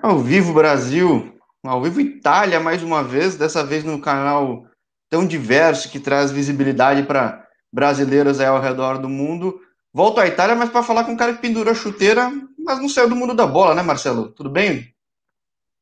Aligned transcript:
Ao 0.00 0.20
vivo 0.20 0.54
Brasil, 0.54 1.36
ao 1.64 1.82
vivo 1.82 2.00
Itália 2.00 2.60
mais 2.60 2.82
uma 2.84 3.02
vez, 3.02 3.36
dessa 3.36 3.64
vez 3.64 3.82
no 3.82 4.00
canal 4.00 4.64
tão 5.10 5.26
diverso 5.26 5.90
que 5.90 5.98
traz 5.98 6.30
visibilidade 6.30 7.02
para 7.02 7.44
brasileiros 7.72 8.40
ao 8.40 8.60
redor 8.60 8.98
do 8.98 9.08
mundo. 9.08 9.60
Volto 9.92 10.20
à 10.20 10.26
Itália, 10.26 10.54
mas 10.54 10.70
para 10.70 10.84
falar 10.84 11.04
com 11.04 11.12
um 11.12 11.16
cara 11.16 11.34
que 11.34 11.42
pendurou 11.42 11.72
a 11.72 11.74
chuteira, 11.74 12.30
mas 12.58 12.78
não 12.78 12.88
saiu 12.88 13.08
do 13.08 13.16
mundo 13.16 13.34
da 13.34 13.46
bola, 13.46 13.74
né, 13.74 13.82
Marcelo? 13.82 14.30
Tudo 14.30 14.48
bem? 14.48 14.94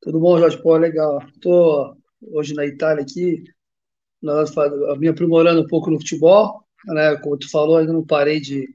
Tudo 0.00 0.18
bom, 0.18 0.38
Jorge? 0.38 0.62
Pô, 0.62 0.76
legal. 0.76 1.22
Tô 1.42 1.94
hoje 2.32 2.54
na 2.54 2.64
Itália 2.64 3.02
aqui, 3.02 3.44
me 4.98 5.08
aprimorando 5.08 5.60
um 5.60 5.66
pouco 5.66 5.90
no 5.90 5.98
futebol, 5.98 6.64
né? 6.86 7.16
Como 7.16 7.36
tu 7.36 7.50
falou, 7.50 7.76
ainda 7.76 7.92
não 7.92 8.06
parei 8.06 8.40
de, 8.40 8.66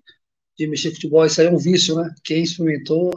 de 0.56 0.68
mexer 0.68 0.92
futebol. 0.92 1.26
Isso 1.26 1.42
aí 1.42 1.48
é 1.48 1.52
um 1.52 1.58
vício, 1.58 1.96
né? 1.96 2.14
Quem 2.24 2.44
experimentou 2.44 3.12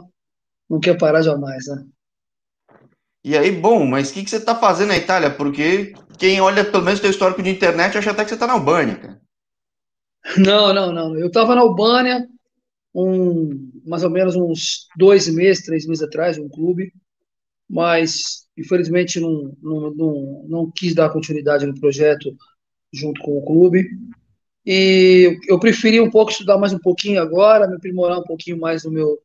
não 0.67 0.79
quer 0.79 0.97
parar 0.97 1.21
jamais, 1.21 1.67
né? 1.67 1.85
E 3.25 3.35
aí, 3.35 3.49
bom, 3.49 3.87
mas 3.87 4.11
o 4.11 4.13
que, 4.13 4.23
que 4.23 4.29
você 4.29 4.37
está 4.37 4.53
fazendo 4.53 4.89
na 4.89 4.97
Itália? 4.97 5.31
Porque 5.31 5.95
quem 6.19 6.39
olha 6.39 6.63
pelo 6.63 6.83
menos 6.83 6.99
teu 6.99 7.09
histórico 7.09 7.41
de 7.41 7.49
internet 7.49 7.97
acha 7.97 8.11
até 8.11 8.23
que 8.23 8.29
você 8.29 8.35
está 8.35 8.45
na 8.45 8.53
Albânia, 8.53 8.97
cara. 8.97 9.21
Não, 10.37 10.71
não, 10.71 10.91
não. 10.91 11.17
Eu 11.17 11.25
estava 11.25 11.55
na 11.55 11.61
Albânia 11.61 12.29
um, 12.93 13.71
mais 13.83 14.03
ou 14.03 14.11
menos 14.11 14.35
uns 14.35 14.87
dois 14.95 15.27
meses, 15.27 15.65
três 15.65 15.87
meses 15.87 16.03
atrás, 16.03 16.37
um 16.37 16.47
clube, 16.47 16.93
mas 17.67 18.45
infelizmente 18.55 19.19
não, 19.19 19.51
não, 19.59 19.91
não, 19.95 20.45
não 20.47 20.71
quis 20.71 20.93
dar 20.93 21.09
continuidade 21.09 21.65
no 21.65 21.79
projeto 21.79 22.31
junto 22.93 23.19
com 23.23 23.39
o 23.39 23.43
clube. 23.43 23.89
E 24.63 25.35
eu 25.47 25.59
preferi 25.59 25.99
um 25.99 26.11
pouco 26.11 26.29
estudar 26.29 26.59
mais 26.59 26.73
um 26.73 26.79
pouquinho 26.79 27.19
agora, 27.19 27.67
me 27.67 27.75
aprimorar 27.75 28.19
um 28.19 28.23
pouquinho 28.23 28.59
mais 28.59 28.83
no 28.83 28.91
meu, 28.91 29.17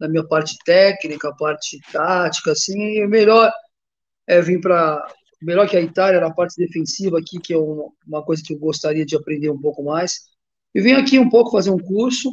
na 0.00 0.08
minha 0.08 0.26
parte 0.26 0.56
técnica, 0.64 1.34
parte 1.36 1.78
tática, 1.92 2.52
assim, 2.52 3.06
melhor 3.06 3.52
é 4.26 4.40
vir 4.40 4.60
para 4.60 5.06
melhor 5.42 5.68
que 5.68 5.76
a 5.76 5.80
Itália 5.80 6.20
na 6.20 6.32
parte 6.32 6.54
defensiva 6.56 7.18
aqui, 7.18 7.38
que 7.38 7.52
é 7.52 7.58
uma, 7.58 7.90
uma, 8.06 8.24
coisa 8.24 8.42
que 8.44 8.52
eu 8.52 8.58
gostaria 8.58 9.06
de 9.06 9.16
aprender 9.16 9.50
um 9.50 9.60
pouco 9.60 9.82
mais. 9.82 10.20
E 10.74 10.80
vim 10.80 10.92
aqui 10.92 11.18
um 11.18 11.28
pouco 11.28 11.50
fazer 11.50 11.70
um 11.70 11.78
curso. 11.78 12.30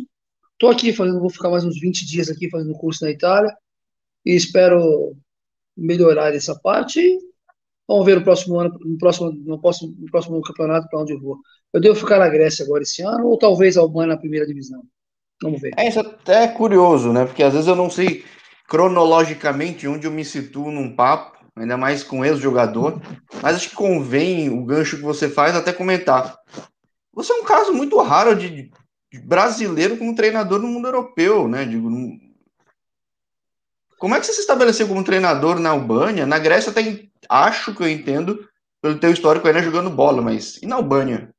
Estou 0.54 0.70
aqui 0.70 0.92
fazendo, 0.94 1.20
vou 1.20 1.30
ficar 1.30 1.50
mais 1.50 1.64
uns 1.64 1.80
20 1.80 2.06
dias 2.06 2.30
aqui 2.30 2.50
fazendo 2.50 2.74
curso 2.74 3.04
na 3.06 3.12
Itália 3.12 3.56
e 4.26 4.36
espero 4.36 5.16
melhorar 5.76 6.34
essa 6.36 6.60
parte. 6.60 7.00
E 7.00 7.20
vamos 7.88 8.06
ver 8.06 8.18
no 8.18 8.24
próximo 8.24 8.60
ano, 8.60 8.78
no 8.80 8.98
próximo, 8.98 9.32
no 9.32 9.62
próximo, 9.62 9.96
no 9.98 10.12
próximo 10.12 10.42
campeonato 10.42 10.88
para 10.90 11.02
onde 11.02 11.14
eu 11.14 11.22
vou. 11.22 11.38
Eu 11.74 11.80
devo 11.82 11.96
ficar 11.96 12.20
na 12.20 12.28
Grécia 12.28 12.66
agora 12.66 12.84
esse 12.84 13.02
ano 13.02 13.28
ou 13.28 13.38
talvez 13.38 13.78
a 13.78 13.82
Albânia 13.82 14.16
na 14.16 14.20
primeira 14.20 14.46
divisão. 14.46 14.84
Vamos 15.42 15.62
ver. 15.62 15.74
É, 15.78 15.88
isso 15.88 16.00
até 16.00 16.44
é 16.44 16.48
curioso, 16.48 17.14
né? 17.14 17.26
Porque 17.26 17.44
às 17.44 17.54
vezes 17.54 17.68
eu 17.68 17.76
não 17.76 17.90
sei 17.90 18.26
cronologicamente 18.68 19.88
onde 19.88 20.08
eu 20.08 20.12
me 20.12 20.26
situo 20.26 20.72
num 20.72 20.96
papo, 20.96 21.38
ainda 21.56 21.78
mais 21.78 22.04
com 22.04 22.26
ex-jogador, 22.26 23.02
mas 23.42 23.56
acho 23.56 23.70
que 23.70 23.76
convém 23.76 24.50
o 24.50 24.64
gancho 24.64 24.98
que 24.98 25.04
você 25.04 25.30
faz 25.30 25.56
até 25.56 25.72
comentar. 25.72 26.38
Você 27.14 27.32
é 27.34 27.36
um 27.36 27.44
caso 27.44 27.74
muito 27.74 28.00
raro 28.00 28.36
de, 28.36 28.70
brasileiro 29.24 29.98
como 29.98 30.16
treinador 30.16 30.60
no 30.60 30.68
mundo 30.68 30.88
europeu, 30.88 31.48
né? 31.48 31.66
Digo. 31.66 31.90
Como 33.98 34.14
é 34.14 34.20
que 34.20 34.26
você 34.26 34.34
se 34.34 34.42
estabeleceu 34.42 34.88
como 34.88 35.04
treinador 35.04 35.60
na 35.60 35.72
Albânia? 35.72 36.26
Na 36.26 36.38
Grécia 36.38 36.70
até 36.70 37.08
acho 37.28 37.74
que 37.74 37.82
eu 37.82 37.90
entendo 37.90 38.48
pelo 38.82 39.00
teu 39.00 39.12
histórico 39.12 39.48
ainda 39.48 39.64
jogando 39.64 39.90
bola, 39.90 40.22
mas 40.22 40.62
e 40.62 40.68
na 40.68 40.76
Albânia? 40.76 41.34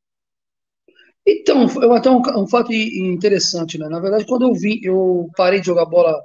Então, 1.30 1.66
é 1.66 1.98
até 1.98 2.10
um, 2.10 2.22
um, 2.42 2.48
fato 2.48 2.72
interessante, 2.72 3.76
né? 3.76 3.86
Na 3.86 4.00
verdade, 4.00 4.24
quando 4.24 4.46
eu 4.46 4.54
vim, 4.54 4.80
eu 4.82 5.28
parei 5.36 5.60
de 5.60 5.66
jogar 5.66 5.84
bola 5.84 6.18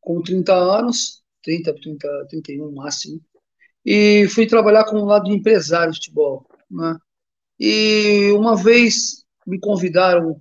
com 0.00 0.20
30 0.20 0.52
anos, 0.52 1.22
30, 1.44 1.72
30, 1.74 2.26
31 2.28 2.72
máximo, 2.72 3.20
e 3.86 4.26
fui 4.28 4.48
trabalhar 4.48 4.84
com 4.84 4.96
o 4.96 5.04
lado 5.04 5.26
de 5.26 5.32
empresário 5.32 5.92
de 5.92 5.98
futebol, 5.98 6.44
né? 6.68 6.96
E 7.60 8.32
uma 8.32 8.56
vez 8.56 9.24
me 9.46 9.60
convidaram 9.60 10.36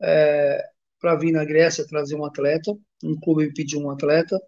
é, 0.00 0.64
para 1.00 1.16
vir 1.16 1.32
na 1.32 1.44
Grécia 1.44 1.86
trazer 1.86 2.14
um 2.14 2.24
atleta, 2.24 2.72
um 3.02 3.18
clube 3.18 3.46
me 3.46 3.52
pediu 3.52 3.80
um 3.80 3.90
atleta, 3.90 4.40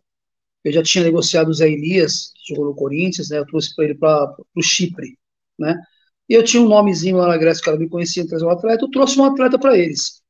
eu 0.63 0.73
já 0.73 0.83
tinha 0.83 1.03
negociado 1.03 1.49
o 1.49 1.55
Zé 1.55 1.69
Elias, 1.69 2.33
que 2.37 2.55
jogou 2.55 2.67
no 2.67 2.77
Corinthians, 2.77 3.31
né? 3.31 3.39
Eu 3.39 3.47
trouxe 3.47 3.75
para 3.75 3.85
ele 3.87 3.95
para 3.97 4.37
o 4.55 4.63
Chipre, 4.63 5.19
né? 5.59 5.75
E 6.29 6.35
eu 6.35 6.45
tinha 6.45 6.63
um 6.63 6.69
nomezinho 6.69 7.17
lá 7.17 7.29
na 7.29 7.37
Grécia, 7.37 7.63
que 7.63 7.69
ela 7.71 7.79
me 7.79 7.89
conhecia 7.89 8.27
trazer 8.27 8.45
um 8.45 8.51
atleta, 8.51 8.85
eu 8.85 8.91
trouxe 8.91 9.19
um 9.19 9.25
atleta 9.25 9.59
para 9.59 9.77
eles. 9.77 10.23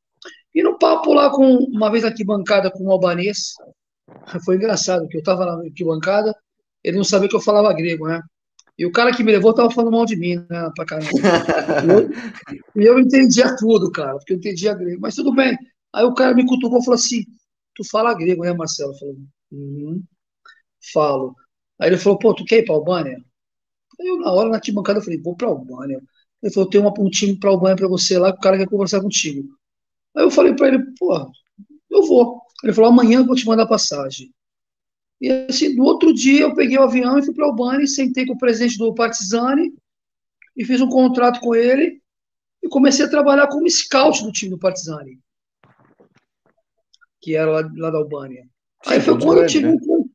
E 0.54 0.62
no 0.62 0.78
papo 0.78 1.12
lá, 1.12 1.30
com 1.30 1.44
uma 1.44 1.90
vez 1.90 2.04
aqui 2.04 2.24
bancada 2.24 2.70
com 2.70 2.84
um 2.84 2.90
albanês, 2.90 3.54
foi 4.44 4.56
engraçado, 4.56 5.08
que 5.08 5.16
eu 5.16 5.20
estava 5.20 5.44
na 5.44 5.52
arquibancada, 5.62 6.34
ele 6.82 6.96
não 6.96 7.04
sabia 7.04 7.28
que 7.28 7.36
eu 7.36 7.40
falava 7.40 7.72
grego, 7.72 8.06
né? 8.06 8.22
E 8.78 8.86
o 8.86 8.92
cara 8.92 9.12
que 9.12 9.24
me 9.24 9.32
levou 9.32 9.50
estava 9.50 9.70
falando 9.70 9.92
mal 9.92 10.06
de 10.06 10.16
mim, 10.16 10.36
né, 10.48 10.70
pra 10.74 10.84
caramba. 10.84 11.10
E 12.76 12.80
eu, 12.80 12.94
eu 12.94 12.98
entendia 13.00 13.56
tudo, 13.56 13.90
cara, 13.90 14.14
porque 14.14 14.32
eu 14.32 14.36
entendia 14.36 14.74
grego. 14.74 15.00
Mas 15.00 15.16
tudo 15.16 15.34
bem. 15.34 15.56
Aí 15.92 16.04
o 16.04 16.14
cara 16.14 16.34
me 16.34 16.46
cutucou 16.46 16.78
e 16.78 16.84
falou 16.84 16.94
assim: 16.94 17.24
Tu 17.74 17.84
fala 17.84 18.14
grego, 18.14 18.44
né, 18.44 18.52
Marcelo? 18.52 18.92
Eu 18.92 18.98
falei: 18.98 19.16
uhum, 19.52 20.02
Falo. 20.92 21.34
Aí 21.80 21.88
ele 21.90 21.98
falou: 21.98 22.18
Pô, 22.18 22.34
tu 22.34 22.44
quer 22.44 22.58
ir 22.58 22.64
pra 22.64 22.74
Albânia? 22.74 23.18
Eu, 23.98 24.18
na 24.18 24.32
hora, 24.32 24.48
na 24.48 24.56
arquibancada, 24.56 24.98
eu 24.98 25.02
falei, 25.02 25.20
vou 25.20 25.36
pra 25.36 25.48
Albânia. 25.48 26.00
Ele 26.42 26.52
falou, 26.52 26.68
tem 26.70 26.80
uma, 26.80 26.92
um 26.98 27.10
time 27.10 27.38
pra 27.38 27.50
Albânia 27.50 27.76
pra 27.76 27.88
você 27.88 28.18
lá, 28.18 28.32
que 28.32 28.38
o 28.38 28.42
cara 28.42 28.56
quer 28.56 28.68
conversar 28.68 29.00
contigo. 29.00 29.48
Aí 30.16 30.24
eu 30.24 30.30
falei 30.30 30.54
pra 30.54 30.68
ele, 30.68 30.84
pô, 30.98 31.30
eu 31.90 32.06
vou. 32.06 32.40
Ele 32.62 32.72
falou, 32.72 32.90
amanhã 32.90 33.20
eu 33.20 33.26
vou 33.26 33.34
te 33.34 33.46
mandar 33.46 33.66
passagem. 33.66 34.32
E 35.20 35.30
assim, 35.30 35.74
no 35.74 35.84
outro 35.84 36.12
dia 36.12 36.42
eu 36.42 36.54
peguei 36.54 36.78
o 36.78 36.82
avião 36.82 37.18
e 37.18 37.24
fui 37.24 37.34
pra 37.34 37.46
Albânia, 37.46 37.86
sentei 37.86 38.24
com 38.24 38.34
o 38.34 38.38
presidente 38.38 38.78
do 38.78 38.94
Partizani 38.94 39.74
e 40.56 40.64
fiz 40.64 40.80
um 40.80 40.88
contrato 40.88 41.40
com 41.40 41.54
ele 41.54 42.00
e 42.62 42.68
comecei 42.68 43.04
a 43.04 43.10
trabalhar 43.10 43.48
como 43.48 43.68
scout 43.68 44.22
do 44.22 44.30
time 44.30 44.50
do 44.50 44.58
Partizani, 44.58 45.18
que 47.20 47.34
era 47.34 47.50
lá, 47.50 47.70
lá 47.76 47.90
da 47.90 47.98
Albânia. 47.98 48.42
Sim, 48.84 48.94
Aí 48.94 49.00
foi 49.00 49.18
quando 49.18 49.42
eu 49.42 49.46
tive 49.46 49.66
né? 49.66 49.76
um, 49.88 50.10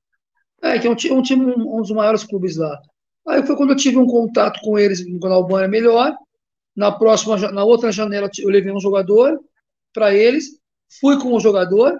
é, 0.62 0.80
que 0.80 0.88
é 0.88 0.90
um, 0.90 1.18
um 1.18 1.22
time, 1.22 1.54
um 1.54 1.82
dos 1.82 1.92
maiores 1.92 2.24
clubes 2.24 2.56
lá. 2.56 2.82
Aí 3.28 3.46
foi 3.46 3.56
quando 3.56 3.72
eu 3.72 3.76
tive 3.76 3.98
um 3.98 4.06
contato 4.06 4.60
com 4.62 4.78
eles 4.78 5.06
no 5.06 5.26
Albânia 5.28 5.68
melhor. 5.68 6.16
Na 6.76 6.92
próxima, 6.92 7.38
na 7.52 7.64
outra 7.64 7.92
janela, 7.92 8.30
eu 8.40 8.50
levei 8.50 8.72
um 8.72 8.80
jogador 8.80 9.40
para 9.94 10.14
eles, 10.14 10.60
fui 11.00 11.20
com 11.20 11.34
o 11.34 11.40
jogador, 11.40 12.00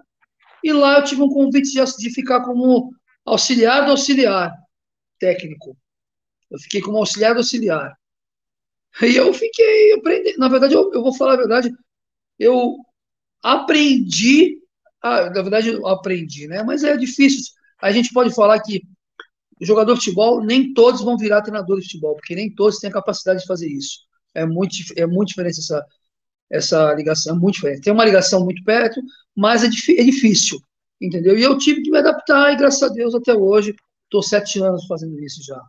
e 0.64 0.74
lá 0.74 0.98
eu 0.98 1.04
tive 1.04 1.22
um 1.22 1.30
convite 1.30 1.72
de, 1.72 1.98
de 1.98 2.10
ficar 2.10 2.42
como 2.42 2.92
auxiliar 3.26 3.86
do 3.86 3.92
auxiliar 3.92 4.52
técnico. 5.20 5.78
Eu 6.50 6.60
fiquei 6.60 6.82
como 6.82 6.98
auxiliar 6.98 7.34
do 7.34 7.40
auxiliar. 7.40 7.98
E 9.02 9.16
eu 9.16 9.34
fiquei 9.34 9.94
aprendendo. 9.94 10.38
Na 10.38 10.48
verdade, 10.48 10.74
eu, 10.74 10.92
eu 10.94 11.02
vou 11.02 11.16
falar 11.16 11.34
a 11.34 11.38
verdade, 11.38 11.72
eu 12.38 12.76
aprendi. 13.42 14.60
Ah, 15.02 15.30
na 15.30 15.42
verdade, 15.42 15.70
eu 15.70 15.88
aprendi, 15.88 16.48
né? 16.48 16.64
Mas 16.64 16.84
é 16.84 16.96
difícil. 16.96 17.54
A 17.82 17.92
gente 17.92 18.14
pode 18.14 18.34
falar 18.34 18.60
que 18.62 18.84
jogador 19.66 19.94
de 19.94 20.00
futebol, 20.00 20.44
nem 20.44 20.74
todos 20.74 21.02
vão 21.02 21.18
virar 21.18 21.42
treinador 21.42 21.80
de 21.80 21.86
futebol, 21.86 22.16
porque 22.16 22.36
nem 22.36 22.54
todos 22.54 22.80
têm 22.80 22.90
a 22.90 22.94
capacidade 22.94 23.42
de 23.42 23.48
fazer 23.48 23.68
isso. 23.68 24.00
É 24.34 24.46
muito, 24.46 24.76
é 24.96 25.06
muito 25.06 25.30
diferente 25.30 25.60
essa, 25.60 25.86
essa 26.52 26.94
ligação, 26.94 27.36
é 27.36 27.40
muito 27.40 27.56
diferente. 27.56 27.82
Tem 27.82 27.94
uma 27.94 28.06
ligação 28.06 28.44
muito 28.44 28.64
perto, 28.64 29.02
mas 29.36 29.64
é, 29.64 29.68
é 29.68 30.04
difícil, 30.04 30.60
entendeu? 31.02 31.38
E 31.38 31.44
eu 31.44 31.58
tive 31.58 31.82
que 31.82 31.92
me 31.92 31.98
adaptar, 31.98 32.54
e 32.54 32.58
graças 32.58 32.84
a 32.84 32.90
Deus, 32.90 33.14
até 33.14 33.34
hoje, 33.34 33.76
estou 34.06 34.22
sete 34.22 34.60
anos 34.60 34.86
fazendo 34.86 35.20
isso 35.24 35.44
já. 35.44 35.62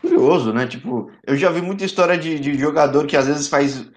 Curioso, 0.00 0.52
né? 0.52 0.66
Tipo, 0.66 1.10
eu 1.26 1.36
já 1.36 1.50
vi 1.50 1.62
muita 1.62 1.84
história 1.84 2.18
de, 2.18 2.38
de 2.38 2.58
jogador 2.58 3.06
que 3.06 3.16
às 3.16 3.26
vezes 3.26 3.48
faz. 3.48 3.88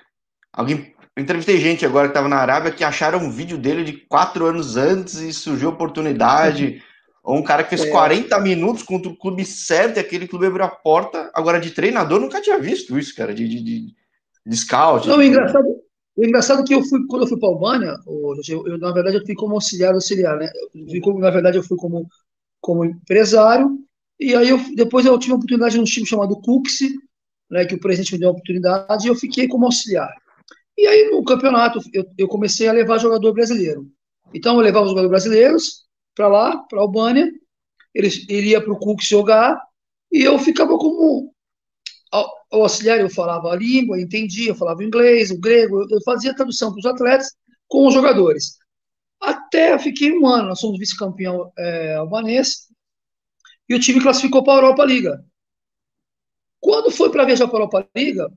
Alguém. 0.54 0.94
Eu 1.16 1.24
entrevistei 1.24 1.60
gente 1.60 1.86
agora 1.86 2.08
que 2.08 2.12
estava 2.12 2.30
na 2.30 2.38
Arábia 2.38 2.72
que 2.72 2.84
acharam 2.84 3.20
um 3.20 3.32
vídeo 3.32 3.58
dele 3.58 3.84
de 3.84 3.94
quatro 4.08 4.46
anos 4.46 4.78
antes 4.78 5.16
e 5.16 5.34
surgiu 5.34 5.70
oportunidade. 5.70 6.82
Ou 7.24 7.38
um 7.38 7.44
cara 7.44 7.64
que 7.64 7.70
fez 7.70 7.84
é. 7.84 7.92
40 7.92 8.40
minutos 8.40 8.84
contra 8.84 9.12
o 9.12 9.16
clube 9.16 9.46
certo 9.46 9.98
e 9.98 10.00
aquele 10.00 10.28
clube 10.28 10.48
abriu 10.48 10.66
a 10.66 10.70
porta. 10.70 11.30
Agora, 11.34 11.60
de 11.60 11.72
treinador, 11.72 12.20
nunca 12.20 12.42
tinha 12.42 12.60
visto 12.60 12.98
isso, 12.98 13.16
cara, 13.16 13.34
de, 13.34 13.48
de, 13.48 13.62
de, 13.62 13.96
de 14.46 14.58
scout. 14.58 15.08
Não, 15.08 15.18
o 15.18 15.24
engraçado, 15.24 15.68
o 16.16 16.26
engraçado 16.26 16.62
é 16.62 16.66
que 16.66 16.74
eu 16.74 16.84
fui, 16.84 17.06
quando 17.08 17.24
eu 17.24 17.28
fui 17.28 17.40
para 17.40 17.50
a 17.50 17.52
Albânia, 17.52 17.96
eu, 18.48 18.68
eu, 18.68 18.78
na 18.78 18.92
verdade, 18.92 19.18
eu 19.18 19.26
fui 19.26 19.36
como 19.36 19.54
auxiliar 19.54 19.94
auxiliar, 19.94 20.38
né? 20.38 20.50
Como, 21.02 21.20
na 21.20 21.30
verdade, 21.30 21.58
eu 21.58 21.64
fui 21.64 21.78
como, 21.78 22.08
como 22.60 22.84
empresário, 22.86 23.80
e 24.20 24.36
aí 24.36 24.50
eu, 24.50 24.60
depois 24.76 25.06
eu 25.06 25.18
tive 25.18 25.34
a 25.34 25.36
oportunidade 25.38 25.78
num 25.78 25.86
time 25.86 26.06
chamado 26.06 26.40
Cuxi, 26.42 26.94
né, 27.50 27.66
que 27.66 27.76
o 27.76 27.80
presidente 27.80 28.14
me 28.14 28.20
deu 28.20 28.30
a 28.30 28.32
oportunidade, 28.34 29.06
e 29.06 29.10
eu 29.10 29.16
fiquei 29.16 29.48
como 29.48 29.66
auxiliar. 29.66 30.14
E 30.78 30.86
aí, 30.88 31.10
no 31.10 31.24
campeonato, 31.24 31.80
eu, 31.94 32.06
eu 32.18 32.28
comecei 32.28 32.68
a 32.68 32.74
levar 32.74 32.98
jogador 32.98 33.34
brasileiro. 33.34 33.88
Então, 34.34 34.56
eu 34.56 34.62
levava 34.62 34.86
os 34.86 34.92
jogadores 34.92 35.10
brasileiros, 35.10 35.86
para 36.20 36.28
lá, 36.28 36.58
para 36.58 36.82
Albânia, 36.82 37.32
ele, 37.96 38.10
ele 38.28 38.50
ia 38.50 38.62
para 38.62 38.74
o 38.74 38.78
Cook 38.78 39.02
jogar, 39.02 39.58
e 40.12 40.22
eu 40.22 40.38
ficava 40.38 40.78
como 40.78 41.34
o 42.12 42.62
auxiliar, 42.62 43.00
eu 43.00 43.10
falava 43.10 43.54
a 43.54 43.56
língua, 43.56 44.02
entendia, 44.02 44.54
falava 44.54 44.84
inglês, 44.84 45.32
o 45.32 45.40
grego, 45.40 45.88
eu 45.90 46.02
fazia 46.04 46.36
tradução 46.36 46.72
para 46.72 46.80
os 46.80 46.86
atletas 46.86 47.34
com 47.70 47.88
os 47.88 47.94
jogadores. 47.94 48.58
Até 49.22 49.80
fiquei 49.80 50.12
um 50.12 50.28
ano, 50.28 50.50
nós 50.50 50.60
somos 50.60 50.78
vice-campeão 50.78 51.54
é, 51.58 51.96
albanês, 51.96 52.68
e 53.70 53.74
o 53.74 53.80
time 53.80 54.02
classificou 54.02 54.44
para 54.44 54.56
a 54.56 54.58
Europa 54.58 54.84
Liga. 54.84 55.26
Quando 56.60 56.92
foi 56.92 57.10
para 57.12 57.24
viajar 57.24 57.48
para 57.48 57.60
a 57.60 57.62
Europa 57.62 57.88
Liga, 57.96 58.30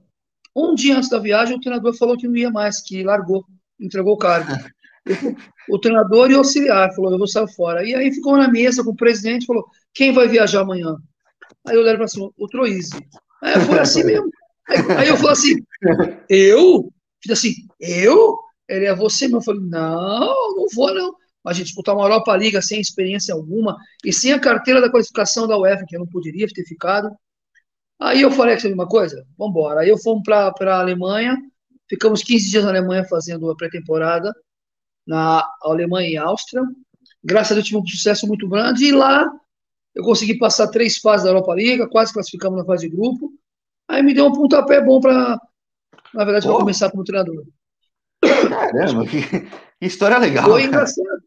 um 0.55 0.73
dia 0.76 0.96
antes 0.96 1.08
da 1.08 1.19
viagem, 1.19 1.56
o 1.56 1.61
treinador 1.61 1.96
falou 1.96 2.17
que 2.17 2.29
não 2.29 2.37
ia 2.37 2.50
mais, 2.50 2.81
que 2.81 3.02
largou, 3.02 3.44
entregou 3.81 4.14
o 4.14 4.19
cargo. 4.19 4.52
O 5.69 5.79
treinador 5.79 6.31
e 6.31 6.35
o 6.35 6.39
auxiliar 6.39 6.93
falou: 6.95 7.13
Eu 7.13 7.19
vou 7.19 7.27
sair 7.27 7.53
fora. 7.55 7.87
E 7.87 7.95
aí 7.95 8.13
ficou 8.13 8.37
na 8.37 8.49
mesa 8.49 8.85
com 8.85 8.91
o 8.91 8.97
presidente 8.97 9.47
falou: 9.47 9.65
Quem 9.95 10.13
vai 10.13 10.29
viajar 10.29 10.61
amanhã? 10.61 10.97
Aí 11.67 11.77
eu 11.77 11.81
olhei 11.81 11.97
para 11.97 12.09
cima: 12.09 12.31
O 12.37 12.49
Troise. 12.49 12.91
Aí 13.43 13.61
foi 13.61 13.79
assim 13.79 14.05
mesmo. 14.05 14.31
Aí, 14.69 14.79
aí 14.99 15.09
eu 15.09 15.17
falei 15.17 15.33
assim: 15.33 15.55
Eu? 16.29 16.93
Fiz 17.23 17.33
assim: 17.33 17.53
Eu? 17.81 18.39
Ele 18.69 18.87
é 18.87 18.95
você 18.95 19.25
mesmo. 19.25 19.39
Eu 19.39 19.43
falei: 19.43 19.61
Não, 19.63 20.57
não 20.57 20.67
vou 20.75 20.95
não. 20.95 21.15
A 21.45 21.53
gente 21.53 21.67
disputar 21.67 21.95
uma 21.97 22.05
Europa 22.05 22.37
Liga 22.37 22.63
sem 22.63 22.81
experiência 22.81 23.35
alguma 23.35 23.77
e 24.05 24.13
sem 24.13 24.33
a 24.33 24.39
carteira 24.39 24.81
da 24.81 24.91
qualificação 24.91 25.49
da 25.49 25.59
UEFA, 25.59 25.85
que 25.87 25.97
eu 25.97 26.01
não 26.01 26.07
poderia 26.07 26.47
ter 26.47 26.65
ficado. 26.65 27.11
Aí 28.01 28.23
eu 28.23 28.31
falei 28.31 28.59
sabe 28.59 28.75
uma 28.75 28.87
coisa? 28.87 29.25
Vamos 29.37 29.53
embora. 29.53 29.81
Aí 29.81 29.89
eu 29.89 29.99
fomos 29.99 30.23
para 30.25 30.53
a 30.61 30.81
Alemanha, 30.81 31.37
ficamos 31.89 32.23
15 32.23 32.51
dias 32.51 32.65
na 32.65 32.71
Alemanha 32.71 33.05
fazendo 33.05 33.51
a 33.51 33.57
pré-temporada, 33.57 34.33
na 35.07 35.47
Alemanha 35.63 36.09
e 36.09 36.17
Áustria. 36.17 36.63
Graças 37.23 37.53
a 37.53 37.55
Deus 37.55 37.67
tive 37.67 37.79
um 37.79 37.87
sucesso 37.87 38.27
muito 38.27 38.49
grande, 38.49 38.87
e 38.87 38.93
lá 38.93 39.31
eu 39.95 40.03
consegui 40.03 40.39
passar 40.39 40.69
três 40.69 40.99
fases 40.99 41.25
da 41.25 41.31
Europa 41.31 41.55
Liga, 41.55 41.89
quase 41.89 42.13
classificamos 42.13 42.59
na 42.59 42.65
fase 42.65 42.89
de 42.89 42.97
grupo. 42.97 43.33
Aí 43.89 44.03
me 44.03 44.15
deu 44.15 44.27
um 44.27 44.33
pontapé 44.33 44.81
bom 44.81 45.01
para, 45.01 45.39
na 46.15 46.25
verdade, 46.25 46.47
para 46.47 46.57
começar 46.57 46.91
como 46.91 47.05
treinador. 47.05 47.45
Caramba, 48.23 49.07
que, 49.07 49.23
que 49.23 49.87
história 49.87 50.19
legal. 50.19 50.45
Foi 50.45 50.63
cara. 50.63 50.69
engraçado. 50.69 51.23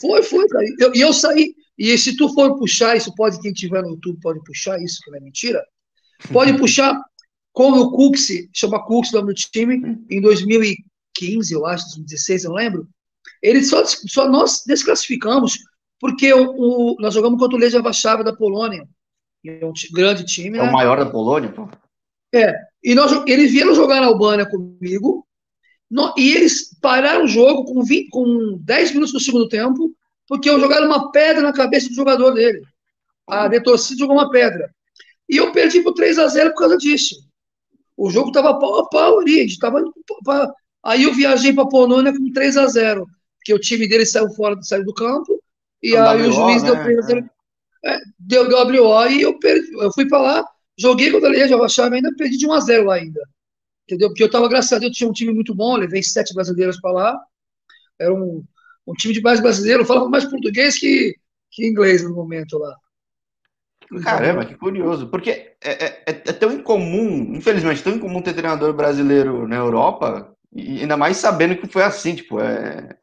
Foi, 0.00 0.22
foi, 0.22 0.48
cara. 0.48 0.64
E 0.64 0.76
eu, 0.80 0.92
eu, 0.94 1.12
saí. 1.12 1.54
E 1.78 1.96
se 1.96 2.16
tu 2.16 2.32
for 2.34 2.58
puxar, 2.58 2.96
isso 2.96 3.14
pode, 3.14 3.40
quem 3.40 3.52
tiver 3.52 3.82
no 3.82 3.90
YouTube 3.90 4.18
pode 4.20 4.42
puxar 4.44 4.80
isso, 4.80 5.00
que 5.02 5.10
não 5.10 5.18
é 5.18 5.20
mentira. 5.20 5.62
Pode 6.32 6.56
puxar 6.56 7.00
como 7.52 7.80
o 7.80 7.92
Cooks, 7.92 8.28
chama 8.52 8.84
Cooks 8.84 9.12
o 9.12 9.24
meu 9.24 9.34
time, 9.34 9.98
em 10.10 10.20
2015, 10.20 11.54
eu 11.54 11.66
acho, 11.66 11.84
2016, 11.84 12.44
eu 12.44 12.50
não 12.50 12.56
lembro. 12.56 12.88
Ele 13.42 13.62
só, 13.62 13.84
só 13.84 14.28
nós 14.28 14.62
desclassificamos 14.66 15.58
porque 16.02 16.32
o, 16.32 16.50
o, 16.56 16.96
nós 16.98 17.14
jogamos 17.14 17.38
contra 17.38 17.56
o 17.56 17.60
Legia 17.60 17.80
Warszawa 17.80 18.24
da 18.24 18.34
Polônia. 18.34 18.88
É 19.46 19.64
um 19.64 19.72
grande 19.92 20.24
time. 20.24 20.58
É 20.58 20.62
né? 20.62 20.68
o 20.68 20.72
maior 20.72 20.98
da 20.98 21.06
Polônia, 21.06 21.50
pô. 21.50 21.68
É. 22.34 22.54
E 22.82 22.94
nós, 22.94 23.12
eles 23.26 23.52
vieram 23.52 23.74
jogar 23.74 24.00
na 24.00 24.08
Albânia 24.08 24.44
comigo. 24.44 25.26
No, 25.88 26.12
e 26.16 26.32
eles 26.32 26.76
pararam 26.80 27.24
o 27.24 27.28
jogo 27.28 27.64
com, 27.64 27.84
20, 27.84 28.08
com 28.10 28.58
10 28.62 28.92
minutos 28.92 29.12
do 29.12 29.20
segundo 29.20 29.48
tempo, 29.48 29.94
porque 30.26 30.48
eu 30.50 30.58
jogaram 30.58 30.86
uma 30.86 31.12
pedra 31.12 31.42
na 31.42 31.52
cabeça 31.52 31.88
do 31.88 31.94
jogador 31.94 32.32
dele. 32.32 32.62
A 33.28 33.46
Detorcida 33.46 34.00
jogou 34.00 34.16
uma 34.16 34.30
pedra. 34.30 34.74
E 35.28 35.36
eu 35.36 35.52
perdi 35.52 35.82
por 35.82 35.92
3 35.92 36.18
a 36.18 36.26
0 36.26 36.50
por 36.50 36.58
causa 36.58 36.76
disso. 36.78 37.14
O 37.96 38.10
jogo 38.10 38.28
estava 38.28 38.58
pau 38.58 38.80
a 38.80 38.88
pau 38.88 39.20
ali. 39.20 39.38
A 39.38 39.42
gente 39.42 39.58
tava, 39.58 39.84
aí 40.82 41.04
eu 41.04 41.14
viajei 41.14 41.52
para 41.52 41.62
a 41.62 41.68
Polônia 41.68 42.12
com 42.12 42.32
3 42.32 42.56
a 42.56 42.66
0 42.66 43.06
porque 43.42 43.54
o 43.54 43.58
time 43.58 43.88
dele 43.88 44.06
saiu 44.06 44.30
fora, 44.30 44.56
saiu 44.62 44.84
do 44.84 44.94
campo, 44.94 45.42
e 45.82 45.96
aí 45.96 46.22
WO, 46.22 46.28
o 46.28 46.32
juiz 46.32 46.62
né? 46.62 46.70
deu 46.70 46.82
3 46.82 46.98
a 46.98 47.02
0 47.02 47.30
é, 47.84 47.98
deu, 48.18 48.48
deu 48.48 48.84
WO 48.84 49.06
e 49.08 49.22
eu 49.22 49.38
perdi. 49.40 49.72
Eu 49.74 49.92
fui 49.92 50.06
para 50.06 50.20
lá, 50.20 50.48
joguei 50.78 51.10
contra 51.10 51.28
a 51.28 51.32
Liga 51.32 51.56
Warszawa 51.56 51.92
ainda 51.92 52.14
perdi 52.16 52.38
de 52.38 52.46
1 52.46 52.52
a 52.52 52.60
0 52.60 52.84
lá 52.84 52.94
ainda. 52.94 53.20
Entendeu? 53.84 54.08
Porque 54.08 54.22
eu 54.22 54.26
estava, 54.26 54.48
graças 54.48 54.72
a 54.72 54.78
Deus, 54.78 54.96
tinha 54.96 55.10
um 55.10 55.12
time 55.12 55.32
muito 55.32 55.52
bom, 55.52 55.76
levei 55.76 56.02
sete 56.02 56.32
brasileiros 56.32 56.80
para 56.80 56.92
lá. 56.92 57.20
Era 57.98 58.14
um, 58.14 58.44
um 58.86 58.92
time 58.94 59.12
de 59.12 59.20
mais 59.20 59.40
brasileiro, 59.40 59.84
falava 59.84 60.08
mais 60.08 60.24
português 60.24 60.78
que, 60.78 61.16
que 61.50 61.66
inglês 61.66 62.04
no 62.04 62.14
momento 62.14 62.58
lá. 62.58 62.76
Caramba, 64.04 64.46
que 64.46 64.54
curioso. 64.54 65.08
Porque 65.08 65.30
é, 65.60 65.84
é, 65.84 66.02
é, 66.06 66.32
tão 66.32 66.52
incomum, 66.52 67.34
infelizmente, 67.34 67.82
tão 67.82 67.94
incomum 67.94 68.22
ter 68.22 68.32
treinador 68.32 68.72
brasileiro 68.72 69.46
na 69.48 69.56
Europa, 69.56 70.32
e 70.54 70.80
ainda 70.80 70.96
mais 70.96 71.16
sabendo 71.16 71.56
que 71.56 71.66
foi 71.66 71.82
assim, 71.82 72.14
tipo, 72.14 72.40
é. 72.40 72.96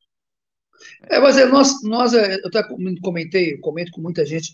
É, 1.04 1.20
mas 1.20 1.38
é, 1.38 1.46
nós, 1.46 1.82
nós 1.84 2.14
é, 2.14 2.36
eu 2.36 2.48
até 2.48 2.64
comentei, 3.02 3.58
comento 3.58 3.92
com 3.92 4.02
muita 4.02 4.26
gente, 4.26 4.54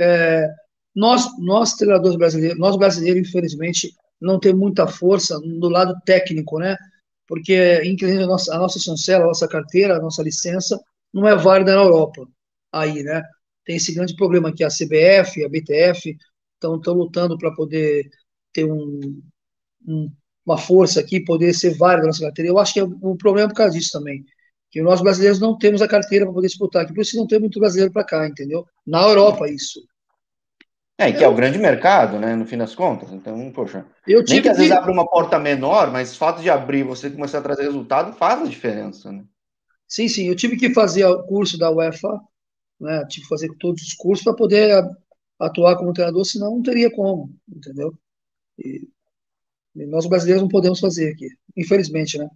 é, 0.00 0.48
nós, 0.94 1.26
nós 1.38 1.74
treinadores 1.74 2.16
brasileiros, 2.16 2.58
nós 2.58 2.76
brasileiros, 2.76 3.28
infelizmente, 3.28 3.94
não 4.20 4.38
tem 4.38 4.54
muita 4.54 4.86
força 4.86 5.38
do 5.40 5.68
lado 5.68 5.94
técnico, 6.04 6.58
né? 6.58 6.76
Porque, 7.26 7.82
inclusive, 7.84 8.22
a 8.22 8.26
nossa, 8.26 8.54
a 8.54 8.58
nossa 8.58 8.78
chancela, 8.78 9.24
a 9.24 9.28
nossa 9.28 9.48
carteira, 9.48 9.96
a 9.96 10.00
nossa 10.00 10.22
licença 10.22 10.78
não 11.12 11.26
é 11.28 11.36
válida 11.36 11.74
na 11.74 11.82
Europa, 11.82 12.26
aí, 12.72 13.02
né? 13.02 13.22
Tem 13.64 13.76
esse 13.76 13.94
grande 13.94 14.16
problema 14.16 14.52
que 14.52 14.64
a 14.64 14.68
CBF, 14.68 15.44
a 15.44 15.48
BTF 15.48 16.16
estão 16.54 16.94
lutando 16.94 17.36
para 17.38 17.52
poder 17.54 18.08
ter 18.52 18.64
um, 18.64 19.22
um, 19.86 20.10
uma 20.44 20.58
força 20.58 21.00
aqui, 21.00 21.24
poder 21.24 21.54
ser 21.54 21.76
válida 21.76 22.02
na 22.02 22.08
nossa 22.08 22.22
carteira. 22.22 22.50
Eu 22.50 22.58
acho 22.58 22.74
que 22.74 22.80
é 22.80 22.84
um 22.84 23.16
problema 23.16 23.48
por 23.48 23.56
causa 23.56 23.78
disso 23.78 23.90
também 23.92 24.24
que 24.72 24.80
nós 24.80 25.02
brasileiros 25.02 25.38
não 25.38 25.56
temos 25.56 25.82
a 25.82 25.86
carteira 25.86 26.24
para 26.24 26.32
poder 26.32 26.48
disputar, 26.48 26.86
que 26.86 26.94
por 26.94 27.02
isso 27.02 27.16
não 27.18 27.26
tem 27.26 27.38
muito 27.38 27.60
brasileiro 27.60 27.92
para 27.92 28.04
cá, 28.04 28.26
entendeu? 28.26 28.66
Na 28.86 29.02
Europa, 29.02 29.46
isso. 29.46 29.78
É, 30.98 31.10
e 31.10 31.12
que 31.12 31.22
é 31.22 31.28
o 31.28 31.34
grande 31.34 31.58
mercado, 31.58 32.18
né, 32.18 32.34
no 32.34 32.46
fim 32.46 32.56
das 32.56 32.74
contas. 32.74 33.12
Então, 33.12 33.52
poxa. 33.52 33.84
Eu 34.06 34.24
tive 34.24 34.36
nem 34.36 34.42
que 34.42 34.48
às 34.48 34.56
vezes 34.56 34.72
abre 34.72 34.90
uma 34.90 35.06
porta 35.06 35.38
menor, 35.38 35.92
mas 35.92 36.14
o 36.14 36.18
fato 36.18 36.40
de 36.40 36.48
abrir 36.48 36.84
você 36.84 37.10
começar 37.10 37.38
a 37.38 37.42
trazer 37.42 37.64
resultado 37.64 38.14
faz 38.14 38.40
a 38.40 38.46
diferença, 38.46 39.12
né? 39.12 39.22
Sim, 39.86 40.08
sim. 40.08 40.26
Eu 40.26 40.34
tive 40.34 40.56
que 40.56 40.72
fazer 40.72 41.04
o 41.04 41.22
curso 41.24 41.58
da 41.58 41.70
UEFA, 41.70 42.08
né? 42.80 43.04
Tive 43.10 43.24
que 43.24 43.28
fazer 43.28 43.50
todos 43.58 43.82
os 43.82 43.92
cursos 43.92 44.24
para 44.24 44.34
poder 44.34 44.82
atuar 45.38 45.76
como 45.76 45.92
treinador, 45.92 46.24
senão 46.24 46.52
não 46.52 46.62
teria 46.62 46.90
como, 46.90 47.30
entendeu? 47.46 47.92
E, 48.58 48.88
e 49.76 49.86
nós 49.86 50.06
brasileiros 50.06 50.40
não 50.40 50.48
podemos 50.48 50.80
fazer 50.80 51.12
aqui, 51.12 51.28
infelizmente, 51.54 52.16
né? 52.16 52.26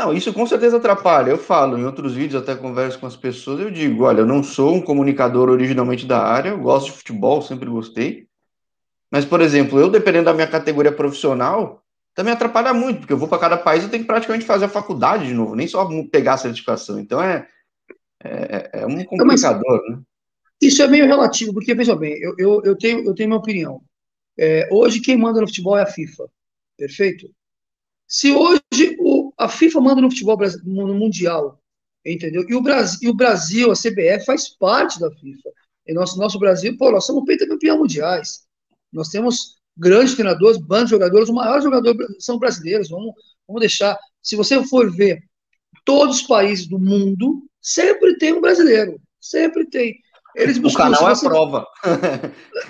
Não, 0.00 0.14
isso 0.14 0.32
com 0.32 0.46
certeza 0.46 0.78
atrapalha. 0.78 1.30
Eu 1.30 1.36
falo 1.36 1.78
em 1.78 1.84
outros 1.84 2.14
vídeos, 2.14 2.42
até 2.42 2.54
converso 2.54 2.98
com 2.98 3.06
as 3.06 3.16
pessoas, 3.16 3.60
eu 3.60 3.70
digo, 3.70 4.04
olha, 4.04 4.20
eu 4.20 4.26
não 4.26 4.42
sou 4.42 4.74
um 4.74 4.80
comunicador 4.80 5.50
originalmente 5.50 6.06
da 6.06 6.22
área, 6.22 6.48
eu 6.48 6.58
gosto 6.58 6.86
de 6.86 6.92
futebol, 6.92 7.42
sempre 7.42 7.68
gostei. 7.68 8.26
Mas, 9.10 9.26
por 9.26 9.42
exemplo, 9.42 9.78
eu, 9.78 9.90
dependendo 9.90 10.24
da 10.24 10.32
minha 10.32 10.46
categoria 10.46 10.90
profissional, 10.90 11.82
também 12.14 12.32
atrapalha 12.32 12.72
muito, 12.72 13.00
porque 13.00 13.12
eu 13.12 13.18
vou 13.18 13.28
para 13.28 13.38
cada 13.38 13.58
país 13.58 13.84
e 13.84 13.90
tenho 13.90 14.02
que 14.02 14.06
praticamente 14.06 14.46
fazer 14.46 14.64
a 14.64 14.70
faculdade 14.70 15.26
de 15.26 15.34
novo, 15.34 15.54
nem 15.54 15.68
só 15.68 15.86
pegar 16.10 16.34
a 16.34 16.38
certificação. 16.38 16.98
Então 16.98 17.22
é, 17.22 17.46
é, 18.24 18.70
é 18.72 18.86
um 18.86 19.04
complicador, 19.04 19.82
né? 19.90 20.00
Isso 20.62 20.82
é 20.82 20.88
meio 20.88 21.04
relativo, 21.04 21.52
porque, 21.52 21.74
veja 21.74 21.94
bem, 21.94 22.18
eu, 22.22 22.34
eu, 22.38 22.62
eu, 22.64 22.76
tenho, 22.76 23.04
eu 23.04 23.14
tenho 23.14 23.28
minha 23.28 23.38
opinião. 23.38 23.82
É, 24.38 24.66
hoje, 24.72 25.00
quem 25.00 25.18
manda 25.18 25.42
no 25.42 25.46
futebol 25.46 25.76
é 25.76 25.82
a 25.82 25.86
FIFA, 25.86 26.24
perfeito? 26.78 27.30
Se 28.10 28.32
hoje 28.32 28.60
a 29.40 29.48
FIFA 29.48 29.80
manda 29.80 30.02
no 30.02 30.10
futebol 30.10 30.36
no 30.64 30.94
Mundial, 30.94 31.58
entendeu? 32.04 32.44
E 32.46 32.54
o, 32.54 32.60
Brasil, 32.60 32.98
e 33.02 33.08
o 33.08 33.14
Brasil, 33.14 33.70
a 33.70 33.74
CBF, 33.74 34.26
faz 34.26 34.50
parte 34.50 35.00
da 35.00 35.10
FIFA. 35.10 35.50
E 35.86 35.94
nosso, 35.94 36.18
nosso 36.18 36.38
Brasil, 36.38 36.76
pô, 36.76 36.90
nós 36.90 37.06
somos 37.06 37.24
pentacampeão 37.24 37.78
mundiais. 37.78 38.42
Nós 38.92 39.08
temos 39.08 39.56
grandes 39.74 40.14
treinadores, 40.14 40.58
bandos 40.58 40.86
de 40.86 40.90
jogadores, 40.90 41.28
os 41.30 41.34
maiores 41.34 41.64
jogadores 41.64 42.06
são 42.18 42.38
brasileiros. 42.38 42.90
Vamos, 42.90 43.14
vamos 43.48 43.60
deixar. 43.60 43.98
Se 44.22 44.36
você 44.36 44.62
for 44.66 44.94
ver 44.94 45.22
todos 45.86 46.16
os 46.20 46.22
países 46.26 46.66
do 46.66 46.78
mundo, 46.78 47.42
sempre 47.62 48.18
tem 48.18 48.34
um 48.34 48.42
brasileiro. 48.42 49.00
Sempre 49.18 49.64
tem. 49.70 49.96
Eles 50.34 50.58
buscam, 50.58 50.88
o 50.88 50.92
canal 50.92 51.08
é 51.08 51.12
a 51.12 51.18
prova. 51.18 51.66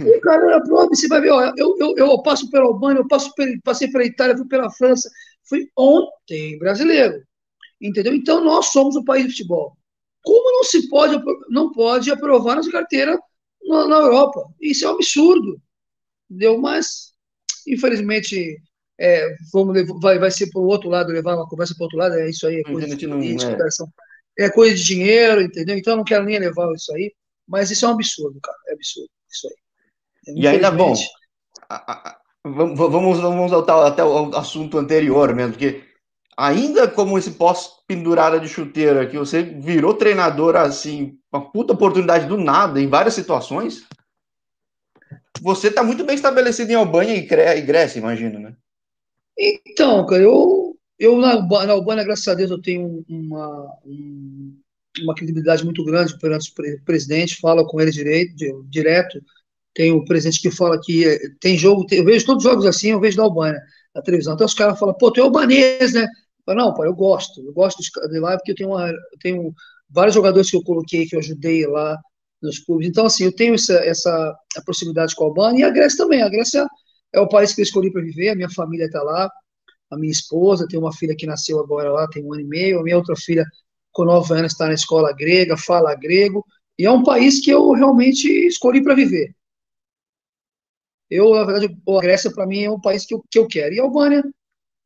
o 0.00 0.21
canal 0.21 0.50
é 0.50 0.55
a 0.55 0.61
prova, 0.61 0.88
você 0.88 1.09
vai 1.09 1.21
ver, 1.21 1.31
ó, 1.31 1.52
eu, 1.57 1.76
eu, 1.79 1.95
eu 1.97 2.23
passo 2.23 2.50
pela 2.50 2.67
Albânia, 2.67 3.00
eu 3.00 3.09
passo 3.09 3.33
pela, 3.35 3.52
passei 3.62 3.88
pela 3.90 4.05
Itália, 4.05 4.37
fui 4.37 4.47
pela 4.47 4.71
França, 4.71 5.11
fui 5.49 5.69
ontem 5.76 6.59
brasileiro. 6.59 7.23
Entendeu? 7.81 8.14
Então 8.14 8.45
nós 8.45 8.67
somos 8.67 8.97
o 8.97 9.05
país 9.05 9.25
do 9.25 9.31
futebol. 9.31 9.76
Como 10.23 10.52
não 10.52 10.64
se 10.64 10.88
pode, 10.88 11.23
não 11.49 11.73
pode 11.73 12.11
aprovar 12.11 12.57
nossa 12.57 12.71
carteira 12.71 13.19
na, 13.62 13.88
na 13.88 13.97
Europa? 13.97 14.45
Isso 14.61 14.85
é 14.85 14.88
um 14.88 14.95
absurdo. 14.95 15.61
Entendeu? 16.31 16.59
Mas, 16.61 17.12
infelizmente, 17.67 18.61
é, 19.00 19.35
vamos, 19.52 19.83
vai, 20.00 20.19
vai 20.19 20.31
ser 20.31 20.50
para 20.50 20.61
o 20.61 20.67
outro 20.67 20.90
lado, 20.90 21.11
levar 21.11 21.35
uma 21.35 21.49
conversa 21.49 21.75
para 21.75 21.83
o 21.83 21.85
outro 21.85 21.99
lado, 21.99 22.14
é 22.17 22.29
isso 22.29 22.47
aí, 22.47 22.57
é 22.57 22.62
coisa 22.62 22.95
de 22.95 23.09
política, 23.09 23.67
é. 24.38 24.45
é 24.45 24.50
coisa 24.50 24.76
de 24.76 24.85
dinheiro, 24.85 25.40
entendeu? 25.40 25.76
Então 25.76 25.95
eu 25.95 25.97
não 25.97 26.05
quero 26.05 26.25
nem 26.25 26.38
levar 26.38 26.71
isso 26.75 26.95
aí. 26.95 27.11
Mas 27.50 27.71
isso 27.71 27.85
é 27.85 27.88
um 27.88 27.92
absurdo, 27.92 28.38
cara. 28.40 28.57
É 28.69 28.75
absurdo 28.75 29.11
isso 29.28 29.49
aí. 29.49 30.35
E 30.37 30.47
ainda 30.47 30.71
bom. 30.71 30.95
vamos, 32.45 33.19
vamos 33.19 33.50
voltar 33.50 33.87
até 33.87 34.04
o 34.04 34.37
assunto 34.37 34.78
anterior 34.78 35.35
mesmo, 35.35 35.52
porque 35.52 35.83
ainda 36.37 36.87
como 36.87 37.19
esse 37.19 37.33
pós-pendurada 37.33 38.38
de 38.38 38.49
chuteira 38.49 39.07
que 39.07 39.19
você 39.19 39.42
virou 39.42 39.95
treinador 39.95 40.54
assim, 40.54 41.19
uma 41.33 41.50
puta 41.50 41.73
oportunidade 41.73 42.26
do 42.26 42.37
nada 42.37 42.80
em 42.80 42.87
várias 42.87 43.14
situações, 43.14 43.85
você 45.42 45.69
está 45.69 45.83
muito 45.83 46.04
bem 46.04 46.14
estabelecido 46.14 46.71
em 46.71 46.76
Albânia 46.76 47.14
e 47.14 47.61
Grécia, 47.62 47.99
imagino, 47.99 48.38
né? 48.38 48.54
Então, 49.37 50.07
cara, 50.07 50.23
eu, 50.23 50.76
eu 50.99 51.16
na, 51.16 51.40
na 51.66 51.73
Albânia, 51.73 52.04
graças 52.04 52.28
a 52.28 52.35
Deus, 52.35 52.50
eu 52.50 52.61
tenho 52.61 53.04
uma, 53.09 53.75
um, 53.85 54.60
uma 55.02 55.14
credibilidade 55.14 55.64
muito 55.64 55.85
grande 55.85 56.18
perante 56.18 56.50
o 56.50 56.85
presidente, 56.85 57.40
fala 57.40 57.66
com 57.66 57.80
ele 57.80 57.90
direito, 57.90 58.64
direto, 58.68 59.20
tem 59.75 59.92
o 59.92 60.04
presidente 60.04 60.40
que 60.40 60.50
fala 60.50 60.80
que 60.80 61.06
é, 61.06 61.18
tem 61.40 61.56
jogo, 61.56 61.87
tem, 61.87 61.99
eu 61.99 62.04
vejo 62.04 62.26
todos 62.26 62.44
os 62.44 62.50
jogos 62.50 62.66
assim, 62.66 62.90
eu 62.90 63.00
vejo 63.00 63.16
da 63.16 63.23
Albânia 63.23 63.61
na 63.94 64.02
televisão. 64.02 64.35
Então 64.35 64.47
os 64.47 64.54
caras 64.54 64.78
falam, 64.78 64.94
pô, 64.94 65.12
tu 65.12 65.20
é 65.20 65.23
albanês, 65.23 65.92
né? 65.92 66.02
Eu 66.02 66.44
falo, 66.44 66.59
não, 66.59 66.75
pai, 66.75 66.88
eu 66.88 66.94
gosto, 66.94 67.40
eu 67.40 67.52
gosto 67.52 67.78
de 67.80 68.18
lá 68.18 68.37
porque 68.37 68.52
eu 68.52 68.56
tenho, 68.56 68.70
uma, 68.70 68.88
eu 68.90 69.18
tenho 69.20 69.54
vários 69.88 70.14
jogadores 70.14 70.50
que 70.50 70.56
eu 70.56 70.62
coloquei, 70.62 71.06
que 71.06 71.14
eu 71.14 71.20
ajudei 71.20 71.66
lá 71.66 71.97
nos 72.42 72.59
clubes. 72.59 72.88
Então, 72.88 73.06
assim, 73.06 73.25
eu 73.25 73.32
tenho 73.35 73.54
essa, 73.54 73.75
essa 73.85 74.37
proximidade 74.64 75.14
com 75.14 75.25
a 75.25 75.26
Albânia 75.28 75.61
e 75.61 75.64
a 75.64 75.70
Grécia 75.70 75.99
também. 75.99 76.23
A 76.23 76.28
Grécia 76.28 76.66
é 77.12 77.20
o 77.20 77.28
país 77.28 77.54
que 77.54 77.61
eu 77.61 77.64
escolhi 77.64 77.92
para 77.92 78.02
viver, 78.02 78.30
a 78.30 78.35
minha 78.35 78.50
família 78.50 78.87
está 78.87 79.02
lá, 79.02 79.30
a 79.90 79.97
minha 79.97 80.11
esposa, 80.12 80.66
tem 80.68 80.78
uma 80.78 80.92
filha 80.92 81.14
que 81.16 81.26
nasceu 81.26 81.61
agora 81.61 81.92
lá, 81.92 82.09
tem 82.09 82.25
um 82.25 82.32
ano 82.32 82.42
e 82.42 82.47
meio, 82.47 82.80
a 82.80 82.82
minha 82.82 82.97
outra 82.97 83.14
filha 83.16 83.44
com 84.00 84.07
nove 84.07 84.33
anos 84.33 84.52
está 84.52 84.66
na 84.66 84.73
escola 84.73 85.12
grega, 85.12 85.59
fala 85.59 85.95
grego, 85.95 86.45
e 86.78 86.87
é 86.87 86.90
um 86.90 87.02
país 87.02 87.38
que 87.38 87.50
eu 87.50 87.73
realmente 87.73 88.26
escolhi 88.47 88.83
para 88.83 88.95
viver. 88.95 89.35
Eu, 91.11 91.35
na 91.35 91.45
verdade, 91.45 91.76
a 91.87 92.00
Grécia, 92.00 92.33
para 92.33 92.47
mim, 92.47 92.62
é 92.62 92.71
um 92.71 92.80
país 92.80 93.04
que 93.04 93.12
eu, 93.12 93.23
que 93.30 93.38
eu 93.38 93.47
quero. 93.47 93.75
E 93.75 93.80
a 93.80 93.83
Albânia 93.83 94.25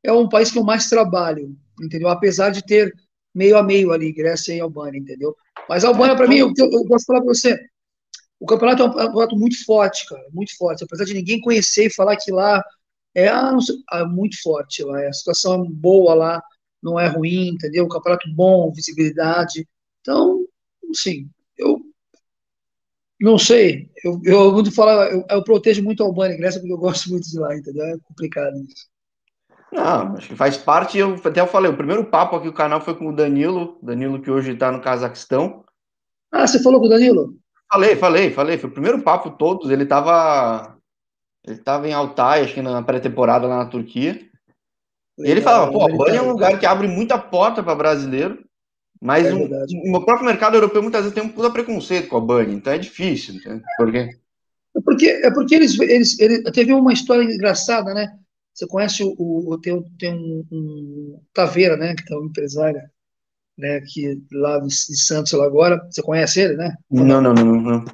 é 0.02 0.12
um 0.12 0.28
país 0.28 0.50
que 0.50 0.59
eu 0.59 0.64
mais 0.64 0.88
trabalho, 0.88 1.56
entendeu? 1.80 2.09
Apesar 2.09 2.50
de 2.50 2.64
ter 2.64 2.92
meio 3.33 3.56
a 3.56 3.62
meio 3.62 3.92
ali, 3.92 4.12
Grécia 4.12 4.52
e 4.52 4.61
Albânia, 4.61 4.99
entendeu? 4.99 5.37
Mas 5.68 5.85
a 5.85 5.88
Albânia, 5.88 6.16
para 6.16 6.26
mim, 6.26 6.38
eu, 6.38 6.52
eu, 6.56 6.71
eu 6.73 6.85
posso 6.87 7.04
falar 7.04 7.21
para 7.21 7.28
você, 7.28 7.56
o 8.40 8.47
campeonato 8.47 8.83
é 8.83 8.87
um 8.87 8.92
campeonato 8.92 9.37
muito 9.37 9.64
forte, 9.64 10.09
cara, 10.09 10.25
muito 10.33 10.56
forte. 10.56 10.83
Apesar 10.83 11.04
de 11.04 11.14
ninguém 11.14 11.40
conhecer 11.40 11.87
e 11.87 11.94
falar 11.94 12.16
que 12.16 12.33
lá 12.33 12.61
é, 13.14 13.28
ah, 13.28 13.56
sei, 13.61 13.76
é 13.92 14.04
muito 14.04 14.42
forte 14.42 14.83
lá, 14.83 15.06
a 15.06 15.12
situação 15.12 15.64
é 15.64 15.68
boa 15.71 16.14
lá, 16.14 16.42
não 16.85 17.00
é 17.00 17.09
ruim, 17.09 17.49
entendeu? 17.49 17.85
O 17.85 17.88
campeonato 17.88 18.29
bom, 18.35 18.71
visibilidade. 18.73 19.67
Então, 20.00 20.45
sim, 20.93 21.29
eu 21.57 21.81
não 23.21 23.38
sei, 23.38 23.88
eu, 24.05 24.21
eu 24.25 24.53
muito 24.53 24.75
falar, 24.75 25.11
eu, 25.11 25.25
eu, 25.31 25.43
protejo 25.43 25.83
muito 25.83 26.03
a 26.03 26.07
Albânia 26.07 26.35
e 26.35 26.37
Grécia 26.37 26.61
porque 26.61 26.75
eu 26.75 26.79
gosto 26.79 27.09
muito 27.09 27.29
de 27.29 27.38
lá, 27.38 27.57
entendeu? 27.57 27.85
É 27.87 27.97
complicado 28.05 28.55
isso. 28.59 28.87
Não, 29.73 30.17
acho 30.17 30.29
que 30.29 30.37
faz 30.37 30.57
parte. 30.57 30.99
Eu 30.99 31.14
até 31.25 31.41
eu 31.41 31.47
falei, 31.47 31.71
o 31.71 31.76
primeiro 31.76 32.05
papo 32.05 32.37
aqui 32.37 32.47
do 32.47 32.53
canal 32.53 32.81
foi 32.81 32.95
com 32.95 33.09
o 33.09 33.17
Danilo, 33.17 33.79
Danilo 33.83 34.21
que 34.21 34.31
hoje 34.31 34.53
está 34.53 34.71
no 34.71 34.81
Cazaquistão. 34.81 35.64
Ah, 36.31 36.47
você 36.47 36.62
falou 36.62 36.81
com 36.81 36.87
o 36.87 36.91
Danilo? 36.91 37.35
Falei, 37.73 37.97
falei, 37.97 38.31
falei. 38.31 38.59
Foi 38.59 38.69
o 38.69 38.73
primeiro 38.73 39.03
papo 39.03 39.31
todos. 39.31 39.71
Ele 39.71 39.85
estava 39.85 40.76
ele 41.47 41.59
tava 41.59 41.88
em 41.88 41.93
Altai, 41.93 42.43
acho 42.43 42.55
que 42.55 42.62
na 42.62 42.83
pré-temporada 42.83 43.47
lá 43.47 43.59
na 43.59 43.67
Turquia. 43.67 44.19
Legal, 45.18 45.33
ele 45.33 45.40
falava, 45.40 45.73
pô, 45.73 46.04
a 46.04 46.11
é 46.11 46.23
um 46.23 46.30
lugar 46.30 46.59
que 46.59 46.66
abre 46.66 46.88
muita 46.88 47.18
porta 47.18 47.62
para 47.62 47.75
brasileiro, 47.75 48.44
mas 49.00 49.26
é 49.26 49.35
um, 49.35 49.49
no 49.90 50.04
próprio 50.04 50.26
mercado 50.26 50.56
europeu 50.56 50.83
muitas 50.83 51.02
vezes 51.02 51.14
tem 51.14 51.23
um 51.23 51.28
puta 51.28 51.50
preconceito 51.50 52.09
com 52.09 52.16
a 52.16 52.18
Albânia, 52.18 52.54
então 52.54 52.73
é 52.73 52.78
difícil, 52.78 53.35
entende? 53.35 53.62
por 53.76 53.92
quê? 53.92 54.11
É 54.76 54.80
porque, 54.80 55.06
é 55.06 55.30
porque 55.30 55.54
eles, 55.54 55.78
eles, 55.78 56.18
ele 56.18 56.42
teve 56.50 56.73
uma 56.73 56.92
história 56.92 57.23
engraçada, 57.23 57.94
né? 57.94 58.12
Você 58.52 58.66
conhece 58.66 59.02
o, 59.02 59.14
o 59.18 59.59
tem, 59.59 59.83
tem 59.99 60.14
um, 60.14 60.44
um 60.50 61.21
Taveira, 61.33 61.76
né? 61.76 61.94
Que 61.94 62.12
é 62.12 62.16
um 62.16 62.26
empresário, 62.26 62.80
né? 63.59 63.80
Que 63.80 64.21
lá 64.33 64.59
de, 64.59 64.68
de 64.68 64.97
Santos 64.97 65.33
lá 65.33 65.44
agora. 65.44 65.85
Você 65.90 66.02
conhece 66.02 66.40
ele, 66.40 66.56
né? 66.56 66.75
Não, 66.90 67.21
não, 67.21 67.35
não, 67.35 67.44
não. 67.44 67.85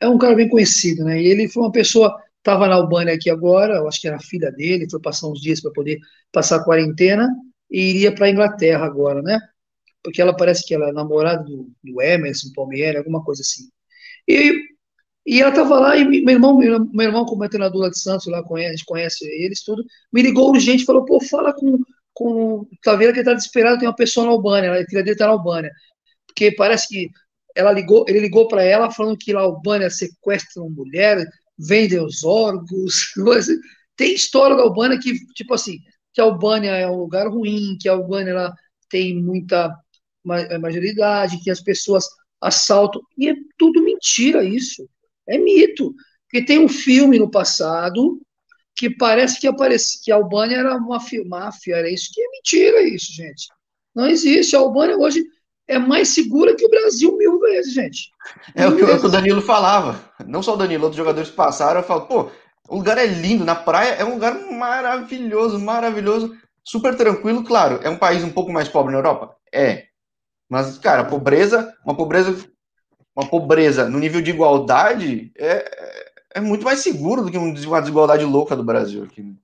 É 0.00 0.08
um 0.08 0.18
cara 0.18 0.34
bem 0.34 0.48
conhecido, 0.48 1.04
né? 1.04 1.20
E 1.20 1.26
ele 1.26 1.48
foi 1.48 1.62
uma 1.62 1.72
pessoa 1.72 2.16
estava 2.42 2.66
na 2.68 2.74
Albânia 2.74 3.14
aqui 3.14 3.30
agora, 3.30 3.76
eu 3.76 3.88
acho 3.88 4.00
que 4.00 4.08
era 4.08 4.16
a 4.16 4.20
filha 4.20 4.50
dele, 4.50 4.90
foi 4.90 5.00
passar 5.00 5.28
uns 5.28 5.40
dias 5.40 5.60
para 5.60 5.70
poder 5.72 5.98
passar 6.32 6.56
a 6.56 6.64
quarentena 6.64 7.28
e 7.70 7.90
iria 7.90 8.14
para 8.14 8.26
a 8.26 8.30
Inglaterra 8.30 8.84
agora, 8.84 9.22
né? 9.22 9.38
Porque 10.02 10.20
ela 10.20 10.36
parece 10.36 10.66
que 10.66 10.74
ela 10.74 10.88
é 10.88 10.92
namorada 10.92 11.44
do, 11.44 11.70
do 11.82 12.02
Emerson 12.02 12.48
Palmieri, 12.54 12.98
alguma 12.98 13.24
coisa 13.24 13.42
assim. 13.42 13.68
E 14.28 14.72
e 15.24 15.40
ela 15.40 15.50
estava 15.50 15.78
lá, 15.78 15.96
e 15.96 16.04
meu 16.04 16.34
irmão, 16.34 16.56
meu 16.58 17.06
irmão, 17.06 17.24
como 17.24 17.44
é 17.44 17.48
treinador 17.48 17.82
lá 17.82 17.88
de 17.88 17.98
Santos, 17.98 18.26
lá 18.26 18.42
conhece, 18.42 18.68
a 18.68 18.76
gente 18.76 18.84
conhece 18.84 19.24
eles 19.24 19.62
tudo, 19.62 19.84
me 20.12 20.20
ligou 20.20 20.50
urgente, 20.50 20.84
falou, 20.84 21.04
pô, 21.04 21.20
fala 21.20 21.52
com, 21.54 21.78
com 22.12 22.56
o 22.60 22.68
Taveira 22.82 23.12
que 23.12 23.20
ele 23.20 23.26
tá 23.26 23.34
desesperado, 23.34 23.78
tem 23.78 23.88
uma 23.88 23.94
pessoa 23.94 24.26
na 24.26 24.32
Albânia, 24.32 24.72
a 24.72 24.84
filha 24.84 25.02
dele 25.04 25.16
tá 25.16 25.26
na 25.26 25.32
Albânia. 25.32 25.70
Porque 26.26 26.52
parece 26.52 26.88
que 26.88 27.10
ela 27.54 27.70
ligou, 27.72 28.04
ele 28.08 28.20
ligou 28.20 28.48
para 28.48 28.64
ela 28.64 28.90
falando 28.90 29.16
que 29.16 29.32
lá 29.32 29.42
a 29.42 29.44
Albânia 29.44 29.90
sequestram 29.90 30.68
mulher, 30.70 31.24
vendem 31.58 32.04
os 32.04 32.24
órgãos, 32.24 33.12
tem 33.96 34.14
história 34.14 34.56
da 34.56 34.62
Albânia 34.62 34.98
que, 34.98 35.14
tipo 35.34 35.54
assim, 35.54 35.78
que 36.12 36.20
a 36.20 36.24
Albânia 36.24 36.70
é 36.70 36.88
um 36.88 36.96
lugar 36.96 37.28
ruim, 37.28 37.76
que 37.80 37.88
a 37.88 37.92
Albânia 37.92 38.30
ela 38.30 38.54
tem 38.88 39.20
muita 39.22 39.74
majoridade, 40.24 41.42
que 41.42 41.50
as 41.50 41.60
pessoas 41.60 42.04
assaltam, 42.40 43.00
e 43.16 43.28
é 43.28 43.34
tudo 43.56 43.82
mentira 43.82 44.44
isso. 44.44 44.88
É 45.28 45.38
mito. 45.38 45.94
Porque 46.28 46.44
tem 46.44 46.58
um 46.58 46.68
filme 46.68 47.18
no 47.18 47.30
passado 47.30 48.20
que 48.74 48.90
parece 48.90 49.40
que 49.40 49.46
aparece 49.46 50.02
que 50.02 50.10
a 50.10 50.16
Albânia 50.16 50.56
era 50.56 50.76
uma 50.76 51.00
máfia, 51.26 51.76
era 51.76 51.90
isso 51.90 52.10
que 52.12 52.20
é 52.20 52.30
mentira 52.30 52.82
isso, 52.82 53.12
gente. 53.12 53.46
Não 53.94 54.06
existe. 54.06 54.56
A 54.56 54.60
Albânia 54.60 54.96
hoje 54.96 55.24
é 55.68 55.78
mais 55.78 56.08
segura 56.08 56.54
que 56.54 56.64
o 56.64 56.70
Brasil 56.70 57.16
mil 57.16 57.38
vezes, 57.40 57.72
gente. 57.72 58.10
É 58.54 58.66
o 58.66 58.76
que, 58.76 58.82
é 58.82 58.94
o 58.94 59.08
Danilo 59.08 59.40
falava. 59.40 60.00
Não 60.26 60.42
só 60.42 60.54
o 60.54 60.56
Danilo, 60.56 60.84
outros 60.84 60.98
jogadores 60.98 61.30
passaram, 61.30 61.80
eu 61.80 61.86
falo, 61.86 62.02
pô, 62.02 62.30
o 62.68 62.76
lugar 62.76 62.98
é 62.98 63.06
lindo, 63.06 63.44
na 63.44 63.54
praia 63.54 63.94
é 63.94 64.04
um 64.04 64.14
lugar 64.14 64.34
maravilhoso, 64.50 65.58
maravilhoso, 65.58 66.36
super 66.64 66.96
tranquilo, 66.96 67.44
claro. 67.44 67.80
É 67.82 67.88
um 67.88 67.98
país 67.98 68.22
um 68.22 68.30
pouco 68.30 68.52
mais 68.52 68.68
pobre 68.68 68.92
na 68.92 68.98
Europa? 68.98 69.36
É. 69.52 69.86
Mas, 70.48 70.78
cara, 70.78 71.04
pobreza, 71.04 71.74
uma 71.84 71.96
pobreza 71.96 72.52
uma 73.14 73.28
pobreza 73.28 73.88
no 73.88 73.98
nível 73.98 74.22
de 74.22 74.30
igualdade 74.30 75.30
é, 75.36 76.12
é 76.34 76.40
muito 76.40 76.64
mais 76.64 76.80
seguro 76.80 77.22
do 77.22 77.30
que 77.30 77.36
uma 77.36 77.52
desigualdade 77.52 78.24
louca 78.24 78.56
do 78.56 78.64
Brasil 78.64 79.04
aqui. 79.04 79.22
Né? 79.22 79.34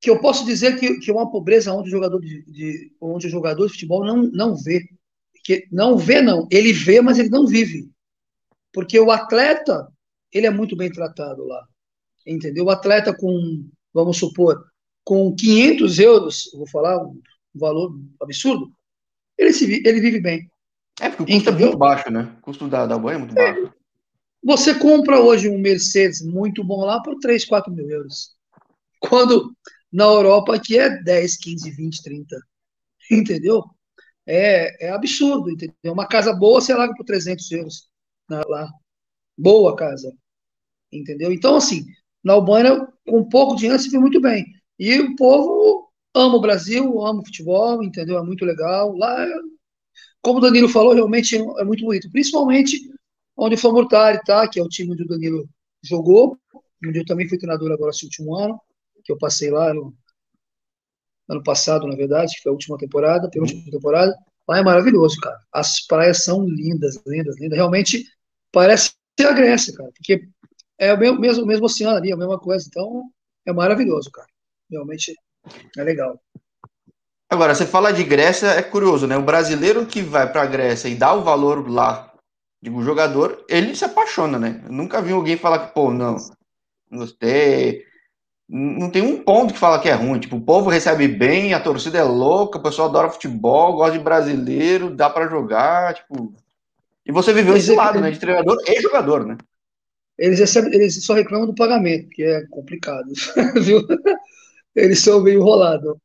Que 0.00 0.10
eu 0.10 0.20
posso 0.20 0.44
dizer 0.44 0.78
que, 0.78 0.98
que 0.98 1.10
é 1.10 1.14
uma 1.14 1.30
pobreza 1.30 1.72
onde 1.72 1.88
o 1.88 1.90
jogador 1.90 2.20
de, 2.20 2.42
de, 2.46 2.92
onde 3.00 3.26
o 3.26 3.30
jogador 3.30 3.66
de 3.66 3.72
futebol 3.72 4.04
não, 4.04 4.22
não 4.22 4.56
vê. 4.56 4.82
Que 5.48 5.66
não 5.72 5.96
vê, 5.96 6.20
não. 6.20 6.46
Ele 6.50 6.74
vê, 6.74 7.00
mas 7.00 7.18
ele 7.18 7.30
não 7.30 7.46
vive. 7.46 7.90
Porque 8.70 9.00
o 9.00 9.10
atleta, 9.10 9.90
ele 10.30 10.46
é 10.46 10.50
muito 10.50 10.76
bem 10.76 10.92
tratado 10.92 11.42
lá. 11.42 11.66
Entendeu? 12.26 12.66
O 12.66 12.70
atleta 12.70 13.16
com, 13.16 13.66
vamos 13.94 14.18
supor, 14.18 14.62
com 15.02 15.34
500 15.34 15.98
euros, 16.00 16.50
vou 16.52 16.68
falar 16.68 17.02
um 17.02 17.18
valor 17.54 17.98
absurdo, 18.20 18.70
ele, 19.38 19.54
se, 19.54 19.64
ele 19.86 20.00
vive 20.02 20.20
bem. 20.20 20.50
É, 21.00 21.08
porque 21.08 21.22
o 21.22 21.26
custo 21.26 21.40
Entendeu? 21.40 21.60
é 21.60 21.68
muito 21.68 21.78
baixo, 21.78 22.10
né? 22.10 22.36
O 22.40 22.42
custo 22.42 22.68
da, 22.68 22.84
da 22.84 22.98
banha 22.98 23.14
é 23.14 23.18
muito 23.18 23.38
é. 23.38 23.54
baixo. 23.54 23.72
Você 24.44 24.74
compra 24.74 25.18
hoje 25.18 25.48
um 25.48 25.58
Mercedes 25.58 26.20
muito 26.20 26.62
bom 26.62 26.84
lá 26.84 27.00
por 27.00 27.18
3, 27.20 27.46
4 27.46 27.72
mil 27.72 27.88
euros. 27.88 28.36
Quando 29.00 29.56
na 29.90 30.04
Europa 30.04 30.56
aqui 30.56 30.78
é 30.78 30.90
10, 31.02 31.38
15, 31.38 31.70
20, 31.70 32.02
30. 32.02 32.36
Entendeu? 33.10 33.64
É, 34.30 34.88
é 34.88 34.90
absurdo, 34.90 35.50
entendeu? 35.50 35.92
Uma 35.92 36.06
casa 36.06 36.34
boa 36.34 36.60
você 36.60 36.74
larga 36.74 36.94
por 36.94 37.04
300 37.04 37.50
euros 37.50 37.88
lá. 38.30 38.68
Boa 39.36 39.74
casa. 39.74 40.12
Entendeu? 40.92 41.32
Então, 41.32 41.56
assim, 41.56 41.86
na 42.22 42.34
Albânia, 42.34 42.86
com 43.06 43.28
pouco 43.28 43.56
dinheiro, 43.56 43.78
se 43.80 43.88
vê 43.90 43.98
muito 43.98 44.20
bem. 44.20 44.44
E 44.78 45.00
o 45.00 45.16
povo 45.16 45.90
ama 46.14 46.36
o 46.36 46.40
Brasil, 46.40 47.00
ama 47.02 47.20
o 47.20 47.24
futebol, 47.24 47.82
entendeu? 47.82 48.18
É 48.18 48.22
muito 48.22 48.44
legal. 48.44 48.94
Lá 48.96 49.26
como 50.20 50.38
o 50.38 50.42
Danilo 50.42 50.68
falou, 50.68 50.92
realmente 50.92 51.36
é 51.36 51.64
muito 51.64 51.84
bonito. 51.84 52.10
Principalmente 52.10 52.78
onde 53.36 53.54
o 53.54 53.58
Famurtari 53.58 54.18
está, 54.18 54.46
que 54.46 54.60
é 54.60 54.62
o 54.62 54.68
time 54.68 54.92
onde 54.92 55.04
o 55.04 55.08
Danilo 55.08 55.48
jogou, 55.82 56.38
onde 56.84 56.98
eu 56.98 57.06
também 57.06 57.28
fui 57.28 57.38
treinador 57.38 57.72
agora 57.72 57.90
esse 57.90 58.04
último 58.04 58.36
ano, 58.36 58.60
que 59.04 59.10
eu 59.10 59.16
passei 59.16 59.50
lá 59.50 59.72
ano 61.28 61.42
passado, 61.42 61.86
na 61.86 61.96
verdade, 61.96 62.34
que 62.34 62.42
foi 62.42 62.50
a 62.50 62.52
última 62.52 62.78
temporada, 62.78 63.28
penúltima 63.30 63.62
uhum. 63.64 63.70
temporada. 63.70 64.16
Lá 64.48 64.58
é 64.58 64.62
maravilhoso, 64.62 65.20
cara. 65.20 65.38
As 65.52 65.80
praias 65.86 66.24
são 66.24 66.44
lindas, 66.44 67.00
lindas, 67.06 67.38
lindas. 67.38 67.56
Realmente 67.56 68.04
parece 68.50 68.92
ser 69.18 69.26
a 69.26 69.32
Grécia, 69.32 69.74
cara, 69.74 69.90
porque 69.94 70.26
é 70.78 70.94
o 70.94 70.98
mesmo, 70.98 71.20
mesmo, 71.20 71.46
mesmo 71.46 71.66
oceano 71.66 71.96
ali, 71.96 72.12
a 72.12 72.16
mesma 72.16 72.38
coisa. 72.38 72.66
Então, 72.68 73.02
é 73.46 73.52
maravilhoso, 73.52 74.10
cara. 74.10 74.28
Realmente 74.70 75.14
é 75.76 75.82
legal. 75.82 76.18
Agora, 77.30 77.54
você 77.54 77.66
fala 77.66 77.92
de 77.92 78.04
Grécia, 78.04 78.46
é 78.46 78.62
curioso, 78.62 79.06
né? 79.06 79.16
O 79.18 79.22
brasileiro 79.22 79.84
que 79.84 80.00
vai 80.00 80.30
para 80.32 80.42
a 80.42 80.46
Grécia 80.46 80.88
e 80.88 80.94
dá 80.94 81.12
o 81.12 81.22
valor 81.22 81.68
lá 81.68 82.08
o 82.66 82.82
jogador, 82.82 83.44
ele 83.48 83.76
se 83.76 83.84
apaixona, 83.84 84.38
né? 84.38 84.60
Eu 84.64 84.72
nunca 84.72 85.00
vi 85.00 85.12
alguém 85.12 85.36
falar 85.36 85.68
que, 85.68 85.74
pô, 85.74 85.92
não, 85.92 86.16
não 86.90 86.98
gostei. 86.98 87.84
Não 88.48 88.90
tem 88.90 89.02
um 89.02 89.22
ponto 89.22 89.52
que 89.52 89.60
fala 89.60 89.78
que 89.78 89.88
é 89.88 89.92
ruim. 89.92 90.18
Tipo, 90.18 90.36
o 90.36 90.40
povo 90.40 90.70
recebe 90.70 91.06
bem, 91.06 91.52
a 91.52 91.60
torcida 91.60 91.98
é 91.98 92.02
louca, 92.02 92.58
o 92.58 92.62
pessoal 92.62 92.88
adora 92.88 93.10
futebol, 93.10 93.74
gosta 93.74 93.98
de 93.98 94.02
brasileiro, 94.02 94.94
dá 94.94 95.10
para 95.10 95.28
jogar, 95.28 95.94
tipo. 95.94 96.34
E 97.04 97.12
você 97.12 97.32
viveu 97.32 97.56
esse 97.56 97.74
lado, 97.74 98.00
né? 98.00 98.10
De 98.10 98.18
treinador 98.18 98.56
e 98.66 98.80
jogador, 98.80 99.26
né? 99.26 99.36
Eles, 100.18 100.38
recebem, 100.40 100.74
eles 100.74 101.04
só 101.04 101.14
reclamam 101.14 101.46
do 101.46 101.54
pagamento, 101.54 102.08
que 102.08 102.22
é 102.22 102.46
complicado, 102.48 103.12
viu? 103.62 103.86
Eles 104.74 105.00
são 105.00 105.22
meio 105.22 105.40
enrolados. 105.40 105.96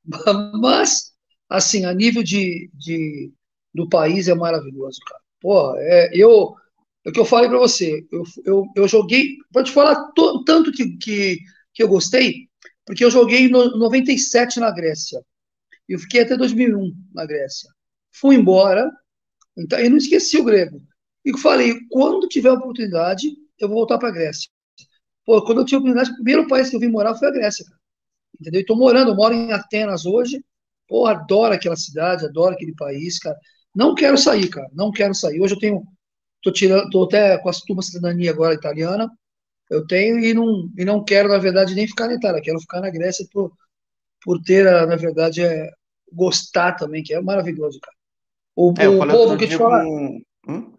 Mas 0.61 1.13
assim, 1.49 1.85
a 1.85 1.93
nível 1.93 2.23
de, 2.23 2.69
de 2.73 3.31
do 3.73 3.87
país 3.89 4.27
é 4.27 4.35
maravilhoso, 4.35 4.99
cara. 5.07 5.21
Pô, 5.41 5.75
é, 5.77 6.11
eu, 6.13 6.55
É 7.05 7.09
o 7.09 7.13
que 7.13 7.19
eu 7.19 7.25
falei 7.25 7.49
para 7.49 7.59
você. 7.59 8.05
Eu, 8.11 8.23
eu, 8.45 8.65
eu 8.75 8.87
joguei. 8.87 9.37
Pode 9.51 9.71
falar 9.71 9.95
to, 10.13 10.43
tanto 10.45 10.71
que, 10.71 10.97
que, 10.97 11.39
que 11.73 11.81
eu 11.81 11.87
gostei, 11.87 12.47
porque 12.85 13.03
eu 13.03 13.11
joguei 13.11 13.49
no 13.49 13.77
97 13.77 14.59
na 14.59 14.71
Grécia. 14.71 15.21
Eu 15.87 15.99
fiquei 15.99 16.21
até 16.21 16.37
2001 16.37 16.93
na 17.13 17.25
Grécia. 17.25 17.69
Fui 18.11 18.35
embora, 18.35 18.91
então 19.57 19.79
eu 19.79 19.89
não 19.89 19.97
esqueci 19.97 20.37
o 20.37 20.43
grego. 20.43 20.81
E 21.25 21.37
falei, 21.37 21.75
quando 21.89 22.27
tiver 22.27 22.51
oportunidade, 22.51 23.27
eu 23.59 23.67
vou 23.67 23.77
voltar 23.77 23.97
para 23.97 24.09
a 24.09 24.11
Grécia. 24.11 24.49
Pô, 25.25 25.41
quando 25.43 25.59
eu 25.61 25.65
tive 25.65 25.77
a 25.77 25.79
oportunidade, 25.79 26.11
o 26.11 26.15
primeiro 26.15 26.47
país 26.47 26.69
que 26.69 26.75
eu 26.75 26.79
vim 26.79 26.89
morar 26.89 27.15
foi 27.15 27.29
a 27.29 27.31
Grécia, 27.31 27.65
cara. 27.65 27.79
Entendeu? 28.39 28.61
Estou 28.61 28.77
morando, 28.77 29.11
eu 29.11 29.15
moro 29.15 29.33
em 29.33 29.51
Atenas 29.51 30.05
hoje. 30.05 30.43
Pô, 30.87 31.05
adoro 31.07 31.53
aquela 31.53 31.75
cidade, 31.75 32.25
adoro 32.25 32.53
aquele 32.53 32.75
país, 32.75 33.19
cara. 33.19 33.37
Não 33.75 33.95
quero 33.95 34.17
sair, 34.17 34.49
cara. 34.49 34.69
Não 34.73 34.91
quero 34.91 35.13
sair. 35.13 35.39
Hoje 35.39 35.55
eu 35.55 35.59
tenho. 35.59 35.83
Tô 36.41 36.51
tirando, 36.51 36.89
tô 36.89 37.03
até 37.05 37.37
com 37.37 37.49
a 37.49 37.53
turma 37.65 37.81
cidadania 37.81 38.31
agora 38.31 38.53
italiana. 38.53 39.09
Eu 39.73 39.87
tenho 39.87 40.19
e 40.19 40.35
não, 40.35 40.69
e 40.77 40.85
não 40.85 41.03
quero, 41.03 41.29
na 41.29 41.39
verdade, 41.39 41.73
nem 41.73 41.87
ficar 41.87 42.05
na 42.05 42.13
Itália. 42.13 42.41
Quero 42.41 42.59
ficar 42.59 42.79
na 42.79 42.91
Grécia 42.91 43.25
por, 43.31 43.51
por 44.23 44.39
ter, 44.39 44.65
na 44.65 44.95
verdade, 44.95 45.41
é, 45.41 45.71
gostar 46.11 46.73
também, 46.73 47.01
que 47.01 47.11
é 47.11 47.19
maravilhoso, 47.19 47.79
cara. 47.79 47.97
O, 48.55 48.71
é, 48.77 48.87
o 48.87 49.07
povo 49.07 49.35
que 49.35 49.47
te 49.47 49.57
fala. 49.57 49.83
Hum? 50.47 50.73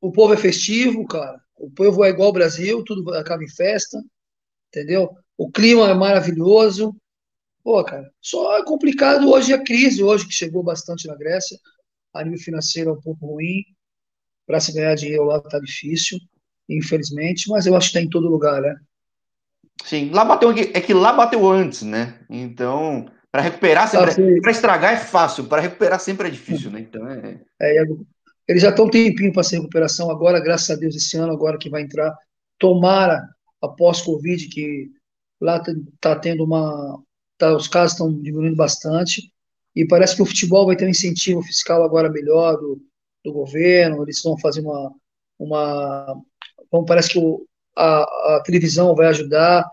O 0.00 0.12
povo 0.12 0.34
é 0.34 0.36
festivo, 0.36 1.04
cara. 1.04 1.40
O 1.56 1.68
povo 1.68 2.04
é 2.04 2.10
igual 2.10 2.28
ao 2.28 2.32
Brasil, 2.32 2.84
tudo 2.84 3.12
acaba 3.12 3.42
em 3.42 3.48
festa, 3.48 4.00
entendeu? 4.68 5.10
O 5.36 5.50
clima 5.50 5.90
é 5.90 5.94
maravilhoso. 5.94 6.94
Pô, 7.64 7.82
cara, 7.82 8.08
só 8.20 8.56
é 8.56 8.64
complicado 8.64 9.28
hoje 9.28 9.52
a 9.52 9.60
crise, 9.60 10.04
hoje 10.04 10.28
que 10.28 10.32
chegou 10.32 10.62
bastante 10.62 11.08
na 11.08 11.16
Grécia. 11.16 11.58
A 12.14 12.22
nível 12.22 12.38
financeiro 12.38 12.90
é 12.90 12.92
um 12.92 13.00
pouco 13.00 13.26
ruim. 13.26 13.64
Para 14.46 14.60
se 14.60 14.72
ganhar 14.72 14.94
dinheiro 14.94 15.24
lá 15.24 15.40
tá 15.40 15.58
difícil, 15.58 16.20
infelizmente, 16.68 17.48
mas 17.48 17.66
eu 17.66 17.76
acho 17.76 17.90
que 17.90 17.98
está 17.98 18.06
em 18.06 18.10
todo 18.10 18.28
lugar, 18.28 18.60
né? 18.60 18.76
Sim, 19.84 20.10
lá 20.10 20.24
bateu, 20.24 20.50
é 20.50 20.80
que 20.80 20.94
lá 20.94 21.12
bateu 21.12 21.46
antes, 21.48 21.82
né? 21.82 22.18
Então, 22.28 23.06
para 23.30 23.42
recuperar 23.42 23.88
sempre, 23.88 24.38
ah, 24.38 24.40
para 24.40 24.50
estragar 24.50 24.94
é 24.94 24.96
fácil, 24.96 25.44
para 25.44 25.60
recuperar 25.60 26.00
sempre 26.00 26.28
é 26.28 26.30
difícil, 26.30 26.70
né? 26.70 26.80
Então 26.80 27.06
é. 27.08 27.40
é 27.60 27.84
eles 28.48 28.62
já 28.62 28.70
estão 28.70 28.86
um 28.86 28.90
tempinho 28.90 29.32
para 29.32 29.40
essa 29.40 29.56
recuperação 29.56 30.10
agora, 30.10 30.40
graças 30.40 30.70
a 30.70 30.78
Deus, 30.78 30.94
esse 30.94 31.16
ano 31.16 31.32
agora 31.32 31.58
que 31.58 31.68
vai 31.68 31.82
entrar. 31.82 32.16
Tomara, 32.58 33.28
após 33.60 34.00
Covid, 34.00 34.48
que 34.48 34.90
lá 35.40 35.62
está 35.94 36.16
tendo 36.16 36.44
uma. 36.44 37.02
Tá, 37.36 37.54
os 37.54 37.68
casos 37.68 37.92
estão 37.92 38.12
diminuindo 38.12 38.56
bastante. 38.56 39.30
E 39.74 39.86
parece 39.86 40.16
que 40.16 40.22
o 40.22 40.26
futebol 40.26 40.64
vai 40.64 40.76
ter 40.76 40.86
um 40.86 40.90
incentivo 40.90 41.42
fiscal 41.42 41.82
agora 41.82 42.10
melhor 42.10 42.56
do, 42.56 42.80
do 43.24 43.32
governo. 43.32 44.02
Eles 44.02 44.22
vão 44.22 44.38
fazer 44.38 44.60
uma. 44.60 44.94
uma 45.38 46.22
bom, 46.76 46.84
parece 46.84 47.10
que 47.10 47.18
o, 47.18 47.46
a, 47.76 48.02
a 48.36 48.42
televisão 48.44 48.94
vai 48.94 49.06
ajudar 49.08 49.64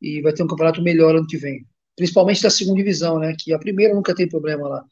e 0.00 0.20
vai 0.22 0.32
ter 0.32 0.42
um 0.42 0.46
campeonato 0.46 0.82
melhor 0.82 1.14
ano 1.16 1.26
que 1.26 1.36
vem. 1.36 1.66
Principalmente 1.96 2.42
da 2.42 2.50
segunda 2.50 2.78
divisão, 2.78 3.18
né? 3.18 3.34
Que 3.38 3.52
a 3.52 3.58
primeira 3.58 3.94
nunca 3.94 4.14
tem 4.14 4.28
problema 4.28 4.68
lá. 4.68 4.84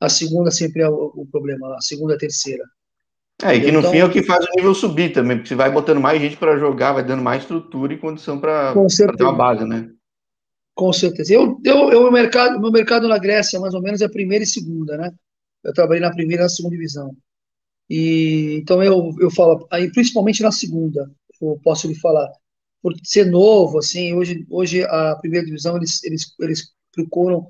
A 0.00 0.08
segunda 0.08 0.50
sempre 0.50 0.82
é 0.82 0.88
o, 0.88 1.12
o 1.14 1.26
problema 1.30 1.68
lá. 1.68 1.76
A 1.76 1.80
segunda 1.80 2.14
a 2.14 2.18
terceira. 2.18 2.64
É, 3.42 3.56
e 3.56 3.60
que 3.60 3.72
no 3.72 3.80
então, 3.80 3.90
fim 3.90 3.98
é 3.98 4.04
o 4.04 4.10
que 4.10 4.22
faz 4.22 4.44
o 4.44 4.56
nível 4.56 4.74
subir 4.74 5.12
também, 5.12 5.36
porque 5.36 5.48
você 5.48 5.56
vai 5.56 5.70
botando 5.70 6.00
mais 6.00 6.20
gente 6.20 6.36
para 6.36 6.56
jogar, 6.56 6.92
vai 6.92 7.04
dando 7.04 7.22
mais 7.22 7.42
estrutura 7.42 7.92
e 7.92 7.98
condição 7.98 8.38
para 8.38 8.72
ter 8.72 9.24
uma 9.24 9.34
base, 9.34 9.64
né? 9.64 9.90
Com 10.74 10.92
certeza. 10.92 11.34
Eu, 11.34 11.60
eu, 11.64 11.90
eu, 11.90 12.02
meu, 12.02 12.12
mercado, 12.12 12.60
meu 12.60 12.70
mercado 12.70 13.08
na 13.08 13.18
Grécia, 13.18 13.58
mais 13.58 13.74
ou 13.74 13.82
menos, 13.82 14.00
é 14.00 14.08
primeira 14.08 14.44
e 14.44 14.46
segunda, 14.46 14.96
né? 14.96 15.12
Eu 15.64 15.72
trabalhei 15.72 16.00
na 16.00 16.12
primeira 16.12 16.42
e 16.42 16.44
na 16.44 16.48
segunda 16.48 16.76
divisão. 16.76 17.16
E, 17.88 18.58
então 18.62 18.82
eu, 18.82 19.14
eu 19.20 19.30
falo, 19.30 19.66
aí, 19.70 19.90
principalmente 19.92 20.42
na 20.42 20.52
segunda, 20.52 21.10
eu 21.40 21.58
posso 21.62 21.86
lhe 21.86 21.94
falar. 21.94 22.30
Por 22.82 22.94
ser 23.02 23.26
novo, 23.26 23.78
assim, 23.78 24.12
hoje, 24.14 24.46
hoje 24.50 24.82
a 24.84 25.16
primeira 25.16 25.46
divisão, 25.46 25.76
eles, 25.76 26.02
eles, 26.04 26.34
eles 26.40 26.72
procuram 26.92 27.46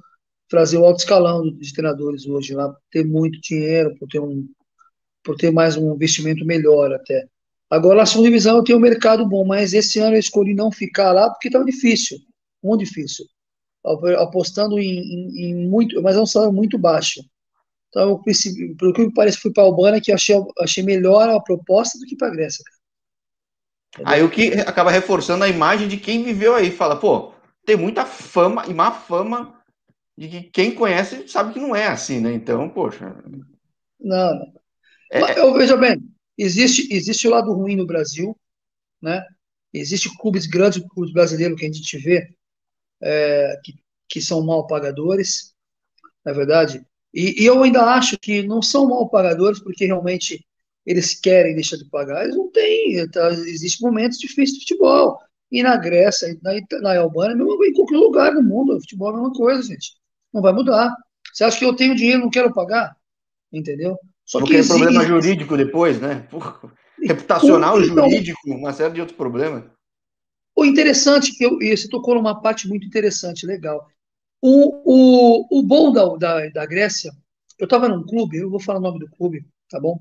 trazer 0.49 0.79
o 0.79 0.85
alto 0.85 1.01
escalão 1.01 1.43
de 1.51 1.73
treinadores 1.73 2.27
hoje 2.27 2.55
lá, 2.55 2.75
ter 2.91 3.05
muito 3.05 3.41
dinheiro, 3.41 3.95
por 3.99 4.09
ter 4.09 4.21
um, 4.21 4.47
por 5.25 5.37
ter 5.37 5.51
mais 5.51 5.77
um 5.77 5.95
investimento 5.95 6.45
melhor 6.45 6.93
até. 6.93 7.27
Agora, 7.71 8.03
a 8.03 8.07
segunda 8.07 8.29
divisão 8.29 8.63
tenho 8.63 8.79
um 8.79 8.81
mercado 8.81 9.27
bom, 9.29 9.45
mas 9.45 9.73
esse 9.73 9.99
ano 9.99 10.15
eu 10.15 10.21
escolhi 10.21 10.55
não 10.55 10.71
ficar 10.71 11.13
lá 11.13 11.31
porque 11.31 11.49
estava 11.49 11.65
difícil, 11.65 12.19
muito 12.63 12.85
difícil. 12.85 13.25
Apostando 14.19 14.79
em, 14.79 14.99
em, 14.99 15.51
em, 15.51 15.69
muito, 15.69 16.01
mas 16.03 16.17
é 16.17 16.21
um 16.21 16.27
salário 16.27 16.55
muito 16.55 16.79
baixo. 16.79 17.21
Então, 17.95 18.09
eu, 18.11 18.77
pelo 18.77 18.93
que 18.93 19.05
me 19.07 19.15
parece, 19.15 19.39
fui 19.39 19.53
para 19.53 19.63
a 19.63 19.67
Albânia 19.67 20.01
que 20.01 20.11
achei, 20.11 20.35
achei 20.59 20.83
melhor 20.83 21.29
a 21.29 21.41
proposta 21.41 21.97
do 21.97 22.05
que 22.05 22.17
para 22.17 22.27
a 22.27 22.33
Grécia. 22.33 22.65
Aí 24.05 24.21
o 24.21 24.31
que 24.31 24.55
acaba 24.55 24.91
reforçando 24.91 25.45
a 25.45 25.49
imagem 25.49 25.87
de 25.87 25.97
quem 25.97 26.25
viveu 26.25 26.57
aí. 26.57 26.73
Fala, 26.73 26.99
pô, 26.99 27.33
tem 27.65 27.77
muita 27.77 28.05
fama 28.05 28.67
e 28.67 28.75
má 28.75 28.91
fama 28.91 29.63
de 30.19 30.29
que 30.29 30.43
quem 30.51 30.75
conhece 30.75 31.29
sabe 31.29 31.53
que 31.53 31.61
não 31.61 31.75
é 31.75 31.87
assim, 31.87 32.19
né? 32.19 32.33
Então, 32.33 32.69
poxa. 32.69 33.15
Não, 34.01 34.35
não. 34.35 34.53
É... 35.13 35.39
Eu 35.39 35.55
veja 35.55 35.77
bem, 35.77 36.03
existe, 36.37 36.93
existe 36.93 37.29
o 37.29 37.31
lado 37.31 37.53
ruim 37.53 37.77
no 37.77 37.87
Brasil, 37.87 38.37
né? 39.01 39.25
Existem 39.73 40.13
clubes 40.17 40.47
grandes, 40.47 40.83
clubes 40.89 41.13
brasileiros 41.13 41.57
que 41.57 41.65
a 41.65 41.73
gente 41.73 41.99
vê 41.99 42.29
é, 43.01 43.61
que, 43.63 43.75
que 44.09 44.21
são 44.21 44.45
mal 44.45 44.67
pagadores, 44.67 45.55
na 46.25 46.33
é 46.33 46.35
verdade. 46.35 46.85
E, 47.15 47.43
e, 47.43 47.47
eu 47.47 47.63
ainda 47.63 47.83
acho 47.85 48.19
que 48.19 48.43
não 48.43 48.61
são 48.61 48.89
mal 48.89 49.09
pagadores 49.09 49.61
porque 49.61 49.87
realmente 49.87 50.45
eles 50.85 51.19
querem 51.19 51.55
deixar 51.55 51.77
de 51.77 51.89
pagar. 51.89 52.25
Eles 52.25 52.37
não 52.37 52.51
têm. 52.51 53.09
Tá, 53.09 53.29
Existem 53.31 53.89
momentos 53.89 54.19
difíceis 54.19 54.59
de 54.59 54.61
futebol. 54.61 55.19
E 55.51 55.63
na 55.63 55.77
Grécia, 55.77 56.37
na, 56.43 56.53
na 56.81 56.99
Albânia, 56.99 57.35
em 57.35 57.73
qualquer 57.73 57.97
lugar 57.97 58.35
do 58.35 58.43
mundo, 58.43 58.77
o 58.77 58.81
futebol 58.81 59.09
é 59.09 59.13
a 59.13 59.17
mesma 59.17 59.33
coisa, 59.33 59.63
gente. 59.63 59.93
Não 60.33 60.43
vai 60.43 60.53
mudar. 60.53 60.93
Você 61.33 61.45
acha 61.45 61.59
que 61.59 61.65
eu 61.65 61.77
tenho 61.77 61.95
dinheiro 61.95 62.21
e 62.21 62.23
não 62.25 62.31
quero 62.31 62.53
pagar? 62.53 62.97
Entendeu? 63.53 63.97
Só 64.25 64.41
Porque 64.41 64.55
que 64.55 64.59
existe... 64.59 64.79
problema 64.79 65.07
jurídico 65.07 65.57
depois, 65.57 66.01
né? 66.01 66.27
reputacional, 67.05 67.81
então, 67.81 68.09
jurídico, 68.09 68.41
uma 68.47 68.73
série 68.73 68.95
de 68.95 69.01
outros 69.01 69.17
problemas. 69.17 69.65
O 70.57 70.65
interessante 70.65 71.37
que 71.37 71.45
eu, 71.45 71.59
você 71.59 71.89
tocou 71.89 72.15
numa 72.15 72.41
parte 72.41 72.69
muito 72.69 72.87
interessante, 72.87 73.47
legal. 73.47 73.87
O, 74.47 74.83
o, 74.85 75.59
o 75.59 75.63
bom 75.63 75.91
da, 75.91 76.05
da, 76.17 76.49
da 76.51 76.67
Grécia, 76.67 77.11
eu 77.59 77.65
estava 77.65 77.89
num 77.89 78.05
clube, 78.05 78.37
eu 78.37 78.51
vou 78.51 78.61
falar 78.61 78.79
o 78.79 78.83
nome 78.83 78.99
do 78.99 79.09
clube, 79.09 79.47
tá 79.71 79.81
bom? 79.81 79.99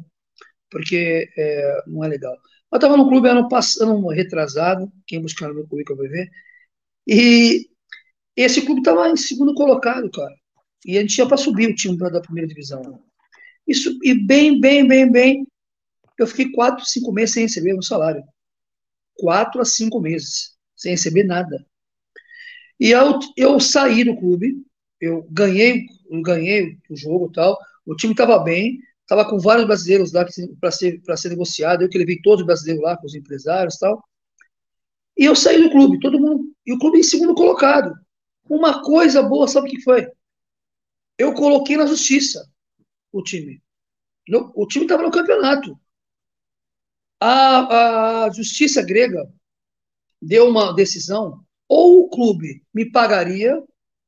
Porque 0.70 1.30
é, 1.38 1.84
não 1.88 2.04
é 2.04 2.10
legal. 2.10 2.34
Eu 2.72 2.78
estava 2.78 2.98
num 2.98 3.08
clube 3.08 3.30
ano 3.30 3.48
passado, 3.50 3.90
ano 3.92 4.10
retrasado, 4.10 4.92
quem 5.08 5.22
buscar 5.22 5.48
no 5.48 5.56
meu 5.56 5.68
currículo 5.68 6.00
vai 6.00 6.10
ver, 6.10 6.30
e 7.08 7.70
esse 8.36 8.64
clube 8.66 8.82
estava 8.82 9.10
em 9.10 9.18
segundo 9.18 9.54
colocado, 9.56 10.12
cara. 10.12 10.36
E 10.86 10.98
a 10.98 11.02
gente 11.02 11.18
ia 11.18 11.28
para 11.28 11.38
subir 11.38 11.70
o 11.70 11.76
time 11.76 11.98
da 11.98 12.22
primeira 12.22 12.48
divisão. 12.48 12.82
Isso, 13.68 13.98
e 14.04 14.14
bem, 14.14 14.60
bem, 14.60 14.88
bem, 14.88 15.12
bem, 15.12 15.48
eu 16.20 16.28
fiquei 16.28 16.52
quatro, 16.52 16.86
cinco 16.86 17.14
meses 17.14 17.34
sem 17.36 17.44
receber 17.44 17.74
meu 17.74 17.84
salário. 17.84 18.24
Quatro 19.16 19.62
a 19.62 19.66
cinco 19.66 20.02
meses, 20.02 20.58
sem 20.76 20.92
receber 20.92 21.24
nada. 21.24 21.66
E 22.84 22.92
eu, 22.92 23.18
eu 23.38 23.62
saí 23.62 24.04
do 24.04 24.18
clube, 24.18 24.62
eu 25.00 25.26
ganhei, 25.32 25.86
eu 26.12 26.22
ganhei 26.22 26.78
o 26.90 26.98
jogo 26.98 27.32
tal, 27.32 27.58
o 27.86 27.96
time 27.96 28.12
estava 28.12 28.38
bem, 28.40 28.78
estava 29.00 29.24
com 29.24 29.40
vários 29.40 29.66
brasileiros 29.66 30.12
lá 30.12 30.26
para 30.60 30.70
ser, 30.70 31.02
ser 31.16 31.30
negociado, 31.30 31.84
eu 31.84 31.90
que 31.90 31.98
levei 31.98 32.20
todos 32.22 32.42
os 32.42 32.46
brasileiros 32.46 32.84
lá 32.84 32.98
com 32.98 33.06
os 33.06 33.16
empresários 33.16 33.78
tal. 33.78 34.04
E 35.18 35.24
eu 35.24 35.34
saí 35.34 35.64
do 35.64 35.72
clube, 35.72 35.98
todo 36.02 36.20
mundo, 36.20 36.54
e 36.66 36.74
o 36.74 36.78
clube 36.78 37.00
em 37.00 37.04
segundo 37.04 37.34
colocado. 37.34 37.94
Uma 38.50 38.84
coisa 38.84 39.24
boa, 39.24 39.48
sabe 39.48 39.70
o 39.70 39.72
que 39.72 39.82
foi? 39.82 40.06
Eu 41.18 41.34
coloquei 41.34 41.78
na 41.78 41.86
justiça 41.86 42.52
o 43.14 43.24
time. 43.24 43.64
No, 44.28 44.52
o 44.54 44.68
time 44.68 44.84
estava 44.84 45.04
no 45.04 45.12
campeonato. 45.12 45.80
A, 47.18 48.26
a 48.26 48.30
justiça 48.34 48.82
grega 48.82 49.26
deu 50.22 50.50
uma 50.50 50.74
decisão: 50.74 51.46
ou 51.68 52.02
o 52.02 52.10
clube 52.10 52.64
me 52.74 52.90
pagaria, 52.90 53.62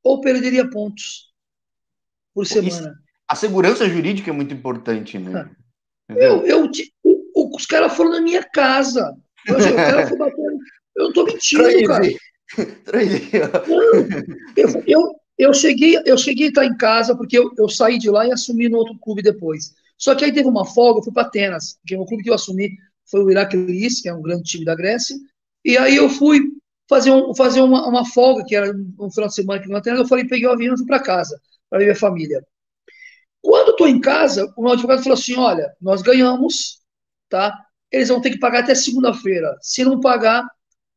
ou 0.04 0.22
perderia 0.22 0.70
pontos 0.70 1.34
por 2.34 2.46
semana. 2.46 2.94
a 3.28 3.36
segurança 3.36 3.88
jurídica 3.88 4.30
é 4.30 4.34
muito 4.34 4.54
importante, 4.54 5.18
né? 5.18 5.50
Eu, 6.10 6.46
eu, 6.46 6.70
o, 7.04 7.56
os 7.56 7.66
caras 7.66 7.96
foram 7.96 8.12
na 8.12 8.22
minha 8.22 8.44
casa. 8.44 9.18
Eu, 9.48 9.58
eu, 9.58 9.80
eu 10.16 10.60
não 10.98 11.08
estou 11.10 11.26
mentindo, 11.26 11.88
cara. 11.88 12.06
eu, 14.56 14.84
eu, 14.86 15.16
eu 15.38 15.54
cheguei, 15.54 16.00
eu 16.06 16.18
cheguei 16.18 16.48
a 16.48 16.50
estar 16.50 16.66
em 16.66 16.78
casa 16.78 17.16
porque 17.16 17.38
eu, 17.38 17.52
eu 17.58 17.68
saí 17.68 17.98
de 17.98 18.10
lá 18.10 18.28
e 18.28 18.32
assumi 18.32 18.70
no 18.70 18.78
outro 18.78 18.98
clube 19.00 19.22
depois. 19.22 19.74
Só 19.98 20.14
que 20.14 20.26
aí 20.26 20.34
teve 20.34 20.48
uma 20.48 20.66
folga, 20.66 21.00
eu 21.00 21.04
fui 21.04 21.14
para 21.14 21.24
Atenas, 21.24 21.78
porque 21.80 21.96
o 21.96 22.06
clube 22.06 22.24
que 22.24 22.30
eu 22.30 22.34
assumi 22.34 22.78
foi 23.10 23.24
o 23.24 23.32
Iraklis, 23.32 24.02
que 24.02 24.10
é 24.10 24.14
um 24.14 24.22
grande 24.22 24.44
time 24.44 24.66
da 24.66 24.76
Grécia. 24.76 25.16
E 25.64 25.78
aí 25.78 25.96
eu 25.96 26.10
fui 26.10 26.42
fazer, 26.90 27.12
um, 27.12 27.34
fazer 27.36 27.62
uma, 27.62 27.88
uma 27.88 28.06
folga, 28.06 28.44
que 28.46 28.56
era 28.56 28.72
um 29.00 29.12
final 29.12 29.28
de 29.30 29.36
semana 29.36 29.60
aqui 29.60 29.70
no 29.70 29.78
Atenas. 29.78 30.00
Eu 30.00 30.08
falei, 30.08 30.26
peguei 30.28 30.48
o 30.48 30.52
avião 30.52 30.74
e 30.76 30.78
fui 30.78 30.86
para 30.86 31.02
casa, 31.02 31.40
para 31.70 31.80
ver 31.80 31.92
a 31.92 31.96
família. 31.96 32.46
Quando 33.42 33.72
estou 33.72 33.88
em 33.88 34.02
casa, 34.02 34.52
o 34.58 34.64
meu 34.64 34.74
advogado 34.74 35.04
falou 35.04 35.18
assim: 35.18 35.36
olha, 35.36 35.74
nós 35.82 36.02
ganhamos, 36.02 36.82
tá? 37.30 37.66
eles 37.96 38.10
vão 38.10 38.22
ter 38.22 38.32
que 38.32 38.40
pagar 38.40 38.60
até 38.60 38.76
segunda-feira. 38.76 39.56
Se 39.62 39.84
não 39.84 40.00
pagar, 40.02 40.46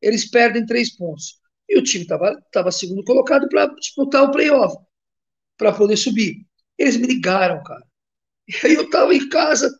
eles 0.02 0.28
perdem 0.28 0.66
três 0.66 0.94
pontos. 0.96 1.38
E 1.68 1.78
o 1.78 1.82
time 1.82 2.02
estava 2.02 2.36
tava 2.52 2.72
segundo 2.72 3.04
colocado 3.04 3.48
para 3.48 3.66
disputar 3.74 4.24
o 4.24 4.32
playoff, 4.32 4.76
para 5.56 5.72
poder 5.72 5.96
subir. 5.96 6.46
Eles 6.76 6.96
me 6.96 7.06
ligaram, 7.06 7.62
cara. 7.62 7.84
E 8.48 8.66
aí 8.66 8.74
eu 8.74 8.84
estava 8.84 9.14
em 9.14 9.28
casa, 9.28 9.77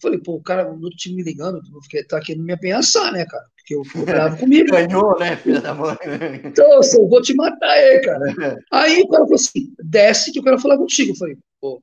falei, 0.00 0.18
pô, 0.18 0.34
o 0.34 0.42
cara 0.42 0.64
do 0.64 0.90
time 0.90 1.16
me 1.16 1.22
ligando, 1.22 1.60
porque 1.70 2.04
tá 2.04 2.20
querendo 2.20 2.44
me 2.44 2.52
apenhaçar, 2.52 3.12
né, 3.12 3.24
cara? 3.26 3.44
Porque 3.56 3.74
eu 3.74 3.84
fui 3.84 4.04
bravo 4.04 4.36
comigo. 4.38 4.70
Ganhou, 4.70 5.18
né, 5.18 5.36
filha 5.36 5.60
da 5.60 5.74
mãe? 5.74 5.96
Então, 6.44 6.80
eu 6.80 7.08
vou 7.08 7.20
te 7.20 7.34
matar 7.34 7.70
aí, 7.70 8.00
cara. 8.00 8.58
Aí 8.72 9.00
o 9.02 9.08
cara 9.08 9.24
falou 9.24 9.34
assim, 9.34 9.72
desce 9.82 10.32
que 10.32 10.38
eu 10.38 10.44
quero 10.44 10.58
falar 10.58 10.76
contigo. 10.76 11.12
Eu 11.12 11.16
falei, 11.16 11.36
pô, 11.60 11.82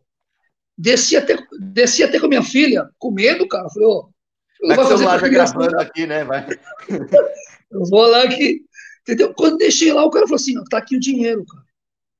desci 0.78 1.16
até, 1.16 1.38
desci 1.60 2.04
até 2.04 2.20
com 2.20 2.26
a 2.26 2.30
minha 2.30 2.44
filha, 2.44 2.90
com 2.98 3.12
medo, 3.12 3.48
cara. 3.48 3.66
Eu 3.66 3.72
falei, 3.72 3.88
ô, 3.88 4.10
eu 4.62 4.68
Vai 4.70 4.78
fazer 4.78 4.98
celular 4.98 5.30
gravando 5.30 5.80
aqui, 5.80 6.08
né? 6.08 6.24
Vai. 6.24 6.48
eu 7.72 7.84
vou 7.90 8.08
lá 8.08 8.28
que. 8.28 8.62
Entendeu? 9.02 9.34
Quando 9.34 9.58
deixei 9.58 9.94
lá, 9.94 10.04
o 10.04 10.10
cara 10.10 10.26
falou 10.26 10.38
assim: 10.38 10.56
tá 10.66 10.78
aqui 10.78 10.96
o 10.96 11.00
dinheiro, 11.00 11.46
cara. 11.46 11.64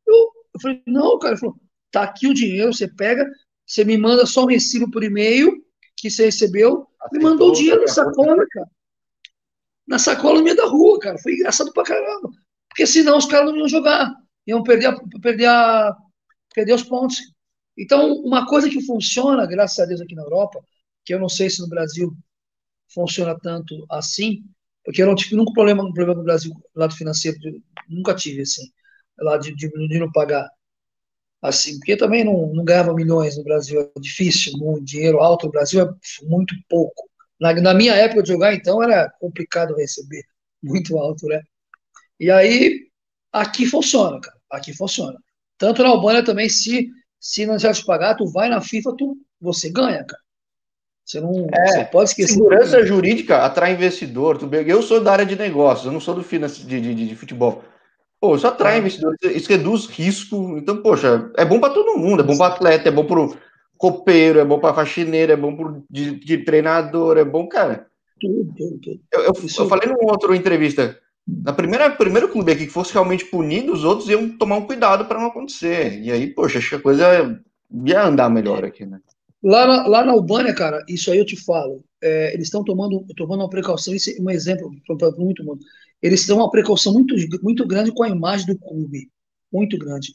Eu, 0.06 0.16
eu 0.54 0.62
falei, 0.62 0.82
não, 0.86 1.18
cara. 1.18 1.34
Ele 1.34 1.40
falou, 1.40 1.56
tá 1.92 2.04
aqui 2.04 2.28
o 2.28 2.34
dinheiro, 2.34 2.74
você 2.74 2.88
pega, 2.88 3.26
você 3.66 3.84
me 3.84 3.98
manda 3.98 4.26
só 4.26 4.44
um 4.44 4.48
recibo 4.48 4.92
por 4.92 5.04
e-mail 5.04 5.65
que 5.96 6.10
você 6.10 6.26
recebeu, 6.26 6.88
Aceitou, 7.00 7.10
me 7.12 7.24
mandou 7.24 7.50
o 7.50 7.54
dinheiro 7.54 7.82
na 7.82 7.88
sacola, 7.88 8.46
cara. 8.52 8.70
Na 9.88 10.00
sacola 10.00 10.40
no 10.40 10.44
meio 10.44 10.56
da 10.56 10.66
rua, 10.66 11.00
cara. 11.00 11.18
Foi 11.18 11.34
engraçado 11.34 11.72
pra 11.72 11.84
caramba. 11.84 12.30
Porque 12.70 12.86
senão 12.86 13.18
os 13.18 13.26
caras 13.26 13.50
não 13.50 13.58
iam 13.58 13.68
jogar. 13.68 14.14
Iam 14.46 14.64
perder, 14.64 14.88
a, 14.88 15.00
perder, 15.22 15.46
a, 15.46 15.96
perder 16.54 16.74
os 16.74 16.84
pontos. 16.84 17.18
Então, 17.78 18.14
uma 18.14 18.46
coisa 18.46 18.70
que 18.70 18.86
funciona, 18.86 19.46
graças 19.46 19.80
a 19.80 19.86
Deus, 19.86 20.02
aqui 20.02 20.16
na 20.16 20.24
Europa, 20.24 20.64
que 21.04 21.14
eu 21.14 21.20
não 21.20 21.30
sei 21.30 21.50
se 21.50 21.62
no 21.62 21.68
Brasil 21.68 22.16
funciona 22.94 23.38
tanto 23.40 23.86
assim, 23.90 24.44
porque 24.84 25.02
eu 25.02 25.08
não 25.08 25.16
tive 25.16 25.36
nunca 25.36 25.52
problema, 25.52 25.84
problema 25.94 26.14
no 26.14 26.24
Brasil, 26.24 26.54
lado 26.76 26.96
financeiro, 26.96 27.38
nunca 27.90 28.14
tive, 28.16 28.42
assim, 28.42 28.64
lá 29.20 29.38
de, 29.38 29.54
de, 29.56 29.70
de 29.70 30.00
não 30.00 30.12
pagar 30.12 30.50
assim, 31.48 31.78
porque 31.78 31.96
também 31.96 32.24
não, 32.24 32.54
não 32.54 32.64
ganhava 32.64 32.94
milhões 32.94 33.38
no 33.38 33.44
Brasil, 33.44 33.82
é 33.82 34.00
difícil, 34.00 34.58
muito 34.58 34.86
dinheiro 34.86 35.20
alto 35.20 35.46
no 35.46 35.52
Brasil 35.52 35.82
é 35.82 35.90
muito 36.24 36.56
pouco. 36.70 37.10
Na, 37.40 37.54
na 37.54 37.74
minha 37.74 37.94
época 37.94 38.24
de 38.24 38.30
jogar, 38.30 38.54
então, 38.54 38.82
era 38.82 39.10
complicado 39.20 39.76
receber, 39.76 40.24
muito 40.62 40.98
alto, 40.98 41.28
né? 41.28 41.42
E 42.20 42.32
aí, 42.32 42.88
aqui 43.32 43.66
funciona, 43.66 44.20
cara, 44.20 44.38
aqui 44.52 44.74
funciona. 44.74 45.18
Tanto 45.58 45.84
na 45.84 45.90
Albânia 45.90 46.24
também, 46.24 46.50
se, 46.50 46.90
se 47.20 47.46
não 47.46 47.58
te 47.58 47.86
pagar, 47.86 48.16
tu 48.16 48.26
vai 48.28 48.50
na 48.50 48.62
FIFA, 48.62 48.96
tu, 48.98 49.18
você 49.40 49.70
ganha, 49.70 50.04
cara. 50.04 50.26
Você 51.06 51.22
não 51.22 51.48
é, 51.54 51.68
você 51.68 51.86
pode 51.86 52.10
esquecer. 52.10 52.34
Segurança 52.34 52.84
jurídica 52.84 53.46
atrai 53.46 53.74
investidor. 53.74 54.40
Eu 54.66 54.82
sou 54.82 55.00
da 55.00 55.12
área 55.12 55.26
de 55.26 55.36
negócios, 55.36 55.86
eu 55.86 55.92
não 55.92 56.00
sou 56.00 56.16
do 56.16 56.24
finance 56.24 56.66
de, 56.66 56.82
de, 56.82 57.08
de 57.10 57.16
futebol. 57.16 57.64
Pô, 58.26 58.36
isso 58.36 58.48
atrai 58.48 58.78
é. 58.78 58.80
investidor, 58.80 59.16
isso 59.22 59.50
reduz 59.50 59.86
risco. 59.86 60.58
Então, 60.58 60.78
poxa, 60.78 61.30
é 61.38 61.46
bom 61.46 61.60
para 61.60 61.72
todo 61.72 62.00
mundo, 62.00 62.24
é 62.24 62.26
bom 62.26 62.36
para 62.36 62.56
atleta, 62.56 62.90
é 62.90 62.92
bom 62.92 63.06
para 63.06 63.20
o 63.20 63.38
copeiro, 63.78 64.40
é 64.40 64.44
bom 64.44 64.58
para 64.60 64.74
faxineiro, 64.74 65.32
é 65.32 65.36
bom 65.36 65.56
pro, 65.56 65.84
de, 65.88 66.16
de, 66.16 66.40
treinador, 66.40 67.20
é 67.20 67.24
bom, 67.24 67.48
cara. 67.48 67.86
Tudo, 68.20 68.52
tudo, 68.58 68.80
tudo. 68.80 69.00
Eu, 69.14 69.22
eu, 69.26 69.34
eu 69.60 69.70
falei 69.70 69.88
numa 69.88 70.12
outra 70.12 70.36
entrevista, 70.36 70.98
na 71.28 71.54
primeira 71.54 71.88
primeiro 71.92 72.28
clube 72.28 72.52
aqui 72.52 72.66
que 72.66 72.74
fosse 72.74 72.94
realmente 72.94 73.26
punido, 73.26 73.74
os 73.74 73.84
outros 73.84 74.10
iam 74.10 74.28
tomar 74.28 74.56
um 74.56 74.66
cuidado 74.66 75.06
para 75.06 75.20
não 75.20 75.28
acontecer. 75.28 76.02
E 76.02 76.12
aí, 76.12 76.26
poxa, 76.26 76.58
acho 76.58 76.70
que 76.70 76.76
a 76.78 76.82
coisa 76.82 77.40
ia 77.86 78.04
andar 78.08 78.28
melhor 78.28 78.66
aqui, 78.66 78.88
né? 78.88 79.00
Lá 79.44 79.68
na, 79.68 79.86
lá 79.86 80.04
na 80.04 80.14
Albânia, 80.14 80.56
cara, 80.56 80.84
isso 80.90 81.12
aí 81.12 81.20
eu 81.20 81.26
te 81.28 81.36
falo, 81.36 81.84
é, 82.02 82.34
eles 82.34 82.48
estão 82.48 82.64
tomando, 82.64 83.06
tomando 83.16 83.42
uma 83.42 83.50
precaução, 83.52 83.94
isso 83.94 84.10
é 84.10 84.20
um 84.20 84.32
exemplo 84.32 84.72
para 84.98 85.12
muito 85.12 85.44
mundo. 85.44 85.60
Eles 86.06 86.28
têm 86.28 86.36
uma 86.36 86.52
precaução 86.52 86.94
muito, 86.94 87.16
muito 87.42 87.66
grande 87.66 87.92
com 87.92 88.04
a 88.04 88.10
imagem 88.10 88.46
do 88.46 88.60
clube, 88.60 89.10
muito 89.52 89.76
grande. 89.76 90.14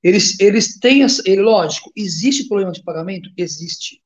Eles, 0.00 0.38
eles 0.38 0.78
têm, 0.78 1.04
ele, 1.26 1.42
lógico, 1.42 1.90
existe 1.96 2.46
problema 2.46 2.70
de 2.70 2.84
pagamento? 2.84 3.28
Existe. 3.36 4.00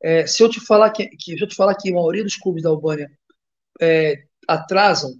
É, 0.00 0.28
se 0.28 0.40
eu 0.40 0.48
te 0.48 0.60
falar 0.60 0.90
que, 0.90 1.08
que, 1.08 1.36
se 1.36 1.42
eu 1.42 1.48
te 1.48 1.56
falar 1.56 1.74
que 1.74 1.90
a 1.90 1.92
maioria 1.92 2.22
dos 2.22 2.36
clubes 2.36 2.62
da 2.62 2.68
Albânia 2.68 3.10
é, 3.80 4.22
atrasam, 4.46 5.18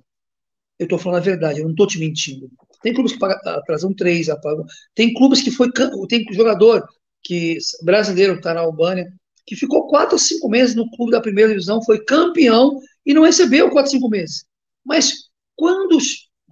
eu 0.79 0.85
estou 0.85 1.01
falando 1.01 1.19
a 1.19 1.25
verdade, 1.25 1.59
eu 1.59 1.65
não 1.65 1.73
estou 1.73 1.89
te 1.89 1.99
mentindo. 1.99 2.49
Tem 2.81 2.95
clubes 2.95 3.15
que 3.15 3.19
pagam, 3.19 3.37
atrasam 3.45 3.93
três, 3.93 4.29
apagam. 4.29 4.65
Tem 4.95 5.13
clubes 5.13 5.43
que 5.43 5.51
foi, 5.51 5.69
tem 6.09 6.25
jogador 6.31 6.87
que 7.25 7.59
brasileiro 7.83 8.37
está 8.37 8.55
na 8.55 8.61
Albânia, 8.61 9.13
que 9.45 9.57
ficou 9.57 9.89
quatro 9.89 10.15
ou 10.15 10.19
cinco 10.21 10.49
meses 10.49 10.77
no 10.77 10.89
clube 10.93 11.11
da 11.11 11.21
primeira 11.21 11.51
divisão, 11.51 11.83
foi 11.83 12.05
campeão 12.05 12.79
e 13.05 13.13
não 13.13 13.25
recebeu 13.25 13.69
quatro, 13.69 13.91
cinco 13.91 14.09
meses. 14.09 14.45
Mas 14.85 15.30
quando 15.61 15.99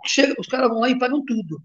chega, 0.04 0.34
os 0.38 0.46
caras 0.46 0.68
vão 0.68 0.80
lá 0.80 0.90
e 0.90 0.98
pagam 0.98 1.24
tudo, 1.24 1.62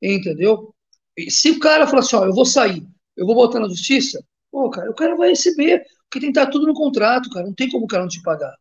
entendeu? 0.00 0.72
E 1.18 1.28
se 1.28 1.50
o 1.50 1.58
cara 1.58 1.88
falar 1.88 2.00
assim, 2.00 2.14
ó, 2.14 2.24
eu 2.24 2.32
vou 2.32 2.46
sair, 2.46 2.86
eu 3.16 3.26
vou 3.26 3.34
botar 3.34 3.58
na 3.58 3.68
justiça, 3.68 4.24
pô, 4.48 4.70
cara, 4.70 4.88
o 4.88 4.94
cara 4.94 5.16
vai 5.16 5.30
receber, 5.30 5.80
porque 6.04 6.20
tem 6.20 6.32
que 6.32 6.38
estar 6.38 6.52
tudo 6.52 6.68
no 6.68 6.74
contrato, 6.74 7.28
cara, 7.30 7.46
não 7.46 7.54
tem 7.54 7.68
como 7.68 7.84
o 7.84 7.88
cara 7.88 8.04
não 8.04 8.08
te 8.08 8.22
pagar. 8.22 8.54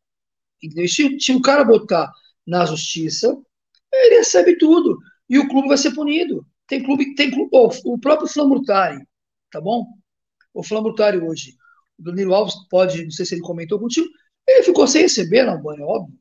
Entendeu? 0.64 0.88
Se, 0.88 1.20
se 1.20 1.32
o 1.32 1.42
cara 1.42 1.64
botar 1.64 2.12
na 2.48 2.66
justiça, 2.66 3.38
ele 3.94 4.16
recebe 4.18 4.58
tudo 4.58 4.98
e 5.30 5.38
o 5.38 5.48
clube 5.48 5.68
vai 5.68 5.78
ser 5.78 5.94
punido. 5.94 6.44
Tem 6.68 6.84
clube, 6.84 7.14
tem 7.14 7.30
clube, 7.30 7.50
oh, 7.54 7.70
o 7.86 8.00
próprio 8.00 8.28
Flamurtari, 8.28 9.00
tá 9.52 9.62
bom? 9.62 9.86
O 10.56 10.64
Flamurtário 10.64 11.28
hoje, 11.28 11.56
o 12.00 12.04
Danilo 12.04 12.34
Alves 12.34 12.56
pode, 12.68 13.04
não 13.04 13.12
sei 13.12 13.28
se 13.28 13.36
ele 13.36 13.42
comentou 13.44 13.80
contigo, 13.80 14.08
ele 14.48 14.64
ficou 14.64 14.88
sem 14.88 15.04
receber 15.04 15.44
na 15.44 15.56
banha, 15.56 15.86
óbvio. 15.86 16.18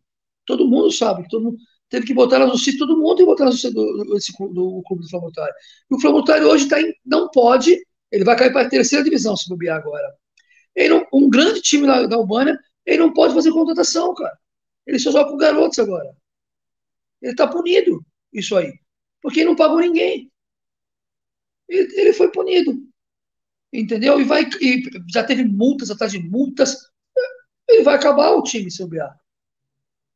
Todo 0.47 0.69
mundo 0.69 0.91
sabe, 0.93 1.27
todo 1.29 1.45
mundo 1.45 1.59
teve 1.93 2.07
que 2.07 2.15
botar 2.15 2.39
na 2.39 2.49
justiça, 2.49 2.79
todo 2.79 2.99
mundo 2.99 3.19
que 3.19 3.25
botar 3.25 3.45
na 3.45 3.51
justiça 3.53 3.73
do, 3.73 4.05
do, 4.05 4.49
do 4.53 4.83
clube 4.83 5.03
do 5.03 5.09
Flamurtário. 5.09 5.55
E 5.91 5.95
o 5.95 6.01
Flamurtário 6.01 6.49
hoje 6.49 6.69
tá 6.69 6.81
em, 6.81 6.93
não 7.05 7.31
pode, 7.31 7.79
ele 8.11 8.25
vai 8.25 8.37
cair 8.37 8.53
para 8.53 8.67
a 8.67 8.69
terceira 8.69 9.05
divisão 9.05 9.37
se 9.37 9.49
bobear 9.49 9.79
agora. 9.79 10.13
Ele 10.75 10.89
não, 10.89 11.07
um 11.13 11.31
grande 11.31 11.61
time 11.61 11.87
da, 11.87 12.07
da 12.07 12.17
Albânia, 12.17 12.59
ele 12.85 12.99
não 12.99 13.13
pode 13.13 13.35
fazer 13.35 13.53
contratação, 13.53 14.15
cara. 14.15 14.37
Ele 14.87 14.99
só 14.99 15.13
joga 15.13 15.31
com 15.31 15.37
garotos 15.37 15.79
agora. 15.79 16.13
Ele 17.21 17.33
está 17.33 17.47
punido, 17.47 18.05
isso 18.33 18.57
aí. 18.57 18.73
Porque 19.21 19.41
ele 19.41 19.51
não 19.51 19.57
pagou 19.57 19.79
ninguém. 19.79 20.31
Ele, 21.69 22.01
ele 22.01 22.13
foi 22.13 22.31
punido 22.33 22.77
entendeu? 23.73 24.21
E 24.21 24.25
vai 24.25 24.49
e 24.61 24.83
já 25.09 25.25
teve 25.25 25.45
multas 25.45 25.91
atrás 25.91 26.13
de 26.13 26.19
multas, 26.19 26.77
ele 27.69 27.83
vai 27.83 27.95
acabar 27.95 28.33
o 28.33 28.43
time 28.43 28.71
se 28.71 28.83
bobear. 28.83 29.17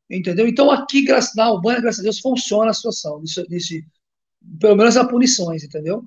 Entendeu? 0.09 0.47
Então 0.47 0.71
aqui, 0.71 1.05
na 1.35 1.45
Albânia, 1.45 1.81
graças 1.81 1.99
a 1.99 2.03
Deus, 2.03 2.19
funciona 2.19 2.71
a 2.71 2.73
situação, 2.73 3.19
nesse, 3.19 3.49
nesse, 3.49 3.85
pelo 4.59 4.75
menos 4.75 4.95
as 4.95 5.07
punições, 5.07 5.63
entendeu? 5.63 6.05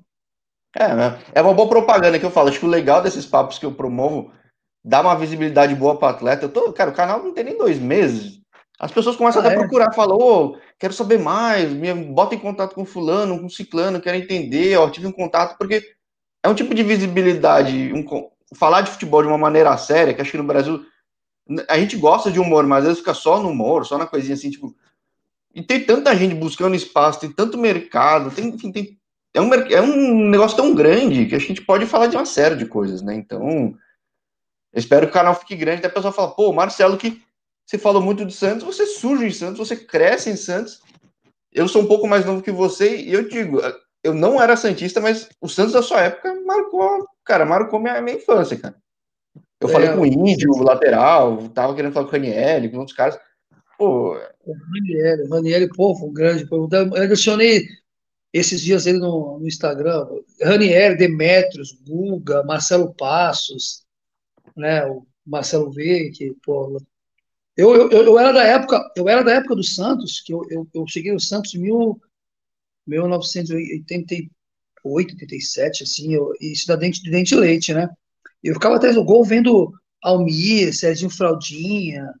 É, 0.75 0.95
né? 0.95 1.19
é 1.33 1.41
uma 1.41 1.53
boa 1.53 1.69
propaganda 1.69 2.17
que 2.17 2.25
eu 2.25 2.31
falo. 2.31 2.49
Acho 2.49 2.59
que 2.59 2.65
o 2.65 2.69
legal 2.69 3.01
desses 3.01 3.25
papos 3.25 3.59
que 3.59 3.65
eu 3.65 3.73
promovo 3.73 4.31
dá 4.83 5.01
uma 5.01 5.15
visibilidade 5.15 5.75
boa 5.75 5.97
para 5.97 6.09
atleta. 6.09 6.45
Eu 6.45 6.49
tô, 6.49 6.71
cara, 6.73 6.89
o 6.89 6.95
canal 6.95 7.21
não 7.21 7.33
tem 7.33 7.43
nem 7.43 7.57
dois 7.57 7.77
meses. 7.77 8.41
As 8.79 8.91
pessoas 8.91 9.15
começam 9.15 9.41
ah, 9.43 9.45
até 9.45 9.53
a 9.53 9.57
é? 9.57 9.59
procurar, 9.59 9.93
falam, 9.93 10.17
ô, 10.17 10.57
quero 10.79 10.91
saber 10.91 11.19
mais, 11.19 11.71
me 11.71 11.93
bota 11.93 12.33
em 12.33 12.39
contato 12.39 12.73
com 12.73 12.83
fulano, 12.83 13.39
com 13.39 13.47
ciclano, 13.47 14.01
quero 14.01 14.17
entender, 14.17 14.75
ó, 14.77 14.89
tive 14.89 15.05
um 15.05 15.11
contato, 15.11 15.55
porque 15.55 15.83
é 16.43 16.49
um 16.49 16.55
tipo 16.55 16.73
de 16.73 16.81
visibilidade, 16.81 17.93
um, 17.93 18.03
falar 18.55 18.81
de 18.81 18.89
futebol 18.89 19.21
de 19.21 19.27
uma 19.27 19.37
maneira 19.37 19.77
séria, 19.77 20.15
que 20.15 20.21
acho 20.21 20.31
que 20.31 20.37
no 20.37 20.43
Brasil 20.43 20.83
a 21.67 21.77
gente 21.77 21.97
gosta 21.97 22.31
de 22.31 22.39
humor, 22.39 22.65
mas 22.65 22.79
às 22.79 22.83
vezes 22.85 22.99
fica 22.99 23.13
só 23.13 23.41
no 23.41 23.49
humor, 23.49 23.85
só 23.85 23.97
na 23.97 24.07
coisinha 24.07 24.35
assim, 24.35 24.49
tipo. 24.49 24.75
E 25.53 25.61
tem 25.61 25.83
tanta 25.83 26.15
gente 26.15 26.33
buscando 26.33 26.75
espaço, 26.75 27.19
tem 27.19 27.31
tanto 27.31 27.57
mercado, 27.57 28.31
tem, 28.31 28.47
enfim, 28.47 28.71
tem, 28.71 28.97
é, 29.33 29.41
um, 29.41 29.53
é 29.53 29.81
um 29.81 30.29
negócio 30.29 30.55
tão 30.55 30.73
grande 30.73 31.25
que 31.25 31.35
a 31.35 31.39
gente 31.39 31.61
pode 31.61 31.85
falar 31.85 32.07
de 32.07 32.15
uma 32.15 32.25
série 32.25 32.55
de 32.55 32.65
coisas, 32.65 33.01
né? 33.01 33.15
Então, 33.15 33.75
espero 34.73 35.07
que 35.07 35.11
o 35.11 35.13
canal 35.13 35.35
fique 35.35 35.55
grande, 35.55 35.79
até 35.79 35.87
a 35.87 35.91
pessoa 35.91 36.13
fala, 36.13 36.31
pô, 36.31 36.53
Marcelo, 36.53 36.97
que 36.97 37.21
você 37.65 37.77
falou 37.77 38.01
muito 38.01 38.25
de 38.25 38.33
Santos, 38.33 38.63
você 38.63 38.85
surge 38.85 39.25
em 39.25 39.31
Santos, 39.31 39.57
você 39.57 39.75
cresce 39.75 40.29
em 40.29 40.35
Santos. 40.35 40.81
Eu 41.51 41.67
sou 41.67 41.81
um 41.81 41.87
pouco 41.87 42.07
mais 42.07 42.25
novo 42.25 42.41
que 42.41 42.51
você, 42.51 42.97
e 42.97 43.13
eu 43.13 43.27
digo, 43.27 43.59
eu 44.03 44.13
não 44.13 44.41
era 44.41 44.57
Santista, 44.57 44.99
mas 44.99 45.29
o 45.39 45.47
Santos 45.47 45.73
da 45.73 45.81
sua 45.81 46.01
época 46.01 46.33
marcou, 46.45 47.07
cara, 47.23 47.45
marcou 47.45 47.79
minha, 47.79 48.01
minha 48.01 48.17
infância, 48.17 48.57
cara. 48.57 48.75
Eu 49.61 49.69
é, 49.69 49.71
falei 49.71 49.89
com 49.89 50.01
o 50.01 50.05
Índio, 50.05 50.51
o 50.51 50.63
lateral, 50.63 51.47
tava 51.49 51.75
querendo 51.75 51.93
falar 51.93 52.07
com 52.07 52.11
o 52.11 52.19
Raniel, 52.19 52.71
com 52.71 52.79
outros 52.79 52.97
caras. 52.97 53.19
Pô. 53.77 54.17
O 54.43 54.53
Raniel, 55.29 55.67
o 55.67 55.75
pô, 55.75 55.95
foi 55.95 56.09
um 56.09 56.13
grande. 56.13 56.47
Pô, 56.47 56.67
eu 56.71 56.95
adicionei 56.95 57.67
esses 58.33 58.59
dias 58.61 58.87
ele 58.87 58.97
no, 58.97 59.39
no 59.39 59.47
Instagram. 59.47 60.07
Raniel, 60.41 60.97
Demetrios, 60.97 61.73
Guga, 61.87 62.43
Marcelo 62.43 62.91
Passos, 62.95 63.85
né? 64.57 64.83
O 64.85 65.05
Marcelo 65.25 65.71
V, 65.71 66.11
que, 66.11 66.33
pô. 66.43 66.81
Eu, 67.55 67.75
eu, 67.75 67.91
eu, 67.91 68.17
era 68.17 68.31
da 68.31 68.43
época, 68.43 68.91
eu 68.95 69.07
era 69.07 69.23
da 69.23 69.33
época 69.33 69.55
do 69.55 69.63
Santos, 69.63 70.21
que 70.21 70.33
eu, 70.33 70.41
eu, 70.49 70.67
eu 70.73 70.87
cheguei 70.87 71.11
no 71.11 71.19
Santos 71.19 71.53
em 71.53 71.59
mil, 71.59 72.01
1988, 72.87 74.31
87, 75.13 75.83
assim, 75.83 76.13
eu, 76.15 76.31
isso 76.39 76.65
da 76.65 76.75
dente, 76.75 77.03
de 77.03 77.11
dente 77.11 77.35
leite, 77.35 77.73
né? 77.73 77.89
Eu 78.43 78.55
ficava 78.55 78.75
atrás 78.75 78.95
do 78.95 79.03
gol 79.03 79.23
vendo 79.23 79.71
Almir, 80.01 80.73
Serginho 80.73 81.09
Fraldinha, 81.09 82.11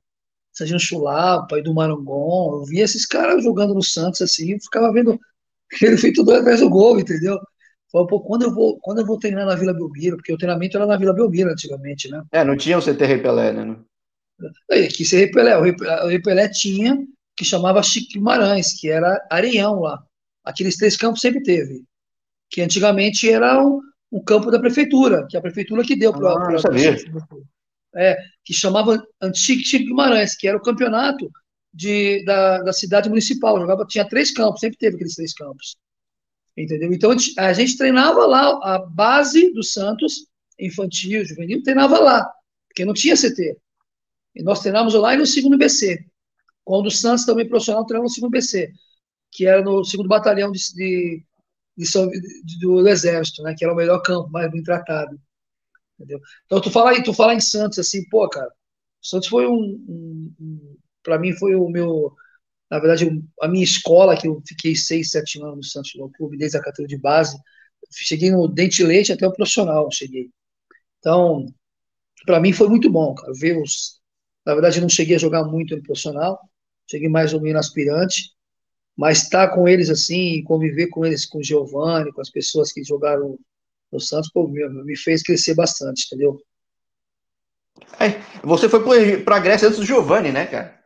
Serginho 0.51 0.79
Chulapa, 0.79 1.57
Edu 1.57 1.73
Marangon. 1.73 2.59
Eu 2.59 2.65
via 2.65 2.83
esses 2.83 3.05
caras 3.05 3.43
jogando 3.43 3.73
no 3.73 3.83
Santos 3.83 4.21
assim, 4.21 4.59
ficava 4.59 4.91
vendo 4.91 5.19
ele 5.81 5.97
feito 5.97 6.23
dois 6.23 6.41
atrás 6.41 6.59
do 6.59 6.69
gol, 6.69 6.99
entendeu? 6.99 7.39
Falei, 7.91 8.07
pô, 8.07 8.21
quando 8.21 8.43
eu 8.43 8.53
vou, 8.53 8.79
quando 8.79 8.99
eu 8.99 9.05
vou 9.05 9.19
treinar 9.19 9.45
na 9.45 9.55
Vila 9.55 9.73
Belmiro, 9.73 10.15
porque 10.15 10.31
o 10.31 10.37
treinamento 10.37 10.77
era 10.77 10.85
na 10.85 10.95
Vila 10.95 11.13
Belmiro 11.13 11.51
antigamente, 11.51 12.09
né? 12.09 12.23
É, 12.31 12.43
não 12.43 12.55
tinha 12.55 12.77
o 12.77 12.81
CT 12.81 13.05
Repelé, 13.05 13.51
né? 13.51 13.77
Aí, 14.71 14.85
aqui 14.85 15.03
se 15.03 15.17
Repelé, 15.17 15.57
o 15.57 16.07
Repelé 16.07 16.47
tinha 16.49 16.97
que 17.35 17.45
chamava 17.45 17.83
Chico 17.83 18.13
Guimarães, 18.13 18.79
que 18.79 18.89
era 18.89 19.19
areião 19.29 19.79
lá. 19.79 20.01
Aqueles 20.43 20.77
três 20.77 20.95
campos 20.95 21.21
sempre 21.21 21.41
teve. 21.41 21.83
Que 22.49 22.61
antigamente 22.61 23.29
era 23.29 23.61
um 24.11 24.21
campo 24.21 24.51
da 24.51 24.59
prefeitura, 24.59 25.25
que 25.29 25.37
é 25.37 25.39
a 25.39 25.41
prefeitura 25.41 25.83
que 25.83 25.95
deu 25.95 26.11
para. 26.11 26.33
Ah. 26.33 26.55
É, 27.95 28.17
que 28.43 28.53
chamava 28.53 29.03
Antigo 29.21 29.61
Chico 29.63 29.85
Guimarães, 29.85 30.35
que 30.35 30.47
era 30.47 30.57
o 30.57 30.61
campeonato 30.61 31.29
de, 31.73 32.23
da, 32.25 32.59
da 32.59 32.73
cidade 32.73 33.09
municipal. 33.09 33.59
Jogava, 33.59 33.85
tinha 33.85 34.07
três 34.07 34.31
campos, 34.31 34.59
sempre 34.59 34.77
teve 34.77 34.95
aqueles 34.95 35.15
três 35.15 35.33
campos. 35.33 35.77
Entendeu? 36.57 36.91
Então 36.93 37.11
a 37.37 37.53
gente 37.53 37.77
treinava 37.77 38.25
lá, 38.25 38.59
a 38.63 38.79
base 38.79 39.51
do 39.53 39.63
Santos, 39.63 40.27
infantil, 40.59 41.25
juvenil, 41.25 41.63
treinava 41.63 41.99
lá, 41.99 42.29
porque 42.67 42.85
não 42.85 42.93
tinha 42.93 43.15
CT. 43.15 43.57
E 44.35 44.43
nós 44.43 44.59
treinávamos 44.59 44.93
lá 44.93 45.13
e 45.13 45.17
no 45.17 45.25
segundo 45.25 45.57
BC. 45.57 46.05
Quando 46.63 46.87
o 46.87 46.91
Santos 46.91 47.25
também 47.25 47.47
profissional 47.47 47.85
treinava 47.85 48.03
no 48.03 48.13
segundo 48.13 48.31
BC, 48.31 48.71
que 49.31 49.45
era 49.45 49.61
no 49.61 49.83
segundo 49.83 50.07
batalhão 50.07 50.51
de, 50.51 50.59
de 50.73 51.23
São, 51.85 52.07
de, 52.09 52.59
do 52.59 52.87
Exército, 52.87 53.43
né? 53.43 53.55
Que 53.57 53.63
era 53.65 53.73
o 53.73 53.77
melhor 53.77 54.01
campo, 54.01 54.29
mais 54.29 54.51
bem 54.51 54.63
tratado. 54.63 55.19
Entendeu? 55.99 56.19
Então 56.45 56.61
tu 56.61 56.71
fala 56.71 56.91
aí, 56.91 57.03
tu 57.03 57.13
fala 57.13 57.33
em 57.33 57.39
Santos 57.39 57.79
assim, 57.79 58.07
pô, 58.09 58.27
cara, 58.29 58.51
Santos 59.01 59.29
foi 59.29 59.47
um, 59.47 59.53
um, 59.87 60.33
um 60.39 60.77
para 61.03 61.19
mim 61.19 61.33
foi 61.33 61.55
o 61.55 61.69
meu, 61.69 62.13
na 62.69 62.79
verdade, 62.79 63.23
a 63.41 63.47
minha 63.47 63.63
escola, 63.63 64.17
que 64.17 64.27
eu 64.27 64.41
fiquei 64.47 64.75
seis, 64.75 65.11
sete 65.11 65.41
anos 65.41 65.57
no 65.57 65.63
Santos 65.63 65.93
no 65.95 66.11
Clube, 66.11 66.37
desde 66.37 66.57
a 66.57 66.61
categoria 66.61 66.97
de 66.97 67.01
base, 67.01 67.37
cheguei 67.91 68.31
no 68.31 68.47
dente 68.47 68.83
leite 68.83 69.11
até 69.11 69.27
o 69.27 69.33
profissional, 69.33 69.89
cheguei. 69.91 70.29
Então, 70.99 71.45
para 72.25 72.39
mim 72.39 72.53
foi 72.53 72.69
muito 72.69 72.89
bom, 72.91 73.15
cara, 73.15 73.33
ver 73.33 73.57
os, 73.61 73.99
na 74.45 74.53
verdade, 74.53 74.77
eu 74.77 74.81
não 74.81 74.89
cheguei 74.89 75.15
a 75.15 75.19
jogar 75.19 75.43
muito 75.45 75.75
no 75.75 75.83
profissional, 75.83 76.39
cheguei 76.89 77.09
mais 77.09 77.33
ou 77.33 77.41
menos 77.41 77.65
aspirante, 77.67 78.31
mas 79.01 79.23
estar 79.23 79.47
tá 79.47 79.55
com 79.55 79.67
eles 79.67 79.89
assim, 79.89 80.43
conviver 80.43 80.85
com 80.85 81.03
eles, 81.03 81.25
com 81.25 81.39
o 81.39 81.43
Giovanni, 81.43 82.13
com 82.13 82.21
as 82.21 82.29
pessoas 82.29 82.71
que 82.71 82.83
jogaram 82.83 83.35
no 83.91 83.99
Santos, 83.99 84.29
pô, 84.31 84.47
me, 84.47 84.63
me 84.83 84.95
fez 84.95 85.23
crescer 85.23 85.55
bastante, 85.55 86.05
entendeu? 86.05 86.39
É, 87.99 88.21
você 88.43 88.69
foi 88.69 88.79
para 89.23 89.37
a 89.37 89.39
Grécia 89.39 89.67
antes 89.67 89.79
do 89.79 89.85
Giovanni, 89.87 90.31
né, 90.31 90.45
cara? 90.45 90.79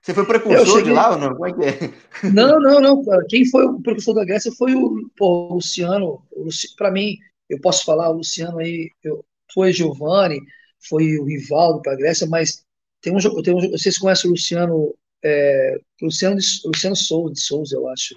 Você 0.00 0.14
foi 0.14 0.24
precursor 0.24 0.66
cheguei... 0.66 0.84
de 0.84 0.90
lá 0.92 1.10
ou 1.10 1.18
não? 1.18 1.34
Como 1.34 1.46
é 1.46 1.52
que 1.52 1.62
é? 1.62 2.30
Não, 2.32 2.58
não, 2.58 2.80
não. 2.80 3.04
Cara. 3.04 3.22
Quem 3.28 3.44
foi 3.44 3.66
o 3.66 3.82
precursor 3.82 4.14
da 4.14 4.24
Grécia 4.24 4.50
foi 4.52 4.74
o, 4.74 5.10
pô, 5.14 5.48
o 5.50 5.54
Luciano. 5.56 6.22
Luci... 6.34 6.74
Para 6.74 6.90
mim, 6.90 7.18
eu 7.50 7.60
posso 7.60 7.84
falar, 7.84 8.08
o 8.08 8.16
Luciano 8.16 8.60
aí, 8.60 8.90
eu, 9.04 9.22
foi 9.52 9.74
Giovanni, 9.74 10.40
foi 10.88 11.18
o 11.18 11.24
Rivaldo 11.24 11.82
para 11.82 11.92
a 11.92 11.96
Grécia, 11.96 12.26
mas 12.26 12.64
tem 13.02 13.14
um, 13.14 13.42
tem 13.42 13.54
um, 13.54 13.70
vocês 13.72 13.98
conhecem 13.98 14.30
o 14.30 14.32
Luciano, 14.32 14.94
é, 15.24 15.76
Luciano, 16.00 16.38
Luciano 16.64 16.96
Souza, 16.96 17.34
de 17.34 17.40
Souza, 17.40 17.76
eu 17.76 17.88
acho. 17.88 18.14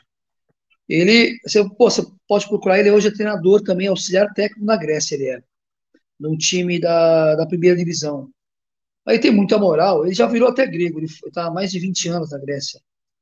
Ele, 0.88 1.38
você, 1.44 1.64
pô, 1.64 1.90
você 1.90 2.06
pode 2.28 2.48
procurar, 2.48 2.80
ele 2.80 2.92
hoje 2.92 3.08
é 3.08 3.14
treinador 3.14 3.62
também, 3.62 3.88
auxiliar 3.88 4.34
técnico 4.34 4.66
na 4.66 4.76
Grécia, 4.76 5.16
ele 5.16 5.30
é, 5.30 5.42
num 6.20 6.38
time 6.38 6.80
da, 6.80 7.36
da 7.36 7.46
primeira 7.46 7.78
divisão. 7.78 8.30
Aí 9.06 9.20
tem 9.20 9.32
muita 9.32 9.58
moral, 9.58 10.06
ele 10.06 10.14
já 10.14 10.28
virou 10.28 10.50
até 10.50 10.66
grego, 10.68 11.00
ele 11.00 11.08
está 11.08 11.46
há 11.46 11.52
mais 11.52 11.72
de 11.72 11.80
20 11.80 12.10
anos 12.10 12.32
na 12.32 12.38
Grécia. 12.38 12.80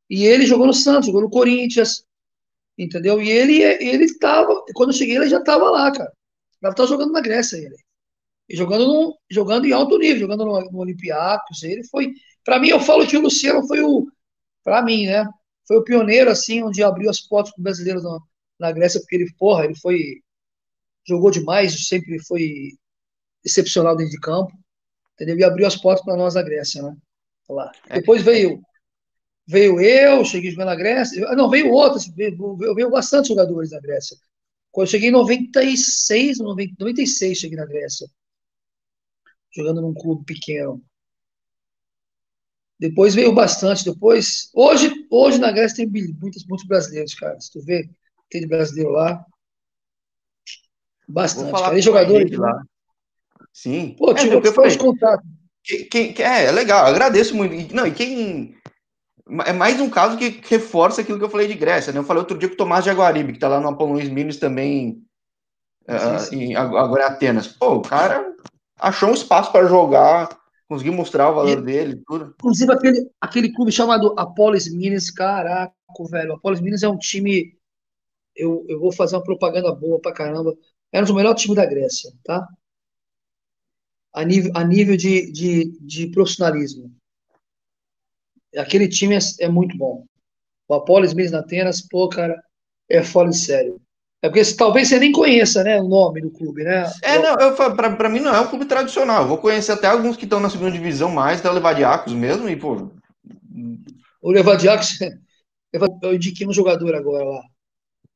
E 0.10 0.26
ele 0.26 0.46
jogou 0.46 0.66
no 0.68 0.74
Santos, 0.74 1.06
jogou 1.06 1.22
no 1.22 1.30
Corinthians, 1.30 2.04
entendeu? 2.78 3.22
E 3.22 3.30
ele 3.30 3.62
ele 3.62 4.06
estava, 4.06 4.64
quando 4.74 4.90
eu 4.90 4.98
cheguei, 4.98 5.16
ele 5.18 5.30
já 5.30 5.40
estava 5.40 5.70
lá, 5.70 5.92
cara. 5.92 6.12
Ele 6.62 6.72
estava 6.72 6.90
jogando 6.90 7.12
na 7.12 7.22
Grécia, 7.22 7.58
ele. 7.58 7.76
E 8.50 8.56
jogando, 8.56 8.88
no, 8.88 9.18
jogando 9.30 9.66
em 9.66 9.72
alto 9.72 9.98
nível, 10.00 10.22
jogando 10.22 10.44
no, 10.44 10.60
no 10.72 10.80
Olympiacos, 10.80 11.62
ele 11.64 11.84
foi. 11.86 12.12
Para 12.44 12.60
mim, 12.60 12.70
eu 12.70 12.80
falo 12.80 13.08
que 13.08 13.18
o 13.18 13.22
Luciano 13.22 13.66
foi 13.68 13.82
o. 13.82 14.08
Para 14.64 14.82
mim, 14.84 15.06
né? 15.06 15.28
Foi 15.68 15.78
o 15.78 15.84
pioneiro, 15.84 16.30
assim, 16.30 16.64
onde 16.64 16.84
abriu 16.84 17.10
as 17.10 17.22
portas 17.22 17.54
para 17.54 17.64
brasileiros 17.64 18.04
na, 18.04 18.20
na 18.60 18.72
Grécia, 18.72 19.00
porque 19.00 19.16
ele, 19.16 19.34
porra, 19.38 19.66
ele 19.66 19.76
foi. 19.76 20.22
Jogou 21.08 21.32
demais, 21.32 21.88
sempre 21.88 22.20
foi 22.20 22.74
excepcional 23.44 23.96
dentro 23.96 24.12
de 24.12 24.20
campo, 24.20 24.52
entendeu? 25.14 25.38
E 25.38 25.44
abriu 25.44 25.66
as 25.66 25.76
portas 25.76 26.04
para 26.04 26.18
nós 26.18 26.36
na 26.36 26.42
Grécia, 26.42 26.82
né? 26.82 26.96
Lá. 27.50 27.72
É. 27.88 28.00
Depois 28.00 28.22
veio. 28.22 28.62
Veio 29.48 29.82
eu, 29.82 30.24
cheguei 30.24 30.52
jogando 30.52 30.68
na 30.68 30.76
Grécia. 30.76 31.22
Não, 31.36 31.50
veio 31.50 31.72
outros, 31.72 32.08
veio, 32.08 32.56
veio 32.76 32.92
bastante 32.92 33.30
jogadores 33.30 33.72
da 33.72 33.80
Grécia. 33.80 34.16
Quando 34.72 34.86
eu 34.86 34.92
cheguei 34.92 35.10
em 35.10 35.14
96, 35.14 36.38
96 36.38 37.38
cheguei 37.38 37.58
na 37.58 37.66
Grécia 37.66 38.08
jogando 39.56 39.82
num 39.82 39.94
clube 39.94 40.24
pequeno. 40.26 40.82
Depois 42.80 43.14
veio 43.14 43.34
bastante. 43.34 43.84
Depois, 43.84 44.50
hoje, 44.54 45.06
hoje 45.12 45.38
na 45.38 45.52
Grécia 45.52 45.78
tem 45.78 45.88
muitos, 45.88 46.46
muitos 46.48 46.66
brasileiros, 46.66 47.14
cara. 47.14 47.40
Se 47.40 47.52
tu 47.52 47.62
vê, 47.62 47.90
tem 48.30 48.42
de 48.42 48.48
brasileiro 48.48 48.92
lá. 48.92 49.26
Bastante. 51.08 51.52
Cara. 51.52 51.78
E 51.78 51.82
jogadores 51.82 52.38
lá. 52.38 52.62
Sim. 53.52 53.96
Pô, 53.98 54.14
tive 54.14 54.36
é, 54.36 54.68
os 54.68 54.78
contatos. 54.78 55.28
Quem, 55.64 56.14
quem, 56.14 56.26
é, 56.26 56.46
é 56.46 56.52
legal, 56.52 56.86
agradeço 56.86 57.36
muito. 57.36 57.76
Não, 57.76 57.86
e 57.86 57.92
quem. 57.92 58.56
É 59.46 59.54
mais 59.54 59.80
um 59.80 59.90
caso 59.90 60.18
que 60.18 60.42
reforça 60.48 61.02
aquilo 61.02 61.20
que 61.20 61.26
eu 61.26 61.30
falei 61.30 61.48
de 61.48 61.54
Grécia, 61.54 61.94
né? 61.94 62.00
Eu 62.00 62.04
falei 62.04 62.22
outro 62.22 62.38
dia 62.38 62.48
com 62.48 62.56
o 62.56 62.58
Tomás 62.58 62.84
de 62.84 62.90
Aguaribe, 62.90 63.34
que 63.34 63.40
tá 63.40 63.48
lá 63.48 63.60
no 63.60 63.68
Apollo 63.68 63.94
Luiz 63.94 64.10
Minas 64.10 64.38
também, 64.38 65.04
uh, 65.88 66.34
em, 66.34 66.56
agora 66.56 67.04
em 67.04 67.06
Atenas. 67.06 67.48
Pô, 67.48 67.76
o 67.76 67.82
cara 67.82 68.26
achou 68.80 69.10
um 69.10 69.14
espaço 69.14 69.52
para 69.52 69.68
jogar, 69.68 70.30
conseguiu 70.70 70.94
mostrar 70.94 71.32
o 71.32 71.36
valor 71.36 71.58
e, 71.58 71.62
dele, 71.62 72.02
tudo. 72.06 72.36
Inclusive 72.38 72.72
aquele, 72.72 73.12
aquele 73.20 73.52
clube 73.52 73.72
chamado 73.72 74.14
Apolis 74.18 74.72
Minas, 74.72 75.10
caraca, 75.10 75.74
velho. 76.10 76.34
Apolis 76.34 76.62
Minas 76.62 76.84
é 76.84 76.88
um 76.88 76.98
time. 76.98 77.58
Eu, 78.36 78.64
eu 78.70 78.80
vou 78.80 78.92
fazer 78.92 79.16
uma 79.16 79.24
propaganda 79.24 79.74
boa 79.74 80.00
pra 80.00 80.14
caramba. 80.14 80.56
Era 80.92 81.06
um 81.06 81.10
o 81.10 81.16
melhores 81.16 81.42
times 81.42 81.56
da 81.56 81.66
Grécia, 81.66 82.12
tá? 82.24 82.48
A 84.14 84.24
nível, 84.24 84.52
a 84.56 84.64
nível 84.64 84.96
de, 84.96 85.32
de, 85.32 85.78
de 85.82 86.08
profissionalismo. 86.12 86.94
Aquele 88.56 88.88
time 88.88 89.16
é, 89.16 89.20
é 89.40 89.50
muito 89.50 89.76
bom. 89.76 90.06
O 90.68 90.76
Apolis 90.76 91.16
Minas 91.16 91.32
na 91.32 91.40
Atenas, 91.40 91.82
pô, 91.82 92.08
cara, 92.10 92.40
é 92.88 93.04
fora 93.04 93.30
de 93.30 93.38
sério. 93.38 93.82
É 94.22 94.28
porque 94.28 94.44
talvez 94.54 94.90
você 94.90 95.00
nem 95.00 95.14
conheça, 95.14 95.64
né, 95.64 95.80
o 95.80 95.88
nome 95.88 96.22
do 96.22 96.30
clube, 96.30 96.64
né? 96.64 96.84
É, 97.02 97.18
não, 97.20 97.40
eu, 97.40 97.56
pra, 97.56 97.96
pra 97.96 98.10
mim 98.10 98.20
não 98.20 98.36
é 98.36 98.42
um 98.42 98.48
clube 98.48 98.66
tradicional. 98.66 99.22
Eu 99.22 99.30
vou 99.30 99.38
conhecer 99.38 99.72
até 99.72 99.88
alguns 99.88 100.18
que 100.18 100.26
estão 100.26 100.42
na 100.42 100.50
segunda 100.50 100.72
divisão 100.72 101.10
mais, 101.10 101.40
da 101.40 101.52
Levadiacos 101.52 102.14
mesmo, 102.14 102.50
e, 102.50 102.56
pô. 102.56 102.92
O 104.22 104.32
Levadiacos, 104.32 105.00
eu 106.04 106.14
indiquei 106.14 106.46
um 106.46 106.52
jogador 106.52 106.94
agora 106.96 107.24
lá, 107.24 107.42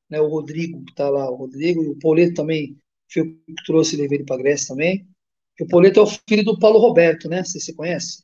né, 0.09 0.19
o 0.19 0.27
Rodrigo, 0.27 0.83
que 0.83 0.93
tá 0.93 1.09
lá, 1.09 1.29
o 1.29 1.35
Rodrigo, 1.35 1.81
e 1.81 1.87
o 1.87 1.99
Poleto 1.99 2.33
também, 2.33 2.77
que 3.09 3.23
trouxe 3.65 3.95
ele 3.95 4.09
veio 4.09 4.25
para 4.25 4.37
Grécia 4.37 4.67
também. 4.67 5.07
o 5.61 5.67
Poleto 5.67 6.01
é 6.01 6.03
o 6.03 6.07
filho 6.07 6.43
do 6.43 6.59
Paulo 6.59 6.79
Roberto, 6.79 7.29
né? 7.29 7.45
Você, 7.45 7.61
você 7.61 7.73
conhece? 7.73 8.23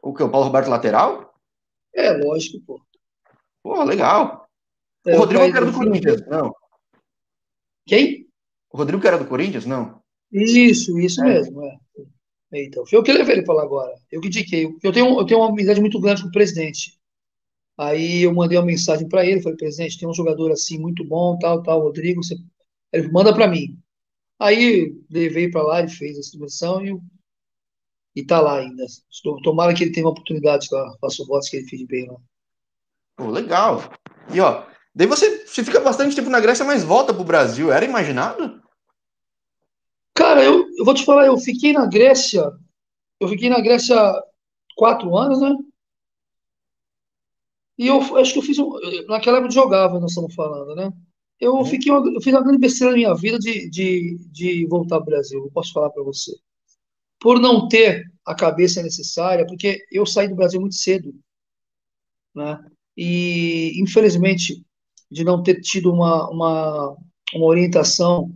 O 0.00 0.14
que? 0.14 0.22
O 0.22 0.30
Paulo 0.30 0.46
Roberto 0.46 0.68
lateral? 0.68 1.34
É, 1.92 2.12
lógico, 2.12 2.60
pô. 2.64 2.80
Pô, 3.64 3.82
legal. 3.82 4.46
É, 5.04 5.16
o 5.16 5.18
Rodrigo 5.18 5.42
é 5.42 5.48
era 5.48 5.66
do 5.66 5.72
Corinthians, 5.72 6.24
não. 6.28 6.54
Quem? 7.86 8.26
O 8.70 8.76
Rodrigo 8.76 9.00
que 9.00 9.08
era 9.08 9.18
do 9.18 9.26
Corinthians, 9.26 9.64
não? 9.64 10.00
Isso, 10.30 10.98
isso 10.98 11.22
é. 11.22 11.24
mesmo. 11.24 11.62
É. 11.64 11.78
Então, 12.52 12.86
foi 12.86 12.98
eu 12.98 13.02
que 13.02 13.12
levei 13.12 13.36
ele 13.36 13.44
para 13.44 13.54
lá 13.54 13.62
agora. 13.62 13.94
Eu 14.10 14.20
que 14.20 14.28
indiquei. 14.28 14.66
Eu 14.82 14.92
tenho, 14.92 15.18
eu 15.18 15.26
tenho 15.26 15.40
uma 15.40 15.48
amizade 15.50 15.80
muito 15.80 16.00
grande 16.00 16.22
com 16.22 16.28
o 16.28 16.32
presidente. 16.32 16.98
Aí 17.78 18.22
eu 18.22 18.32
mandei 18.32 18.56
uma 18.56 18.64
mensagem 18.64 19.06
para 19.08 19.24
ele, 19.26 19.42
falei, 19.42 19.58
presidente, 19.58 19.98
tem 19.98 20.08
um 20.08 20.14
jogador 20.14 20.50
assim 20.50 20.78
muito 20.78 21.04
bom, 21.04 21.38
tal, 21.38 21.62
tal, 21.62 21.82
Rodrigo, 21.82 22.24
você... 22.24 22.34
ele 22.92 23.08
manda 23.10 23.34
para 23.34 23.48
mim. 23.48 23.78
Aí 24.38 24.94
levei 25.10 25.50
para 25.50 25.62
lá, 25.62 25.80
ele 25.80 25.88
fez 25.88 26.16
a 26.16 26.20
distribuição 26.20 26.84
e, 26.84 26.98
e 28.14 28.24
tá 28.24 28.40
lá 28.40 28.60
ainda. 28.60 28.86
Tomara 29.42 29.74
que 29.74 29.84
ele 29.84 29.92
tenha 29.92 30.06
uma 30.06 30.12
oportunidade 30.12 30.68
com 30.68 30.76
a, 30.76 30.96
com 30.98 31.06
a 31.06 31.26
votos 31.26 31.48
que 31.50 31.58
ele 31.58 31.68
fez 31.68 31.86
bem 31.86 32.06
lá. 32.08 32.16
Pô, 33.16 33.30
legal. 33.30 33.82
E 34.32 34.40
ó, 34.40 34.66
Daí 34.96 35.06
você, 35.06 35.44
você 35.44 35.62
fica 35.62 35.78
bastante 35.78 36.16
tempo 36.16 36.30
na 36.30 36.40
Grécia, 36.40 36.64
mas 36.64 36.82
volta 36.82 37.12
para 37.12 37.20
o 37.20 37.26
Brasil. 37.26 37.70
Era 37.70 37.84
imaginado? 37.84 38.62
Cara, 40.14 40.42
eu, 40.42 40.66
eu 40.78 40.84
vou 40.86 40.94
te 40.94 41.04
falar, 41.04 41.26
eu 41.26 41.36
fiquei 41.36 41.74
na 41.74 41.84
Grécia. 41.84 42.50
Eu 43.20 43.28
fiquei 43.28 43.50
na 43.50 43.60
Grécia 43.60 43.94
quatro 44.74 45.14
anos, 45.14 45.38
né? 45.38 45.54
E 47.78 47.88
eu 47.88 48.16
acho 48.16 48.32
que 48.32 48.38
eu 48.38 48.42
fiz. 48.42 48.56
Naquela 49.06 49.36
época 49.36 49.52
eu 49.52 49.62
jogava, 49.62 50.00
nós 50.00 50.12
estamos 50.12 50.34
falando, 50.34 50.74
né? 50.74 50.90
Eu, 51.38 51.56
uhum. 51.56 51.64
fiquei 51.66 51.92
uma, 51.92 52.10
eu 52.10 52.22
fiz 52.22 52.32
uma 52.32 52.42
grande 52.42 52.58
besteira 52.58 52.92
na 52.92 52.96
minha 52.96 53.14
vida 53.14 53.38
de, 53.38 53.68
de, 53.68 54.16
de 54.32 54.66
voltar 54.66 54.96
ao 54.96 55.04
Brasil. 55.04 55.44
Eu 55.44 55.50
posso 55.50 55.74
falar 55.74 55.90
para 55.90 56.02
você. 56.02 56.32
por 57.20 57.38
não 57.38 57.68
ter 57.68 58.10
a 58.24 58.34
cabeça 58.34 58.82
necessária, 58.82 59.46
porque 59.46 59.84
eu 59.92 60.06
saí 60.06 60.26
do 60.28 60.34
Brasil 60.36 60.58
muito 60.60 60.74
cedo, 60.76 61.14
né? 62.34 62.64
E, 62.96 63.78
infelizmente, 63.78 64.65
de 65.10 65.24
não 65.24 65.42
ter 65.42 65.60
tido 65.60 65.92
uma, 65.92 66.28
uma, 66.30 66.96
uma 67.34 67.46
orientação, 67.46 68.32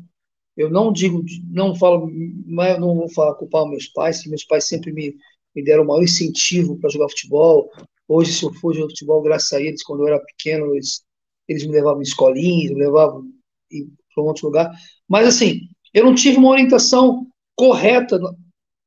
eu 0.56 0.70
não 0.70 0.92
digo, 0.92 1.24
não 1.48 1.74
falo, 1.74 2.10
não 2.46 2.94
vou 2.94 3.08
falar 3.08 3.34
culpar 3.34 3.66
meus 3.66 3.86
pais, 3.88 4.24
meus 4.26 4.44
pais 4.44 4.68
sempre 4.68 4.92
me, 4.92 5.14
me 5.54 5.64
deram 5.64 5.84
o 5.84 5.86
maior 5.86 6.02
incentivo 6.02 6.78
para 6.78 6.90
jogar 6.90 7.08
futebol. 7.08 7.70
Hoje, 8.06 8.32
se 8.32 8.44
eu 8.44 8.52
for 8.54 8.74
jogar 8.74 8.88
futebol, 8.88 9.22
graças 9.22 9.52
a 9.52 9.60
eles, 9.60 9.82
quando 9.82 10.00
eu 10.00 10.08
era 10.08 10.20
pequeno, 10.20 10.74
eles, 10.74 11.02
eles 11.48 11.64
me 11.66 11.72
levavam 11.72 12.00
em 12.00 12.02
escolinhas, 12.02 12.72
me 12.72 12.84
levavam 12.84 13.24
para 14.14 14.24
um 14.24 14.26
outro 14.26 14.46
lugar. 14.46 14.70
Mas, 15.08 15.26
assim, 15.26 15.60
eu 15.94 16.04
não 16.04 16.14
tive 16.14 16.38
uma 16.38 16.50
orientação 16.50 17.26
correta 17.56 18.18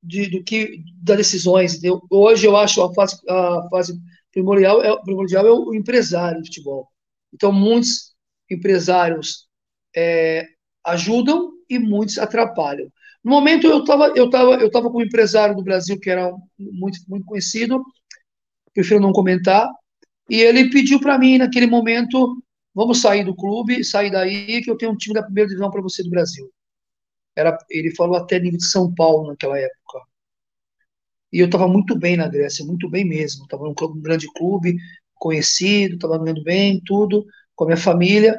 de, 0.01 0.29
do 0.29 0.43
que 0.43 0.83
das 1.01 1.17
decisões. 1.17 1.79
Hoje 2.09 2.45
eu 2.45 2.55
acho 2.57 2.81
a 2.81 2.93
fase, 2.93 3.17
a 3.27 3.67
fase 3.69 3.99
primordial, 4.31 4.81
é, 4.81 5.01
primordial 5.03 5.47
é 5.47 5.51
o 5.51 5.73
empresário 5.73 6.41
de 6.41 6.49
futebol. 6.49 6.87
Então, 7.33 7.51
muitos 7.51 8.13
empresários 8.49 9.47
é, 9.95 10.47
ajudam 10.85 11.51
e 11.69 11.79
muitos 11.79 12.17
atrapalham. 12.17 12.91
No 13.23 13.31
momento, 13.31 13.67
eu 13.67 13.79
estava 13.79 14.13
eu 14.15 14.29
tava, 14.29 14.55
eu 14.55 14.69
tava 14.69 14.91
com 14.91 14.99
um 14.99 15.03
empresário 15.03 15.55
do 15.55 15.63
Brasil 15.63 15.99
que 15.99 16.09
era 16.09 16.31
muito, 16.59 16.99
muito 17.07 17.25
conhecido, 17.25 17.83
prefiro 18.73 18.99
não 18.99 19.13
comentar, 19.13 19.69
e 20.29 20.41
ele 20.41 20.69
pediu 20.69 20.99
para 20.99 21.17
mim, 21.17 21.37
naquele 21.37 21.67
momento, 21.67 22.41
vamos 22.73 23.01
sair 23.01 23.23
do 23.23 23.35
clube, 23.35 23.83
sair 23.83 24.11
daí, 24.11 24.61
que 24.61 24.69
eu 24.69 24.77
tenho 24.77 24.91
um 24.91 24.97
time 24.97 25.13
da 25.13 25.23
primeira 25.23 25.47
divisão 25.47 25.71
para 25.71 25.81
você 25.81 26.03
do 26.03 26.09
Brasil. 26.09 26.51
Era, 27.35 27.57
ele 27.69 27.95
falou 27.95 28.15
até 28.15 28.39
nível 28.39 28.57
de 28.57 28.65
São 28.65 28.93
Paulo 28.93 29.27
naquela 29.29 29.57
época. 29.57 29.99
E 31.31 31.39
eu 31.39 31.47
estava 31.47 31.67
muito 31.67 31.97
bem 31.97 32.15
na 32.15 32.27
Grécia, 32.27 32.63
muito 32.65 32.89
bem 32.89 33.03
mesmo. 33.03 33.43
Estava 33.43 33.63
num 33.63 33.73
clube, 33.73 33.97
um 33.99 34.01
grande 34.01 34.27
clube, 34.33 34.77
conhecido, 35.23 35.95
estava 35.95 36.17
ganhando 36.17 36.43
bem, 36.43 36.81
tudo, 36.85 37.25
com 37.55 37.63
a 37.63 37.67
minha 37.67 37.77
família. 37.77 38.37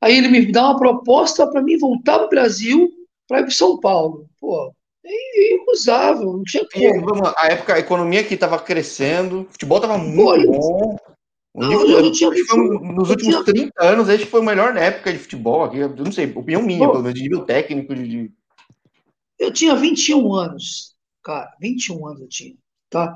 Aí 0.00 0.16
ele 0.16 0.28
me 0.28 0.50
dá 0.50 0.70
uma 0.70 0.78
proposta 0.78 1.46
para 1.46 1.62
mim 1.62 1.76
voltar 1.76 2.18
para 2.18 2.26
o 2.26 2.30
Brasil 2.30 2.90
para 3.28 3.40
ir 3.40 3.42
para 3.42 3.50
São 3.52 3.78
Paulo. 3.78 4.26
Pô, 4.40 4.72
é 5.04 5.54
inusável, 5.54 6.32
não 6.32 6.42
tinha 6.42 6.66
como. 6.72 7.26
a 7.36 7.46
época, 7.48 7.74
a 7.74 7.78
economia 7.78 8.20
aqui 8.20 8.34
estava 8.34 8.58
crescendo, 8.58 9.42
o 9.42 9.52
futebol 9.52 9.78
estava 9.78 9.98
muito 9.98 10.46
Pô, 10.46 10.58
bom. 10.58 10.96
Não, 11.54 11.68
nível, 11.68 11.98
eu 12.00 12.12
tinha, 12.12 12.30
nos 12.30 13.10
últimos 13.10 13.34
tinha... 13.34 13.44
30 13.44 13.84
anos, 13.84 14.08
esse 14.08 14.24
foi 14.24 14.40
a 14.40 14.44
melhor 14.44 14.74
época 14.74 15.12
de 15.12 15.18
futebol 15.18 15.64
aqui. 15.64 15.78
Eu 15.78 15.90
não 15.90 16.10
sei, 16.10 16.32
opinião 16.34 16.62
minha, 16.62 16.86
Pô, 16.86 16.92
pelo 16.92 17.02
menos, 17.04 17.18
de 17.18 17.28
nível 17.28 17.44
técnico. 17.44 17.94
De... 17.94 18.32
Eu 19.38 19.52
tinha 19.52 19.76
21 19.76 20.34
anos, 20.34 20.94
cara, 21.22 21.54
21 21.60 22.06
anos 22.06 22.22
eu 22.22 22.28
tinha, 22.28 22.54
tá? 22.88 23.14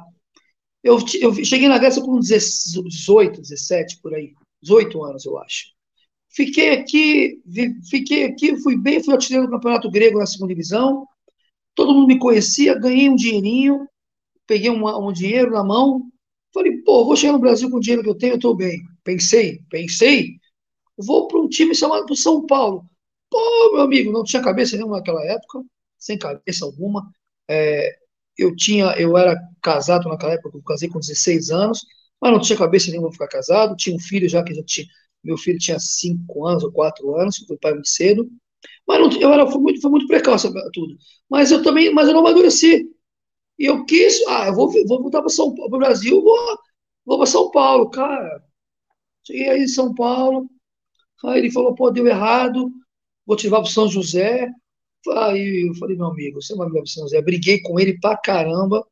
Eu, 0.87 0.99
eu 1.21 1.45
cheguei 1.45 1.69
na 1.69 1.79
Grécia 1.79 2.01
com 2.01 2.21
18, 2.21 3.41
17, 3.41 3.99
por 4.01 4.15
aí. 4.15 4.35
18 4.63 5.03
anos, 5.03 5.27
eu 5.27 5.37
acho. 5.37 5.73
Fiquei 6.29 6.71
aqui, 6.71 7.43
fiquei 7.91 8.25
aqui, 8.25 8.57
fui 8.63 8.77
bem, 8.77 9.03
fui 9.03 9.13
artilheiro 9.13 9.47
do 9.49 9.51
Campeonato 9.51 9.91
Grego 9.91 10.21
na 10.21 10.27
segunda 10.27 10.55
divisão. 10.55 11.05
Todo 11.75 11.93
mundo 11.93 12.07
me 12.07 12.21
conhecia, 12.21 12.79
ganhei 12.79 13.09
um 13.09 13.17
dinheirinho, 13.17 13.89
peguei 14.47 14.71
um, 14.71 14.87
um 14.87 15.13
dinheiro 15.13 15.51
na 15.51 15.65
mão. 15.65 16.09
Falei, 16.55 16.77
pô, 16.83 17.05
vou 17.05 17.17
chegar 17.17 17.33
no 17.33 17.41
Brasil 17.41 17.69
com 17.69 17.79
o 17.79 17.81
dinheiro 17.81 18.05
que 18.05 18.09
eu 18.09 18.15
tenho, 18.15 18.35
eu 18.35 18.37
estou 18.37 18.55
bem. 18.55 18.81
Pensei, 19.03 19.61
pensei, 19.69 20.37
vou 20.97 21.27
para 21.27 21.41
um 21.41 21.49
time 21.49 21.75
chamado 21.75 22.15
São 22.15 22.47
Paulo. 22.47 22.89
Pô, 23.29 23.73
meu 23.73 23.83
amigo, 23.83 24.13
não 24.13 24.23
tinha 24.23 24.41
cabeça 24.41 24.77
nenhuma 24.77 24.99
naquela 24.99 25.25
época, 25.25 25.65
sem 25.99 26.17
cabeça 26.17 26.65
alguma. 26.65 27.11
É, 27.49 27.97
eu 28.39 28.55
tinha, 28.55 28.95
eu 28.99 29.19
era 29.19 29.37
casado 29.67 30.09
naquela 30.09 30.35
época, 30.35 30.57
eu 30.57 30.63
casei 30.63 30.89
com 30.89 31.01
16 31.01 31.51
anos, 31.51 31.85
mas 32.21 32.33
não 32.33 32.41
tinha 32.41 32.57
cabeça 32.57 32.89
nenhuma 32.91 33.09
para 33.09 33.15
ficar 33.15 33.29
casado, 33.29 33.77
tinha 33.77 33.97
um 33.97 33.99
filho 33.99 34.29
já 34.29 34.43
que 34.45 34.55
já 34.55 34.63
tinha, 34.65 34.87
meu 35.25 35.37
filho 35.37 35.59
tinha 35.59 35.79
5 35.81 36.47
anos 36.47 36.63
ou 36.63 36.71
4 36.73 37.17
anos, 37.17 37.39
foi 37.47 37.57
pai 37.59 37.73
muito 37.73 37.89
cedo, 37.89 38.31
mas 38.87 39.01
não, 39.01 39.21
eu 39.21 39.33
era, 39.33 39.47
fui 39.51 39.61
muito, 39.61 39.81
fui 39.81 39.91
muito 39.91 40.07
precoce 40.07 40.49
tudo, 40.73 40.97
mas 41.29 41.51
eu 41.51 41.63
também, 41.63 41.93
mas 41.93 42.07
eu 42.07 42.15
não 42.15 42.21
amadureci, 42.21 42.89
e 43.59 43.67
eu 43.67 43.85
quis, 43.87 44.23
ah, 44.29 44.49
eu 44.49 44.55
vou, 44.55 44.71
vou 44.87 45.03
voltar 45.03 45.21
para 45.21 45.31
São 45.31 45.55
Paulo, 45.55 45.71
para 45.71 45.77
o 45.77 45.81
Brasil, 45.81 46.23
vou, 46.23 46.59
vou 47.05 47.19
para 47.19 47.27
São 47.27 47.51
Paulo, 47.51 47.91
cara, 47.91 48.45
cheguei 49.27 49.51
aí 49.51 49.63
em 49.65 49.69
São 49.69 49.95
Paulo, 49.95 50.49
aí 51.25 51.41
ele 51.41 51.53
falou, 51.53 51.75
pô, 51.75 51.91
deu 51.91 52.07
errado, 52.07 52.71
vou 53.27 53.37
te 53.37 53.45
levar 53.47 53.63
para 53.63 53.71
São 53.71 53.89
José, 53.89 54.49
Aí 55.15 55.69
eu 55.69 55.75
falei, 55.77 55.97
meu 55.97 56.07
amigo, 56.07 56.43
você 56.43 56.55
vai 56.55 56.67
me 56.67 56.75
levar 56.75 56.87
São 56.87 57.05
José. 57.05 57.23
Briguei 57.23 57.61
com 57.63 57.79
ele 57.79 57.99
pra 58.01 58.17
caramba. 58.17 58.85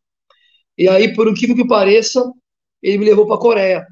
E 0.76 0.88
aí, 0.88 1.14
por 1.14 1.28
incrível 1.28 1.56
que 1.56 1.66
pareça, 1.66 2.22
ele 2.82 2.98
me 2.98 3.04
levou 3.04 3.26
pra 3.26 3.38
Coreia. 3.38 3.87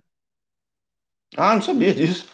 Ah, 1.37 1.55
não 1.55 1.63
sabia 1.63 1.95
disso. 1.95 2.27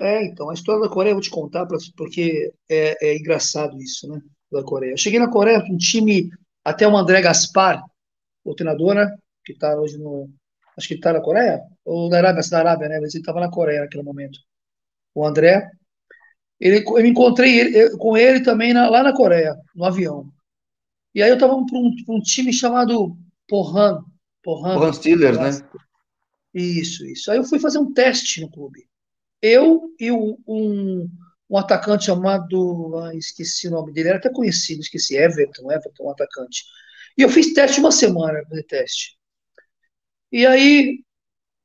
É, 0.00 0.24
então, 0.24 0.50
a 0.50 0.54
história 0.54 0.82
da 0.82 0.88
Coreia 0.88 1.12
eu 1.12 1.16
vou 1.16 1.22
te 1.22 1.30
contar, 1.30 1.66
porque 1.96 2.52
é, 2.68 3.10
é 3.10 3.16
engraçado 3.16 3.80
isso, 3.80 4.08
né? 4.08 4.20
Da 4.52 4.62
Coreia. 4.62 4.92
Eu 4.92 4.98
cheguei 4.98 5.18
na 5.18 5.30
Coreia 5.30 5.60
com 5.60 5.72
um 5.72 5.78
time, 5.78 6.28
até 6.64 6.86
o 6.86 6.96
André 6.96 7.20
Gaspar, 7.22 7.82
o 8.44 8.54
treinador, 8.54 8.94
né? 8.94 9.16
Que 9.44 9.54
tá 9.54 9.74
hoje 9.76 9.98
no. 9.98 10.30
Acho 10.76 10.88
que 10.88 10.94
ele 10.94 11.00
tá 11.00 11.12
na 11.12 11.20
Coreia? 11.20 11.60
Ou 11.84 12.10
na 12.10 12.18
Arábia, 12.18 12.42
na 12.50 12.58
Arábia, 12.58 12.88
né? 12.88 13.00
Mas 13.00 13.14
ele 13.14 13.24
tava 13.24 13.40
na 13.40 13.50
Coreia 13.50 13.80
naquele 13.80 14.02
momento. 14.02 14.38
O 15.14 15.26
André, 15.26 15.70
ele, 16.60 16.84
eu 16.86 17.02
me 17.02 17.08
encontrei 17.10 17.60
ele, 17.60 17.96
com 17.96 18.16
ele 18.16 18.42
também 18.42 18.72
na, 18.72 18.88
lá 18.88 19.02
na 19.02 19.14
Coreia, 19.14 19.54
no 19.74 19.84
avião. 19.84 20.30
E 21.14 21.22
aí 21.22 21.30
eu 21.30 21.34
estava 21.34 21.54
para 21.54 21.78
um, 21.78 21.94
um, 22.08 22.20
time 22.20 22.52
chamado 22.52 23.16
Porran. 23.48 24.04
Porran, 24.42 24.74
Porran 24.74 24.92
Steelers, 24.92 25.38
né? 25.38 25.50
Isso, 26.54 27.04
isso. 27.06 27.30
Aí 27.30 27.38
eu 27.38 27.44
fui 27.44 27.58
fazer 27.58 27.78
um 27.78 27.92
teste 27.92 28.40
no 28.40 28.50
clube. 28.50 28.88
Eu 29.42 29.90
e 30.00 30.10
um, 30.10 30.36
um 31.48 31.58
atacante 31.58 32.06
chamado. 32.06 32.96
Ah, 32.98 33.14
esqueci 33.14 33.68
o 33.68 33.70
nome 33.70 33.92
dele, 33.92 34.08
era 34.08 34.18
até 34.18 34.30
conhecido, 34.30 34.80
esqueci. 34.80 35.16
Everton, 35.16 35.70
Everton, 35.70 36.04
um 36.04 36.10
atacante. 36.10 36.64
E 37.16 37.22
eu 37.22 37.28
fiz 37.28 37.52
teste 37.52 37.80
uma 37.80 37.92
semana, 37.92 38.42
fazer 38.48 38.62
teste. 38.64 39.18
E 40.30 40.44
aí, 40.44 41.04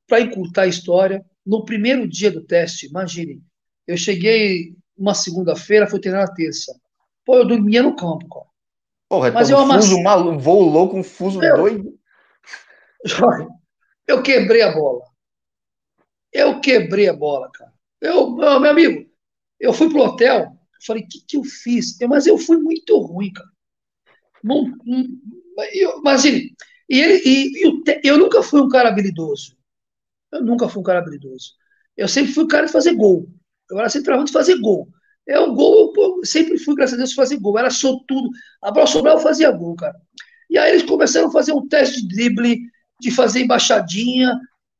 para 0.07 0.21
encurtar 0.21 0.63
a 0.63 0.67
história, 0.67 1.25
no 1.45 1.65
primeiro 1.65 2.07
dia 2.07 2.31
do 2.31 2.43
teste, 2.43 2.87
imagine, 2.87 3.41
eu 3.87 3.97
cheguei 3.97 4.75
uma 4.97 5.13
segunda-feira, 5.13 5.87
fui 5.87 5.99
treinar 5.99 6.27
na 6.27 6.33
terça. 6.33 6.73
Pô, 7.25 7.37
eu 7.37 7.47
dormia 7.47 7.81
no 7.81 7.95
campo, 7.95 8.27
cara. 8.29 8.50
Porra, 9.11 9.29
Mas 9.29 9.49
é 9.49 9.57
um 9.57 9.67
fuso 9.67 9.95
amass... 9.95 10.03
maluco, 10.03 10.39
voo 10.39 10.61
louco, 10.61 10.95
um 10.95 11.03
fuso 11.03 11.43
eu... 11.43 11.57
doido. 11.57 11.99
Eu 14.07 14.23
quebrei 14.23 14.61
a 14.61 14.71
bola. 14.71 15.03
Eu 16.31 16.61
quebrei 16.61 17.09
a 17.09 17.13
bola, 17.13 17.51
cara. 17.51 17.73
Eu, 17.99 18.31
meu, 18.31 18.69
amigo, 18.69 19.05
eu 19.59 19.73
fui 19.73 19.89
pro 19.89 20.03
hotel, 20.03 20.57
falei, 20.87 21.03
o 21.03 21.07
que, 21.09 21.25
que 21.27 21.35
eu 21.35 21.43
fiz? 21.43 21.99
Eu, 21.99 22.07
mas 22.07 22.25
eu 22.25 22.37
fui 22.37 22.55
muito 22.55 22.97
ruim, 22.99 23.33
cara. 23.33 23.49
Não, 24.41 24.73
não, 24.85 25.05
eu, 25.73 25.99
imagine, 25.99 26.55
e, 26.89 27.01
ele, 27.01 27.21
e, 27.25 27.67
e 27.67 28.07
eu 28.07 28.17
nunca 28.17 28.41
fui 28.41 28.61
um 28.61 28.69
cara 28.69 28.87
habilidoso. 28.87 29.57
Eu 30.31 30.41
nunca 30.41 30.69
fui 30.69 30.79
um 30.79 30.85
cara 30.85 30.99
habilidoso. 30.99 31.51
Eu 31.97 32.07
sempre 32.07 32.31
fui 32.31 32.45
um 32.45 32.47
cara 32.47 32.65
de 32.65 32.71
fazer 32.71 32.95
gol. 32.95 33.27
Eu 33.69 33.77
era 33.77 33.89
centroavante 33.89 34.31
fazer 34.31 34.57
gol. 34.61 34.87
É 35.27 35.37
o 35.37 35.53
gol, 35.53 35.90
eu 36.01 36.25
sempre 36.25 36.57
fui, 36.57 36.75
graças 36.75 36.95
a 36.95 36.97
Deus, 36.97 37.13
fazer 37.13 37.37
gol. 37.37 37.57
Era 37.57 37.69
tudo. 38.07 38.29
A 38.61 38.71
bola 38.71 38.87
sobrava, 38.87 39.19
eu 39.19 39.23
fazia 39.23 39.51
gol, 39.51 39.75
cara. 39.75 39.95
E 40.49 40.57
aí 40.57 40.71
eles 40.71 40.83
começaram 40.83 41.27
a 41.27 41.31
fazer 41.31 41.53
um 41.53 41.67
teste 41.67 42.01
de 42.01 42.15
drible, 42.15 42.59
de 42.99 43.11
fazer 43.11 43.41
embaixadinha. 43.41 44.37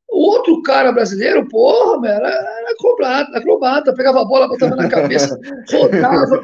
O 0.10 0.30
outro 0.30 0.62
cara 0.62 0.92
brasileiro, 0.92 1.48
porra, 1.48 2.06
era, 2.08 2.28
era 2.28 2.72
acrobata, 2.72 3.38
acrobata, 3.38 3.96
pegava 3.96 4.22
a 4.22 4.26
bola, 4.26 4.48
botava 4.48 4.76
na 4.76 4.90
cabeça, 4.90 5.40
rodava. 5.72 6.44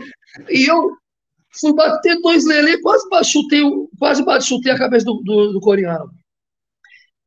E 0.50 0.66
eu 0.70 0.92
fui 1.60 1.74
bater 1.74 2.20
dois 2.22 2.46
lele, 2.46 2.82
quase 2.82 3.06
chutei, 3.26 3.62
quase 4.00 4.24
chutei 4.42 4.72
a 4.72 4.78
cabeça 4.78 5.06
do, 5.06 5.22
do, 5.24 5.54
do 5.54 5.60
coreano. 5.60 6.10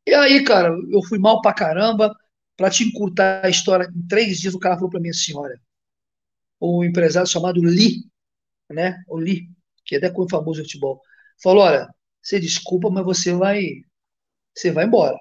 E 0.07 0.15
aí, 0.15 0.43
cara, 0.43 0.75
eu 0.91 1.03
fui 1.03 1.19
mal 1.19 1.41
pra 1.43 1.53
caramba. 1.53 2.15
Para 2.57 2.69
te 2.69 2.85
encurtar 2.85 3.41
a 3.43 3.49
história, 3.49 3.89
em 3.91 4.07
três 4.07 4.39
dias 4.39 4.55
o 4.55 4.59
cara 4.59 4.75
falou 4.75 4.91
para 4.91 5.01
minha 5.01 5.15
senhora, 5.15 5.59
um 6.61 6.85
empresário 6.85 7.29
chamado 7.29 7.61
Lee, 7.61 8.05
né? 8.71 9.03
O 9.09 9.17
Lee, 9.17 9.49
que 9.85 9.95
é 9.97 9.99
até 9.99 10.11
com 10.11 10.29
famoso 10.29 10.61
no 10.61 10.65
futebol, 10.65 11.01
falou: 11.43 11.65
olha, 11.65 11.89
você 12.23 12.39
desculpa, 12.39 12.91
mas 12.91 13.05
você 13.05 13.33
vai, 13.33 13.83
você 14.55 14.71
vai 14.71 14.85
embora, 14.87 15.19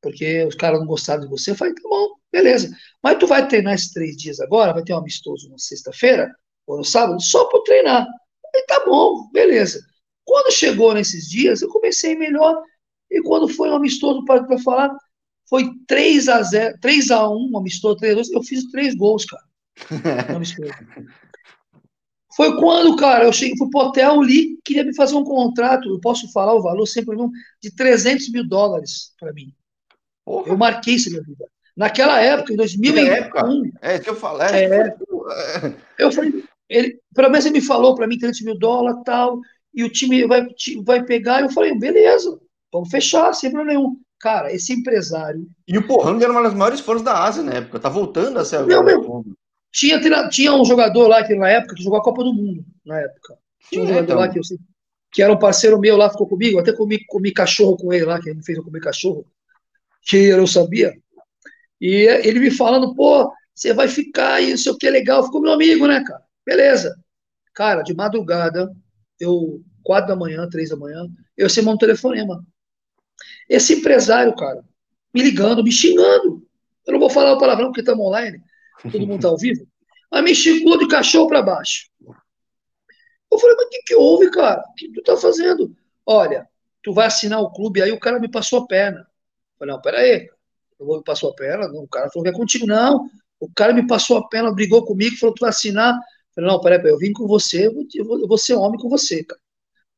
porque 0.00 0.44
os 0.44 0.54
caras 0.54 0.80
não 0.80 0.86
gostaram 0.86 1.22
de 1.22 1.28
você. 1.28 1.50
Eu 1.52 1.56
falei, 1.56 1.74
tá 1.74 1.82
bom, 1.84 2.16
beleza. 2.30 2.70
Mas 3.02 3.18
tu 3.18 3.26
vai 3.26 3.46
treinar 3.46 3.74
esses 3.74 3.92
três 3.92 4.16
dias 4.16 4.40
agora, 4.40 4.72
vai 4.72 4.82
ter 4.82 4.94
um 4.94 4.98
amistoso 4.98 5.48
na 5.50 5.58
sexta-feira 5.58 6.30
ou 6.66 6.78
no 6.78 6.84
sábado, 6.84 7.20
só 7.22 7.44
para 7.46 7.62
treinar. 7.64 8.02
Eu 8.02 8.50
falei, 8.50 8.66
tá 8.66 8.84
bom, 8.86 9.30
beleza. 9.32 9.80
Quando 10.24 10.52
chegou 10.52 10.94
nesses 10.94 11.28
dias, 11.28 11.62
eu 11.62 11.68
comecei 11.68 12.16
melhor. 12.16 12.62
E 13.10 13.20
quando 13.22 13.48
foi 13.48 13.70
um 13.70 13.76
amistoso 13.76 14.24
para 14.24 14.58
falar, 14.58 14.96
foi 15.48 15.70
3 15.86 16.28
a 16.28 16.42
0 16.42 16.78
3 16.80 17.10
a 17.10 17.28
1 17.28 17.58
amistoso, 17.58 17.96
3 17.96 18.12
a 18.12 18.16
2, 18.16 18.30
eu 18.30 18.42
fiz 18.42 18.70
três 18.70 18.94
gols, 18.94 19.24
cara. 19.24 19.42
Foi 22.34 22.56
quando, 22.56 22.96
cara, 22.96 23.24
eu 23.24 23.32
cheguei, 23.32 23.56
fui 23.58 23.68
pro 23.68 23.80
hotel, 23.80 24.22
li, 24.22 24.58
queria 24.64 24.84
me 24.84 24.94
fazer 24.94 25.14
um 25.14 25.24
contrato, 25.24 25.88
eu 25.88 26.00
posso 26.00 26.30
falar 26.32 26.54
o 26.54 26.62
valor, 26.62 26.86
sempre 26.86 27.14
não, 27.14 27.30
de 27.60 27.74
300 27.74 28.30
mil 28.30 28.48
dólares 28.48 29.12
para 29.20 29.32
mim. 29.32 29.52
Porra. 30.24 30.48
Eu 30.48 30.56
marquei 30.56 30.94
isso 30.94 31.10
na 31.10 31.16
minha 31.16 31.26
vida. 31.26 31.44
Naquela 31.76 32.20
época, 32.20 32.52
em 32.52 32.56
2001. 32.56 33.06
Época, 33.06 33.42
é 33.80 33.98
que 33.98 34.08
eu 34.08 34.16
falei. 34.16 34.46
É, 34.48 34.64
é, 34.64 34.96
eu 35.98 36.12
falei, 36.12 36.44
ele, 36.68 36.98
pelo 37.14 37.30
menos 37.30 37.44
ele 37.44 37.58
me 37.58 37.60
falou 37.60 37.94
para 37.94 38.06
mim 38.06 38.18
300 38.18 38.42
mil 38.42 38.58
dólares 38.58 39.02
tal, 39.04 39.38
e 39.74 39.84
o 39.84 39.90
time 39.90 40.26
vai, 40.26 40.46
vai 40.84 41.04
pegar. 41.04 41.42
Eu 41.42 41.50
falei, 41.50 41.78
beleza, 41.78 42.38
vamos 42.72 42.90
fechar, 42.90 43.32
sem 43.34 43.50
problema 43.50 43.78
nenhum. 43.78 43.96
Cara, 44.22 44.52
esse 44.52 44.72
empresário. 44.72 45.44
E 45.66 45.76
o 45.76 45.84
Pohang 45.84 46.22
era 46.22 46.32
uma 46.32 46.44
das 46.44 46.54
maiores 46.54 46.78
forças 46.78 47.04
da 47.04 47.24
Ásia 47.24 47.42
na 47.42 47.54
época, 47.54 47.80
tá 47.80 47.88
voltando 47.88 48.38
a 48.38 48.44
ser. 48.44 48.64
Meu, 48.64 48.84
meu, 48.84 49.01
tinha, 49.72 50.28
tinha 50.28 50.54
um 50.54 50.64
jogador 50.64 51.08
lá 51.08 51.24
que 51.24 51.34
na 51.34 51.48
época 51.48 51.74
que 51.74 51.82
jogou 51.82 51.98
a 51.98 52.02
Copa 52.02 52.22
do 52.22 52.34
Mundo, 52.34 52.64
na 52.84 53.00
época. 53.00 53.38
Tinha 53.70 53.82
um 53.82 53.86
jogador 53.86 54.04
então. 54.04 54.18
lá 54.18 54.28
que 54.28 54.38
eu 54.38 54.44
sei, 54.44 54.58
que 55.10 55.22
era 55.22 55.32
um 55.32 55.38
parceiro 55.38 55.80
meu 55.80 55.96
lá, 55.96 56.10
ficou 56.10 56.28
comigo, 56.28 56.58
até 56.58 56.72
comi, 56.72 57.02
comi 57.06 57.32
cachorro 57.32 57.76
com 57.76 57.92
ele 57.92 58.04
lá, 58.04 58.20
que 58.20 58.28
ele 58.28 58.36
me 58.36 58.44
fez 58.44 58.58
eu 58.58 58.64
comer 58.64 58.80
cachorro, 58.80 59.26
que 60.02 60.16
eu 60.16 60.46
sabia. 60.46 60.94
E 61.80 62.06
ele 62.22 62.38
me 62.38 62.50
falando, 62.50 62.94
pô, 62.94 63.32
você 63.54 63.72
vai 63.72 63.88
ficar 63.88 64.34
aí, 64.34 64.50
não 64.50 64.58
sei 64.58 64.72
o 64.72 64.76
que, 64.76 64.88
legal, 64.90 65.24
ficou 65.24 65.40
meu 65.40 65.52
amigo, 65.52 65.86
né, 65.86 66.04
cara? 66.04 66.22
Beleza. 66.44 66.94
Cara, 67.54 67.82
de 67.82 67.94
madrugada, 67.94 68.70
eu, 69.18 69.62
quatro 69.82 70.08
da 70.08 70.16
manhã, 70.16 70.46
três 70.48 70.68
da 70.68 70.76
manhã, 70.76 71.06
eu 71.36 71.46
recebi 71.46 71.68
um 71.68 71.78
telefonema. 71.78 72.44
Esse 73.48 73.74
empresário, 73.74 74.34
cara, 74.36 74.62
me 75.14 75.22
ligando, 75.22 75.64
me 75.64 75.72
xingando. 75.72 76.46
Eu 76.86 76.92
não 76.92 77.00
vou 77.00 77.10
falar 77.10 77.32
o 77.32 77.38
palavrão 77.38 77.68
porque 77.68 77.80
estamos 77.80 78.04
online 78.04 78.42
todo 78.90 79.06
mundo 79.06 79.16
está 79.16 79.28
ao 79.28 79.38
vivo, 79.38 79.66
mas 80.10 80.24
me 80.24 80.34
xingou 80.34 80.78
de 80.78 80.88
cachorro 80.88 81.28
para 81.28 81.42
baixo. 81.42 81.88
Eu 83.30 83.38
falei, 83.38 83.56
mas 83.56 83.66
o 83.66 83.70
que, 83.70 83.82
que 83.86 83.94
houve, 83.94 84.30
cara? 84.30 84.60
O 84.60 84.74
que 84.74 84.92
tu 84.92 85.02
tá 85.02 85.16
fazendo? 85.16 85.74
Olha, 86.04 86.46
tu 86.82 86.92
vai 86.92 87.06
assinar 87.06 87.40
o 87.40 87.50
clube, 87.50 87.80
aí 87.80 87.90
o 87.90 88.00
cara 88.00 88.20
me 88.20 88.30
passou 88.30 88.60
a 88.60 88.66
perna. 88.66 89.00
Eu 89.00 89.58
falei, 89.58 89.74
não, 89.74 89.80
peraí, 89.80 90.28
eu 90.78 90.86
vou 90.86 90.98
me 90.98 91.04
passou 91.04 91.30
a 91.30 91.34
perna, 91.34 91.66
o 91.66 91.88
cara 91.88 92.10
falou 92.10 92.24
que 92.24 92.30
é 92.30 92.36
contigo, 92.36 92.66
não. 92.66 93.08
O 93.40 93.50
cara 93.54 93.72
me 93.72 93.86
passou 93.86 94.18
a 94.18 94.28
perna, 94.28 94.52
brigou 94.52 94.84
comigo, 94.84 95.16
falou, 95.16 95.34
tu 95.34 95.40
vai 95.40 95.50
assinar. 95.50 95.94
Eu 95.94 96.34
falei, 96.34 96.50
não, 96.50 96.60
peraí 96.60 96.80
eu 96.84 96.98
vim 96.98 97.12
com 97.12 97.26
você, 97.26 97.68
eu 97.68 98.04
vou, 98.04 98.20
eu 98.20 98.28
vou 98.28 98.38
ser 98.38 98.54
homem 98.54 98.78
com 98.78 98.88
você, 98.88 99.24
cara. 99.24 99.40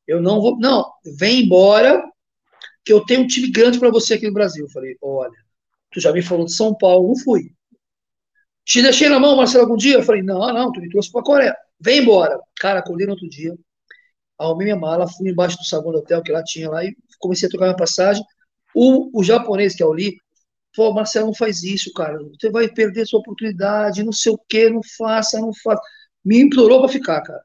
Eu 0.07 0.21
não 0.21 0.41
vou, 0.41 0.59
não, 0.59 0.93
vem 1.19 1.43
embora, 1.43 2.05
que 2.85 2.93
eu 2.93 3.05
tenho 3.05 3.23
um 3.23 3.27
time 3.27 3.51
grande 3.51 3.79
para 3.79 3.91
você 3.91 4.15
aqui 4.15 4.27
no 4.27 4.35
Brasil. 4.35 4.67
Eu 4.67 4.71
falei, 4.71 4.97
olha, 5.01 5.33
tu 5.91 6.01
já 6.01 6.13
me 6.13 6.23
falou 6.23 6.45
de 6.45 6.53
São 6.53 6.77
Paulo, 6.77 7.09
não 7.09 7.17
fui. 7.17 7.54
Te 8.65 8.83
deixei 8.83 9.09
na 9.09 9.21
mão, 9.21 9.37
Marcelo, 9.37 9.65
algum 9.65 9.77
dia? 9.77 9.95
Eu 9.95 10.03
falei, 10.03 10.23
não, 10.23 10.41
não, 10.53 10.73
tu 10.73 10.81
me 10.81 10.89
trouxe 10.89 11.11
para 11.13 11.23
Coreia. 11.23 11.57
Vem 11.81 12.01
embora. 12.01 12.39
Cara, 12.59 12.81
acordei 12.81 13.07
no 13.07 13.13
outro 13.13 13.29
dia, 13.29 13.55
arrumei 14.39 14.67
minha 14.67 14.77
mala, 14.77 15.09
fui 15.09 15.31
embaixo 15.31 15.59
do 15.59 15.65
saguão 15.65 15.93
do 15.93 15.99
hotel 15.99 16.23
que 16.23 16.33
lá 16.33 16.43
tinha 16.45 16.71
lá 16.71 16.85
e 16.85 16.97
comecei 17.19 17.47
a 17.49 17.51
trocar 17.51 17.67
minha 17.67 17.77
passagem. 17.77 18.25
O, 18.75 19.19
o 19.21 19.25
japonês, 19.25 19.75
que 19.75 19.83
é 19.83 19.87
o 19.87 19.93
Lee, 19.93 20.17
falou, 20.75 20.95
Marcelo, 20.95 21.27
não 21.29 21.35
faz 21.35 21.63
isso, 21.63 21.93
cara. 21.93 22.19
Você 22.39 22.51
vai 22.51 22.69
perder 22.69 23.07
sua 23.07 23.21
oportunidade, 23.21 24.05
não 24.05 24.13
sei 24.13 24.33
o 24.33 24.39
quê, 24.49 24.71
não 24.71 24.81
faça, 24.99 25.41
não 25.41 25.53
faça. 25.63 25.83
Me 26.25 26.41
implorou 26.41 26.81
para 26.81 26.89
ficar, 26.89 27.23
cara. 27.23 27.43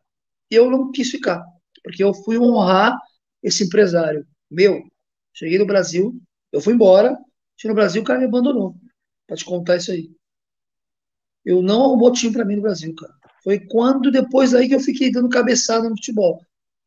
Eu 0.49 0.70
não 0.72 0.91
quis 0.91 1.11
ficar, 1.11 1.43
porque 1.84 2.03
eu 2.03 2.13
fui 2.13 2.38
honrar 2.39 2.97
esse 3.43 3.63
empresário. 3.65 4.26
Meu, 4.49 4.82
cheguei 5.34 5.59
no 5.59 5.65
Brasil, 5.65 6.15
eu 6.51 6.61
fui 6.61 6.74
embora, 6.74 7.17
cheguei 7.57 7.72
no 7.72 7.76
Brasil, 7.76 8.01
o 8.01 8.05
cara 8.05 8.20
me 8.20 8.26
abandonou. 8.26 8.76
Pra 9.28 9.38
te 9.38 9.45
contar 9.45 9.78
isso 9.78 9.91
aí. 9.91 10.09
Eu 11.46 11.62
não 11.62 11.84
arrumou 11.84 12.12
time 12.12 12.34
para 12.34 12.46
mim 12.46 12.58
no 12.58 12.62
Brasil, 12.62 12.94
cara. 12.96 13.14
Foi 13.44 13.60
quando 13.60 14.12
depois 14.12 14.54
aí 14.54 14.68
que 14.68 14.76
eu 14.76 14.80
fiquei 14.80 15.12
dando 15.12 15.30
cabeçada 15.30 15.90
no 15.90 15.96
futebol. 15.96 16.42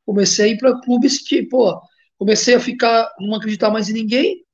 Comecei 0.05 0.45
a 0.45 0.49
ir 0.49 0.59
para 0.59 0.81
clubes 0.81 1.19
que, 1.27 1.43
pô, 1.43 1.81
comecei 2.19 2.55
a 2.55 2.61
ficar, 2.61 3.11
não 3.19 3.35
acreditar 3.35 3.71
mais 3.71 3.89
em 3.89 3.95
ninguém 3.95 4.45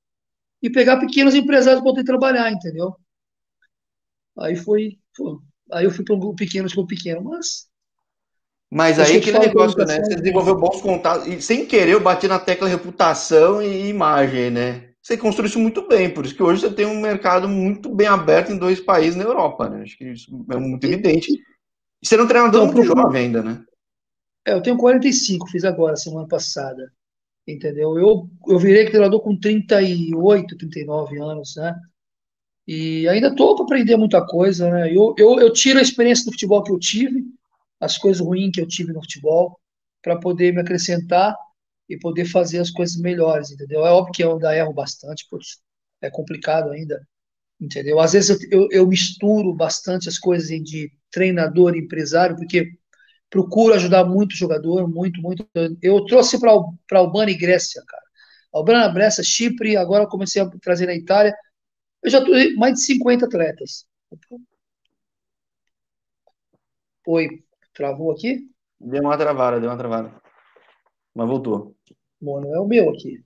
e 0.62 0.70
pegar 0.70 0.98
pequenos 0.98 1.34
empresários 1.34 1.82
para 1.82 1.90
poder 1.90 2.04
trabalhar, 2.04 2.50
entendeu? 2.50 2.94
Aí 4.38 4.54
foi, 4.56 4.98
pô, 5.16 5.42
aí 5.72 5.84
eu 5.84 5.90
fui 5.90 6.04
para 6.04 6.14
um 6.14 6.20
grupo 6.20 6.36
pequeno, 6.36 6.68
grupo 6.68 6.88
pequeno, 6.88 7.22
mas 7.24 7.68
mas 8.70 8.98
aí 8.98 9.16
aquele 9.16 9.38
negócio, 9.38 9.78
né? 9.86 10.04
Você 10.04 10.16
desenvolveu 10.16 10.58
bons 10.58 10.80
contatos 10.82 11.26
e 11.26 11.40
sem 11.40 11.64
querer 11.64 11.92
eu 11.92 12.00
bati 12.00 12.28
na 12.28 12.38
tecla 12.38 12.68
reputação 12.68 13.62
e 13.62 13.88
imagem, 13.88 14.50
né? 14.50 14.87
Você 15.08 15.16
construiu 15.16 15.48
isso 15.48 15.58
muito 15.58 15.88
bem, 15.88 16.12
por 16.12 16.26
isso 16.26 16.34
que 16.34 16.42
hoje 16.42 16.60
você 16.60 16.70
tem 16.70 16.84
um 16.84 17.00
mercado 17.00 17.48
muito 17.48 17.88
bem 17.88 18.06
aberto 18.06 18.52
em 18.52 18.58
dois 18.58 18.78
países 18.78 19.16
na 19.16 19.24
Europa, 19.24 19.66
né? 19.66 19.80
Acho 19.80 19.96
que 19.96 20.04
isso 20.04 20.44
é 20.50 20.56
muito 20.58 20.84
evidente. 20.84 21.32
E 21.32 22.06
você 22.06 22.14
é 22.14 22.22
um 22.22 22.28
treinador 22.28 22.66
muito 22.66 22.82
jovem 22.82 23.22
ainda, 23.22 23.42
né? 23.42 23.64
É, 24.46 24.52
eu 24.52 24.60
tenho 24.60 24.76
45, 24.76 25.48
fiz 25.48 25.64
agora, 25.64 25.96
semana 25.96 26.28
passada. 26.28 26.92
Entendeu? 27.46 27.98
Eu, 27.98 28.28
eu 28.48 28.58
virei 28.58 28.84
treinador 28.84 29.20
com 29.20 29.34
38, 29.34 30.58
39 30.58 31.18
anos, 31.18 31.56
né? 31.56 31.74
E 32.66 33.08
ainda 33.08 33.28
estou 33.28 33.56
para 33.56 33.64
aprender 33.64 33.96
muita 33.96 34.20
coisa, 34.26 34.70
né? 34.70 34.94
Eu, 34.94 35.14
eu, 35.16 35.40
eu 35.40 35.50
tiro 35.54 35.78
a 35.78 35.82
experiência 35.82 36.26
do 36.26 36.32
futebol 36.32 36.62
que 36.62 36.70
eu 36.70 36.78
tive, 36.78 37.24
as 37.80 37.96
coisas 37.96 38.20
ruins 38.20 38.50
que 38.52 38.60
eu 38.60 38.68
tive 38.68 38.92
no 38.92 39.00
futebol, 39.00 39.58
para 40.02 40.18
poder 40.18 40.52
me 40.52 40.60
acrescentar 40.60 41.34
e 41.88 41.98
poder 41.98 42.26
fazer 42.26 42.58
as 42.58 42.70
coisas 42.70 42.96
melhores, 42.96 43.50
entendeu? 43.50 43.86
É 43.86 43.90
óbvio 43.90 44.12
que 44.12 44.22
eu 44.22 44.32
ainda 44.32 44.56
erro 44.56 44.72
bastante, 44.72 45.26
putz, 45.30 45.60
é 46.00 46.10
complicado 46.10 46.70
ainda, 46.70 47.00
entendeu? 47.60 47.98
Às 47.98 48.12
vezes 48.12 48.30
eu, 48.30 48.60
eu, 48.62 48.68
eu 48.70 48.86
misturo 48.86 49.54
bastante 49.54 50.08
as 50.08 50.18
coisas 50.18 50.48
de 50.48 50.92
treinador 51.10 51.74
e 51.74 51.80
empresário, 51.80 52.36
porque 52.36 52.72
procuro 53.30 53.74
ajudar 53.74 54.04
muito 54.04 54.32
o 54.32 54.36
jogador, 54.36 54.88
muito, 54.88 55.20
muito. 55.20 55.48
Eu 55.82 56.04
trouxe 56.04 56.38
para 56.40 56.98
Albânia 56.98 57.32
e 57.32 57.38
Grécia, 57.38 57.82
cara. 57.86 58.02
Albânia, 58.52 58.88
Grécia, 58.88 59.22
Chipre, 59.22 59.76
agora 59.76 60.06
comecei 60.06 60.40
a 60.40 60.48
trazer 60.60 60.86
na 60.86 60.94
Itália. 60.94 61.34
Eu 62.02 62.10
já 62.10 62.22
trouxe 62.22 62.54
mais 62.54 62.74
de 62.74 62.84
50 62.84 63.26
atletas. 63.26 63.86
Oi, 67.06 67.42
travou 67.74 68.12
aqui? 68.12 68.48
Deu 68.80 69.02
uma 69.02 69.16
travada, 69.16 69.60
deu 69.60 69.70
uma 69.70 69.76
travada. 69.76 70.14
Mas 71.14 71.28
voltou. 71.28 71.77
Bom, 72.20 72.40
não 72.40 72.54
é 72.54 72.60
o 72.60 72.66
meu 72.66 72.90
aqui. 72.90 73.22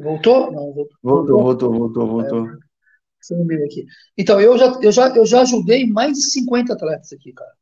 Voltou? 0.00 0.50
Não, 0.52 0.72
voltou. 0.72 0.88
Voltou, 1.02 1.42
voltou, 1.42 1.72
voltou, 1.72 2.06
voltou. 2.06 2.48
É, 2.48 3.34
o 3.34 3.44
meu 3.44 3.64
aqui. 3.64 3.86
Então, 4.16 4.40
eu 4.40 4.58
já, 4.58 4.78
eu, 4.82 4.92
já, 4.92 5.08
eu 5.14 5.26
já 5.26 5.42
ajudei 5.42 5.86
mais 5.86 6.14
de 6.14 6.22
50 6.22 6.72
atletas 6.72 7.12
aqui, 7.12 7.32
cara. 7.32 7.52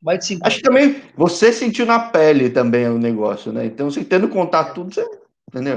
Mais 0.00 0.18
de 0.20 0.26
50. 0.26 0.48
Acho 0.48 0.56
que 0.56 0.62
também 0.62 1.02
você 1.16 1.52
sentiu 1.52 1.86
na 1.86 2.10
pele 2.10 2.50
também 2.50 2.88
o 2.88 2.98
negócio, 2.98 3.52
né? 3.52 3.66
Então, 3.66 3.90
você 3.90 4.04
tendo 4.04 4.28
contato 4.28 4.74
tudo, 4.74 4.92
você. 4.92 5.06
Entendeu? 5.48 5.76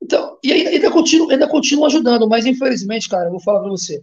Então, 0.00 0.38
e 0.44 0.52
ainda 0.52 0.90
continuo, 0.90 1.30
ainda 1.30 1.48
continuo 1.48 1.86
ajudando, 1.86 2.28
mas 2.28 2.46
infelizmente, 2.46 3.08
cara, 3.08 3.26
eu 3.26 3.32
vou 3.32 3.40
falar 3.40 3.60
pra 3.60 3.70
você. 3.70 4.02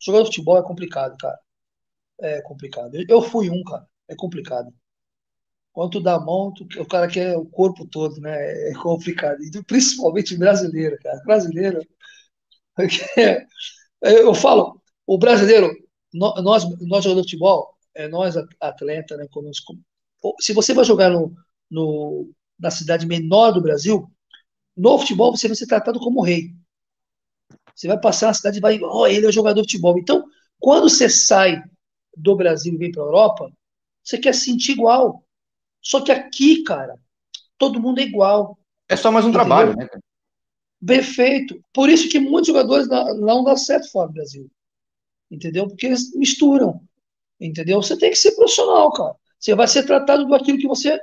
Jogar 0.00 0.24
futebol 0.24 0.58
é 0.58 0.62
complicado, 0.62 1.16
cara. 1.16 1.38
É 2.20 2.42
complicado. 2.42 2.92
Eu 3.08 3.22
fui 3.22 3.48
um, 3.50 3.62
cara. 3.64 3.86
É 4.08 4.14
complicado. 4.14 4.72
Quanto 5.78 6.00
da 6.00 6.18
mão, 6.18 6.52
o 6.76 6.86
cara 6.86 7.06
quer 7.06 7.36
o 7.36 7.46
corpo 7.46 7.86
todo, 7.86 8.20
né? 8.20 8.68
É 8.68 8.74
complicado. 8.74 9.40
E 9.44 9.62
principalmente 9.62 10.36
brasileiro, 10.36 10.98
cara. 11.00 11.22
Brasileiro. 11.24 11.86
Eu 14.02 14.34
falo, 14.34 14.82
o 15.06 15.16
brasileiro, 15.16 15.72
nós, 16.12 16.64
nós 16.80 17.04
jogadores 17.04 17.26
de 17.26 17.30
futebol, 17.30 17.72
é 17.94 18.08
nós 18.08 18.34
atleta, 18.60 19.16
né? 19.16 19.24
se 20.40 20.52
você 20.52 20.74
vai 20.74 20.84
jogar 20.84 21.10
no, 21.10 21.32
no, 21.70 22.28
na 22.58 22.72
cidade 22.72 23.06
menor 23.06 23.52
do 23.52 23.62
Brasil, 23.62 24.10
no 24.76 24.98
futebol 24.98 25.30
você 25.30 25.46
vai 25.46 25.54
ser 25.56 25.68
tratado 25.68 26.00
como 26.00 26.24
rei. 26.24 26.56
Você 27.72 27.86
vai 27.86 28.00
passar 28.00 28.26
na 28.26 28.34
cidade 28.34 28.58
e 28.58 28.60
vai, 28.60 28.80
oh, 28.82 29.06
ele 29.06 29.28
é 29.28 29.30
jogador 29.30 29.62
de 29.62 29.68
futebol. 29.70 29.96
Então, 29.96 30.24
quando 30.58 30.90
você 30.90 31.08
sai 31.08 31.62
do 32.16 32.34
Brasil 32.34 32.74
e 32.74 32.78
vem 32.78 32.90
para 32.90 33.00
a 33.00 33.06
Europa, 33.06 33.52
você 34.02 34.18
quer 34.18 34.34
se 34.34 34.46
sentir 34.46 34.72
igual. 34.72 35.24
Só 35.80 36.00
que 36.00 36.12
aqui, 36.12 36.62
cara, 36.62 36.98
todo 37.56 37.80
mundo 37.80 38.00
é 38.00 38.04
igual. 38.04 38.58
É 38.88 38.96
só 38.96 39.10
mais 39.10 39.24
um 39.24 39.28
entendeu? 39.28 39.46
trabalho, 39.46 39.76
né? 39.76 39.88
Perfeito. 40.84 41.60
Por 41.72 41.88
isso 41.88 42.08
que 42.08 42.20
muitos 42.20 42.48
jogadores 42.48 42.88
não 42.88 43.42
dão 43.42 43.56
certo 43.56 43.90
fora 43.90 44.08
do 44.08 44.14
Brasil. 44.14 44.48
Entendeu? 45.30 45.66
Porque 45.66 45.86
eles 45.86 46.14
misturam. 46.14 46.80
Entendeu? 47.40 47.82
Você 47.82 47.96
tem 47.96 48.10
que 48.10 48.16
ser 48.16 48.32
profissional, 48.32 48.92
cara. 48.92 49.14
Você 49.38 49.54
vai 49.54 49.68
ser 49.68 49.84
tratado 49.84 50.26
do 50.26 50.34
aquilo 50.34 50.58
que 50.58 50.66
você 50.66 50.98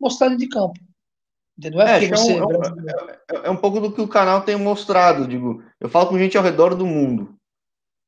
mostrar 0.00 0.34
de 0.34 0.48
campo. 0.48 0.78
Entendeu? 1.56 1.80
É, 1.80 2.04
é, 2.04 2.08
você 2.08 2.34
é, 2.34 2.44
um, 2.44 2.52
é, 2.52 3.20
é, 3.32 3.46
é, 3.46 3.50
um 3.50 3.56
pouco 3.56 3.80
do 3.80 3.92
que 3.92 4.00
o 4.00 4.08
canal 4.08 4.42
tem 4.42 4.56
mostrado. 4.56 5.26
Digo, 5.26 5.62
eu 5.80 5.88
falo 5.88 6.08
com 6.08 6.18
gente 6.18 6.36
ao 6.36 6.44
redor 6.44 6.74
do 6.74 6.86
mundo. 6.86 7.37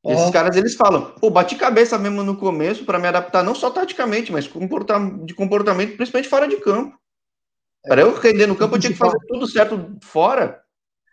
Esses 0.02 0.30
caras, 0.30 0.56
eles 0.56 0.74
falam, 0.74 1.12
pô, 1.12 1.28
bati 1.28 1.56
cabeça 1.56 1.98
mesmo 1.98 2.22
no 2.22 2.36
começo 2.36 2.86
para 2.86 2.98
me 2.98 3.06
adaptar 3.06 3.42
não 3.42 3.54
só 3.54 3.70
taticamente, 3.70 4.32
mas 4.32 4.44
de 4.44 5.34
comportamento, 5.34 5.96
principalmente 5.96 6.28
fora 6.28 6.48
de 6.48 6.56
campo. 6.56 6.98
É. 7.84 7.88
Para 7.88 8.02
eu 8.02 8.18
render 8.18 8.46
no 8.46 8.56
campo, 8.56 8.76
eu 8.76 8.80
tinha 8.80 8.92
que 8.92 8.98
fazer 8.98 9.18
tudo 9.28 9.46
certo 9.46 9.98
fora, 10.02 10.62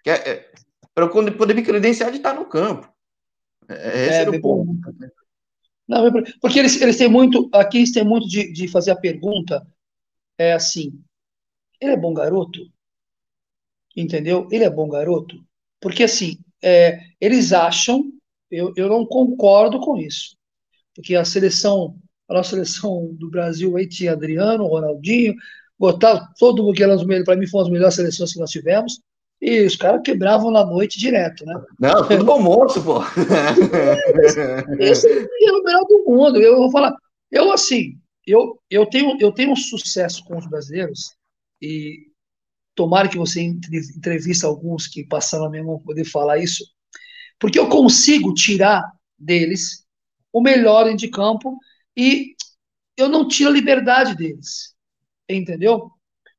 é, 0.06 0.12
é 0.12 0.52
para 0.96 1.06
eu 1.06 1.34
poder 1.34 1.54
me 1.54 1.64
credenciar 1.64 2.12
de 2.12 2.18
estar 2.18 2.34
no 2.34 2.46
campo. 2.46 2.92
É, 3.68 4.06
esse 4.06 4.24
é, 4.24 4.30
o 4.30 4.42
ponto. 4.42 4.72
Não, 5.88 6.12
porque 6.42 6.60
eles, 6.60 6.82
eles 6.82 6.98
têm 6.98 7.10
muito, 7.10 7.50
aqui 7.54 7.78
eles 7.78 7.92
têm 7.92 8.04
muito 8.04 8.28
de, 8.28 8.52
de 8.52 8.68
fazer 8.68 8.92
a 8.92 8.96
pergunta, 8.96 9.66
é 10.38 10.54
assim, 10.54 11.02
ele 11.80 11.92
é 11.92 11.98
bom 11.98 12.14
garoto? 12.14 12.60
Entendeu? 13.96 14.48
Ele 14.52 14.64
é 14.64 14.70
bom 14.70 14.88
garoto? 14.88 15.44
Porque 15.80 16.04
assim, 16.04 16.38
é, 16.62 17.00
eles 17.20 17.54
acham, 17.54 18.12
eu, 18.52 18.74
eu 18.76 18.88
não 18.90 19.06
concordo 19.06 19.80
com 19.80 19.98
isso, 19.98 20.36
porque 20.96 21.16
a 21.16 21.26
seleção, 21.26 21.96
a 22.30 22.34
nossa 22.34 22.52
seleção 22.52 23.14
do 23.14 23.30
Brasil 23.30 23.76
aí 23.78 23.88
tinha 23.88 24.14
Adriano, 24.14 24.68
Ronaldinho, 24.68 25.36
botar 25.78 26.34
todo 26.40 26.64
mundo 26.64 26.76
que 26.76 26.84
era 26.84 26.96
para 27.24 27.36
mim 27.36 27.48
foi 27.48 27.60
uma 27.60 27.64
das 27.66 27.72
melhores 27.72 27.96
seleções 27.96 28.34
que 28.34 28.40
nós 28.40 28.52
tivemos, 28.52 29.00
e 29.40 29.62
os 29.66 29.76
caras 29.76 30.02
quebravam 30.04 30.50
na 30.50 30.66
noite 30.66 30.98
direto, 30.98 31.46
né? 31.46 31.54
Não, 31.80 32.08
tudo 32.08 32.26
bom 32.26 32.42
moço, 32.42 32.84
pô. 32.84 33.02
Esse 34.80 35.08
é 35.08 35.52
o 35.52 35.64
melhor 35.64 35.86
do 35.86 36.04
mundo. 36.08 36.40
Eu 36.40 36.58
vou 36.58 36.72
falar, 36.72 36.92
eu 37.32 37.52
assim, 37.52 38.00
eu, 38.26 38.60
eu, 38.68 38.88
tenho, 38.88 39.16
eu 39.20 39.32
tenho 39.32 39.52
um 39.52 39.56
sucesso 39.56 40.24
com 40.26 40.38
os 40.38 40.48
brasileiros, 40.48 41.16
e 41.62 42.08
tomara 42.76 43.08
que 43.08 43.18
você 43.18 43.42
entrevista 43.42 44.48
alguns 44.48 44.88
que 44.88 45.06
passaram 45.06 45.46
a 45.46 45.50
minha 45.50 45.64
mão 45.64 45.80
poder 45.80 46.06
falar 46.06 46.40
isso, 46.40 46.64
porque 47.40 47.60
eu 47.60 47.70
consigo 47.70 48.34
tirar 48.34 48.84
deles 49.18 49.86
o 50.32 50.42
melhor 50.42 50.94
de 50.96 51.10
campo 51.10 51.58
e 51.96 52.36
eu 52.96 53.08
não 53.08 53.28
tiro 53.28 53.50
a 53.50 53.54
liberdade 53.54 54.16
deles, 54.16 54.76
entendeu? 55.30 55.92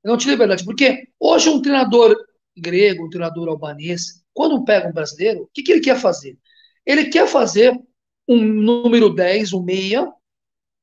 Eu 0.03 0.11
não 0.11 0.17
tiro 0.17 0.31
a 0.31 0.35
liberdade, 0.35 0.65
porque 0.65 1.09
hoje 1.19 1.49
um 1.49 1.63
treinador 1.63 2.17
grego, 2.57 3.07
um 3.07 3.11
treinador 3.11 3.49
albanês, 3.49 4.23
quando 4.33 4.65
pega 4.65 4.89
um 4.89 4.93
brasileiro, 4.93 5.43
o 5.43 5.49
que, 5.53 5.63
que 5.63 5.73
ele 5.73 5.81
quer 5.81 5.99
fazer? 5.99 6.37
Ele 6.85 7.07
quer 7.07 7.27
fazer 7.27 7.79
um 8.29 8.37
número 8.37 9.11
10, 9.11 9.53
um 9.53 9.63
meia, 9.63 10.13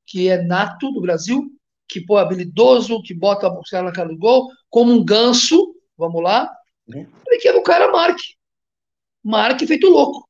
que 0.06 0.28
é 0.28 0.42
nato 0.42 0.90
do 0.92 1.00
Brasil, 1.00 1.50
que 1.88 2.00
pô, 2.00 2.16
habilidoso, 2.16 3.02
que 3.02 3.14
bota 3.14 3.48
o 3.48 3.62
cara 3.62 3.84
na 3.84 3.92
cara 3.92 4.08
do 4.08 4.18
gol, 4.18 4.48
como 4.68 4.92
um 4.92 5.04
ganso, 5.04 5.74
vamos 5.96 6.22
lá, 6.22 6.50
uhum. 6.88 7.06
ele 7.28 7.40
quer 7.40 7.52
que 7.52 7.58
o 7.58 7.62
cara 7.62 7.90
marque. 7.90 8.36
Marque 9.26 9.66
feito 9.66 9.88
louco. 9.88 10.28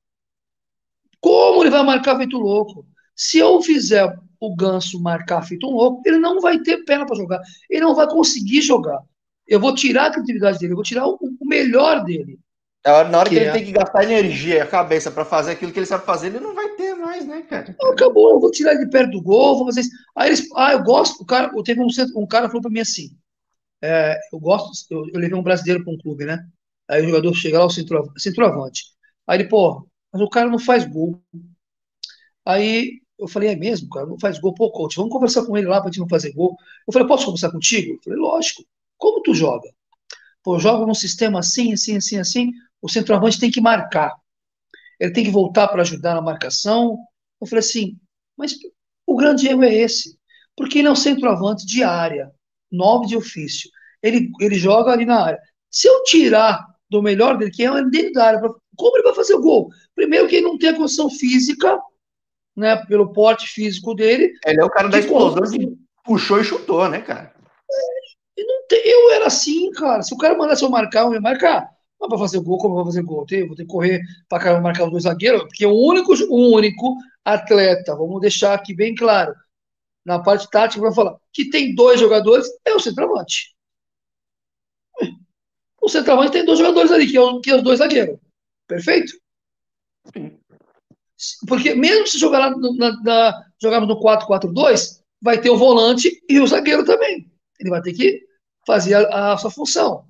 Como 1.20 1.62
ele 1.62 1.70
vai 1.70 1.82
marcar 1.82 2.16
feito 2.16 2.38
louco? 2.38 2.86
Se 3.14 3.36
eu 3.36 3.60
fizer 3.60 4.10
o 4.40 4.56
ganso 4.56 4.98
marcar 5.02 5.42
feito 5.42 5.66
um 5.66 5.72
louco, 5.72 6.00
ele 6.06 6.18
não 6.18 6.40
vai 6.40 6.58
ter 6.60 6.82
perna 6.84 7.04
para 7.04 7.16
jogar. 7.16 7.42
Ele 7.68 7.82
não 7.82 7.94
vai 7.94 8.08
conseguir 8.08 8.62
jogar. 8.62 9.02
Eu 9.46 9.60
vou 9.60 9.74
tirar 9.74 10.06
a 10.06 10.10
criatividade 10.12 10.58
dele, 10.58 10.72
eu 10.72 10.76
vou 10.76 10.82
tirar 10.82 11.06
o, 11.06 11.18
o 11.20 11.46
melhor 11.46 12.04
dele. 12.04 12.38
É 12.86 13.04
na 13.04 13.18
hora 13.18 13.28
que, 13.28 13.34
que 13.34 13.40
ele 13.40 13.50
é... 13.50 13.52
tem 13.52 13.64
que 13.66 13.72
gastar 13.72 14.04
energia, 14.04 14.62
a 14.62 14.66
cabeça 14.66 15.10
para 15.10 15.26
fazer 15.26 15.52
aquilo 15.52 15.72
que 15.72 15.78
ele 15.78 15.86
sabe 15.86 16.06
fazer, 16.06 16.28
ele 16.28 16.40
não 16.40 16.54
vai 16.54 16.70
ter 16.70 16.94
mais, 16.94 17.26
né, 17.26 17.42
cara? 17.42 17.76
Acabou, 17.92 18.30
eu 18.30 18.40
vou 18.40 18.50
tirar 18.50 18.72
ele 18.72 18.86
de 18.86 18.90
perto 18.90 19.10
do 19.10 19.22
gol, 19.22 19.58
vou 19.58 19.66
fazer 19.66 19.82
isso. 19.82 19.90
Aí 20.16 20.30
eles, 20.30 20.48
ah, 20.56 20.72
eu 20.72 20.82
gosto, 20.82 21.20
o 21.20 21.26
cara, 21.26 21.50
teve 21.64 21.80
um, 21.82 21.88
um 22.16 22.26
cara 22.26 22.46
falou 22.46 22.62
para 22.62 22.70
mim 22.70 22.80
assim, 22.80 23.10
é, 23.82 24.16
eu 24.32 24.38
gosto, 24.38 24.70
eu, 24.90 25.04
eu, 25.12 25.20
levei 25.20 25.36
um 25.36 25.42
brasileiro 25.42 25.84
para 25.84 25.92
um 25.92 25.98
clube, 25.98 26.24
né? 26.24 26.46
Aí 26.88 27.02
o 27.02 27.06
jogador 27.06 27.34
chega 27.34 27.58
lá, 27.58 27.66
o 27.66 27.70
centro, 27.70 28.12
centroavante. 28.16 28.84
Aí 29.26 29.38
ele, 29.40 29.48
pô, 29.48 29.86
mas 30.12 30.22
o 30.22 30.28
cara 30.28 30.48
não 30.48 30.58
faz 30.58 30.84
gol. 30.84 31.20
Aí 32.44 33.00
eu 33.18 33.26
falei, 33.28 33.50
é 33.50 33.56
mesmo, 33.56 33.88
cara, 33.88 34.06
não 34.06 34.18
faz 34.18 34.38
gol. 34.38 34.54
Pô, 34.54 34.70
coach, 34.70 34.96
vamos 34.96 35.12
conversar 35.12 35.44
com 35.44 35.56
ele 35.56 35.66
lá 35.66 35.80
pra 35.80 35.90
gente 35.90 36.00
não 36.00 36.08
fazer 36.08 36.32
gol. 36.32 36.56
Eu 36.86 36.92
falei, 36.92 37.08
posso 37.08 37.24
conversar 37.26 37.50
contigo? 37.50 37.94
Eu 37.94 38.00
falei, 38.02 38.18
lógico. 38.18 38.64
Como 38.96 39.22
tu 39.22 39.34
joga? 39.34 39.68
Pô, 40.42 40.58
joga 40.58 40.86
num 40.86 40.94
sistema 40.94 41.40
assim, 41.40 41.72
assim, 41.72 41.96
assim, 41.96 42.18
assim 42.18 42.52
o 42.80 42.88
centroavante 42.88 43.40
tem 43.40 43.50
que 43.50 43.60
marcar. 43.60 44.14
Ele 45.00 45.12
tem 45.12 45.24
que 45.24 45.30
voltar 45.30 45.68
para 45.68 45.82
ajudar 45.82 46.14
na 46.14 46.22
marcação. 46.22 46.96
Eu 47.40 47.46
falei 47.46 47.60
assim, 47.60 47.98
mas 48.36 48.54
o 49.06 49.16
grande 49.16 49.48
erro 49.48 49.64
é 49.64 49.74
esse. 49.74 50.18
Porque 50.56 50.78
ele 50.78 50.88
é 50.88 50.90
um 50.90 50.96
centroavante 50.96 51.66
de 51.66 51.82
área, 51.82 52.30
nove 52.70 53.06
de 53.06 53.16
ofício. 53.16 53.70
Ele, 54.02 54.30
ele 54.40 54.54
joga 54.54 54.92
ali 54.92 55.04
na 55.04 55.22
área. 55.22 55.40
Se 55.70 55.88
eu 55.88 56.02
tirar 56.04 56.64
do 56.88 57.02
melhor 57.02 57.36
dele, 57.36 57.50
que 57.50 57.64
é 57.64 57.84
dentro 57.84 58.12
da 58.12 58.26
área, 58.26 58.40
como 58.76 58.96
ele 58.96 59.04
vai 59.04 59.14
fazer 59.14 59.34
o 59.34 59.40
gol? 59.40 59.70
Primeiro 59.94 60.28
que 60.28 60.36
ele 60.36 60.46
não 60.46 60.58
tem 60.58 60.70
a 60.70 60.76
condição 60.76 61.10
física, 61.10 61.80
né, 62.56 62.76
pelo 62.86 63.12
porte 63.12 63.48
físico 63.48 63.94
dele. 63.94 64.32
Ele 64.46 64.60
é 64.60 64.64
o 64.64 64.70
cara 64.70 64.88
da 64.88 64.98
explosão 64.98 65.42
que 65.42 65.76
puxou 66.04 66.40
e 66.40 66.44
chutou, 66.44 66.88
né, 66.88 67.00
cara? 67.00 67.34
É, 68.38 68.90
eu 68.90 69.12
era 69.12 69.26
assim, 69.26 69.70
cara. 69.72 70.02
Se 70.02 70.14
o 70.14 70.18
cara 70.18 70.36
mandasse 70.36 70.62
eu 70.62 70.70
marcar, 70.70 71.02
eu 71.02 71.14
ia 71.14 71.20
marcar. 71.20 71.68
Mas 71.98 72.08
para 72.08 72.18
fazer 72.18 72.40
gol, 72.40 72.58
como 72.58 72.74
eu 72.74 72.76
vou 72.76 72.86
fazer 72.86 73.02
gol? 73.02 73.26
Eu 73.30 73.46
vou 73.48 73.56
ter 73.56 73.64
que 73.64 73.70
correr 73.70 74.00
para 74.28 74.60
marcar 74.60 74.84
os 74.84 74.90
dois 74.90 75.04
zagueiros, 75.04 75.42
porque 75.42 75.66
o 75.66 75.74
único, 75.74 76.12
o 76.28 76.54
único 76.54 76.96
atleta, 77.24 77.96
vamos 77.96 78.20
deixar 78.20 78.54
aqui 78.54 78.74
bem 78.74 78.94
claro, 78.94 79.34
na 80.04 80.22
parte 80.22 80.48
tática, 80.50 80.80
para 80.80 80.92
falar 80.92 81.16
que 81.32 81.50
tem 81.50 81.74
dois 81.74 81.98
jogadores, 81.98 82.46
é 82.64 82.74
o 82.74 82.80
centroavante. 82.80 83.55
O 85.86 85.88
centroavante 85.88 86.32
tem 86.32 86.44
dois 86.44 86.58
jogadores 86.58 86.90
ali, 86.90 87.06
que 87.06 87.16
é, 87.16 87.20
o, 87.20 87.40
que 87.40 87.48
é 87.48 87.54
os 87.54 87.62
dois 87.62 87.78
zagueiros. 87.78 88.18
Perfeito? 88.66 89.12
Porque 91.46 91.76
mesmo 91.76 92.08
se 92.08 92.18
jogar 92.18 92.40
lá 92.40 92.50
na, 92.50 93.02
na, 93.04 93.44
jogarmos 93.62 93.88
no 93.88 94.00
4-4-2, 94.00 95.00
vai 95.22 95.40
ter 95.40 95.48
o 95.48 95.56
volante 95.56 96.10
e 96.28 96.40
o 96.40 96.46
zagueiro 96.48 96.84
também. 96.84 97.30
Ele 97.60 97.70
vai 97.70 97.80
ter 97.80 97.92
que 97.92 98.20
fazer 98.66 98.94
a, 98.94 99.34
a 99.34 99.36
sua 99.36 99.48
função 99.48 100.08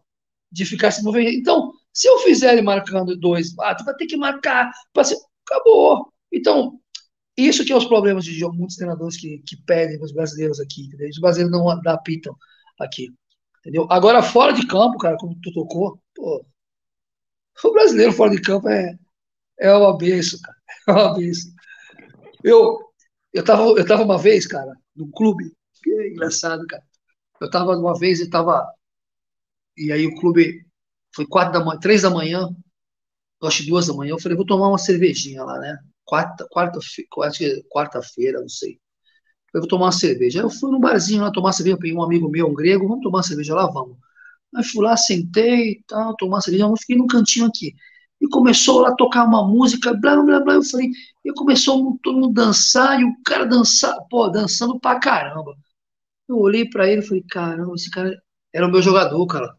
de 0.51 0.65
ficar 0.65 0.91
se 0.93 1.05
movendo. 1.05 1.29
Então, 1.29 1.75
se 1.93 2.09
eu 2.09 2.21
fizer 2.21 2.55
ele 2.55 2.63
marcando 2.63 3.15
dois, 3.15 3.55
ah, 3.61 3.75
tu 3.75 3.85
vai 3.85 3.95
ter 3.97 4.07
que 4.07 4.17
marcar, 4.17 4.73
ser... 5.05 5.19
acabou. 5.47 6.11
Então, 6.33 6.81
isso 7.37 7.67
que 7.67 7.73
é 7.73 7.77
os 7.77 7.85
problemas 7.85 8.25
de 8.25 8.43
muitos 8.47 8.77
treinadores 8.77 9.19
que, 9.19 9.43
que 9.47 9.59
pedem 9.67 10.03
os 10.03 10.11
brasileiros 10.11 10.59
aqui, 10.59 10.87
entendeu? 10.87 11.11
Os 11.11 11.21
brasileiros 11.21 11.53
não 11.53 11.69
adaptam 11.69 12.35
aqui, 12.81 13.11
entendeu? 13.67 13.87
Agora, 13.91 14.23
fora 14.23 14.53
de 14.53 14.65
campo, 14.67 14.97
cara, 14.99 15.17
como 15.19 15.37
tu 15.43 15.53
tocou, 15.53 16.01
pô, 16.15 16.47
o 17.65 17.73
brasileiro 17.73 18.13
fora 18.13 18.31
de 18.31 18.41
campo 18.41 18.69
é, 18.69 18.97
é 19.59 19.73
uma 19.75 19.97
benção, 19.99 20.39
cara, 20.41 20.57
é 20.89 20.93
uma 20.93 21.15
benção. 21.15 21.53
Eu, 22.45 22.79
eu, 23.33 23.45
tava, 23.45 23.63
eu 23.63 23.87
tava 23.87 24.05
uma 24.05 24.19
vez, 24.19 24.47
cara, 24.47 24.73
num 24.95 25.11
clube, 25.11 25.53
que 25.83 25.91
é 25.91 26.09
engraçado, 26.11 26.65
cara, 26.67 26.83
eu 27.41 27.51
tava 27.51 27.77
uma 27.77 27.99
vez 27.99 28.21
e 28.21 28.31
tava 28.31 28.73
e 29.77 29.93
aí 29.93 30.07
o 30.07 30.15
clube 30.15 30.65
foi 31.15 31.27
quatro 31.27 31.53
da 31.53 31.65
manhã, 31.65 31.81
três 31.81 32.03
da 32.03 32.11
manhã, 32.11 32.49
acho 33.43 33.67
duas 33.67 33.87
da 33.87 33.95
manhã. 33.95 34.13
Eu 34.13 34.19
falei, 34.21 34.37
vou 34.37 34.47
tomar 34.47 34.69
uma 34.69 34.79
cervejinha 34.79 35.45
lá, 35.45 35.59
né? 35.59 35.79
Quarta, 36.05 36.47
quarta, 36.51 36.79
quarta-feira, 37.71 38.41
não 38.41 38.49
sei. 38.49 38.81
Eu 39.57 39.63
vou 39.63 39.69
tomar 39.69 39.87
uma 39.87 39.93
cerveja. 39.93 40.41
Aí 40.41 40.45
eu 40.45 40.51
fui 40.51 40.71
no 40.71 40.79
barzinho 40.79 41.23
lá 41.23 41.33
tomar 41.33 41.51
cerveja, 41.53 41.79
peguei 41.79 41.97
um 41.97 42.03
amigo 42.03 42.29
meu, 42.29 42.47
um 42.47 42.53
grego, 42.53 42.87
vamos 42.87 43.03
tomar 43.03 43.23
cerveja 43.23 43.55
lá, 43.55 43.67
vamos. 43.67 43.97
Aí 44.55 44.63
fui 44.63 44.85
lá, 44.85 44.95
sentei 44.99 45.71
e 45.71 45.85
tal, 45.89 46.15
tomar 46.15 46.43
cerveja, 46.43 46.65
eu 46.65 46.77
fiquei 46.77 46.95
num 46.95 47.07
cantinho 47.07 47.47
aqui. 47.47 47.75
E 48.21 48.29
começou 48.29 48.83
lá 48.83 48.91
a 48.91 48.95
tocar 48.95 49.25
uma 49.25 49.49
música, 49.49 49.95
blá, 49.95 50.23
blá, 50.23 50.41
blá, 50.41 50.55
eu 50.55 50.63
falei, 50.63 50.91
e 51.25 51.33
começou 51.33 51.99
todo 52.03 52.19
mundo 52.19 52.35
dançar, 52.35 53.01
e 53.01 53.05
o 53.05 53.15
cara 53.25 53.47
dançar, 53.47 53.97
pô, 54.11 54.29
dançando 54.29 54.79
pra 54.79 55.01
caramba. 55.01 55.57
Eu 56.29 56.37
olhei 56.37 56.69
pra 56.69 56.87
ele 56.87 57.01
e 57.01 57.07
falei, 57.07 57.25
caramba, 57.27 57.75
esse 57.77 57.91
cara 57.91 58.15
era 58.53 58.67
o 58.67 58.71
meu 58.71 58.83
jogador, 58.83 59.27
cara. 59.27 59.57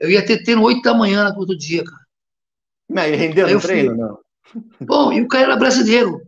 Eu 0.00 0.10
ia 0.10 0.26
ter 0.26 0.42
treino 0.42 0.62
8 0.62 0.82
da 0.82 0.94
manhã 0.94 1.30
no 1.30 1.38
outro 1.38 1.56
dia, 1.56 1.84
cara. 1.84 2.02
Mas 2.90 3.16
rendeu 3.16 3.48
no 3.48 3.60
treino, 3.60 3.96
não? 3.96 4.18
Bom, 4.80 5.12
e 5.12 5.22
o 5.22 5.28
cara 5.28 5.44
era 5.44 5.56
brasileiro. 5.56 6.20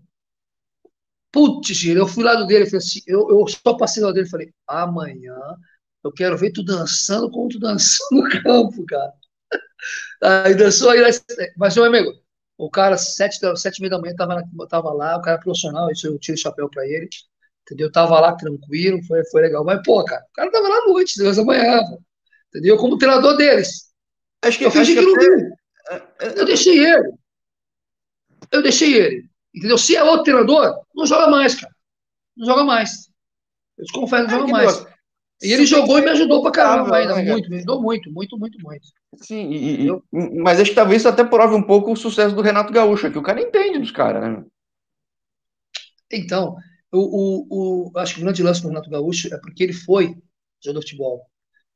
Putz, 1.35 1.85
eu 1.85 2.07
fui 2.07 2.22
lá 2.22 2.37
do 2.37 2.47
dele, 2.47 2.64
falei 2.64 2.78
assim, 2.78 3.01
eu, 3.09 3.28
eu 3.28 3.45
só 3.49 3.74
passei 3.76 4.01
lá 4.01 4.12
dele 4.12 4.28
e 4.28 4.30
falei, 4.30 4.55
amanhã 4.68 5.35
eu 6.05 6.12
quero 6.12 6.39
ver 6.39 6.53
tu 6.53 6.62
dançando 6.64 7.28
como 7.28 7.49
tu 7.49 7.59
dançou 7.59 8.07
no 8.12 8.22
campo, 8.41 8.87
cara. 8.87 9.12
Aí 10.22 10.55
dançou, 10.55 10.91
aí, 10.91 11.03
mas 11.57 11.74
meu 11.74 11.85
amigo, 11.85 12.12
o 12.57 12.70
cara, 12.70 12.97
sete, 12.97 13.39
sete 13.57 13.78
e 13.78 13.80
meia 13.80 13.91
da 13.91 13.99
manhã, 13.99 14.14
tava, 14.14 14.43
tava 14.68 14.93
lá, 14.93 15.16
o 15.18 15.22
cara 15.22 15.39
profissional, 15.39 15.91
isso 15.91 16.07
eu 16.07 16.18
tiro 16.20 16.39
o 16.39 16.41
chapéu 16.41 16.70
pra 16.70 16.87
ele, 16.87 17.09
entendeu? 17.62 17.91
Tava 17.91 18.20
lá 18.20 18.32
tranquilo, 18.37 19.03
foi, 19.03 19.24
foi 19.26 19.43
legal. 19.43 19.64
Mas, 19.64 19.82
pô, 19.85 20.05
cara, 20.05 20.22
o 20.22 20.32
cara 20.35 20.53
tava 20.53 20.68
lá 20.68 20.76
à 20.76 20.87
noite, 20.87 21.18
duas 21.18 21.37
da 21.37 21.45
manhã, 21.45 21.80
entendeu? 22.49 22.76
Como 22.76 22.97
treinador 22.97 23.37
deles. 23.37 23.93
Acho 24.43 24.59
que 24.59 24.64
eu 24.66 24.70
fingi 24.70 24.95
que, 24.95 25.01
que 25.01 25.07
não 25.07 25.14
vi. 25.14 25.53
É, 25.91 25.95
é, 26.20 26.41
eu 26.41 26.45
deixei 26.45 26.78
ele. 26.78 27.12
Eu 28.53 28.62
deixei 28.62 28.95
ele. 28.95 29.34
Entendeu? 29.55 29.79
Se 29.79 29.97
é 29.97 30.03
outro 30.03 30.25
treinador, 30.25 30.81
não 30.95 31.07
joga 31.07 31.29
mais, 31.29 31.55
cara. 31.55 31.73
Não 32.37 32.47
joga 32.47 32.65
mais. 32.65 33.09
Eu 33.79 33.85
te 33.85 33.93
confesso, 33.93 34.25
não 34.25 34.37
é, 34.37 34.41
joga 34.41 34.53
mais. 34.53 34.87
E 35.43 35.53
ele 35.53 35.67
jogou 35.67 35.99
e 35.99 36.03
me 36.03 36.11
ajudou 36.11 36.43
pra 36.43 36.51
caramba 36.51 36.97
ainda. 36.97 37.17
Né, 37.17 37.23
muito, 37.31 37.51
me 37.51 37.57
ajudou 37.57 37.83
muito, 37.83 38.11
muito, 38.11 38.39
muito, 38.39 38.59
muito. 38.61 38.87
Sim, 39.17 39.51
e, 39.51 39.89
e, 39.89 40.41
mas 40.41 40.59
acho 40.59 40.71
que 40.71 40.77
talvez 40.77 41.03
isso 41.03 41.09
até 41.09 41.23
prove 41.23 41.55
um 41.55 41.63
pouco 41.63 41.93
o 41.93 41.97
sucesso 41.97 42.35
do 42.35 42.43
Renato 42.43 42.73
Gaúcho, 42.73 43.11
que 43.11 43.19
o 43.19 43.23
cara 43.23 43.41
entende 43.41 43.79
dos 43.79 43.91
caras, 43.91 44.23
né? 44.23 44.45
Então, 46.11 46.57
o, 46.93 46.99
o, 46.99 47.91
o, 47.93 47.99
acho 47.99 48.15
que 48.15 48.21
o 48.21 48.25
grande 48.25 48.43
lance 48.43 48.63
do 48.63 48.69
Renato 48.69 48.91
Gaúcho 48.91 49.33
é 49.33 49.39
porque 49.39 49.63
ele 49.63 49.73
foi 49.73 50.17
jogador 50.63 50.81
de 50.81 50.87
futebol. 50.87 51.23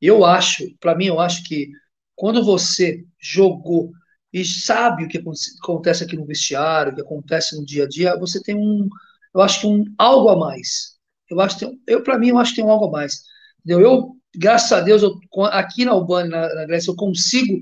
Eu 0.01 0.24
acho, 0.24 0.64
para 0.79 0.95
mim, 0.95 1.07
eu 1.07 1.20
acho 1.20 1.45
que 1.45 1.70
quando 2.14 2.45
você 2.45 3.05
jogou 3.20 3.93
e 4.33 4.45
sabe 4.45 5.05
o 5.05 5.09
que 5.09 5.22
acontece 5.62 6.05
aqui 6.05 6.16
no 6.16 6.26
vestiário, 6.26 6.93
o 6.93 6.95
que 6.95 7.01
acontece 7.01 7.57
no 7.57 7.64
dia 7.64 7.85
a 7.85 7.89
dia, 7.89 8.18
você 8.18 8.43
tem 8.43 8.55
um, 8.55 8.89
eu 9.35 9.41
acho 9.41 9.61
que 9.61 9.66
um 9.66 9.85
algo 9.97 10.29
a 10.29 10.37
mais. 10.37 10.99
Eu 11.31 11.41
acho 11.41 11.59
que 11.59 11.79
eu 11.87 12.03
para 12.03 12.18
mim 12.18 12.29
eu 12.29 12.39
acho 12.39 12.53
que 12.53 12.57
tem 12.57 12.64
um 12.64 12.70
algo 12.70 12.87
a 12.87 12.91
mais. 12.91 13.22
Entendeu? 13.61 13.81
Eu, 13.81 14.16
graças 14.35 14.72
a 14.72 14.81
Deus, 14.81 15.03
eu, 15.03 15.18
aqui 15.47 15.85
na 15.85 15.93
Albânia, 15.93 16.31
na, 16.31 16.55
na 16.55 16.66
Grécia, 16.66 16.91
eu 16.91 16.97
consigo, 16.97 17.61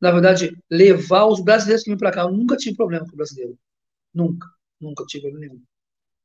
na 0.00 0.10
verdade, 0.10 0.56
levar 0.70 1.26
os 1.26 1.40
brasileiros 1.40 1.84
que 1.84 1.90
vêm 1.90 1.98
para 1.98 2.12
cá. 2.12 2.22
Eu 2.22 2.32
nunca 2.32 2.56
tive 2.56 2.76
problema 2.76 3.06
com 3.06 3.12
o 3.12 3.16
brasileiro. 3.16 3.58
Nunca, 4.12 4.48
nunca 4.80 5.04
tive 5.06 5.22
problema 5.22 5.46
nenhum. 5.46 5.62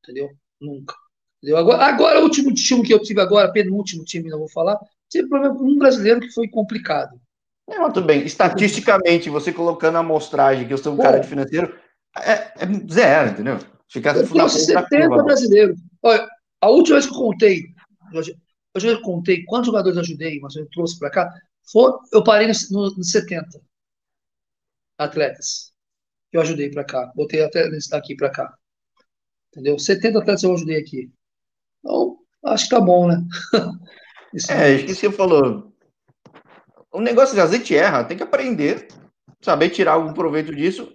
Entendeu? 0.03 0.29
Nunca. 0.59 0.95
Entendeu? 1.37 1.57
Agora, 1.57 1.85
agora, 1.85 2.19
o 2.19 2.23
último 2.23 2.53
time 2.53 2.85
que 2.85 2.93
eu 2.93 3.01
tive 3.01 3.21
agora, 3.21 3.51
penúltimo 3.51 4.03
time, 4.03 4.29
não 4.29 4.39
vou 4.39 4.49
falar, 4.49 4.77
tive 5.09 5.27
problema 5.27 5.57
com 5.57 5.65
um 5.65 5.77
brasileiro 5.77 6.21
que 6.21 6.31
foi 6.31 6.47
complicado. 6.47 7.19
Não, 7.69 7.91
tudo 7.91 8.07
bem. 8.07 8.25
Estatisticamente, 8.25 9.29
você 9.29 9.53
colocando 9.53 9.97
a 9.97 9.99
amostragem 9.99 10.67
que 10.67 10.73
eu 10.73 10.77
sou 10.77 10.93
um 10.93 10.97
cara 10.97 11.19
de 11.19 11.27
financeiro, 11.27 11.77
é, 12.17 12.33
é 12.33 12.91
zero, 12.91 13.31
entendeu? 13.31 13.59
Ficar 13.87 14.15
eu 14.15 14.27
trouxe 14.27 14.65
70 14.65 15.23
brasileiros. 15.23 15.79
Olha, 16.01 16.27
a 16.61 16.69
última 16.69 16.95
vez 16.95 17.05
que 17.05 17.13
eu 17.13 17.17
contei, 17.17 17.63
eu 18.73 18.81
já 18.81 19.01
contei 19.01 19.43
quantos 19.45 19.67
jogadores 19.67 19.95
eu 19.95 20.01
ajudei, 20.01 20.39
mas 20.39 20.55
eu 20.55 20.67
trouxe 20.69 20.97
para 20.97 21.11
cá, 21.11 21.33
foi, 21.71 21.91
eu 22.11 22.23
parei 22.23 22.47
nos 22.47 22.69
no, 22.71 22.89
no 22.95 23.03
70 23.03 23.47
atletas 24.97 25.71
que 26.31 26.37
eu 26.37 26.41
ajudei 26.41 26.69
para 26.69 26.83
cá. 26.83 27.11
Botei 27.15 27.43
até 27.43 27.69
aqui 27.93 28.15
para 28.15 28.31
cá. 28.31 28.53
Entendeu? 29.51 29.77
70 29.77 30.19
atletas 30.19 30.43
eu 30.43 30.53
ajudei 30.53 30.77
aqui. 30.77 31.11
Então, 31.79 32.17
acho 32.45 32.65
que 32.65 32.69
tá 32.75 32.81
bom, 32.81 33.07
né? 33.07 33.23
é, 34.49 34.75
acho 34.75 34.85
que 34.85 34.95
você 34.95 35.11
falou. 35.11 35.68
O 36.91 36.99
negócio 36.99 37.35
de 37.35 37.41
a 37.41 37.47
gente 37.47 37.75
erra, 37.75 38.03
tem 38.03 38.17
que 38.17 38.23
aprender, 38.23 38.87
saber 39.41 39.69
tirar 39.69 39.93
algum 39.93 40.13
proveito 40.13 40.53
disso 40.53 40.93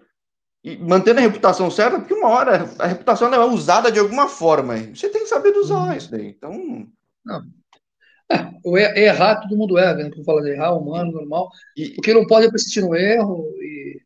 e 0.63 0.77
mantendo 0.79 1.21
a 1.21 1.23
reputação 1.23 1.71
certa, 1.71 1.99
porque 1.99 2.15
uma 2.15 2.31
hora 2.31 2.69
a 2.79 2.87
reputação 2.87 3.33
é 3.33 3.45
usada 3.45 3.93
de 3.93 3.99
alguma 3.99 4.29
forma. 4.29 4.77
Você 4.95 5.11
tem 5.11 5.23
que 5.23 5.29
saber 5.29 5.55
usar 5.57 5.97
isso 5.97 6.11
daí. 6.11 6.29
Então. 6.29 6.89
Não. 7.25 7.43
É, 8.31 9.05
errar, 9.05 9.43
todo 9.43 9.57
mundo 9.57 9.77
erra, 9.77 9.95
né? 9.95 10.11
Quando 10.11 10.25
fala 10.25 10.43
de 10.43 10.51
errar, 10.51 10.75
humano, 10.75 11.13
normal. 11.13 11.51
E, 11.77 11.91
porque 11.91 12.15
não 12.15 12.27
pode 12.27 12.51
persistir 12.51 12.83
no 12.83 12.97
erro. 12.97 13.47
E... 13.61 14.01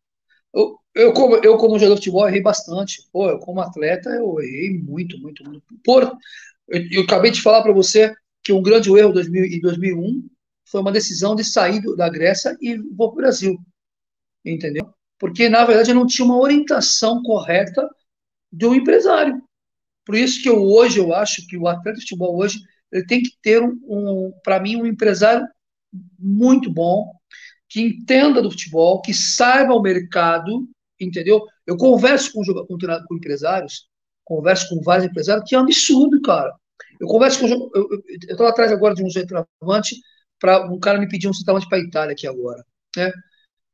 Eu, 0.53 0.77
eu, 0.95 1.13
como, 1.13 1.37
eu, 1.37 1.57
como 1.57 1.79
jogador 1.79 1.95
de 1.95 2.01
futebol, 2.01 2.29
errei 2.29 2.43
bastante. 2.43 3.09
Pô, 3.13 3.31
eu, 3.31 3.39
como 3.39 3.61
atleta, 3.61 4.11
eu 4.11 4.41
errei 4.41 4.77
muito, 4.77 5.17
muito, 5.21 5.45
muito. 5.45 5.63
Por, 5.85 6.03
eu, 6.69 6.83
eu 6.91 7.03
acabei 7.03 7.31
de 7.31 7.41
falar 7.41 7.63
para 7.63 7.73
você 7.73 8.13
que 8.43 8.53
um 8.53 8.63
grande 8.63 8.91
erro 8.91 9.13
em 9.21 9.61
2001 9.61 10.29
foi 10.71 10.81
uma 10.81 10.93
decisão 10.93 11.35
de 11.35 11.45
sair 11.45 11.81
da 11.97 12.09
Grécia 12.09 12.57
e 12.61 12.77
vou 12.77 13.11
para 13.11 13.15
o 13.15 13.17
Brasil. 13.17 13.59
Entendeu? 14.45 14.93
Porque, 15.19 15.49
na 15.49 15.65
verdade, 15.65 15.91
eu 15.91 15.95
não 15.95 16.07
tinha 16.07 16.25
uma 16.25 16.39
orientação 16.39 17.23
correta 17.23 17.89
um 18.63 18.75
empresário. 18.75 19.43
Por 20.05 20.15
isso 20.15 20.43
que 20.43 20.49
eu, 20.49 20.63
hoje 20.63 20.99
eu 20.99 21.13
acho 21.13 21.47
que 21.47 21.57
o 21.57 21.69
atleta 21.69 21.99
de 21.99 22.03
futebol 22.03 22.39
hoje 22.39 22.61
ele 22.91 23.05
tem 23.05 23.23
que 23.23 23.33
ter, 23.43 23.63
um, 23.63 23.79
um 23.87 24.33
para 24.43 24.61
mim, 24.61 24.77
um 24.77 24.87
empresário 24.87 25.47
muito 26.19 26.73
bom, 26.73 27.13
que 27.69 27.83
entenda 27.83 28.41
do 28.41 28.51
futebol, 28.51 29.03
que 29.03 29.13
saiba 29.13 29.75
o 29.75 29.83
mercado, 29.83 30.67
entendeu? 30.99 31.45
Eu 31.67 31.77
converso 31.77 32.33
com, 32.33 32.43
com, 32.43 32.79
com 33.07 33.15
empresários, 33.15 33.87
converso 34.25 34.69
com 34.71 34.81
vários 34.83 35.07
empresários, 35.07 35.45
que 35.47 35.55
é 35.55 35.59
um 35.59 35.63
absurdo, 35.63 36.21
cara. 36.23 36.55
Eu 36.99 37.07
converso 37.07 37.41
com. 37.41 37.71
Eu 37.75 38.03
estou 38.31 38.47
atrás 38.47 38.73
agora 38.73 38.95
de 38.95 39.05
um 39.05 39.11
centroavante, 39.11 39.97
para 40.39 40.67
um 40.71 40.79
cara 40.79 40.99
me 40.99 41.09
pedir 41.09 41.29
um 41.29 41.33
centroavante 41.33 41.69
para 41.69 41.79
Itália 41.79 42.13
aqui 42.13 42.27
agora. 42.27 42.65
Né? 42.97 43.13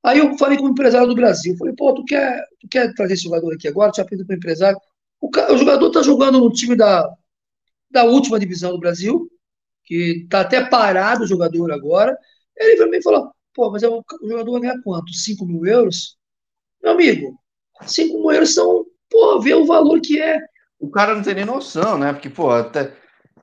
Aí 0.05 0.19
eu 0.19 0.37
falei 0.37 0.59
com 0.59 0.65
o 0.65 0.71
empresário 0.71 1.09
do 1.09 1.15
Brasil, 1.15 1.57
falei, 1.57 1.75
pô, 1.75 1.95
tu 1.95 2.05
quer, 2.05 2.45
tu 2.61 2.69
quer 2.69 2.93
trazer 2.95 3.15
esse 3.15 3.23
jogador 3.23 3.55
aqui 3.55 3.67
agora? 3.67 3.91
Tinha 3.91 4.05
pedido 4.05 4.27
para 4.27 4.35
o 4.35 4.37
empresário. 4.37 4.79
O, 5.21 5.57
jogador 5.57 5.87
está 5.87 6.03
jogando 6.03 6.39
no 6.39 6.53
time 6.53 6.77
da, 6.77 7.11
da 7.91 8.05
última 8.05 8.39
divisão 8.39 8.73
do 8.73 8.79
Brasil, 8.79 9.31
que 9.85 10.23
está 10.25 10.41
até 10.43 10.63
parado 10.63 11.25
o 11.25 11.27
jogador 11.27 11.73
agora. 11.73 12.17
Ele 12.57 12.77
para 12.77 12.89
mim 12.89 13.03
falou, 13.03 13.33
pô, 13.55 13.71
mas 13.71 13.83
é 13.83 13.89
o, 13.89 14.05
o 14.23 14.29
jogador 14.29 14.53
vai 14.53 14.61
ganhar 14.61 14.83
quanto? 14.83 15.13
5 15.13 15.47
mil 15.47 15.65
euros? 15.65 16.19
Meu 16.83 16.93
amigo, 16.93 17.39
5 17.87 18.19
mil 18.19 18.31
euros 18.31 18.53
são, 18.53 18.85
pô, 19.09 19.41
vê 19.41 19.55
o 19.55 19.65
valor 19.65 20.01
que 20.03 20.21
é. 20.21 20.39
O 20.79 20.91
cara 20.91 21.15
não 21.15 21.23
tem 21.23 21.35
nem 21.35 21.47
noção, 21.47 21.97
né? 21.97 22.13
Porque, 22.13 22.29
pô, 22.29 22.51
até 22.51 22.95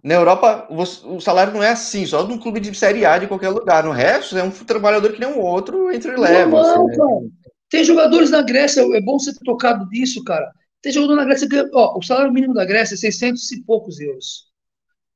na 0.04 0.16
Europa, 0.16 0.68
o 0.70 1.20
salário 1.20 1.54
não 1.54 1.62
é 1.62 1.70
assim, 1.70 2.06
só 2.08 2.26
num 2.26 2.40
clube 2.40 2.60
de 2.60 2.74
Série 2.74 3.06
A 3.06 3.20
de 3.20 3.28
qualquer 3.28 3.50
lugar. 3.50 3.84
No 3.84 3.92
resto, 3.92 4.36
é 4.36 4.44
um 4.44 4.50
trabalhador 4.50 5.14
que 5.14 5.20
nem 5.20 5.30
um 5.30 5.40
outro 5.40 5.92
entre 5.92 6.18
level. 6.18 6.50
Não, 6.50 6.90
assim, 6.90 6.98
né? 6.98 7.30
Tem 7.70 7.84
jogadores 7.84 8.32
na 8.32 8.42
Grécia, 8.42 8.82
é 8.82 9.02
bom 9.02 9.20
você 9.20 9.32
ter 9.32 9.46
tocado 9.46 9.88
disso, 9.90 10.24
cara. 10.24 10.52
Tem 10.82 10.92
jogador 10.92 11.16
na 11.16 11.26
Grécia 11.26 11.48
que, 11.48 11.70
ó, 11.74 11.98
o 11.98 12.02
salário 12.02 12.34
mínimo 12.34 12.54
da 12.54 12.66
Grécia 12.66 12.96
é 12.96 12.98
600 12.98 13.52
e 13.52 13.64
poucos 13.64 14.00
euros. 14.00 14.48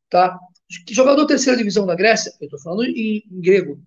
Tá? 0.09 0.39
Jogador 0.89 1.25
terceira 1.25 1.57
divisão 1.57 1.88
da 1.88 1.95
Grécia, 1.95 2.31
eu 2.39 2.47
tô 2.47 2.59
falando 2.59 2.86
em, 2.86 3.23
em 3.29 3.41
grego, 3.41 3.79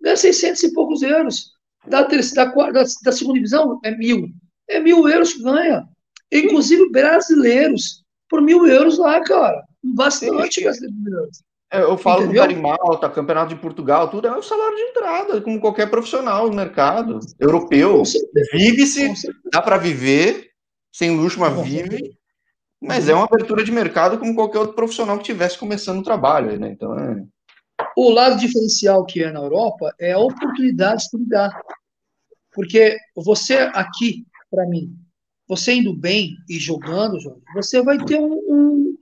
ganha 0.00 0.16
600 0.16 0.62
e 0.62 0.72
poucos 0.72 1.02
euros. 1.02 1.52
Da, 1.86 2.04
terceira, 2.04 2.46
da, 2.46 2.70
da, 2.70 2.84
da 3.02 3.12
segunda 3.12 3.34
divisão 3.34 3.80
é 3.84 3.90
mil. 3.90 4.28
É 4.68 4.78
mil 4.78 5.08
euros 5.08 5.34
que 5.34 5.42
ganha. 5.42 5.86
Inclusive 6.32 6.90
brasileiros 6.90 8.04
por 8.28 8.40
mil 8.40 8.66
euros 8.66 8.98
lá, 8.98 9.20
cara. 9.22 9.64
Bastante. 9.92 10.64
É, 11.70 11.82
eu 11.82 11.98
falo 11.98 12.22
Entendeu? 12.22 12.42
com 12.42 12.48
Carimalta, 12.48 13.10
Campeonato 13.10 13.54
de 13.54 13.60
Portugal, 13.60 14.08
tudo 14.08 14.28
é 14.28 14.38
um 14.38 14.42
salário 14.42 14.76
de 14.76 14.82
entrada, 14.82 15.40
como 15.40 15.60
qualquer 15.60 15.90
profissional 15.90 16.48
no 16.48 16.54
mercado 16.54 17.18
europeu. 17.38 18.02
Vive-se, 18.52 19.12
dá 19.52 19.60
para 19.60 19.76
viver, 19.76 20.50
sem 20.92 21.16
luxo, 21.16 21.40
mas 21.40 21.60
vive. 21.66 22.16
Mas 22.80 23.08
é 23.08 23.14
uma 23.14 23.24
abertura 23.24 23.64
de 23.64 23.72
mercado 23.72 24.18
como 24.18 24.34
qualquer 24.34 24.58
outro 24.58 24.74
profissional 24.74 25.16
que 25.16 25.22
estivesse 25.22 25.58
começando 25.58 26.00
o 26.00 26.04
trabalho, 26.04 26.58
né? 26.58 26.70
Então 26.70 26.98
é... 26.98 27.24
O 27.96 28.10
lado 28.10 28.38
diferencial 28.38 29.04
que 29.04 29.22
é 29.22 29.32
na 29.32 29.40
Europa 29.40 29.92
é 29.98 30.12
a 30.12 30.18
oportunidade 30.18 31.08
que 31.10 31.18
dá. 31.26 31.50
Porque 32.52 32.96
você 33.16 33.70
aqui, 33.74 34.24
para 34.50 34.66
mim, 34.66 34.94
você 35.48 35.74
indo 35.74 35.94
bem 35.94 36.36
e 36.48 36.58
jogando, 36.58 37.18
você 37.54 37.82
vai 37.82 37.98
ter 38.04 38.18
um, 38.18 38.34
um, 38.48 38.93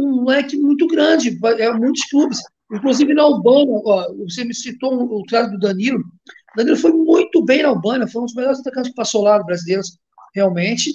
um 0.00 0.24
leque 0.24 0.56
muito 0.56 0.86
grande, 0.86 1.38
é 1.58 1.72
muitos 1.72 2.04
clubes. 2.10 2.40
Inclusive 2.72 3.14
na 3.14 3.22
Albânia, 3.22 3.80
ó, 3.84 4.14
você 4.18 4.44
me 4.44 4.54
citou 4.54 4.94
o 4.94 5.24
caso 5.26 5.50
do 5.50 5.58
Danilo. 5.58 5.98
O 5.98 6.56
Danilo 6.56 6.76
foi 6.76 6.92
muito 6.92 7.44
bem 7.44 7.62
na 7.62 7.68
Albânia, 7.68 8.06
foi 8.06 8.22
um 8.22 8.26
dos 8.26 8.34
melhores 8.34 8.60
atacantes 8.60 8.90
que 8.90 8.96
passou 8.96 9.22
lá, 9.22 9.42
brasileiros, 9.42 9.98
realmente. 10.34 10.92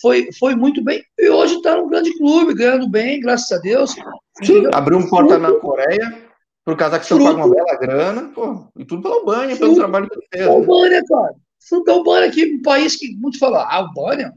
Foi, 0.00 0.30
foi 0.32 0.56
muito 0.56 0.82
bem. 0.82 1.04
E 1.16 1.30
hoje 1.30 1.56
está 1.56 1.76
num 1.76 1.88
grande 1.88 2.16
clube, 2.18 2.54
ganhando 2.54 2.88
bem, 2.88 3.20
graças 3.20 3.52
a 3.52 3.60
Deus. 3.60 3.94
Sim, 4.42 4.64
abriu 4.72 4.98
um 4.98 5.08
porta 5.08 5.38
na 5.38 5.52
Coreia, 5.52 6.28
por 6.64 6.76
causa 6.76 6.98
que 6.98 7.06
você 7.06 7.16
paga 7.16 7.44
uma 7.44 7.54
bela 7.54 7.78
grana, 7.78 8.32
pô, 8.34 8.66
e 8.76 8.84
tudo 8.84 9.02
pela 9.02 9.14
Albânia, 9.16 9.56
pelo 9.56 9.76
trabalho 9.76 10.08
que 10.08 10.16
ele 10.16 10.26
fez. 10.32 10.46
Albânia, 10.48 11.02
cara. 11.06 11.34
Fruto 11.68 11.84
da 11.84 11.92
Albânia, 11.92 12.28
aqui, 12.28 12.56
um 12.56 12.62
país 12.62 12.96
que 12.96 13.14
muito 13.16 13.38
fala, 13.38 13.62
ah, 13.62 13.76
Albânia? 13.76 14.32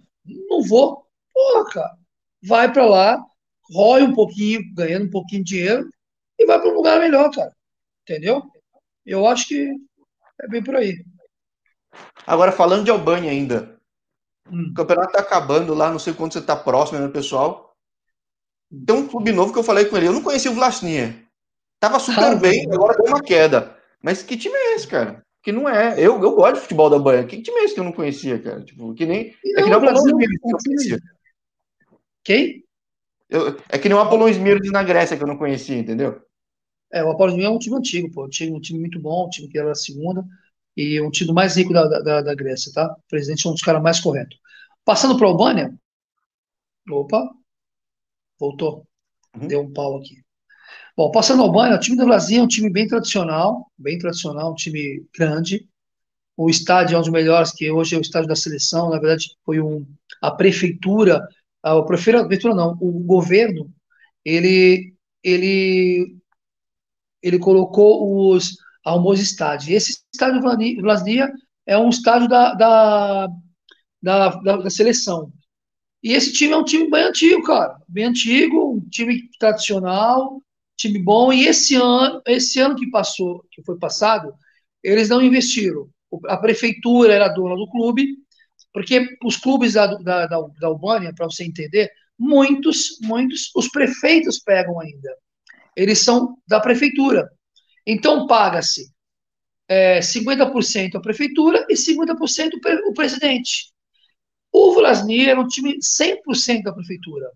Não 0.48 0.62
vou. 0.62 1.04
Porra, 1.34 1.66
cara. 1.66 1.92
Vai 2.44 2.72
para 2.72 2.86
lá, 2.86 3.26
rói 3.72 4.04
um 4.04 4.14
pouquinho, 4.14 4.62
ganhando 4.74 5.06
um 5.06 5.12
pouquinho 5.12 5.44
de 5.44 5.56
dinheiro 5.56 5.90
e 6.40 6.46
vai 6.46 6.60
para 6.60 6.70
um 6.70 6.76
lugar 6.76 7.00
melhor, 7.00 7.32
cara. 7.32 7.52
Entendeu? 8.04 8.44
Eu 9.06 9.28
acho 9.28 9.48
que 9.48 9.72
é 10.42 10.48
bem 10.48 10.64
por 10.64 10.76
aí. 10.76 11.04
Agora, 12.26 12.52
falando 12.52 12.84
de 12.84 12.92
Albânia 12.92 13.32
ainda. 13.32 13.80
Hum. 14.52 14.70
O 14.72 14.74
campeonato 14.74 15.14
tá 15.14 15.20
acabando 15.20 15.74
lá, 15.74 15.90
não 15.90 16.00
sei 16.00 16.14
quando 16.14 16.34
você 16.34 16.42
tá 16.42 16.56
próximo, 16.56 17.00
né, 17.00 17.08
pessoal? 17.08 17.76
Tem 18.86 18.96
um 18.96 19.08
clube 19.08 19.32
novo 19.32 19.54
que 19.54 19.60
eu 19.60 19.64
falei 19.64 19.86
com 19.86 19.96
ele. 19.96 20.08
Eu 20.08 20.14
não 20.14 20.24
conhecia 20.24 20.52
o 20.52 20.56
Vlasnia. 20.56 21.24
Tava 21.80 22.00
super 22.00 22.24
ah, 22.24 22.36
bem, 22.36 22.68
agora 22.72 22.98
deu 22.98 23.06
uma 23.06 23.22
queda. 23.22 23.78
Mas 24.02 24.24
que 24.24 24.38
time 24.38 24.56
é 24.56 24.76
esse, 24.76 24.88
cara? 24.88 25.24
Que 25.44 25.52
não 25.52 25.70
é. 25.70 25.94
Eu, 26.00 26.22
eu 26.22 26.36
gosto 26.36 26.56
de 26.56 26.62
futebol 26.62 26.90
da 26.90 26.96
Albânia. 26.96 27.26
Que 27.26 27.42
time 27.42 27.60
é 27.60 27.64
esse 27.64 27.74
que 27.74 27.80
eu 27.80 27.84
não 27.84 27.92
conhecia, 27.92 28.42
cara? 28.42 28.64
Tipo, 28.64 28.94
que 28.96 29.06
nem. 29.06 29.36
Não, 29.44 29.62
é 29.62 29.64
que 29.64 29.70
não 29.70 29.80
é 29.80 29.92
o 29.92 30.18
que 30.18 30.40
conhecia. 30.40 31.00
Quem? 32.24 32.65
Eu, 33.30 33.58
é 33.70 33.78
que 33.78 33.90
nem 33.90 33.98
o 33.98 34.02
Apollon 34.02 34.30
Smirdes 34.30 34.72
na 34.72 34.84
Grécia, 34.84 35.18
que 35.18 35.24
eu 35.24 35.28
não 35.28 35.38
conhecia, 35.38 35.78
entendeu? 35.78 36.22
É, 36.92 37.04
o 37.04 37.10
Apollon 37.10 37.32
Smirdes 37.32 37.52
é 37.52 37.56
um 37.56 37.60
time 37.60 37.76
antigo, 37.78 38.12
pô. 38.12 38.26
Um 38.26 38.30
time, 38.30 38.58
um 38.58 38.62
time 38.62 38.80
muito 38.80 39.00
bom, 39.00 39.26
um 39.26 39.30
time 39.30 39.48
que 39.48 39.58
era 39.58 39.72
a 39.72 39.76
segunda, 39.76 40.24
e 40.78 41.02
um 41.02 41.10
time 41.10 41.32
mais 41.34 41.56
rico 41.56 41.74
da, 41.74 41.88
da, 42.02 42.22
da 42.22 42.36
Grécia, 42.36 42.72
tá? 42.72 42.94
O 42.94 43.10
presidente 43.10 43.46
é 43.46 43.50
um 43.50 43.54
dos 43.54 43.62
caras 43.62 43.82
mais 43.82 44.00
corretos. 44.00 44.38
Passando 44.84 45.18
para 45.18 45.28
a 45.28 45.30
Albânia. 45.30 45.74
Opa, 46.90 47.28
voltou. 48.40 48.86
Uhum. 49.36 49.48
Deu 49.48 49.62
um 49.62 49.74
pau 49.74 49.98
aqui. 49.98 50.24
Bom, 50.96 51.12
passando 51.12 51.42
a 51.42 51.46
Albânia, 51.46 51.76
o 51.76 51.80
time 51.80 51.98
do 51.98 52.06
Brasil 52.06 52.40
é 52.40 52.44
um 52.44 52.48
time 52.48 52.70
bem 52.70 52.88
tradicional, 52.88 53.70
bem 53.78 53.98
tradicional, 53.98 54.52
um 54.52 54.56
time 54.56 55.06
grande. 55.14 55.68
O 56.38 56.50
estádio 56.50 56.96
é 56.96 56.98
um 56.98 57.02
dos 57.02 57.12
melhores, 57.12 57.52
que 57.52 57.70
hoje 57.72 57.96
é 57.96 57.98
o 57.98 58.02
estádio 58.02 58.28
da 58.28 58.36
seleção, 58.36 58.90
na 58.90 59.00
verdade 59.00 59.36
foi 59.46 59.60
um, 59.62 59.86
a 60.22 60.32
prefeitura 60.32 61.26
a 61.66 61.84
prefeitura 61.84 62.54
não, 62.54 62.78
o 62.80 62.92
governo, 63.00 63.72
ele, 64.24 64.94
ele, 65.24 66.16
ele 67.24 67.40
colocou 67.40 68.30
os 68.30 68.56
almoços 68.84 69.26
estádios. 69.26 69.70
Esse 69.70 70.00
estádio 70.14 70.42
Vlasnia 70.82 71.32
é 71.66 71.76
um 71.76 71.90
estádio 71.90 72.30
da, 72.30 72.54
da, 72.54 73.28
da, 74.02 74.30
da, 74.30 74.58
da 74.58 74.70
seleção. 74.70 75.34
E 76.04 76.14
esse 76.14 76.32
time 76.34 76.54
é 76.54 76.58
um 76.58 76.64
time 76.64 76.88
bem 76.88 77.06
antigo, 77.06 77.42
cara. 77.42 77.78
Bem 77.88 78.06
antigo, 78.06 78.76
um 78.76 78.90
time 78.90 79.28
tradicional, 79.40 80.40
time 80.78 81.00
bom. 81.00 81.34
E 81.34 81.48
esse 81.48 81.74
ano, 81.74 82.22
esse 82.28 82.60
ano 82.60 82.76
que 82.76 82.92
passou, 82.92 83.44
que 83.52 83.64
foi 83.64 83.80
passado, 83.80 84.32
eles 84.84 85.10
não 85.10 85.20
investiram. 85.20 85.90
A 86.28 86.38
prefeitura 86.38 87.12
era 87.12 87.28
dona 87.30 87.56
do 87.56 87.68
clube, 87.72 88.06
porque 88.76 89.18
os 89.24 89.38
clubes 89.38 89.72
da, 89.72 89.88
da, 89.88 90.28
da, 90.28 90.42
da 90.60 90.68
Albânia, 90.68 91.14
para 91.16 91.28
você 91.28 91.46
entender, 91.46 91.90
muitos, 92.20 93.00
muitos, 93.02 93.50
os 93.56 93.70
prefeitos 93.70 94.38
pegam 94.38 94.82
ainda. 94.82 95.18
Eles 95.78 96.04
são 96.04 96.38
da 96.46 96.60
prefeitura. 96.60 97.32
Então 97.88 98.28
paga-se 98.28 98.92
é, 99.70 100.02
50% 100.02 100.96
a 100.96 101.00
prefeitura 101.00 101.66
e 101.70 101.76
50% 101.76 102.52
o 102.86 102.94
presidente. 102.94 103.72
O 104.52 104.74
Vlasny 104.74 105.26
era 105.26 105.40
um 105.40 105.48
time 105.48 105.78
100% 105.80 106.64
da 106.64 106.74
prefeitura. 106.74 107.32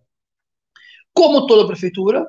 Como 1.13 1.47
toda 1.47 1.67
prefeitura, 1.67 2.27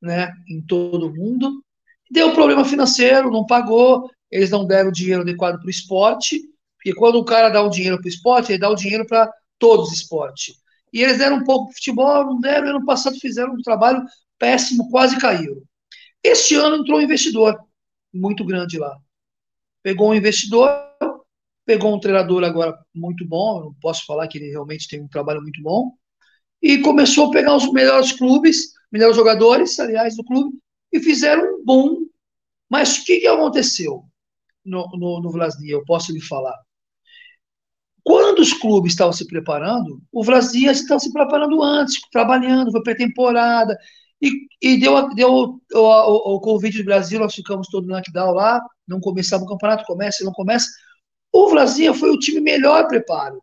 né, 0.00 0.32
em 0.48 0.62
todo 0.62 1.08
o 1.08 1.14
mundo, 1.14 1.62
deu 2.10 2.32
problema 2.32 2.64
financeiro, 2.64 3.30
não 3.30 3.44
pagou, 3.44 4.10
eles 4.30 4.48
não 4.48 4.66
deram 4.66 4.90
dinheiro 4.90 5.20
adequado 5.20 5.58
para 5.58 5.66
o 5.66 5.70
esporte, 5.70 6.40
porque 6.80 6.94
quando 6.94 7.16
o 7.16 7.24
cara 7.24 7.50
dá 7.50 7.62
o 7.62 7.68
dinheiro 7.68 7.98
para 7.98 8.06
o 8.06 8.08
esporte, 8.08 8.52
ele 8.52 8.58
dá 8.58 8.70
o 8.70 8.74
dinheiro 8.74 9.06
para 9.06 9.30
todos 9.58 9.88
os 9.88 9.94
esportes. 9.94 10.54
E 10.92 11.02
eles 11.02 11.18
deram 11.18 11.36
um 11.36 11.44
pouco 11.44 11.68
de 11.68 11.74
futebol, 11.74 12.24
não 12.24 12.40
deram, 12.40 12.66
e 12.66 12.70
ano 12.70 12.84
passado 12.86 13.20
fizeram 13.20 13.52
um 13.52 13.62
trabalho 13.62 14.02
péssimo, 14.38 14.88
quase 14.90 15.18
caíram. 15.18 15.62
Este 16.24 16.54
ano 16.54 16.76
entrou 16.76 16.98
um 16.98 17.02
investidor 17.02 17.58
muito 18.12 18.44
grande 18.46 18.78
lá. 18.78 18.96
Pegou 19.82 20.10
um 20.10 20.14
investidor, 20.14 20.70
pegou 21.66 21.94
um 21.94 22.00
treinador 22.00 22.42
agora 22.44 22.76
muito 22.94 23.26
bom, 23.26 23.60
não 23.60 23.74
posso 23.74 24.06
falar 24.06 24.26
que 24.26 24.38
ele 24.38 24.50
realmente 24.50 24.88
tem 24.88 25.02
um 25.02 25.08
trabalho 25.08 25.42
muito 25.42 25.62
bom, 25.62 25.92
e 26.62 26.78
começou 26.78 27.26
a 27.26 27.30
pegar 27.30 27.56
os 27.56 27.70
melhores 27.72 28.12
clubes, 28.12 28.72
melhores 28.90 29.16
jogadores, 29.16 29.78
aliás, 29.78 30.16
do 30.16 30.24
clube, 30.24 30.58
e 30.90 30.98
fizeram 30.98 31.42
um 31.44 31.64
bom. 31.64 31.96
Mas 32.68 32.98
o 32.98 33.04
que, 33.04 33.20
que 33.20 33.26
aconteceu 33.26 34.04
no, 34.64 34.88
no, 34.94 35.20
no 35.20 35.30
Vlasnia? 35.30 35.74
Eu 35.74 35.84
posso 35.84 36.12
lhe 36.12 36.20
falar. 36.20 36.58
Quando 38.04 38.40
os 38.40 38.52
clubes 38.52 38.92
estavam 38.92 39.12
se 39.12 39.26
preparando, 39.26 40.00
o 40.12 40.24
Vlasnia 40.24 40.72
estava 40.72 41.00
se 41.00 41.12
preparando 41.12 41.62
antes, 41.62 42.00
trabalhando, 42.10 42.72
foi 42.72 42.82
pré-temporada, 42.82 43.76
e, 44.22 44.46
e, 44.60 44.78
deu, 44.78 45.08
deu 45.14 45.32
o, 45.32 45.60
o, 45.74 46.34
o, 46.36 46.40
convite 46.40 46.78
do 46.78 46.84
Brasil, 46.84 47.18
nós 47.18 47.34
ficamos 47.34 47.68
todos 47.68 47.88
no 47.88 47.94
lockdown 47.94 48.32
lá, 48.32 48.60
não 48.86 49.00
começava 49.00 49.44
o 49.44 49.46
campeonato, 49.46 49.84
começa, 49.84 50.24
não 50.24 50.32
começa. 50.32 50.68
O 51.32 51.48
Vlasinha 51.48 51.94
foi 51.94 52.10
o 52.10 52.18
time 52.18 52.40
melhor 52.40 52.86
preparo. 52.86 53.42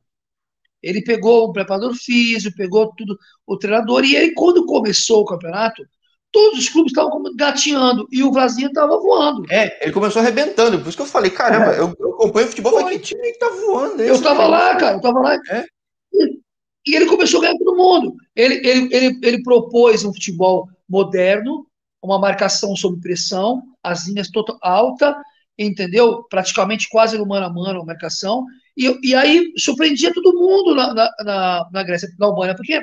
Ele 0.81 1.01
pegou 1.01 1.45
o 1.45 1.51
preparador 1.51 1.95
físico, 1.95 2.55
pegou 2.55 2.93
tudo, 2.95 3.17
o 3.45 3.57
treinador, 3.57 4.05
e 4.05 4.15
aí, 4.15 4.33
quando 4.35 4.65
começou 4.65 5.21
o 5.21 5.25
campeonato, 5.25 5.83
todos 6.31 6.59
os 6.59 6.69
clubes 6.69 6.91
estavam 6.91 7.23
gatinhando 7.35 8.07
e 8.11 8.23
o 8.23 8.31
Vlasinha 8.31 8.67
estava 8.67 8.97
voando. 8.99 9.45
É, 9.51 9.83
ele 9.83 9.93
começou 9.93 10.21
arrebentando, 10.21 10.79
por 10.79 10.87
isso 10.87 10.97
que 10.97 11.03
eu 11.03 11.07
falei, 11.07 11.31
caramba, 11.31 11.75
é. 11.75 11.79
eu, 11.79 11.95
eu 11.99 12.13
acompanho 12.13 12.47
futebol, 12.47 12.73
mas 12.73 12.89
que 12.89 12.99
time 12.99 13.31
que 13.31 13.39
tá 13.39 13.49
voando? 13.49 14.01
eu 14.01 14.15
estava 14.15 14.47
lá, 14.47 14.75
cara, 14.75 14.93
eu 14.93 14.97
estava 14.97 15.19
lá. 15.19 15.35
É? 15.49 15.65
E, 16.13 16.39
e, 16.87 16.95
ele 16.95 17.05
começou 17.05 17.39
a 17.39 17.43
ganhar 17.43 17.57
todo 17.57 17.77
mundo. 17.77 18.15
Ele, 18.35 18.55
ele, 18.67 18.95
ele, 18.95 19.19
ele 19.23 19.43
propôs 19.43 20.03
um 20.03 20.13
futebol 20.13 20.69
moderno, 20.87 21.65
uma 22.01 22.19
marcação 22.19 22.75
sob 22.75 22.99
pressão, 23.01 23.63
as 23.83 24.07
linhas 24.07 24.29
total 24.29 24.57
alta, 24.61 25.17
entendeu? 25.57 26.23
Praticamente 26.29 26.87
quase 26.89 27.17
no 27.17 27.25
mano 27.25 27.45
a 27.45 27.49
mano 27.49 27.81
a 27.81 27.85
marcação. 27.85 28.45
E, 28.75 28.95
e 29.03 29.15
aí 29.15 29.51
surpreendia 29.57 30.13
todo 30.13 30.37
mundo 30.37 30.75
na, 30.75 30.93
na, 30.93 31.69
na, 31.71 31.83
Grécia, 31.83 32.07
na 32.19 32.27
Albânia, 32.27 32.55
porque, 32.55 32.79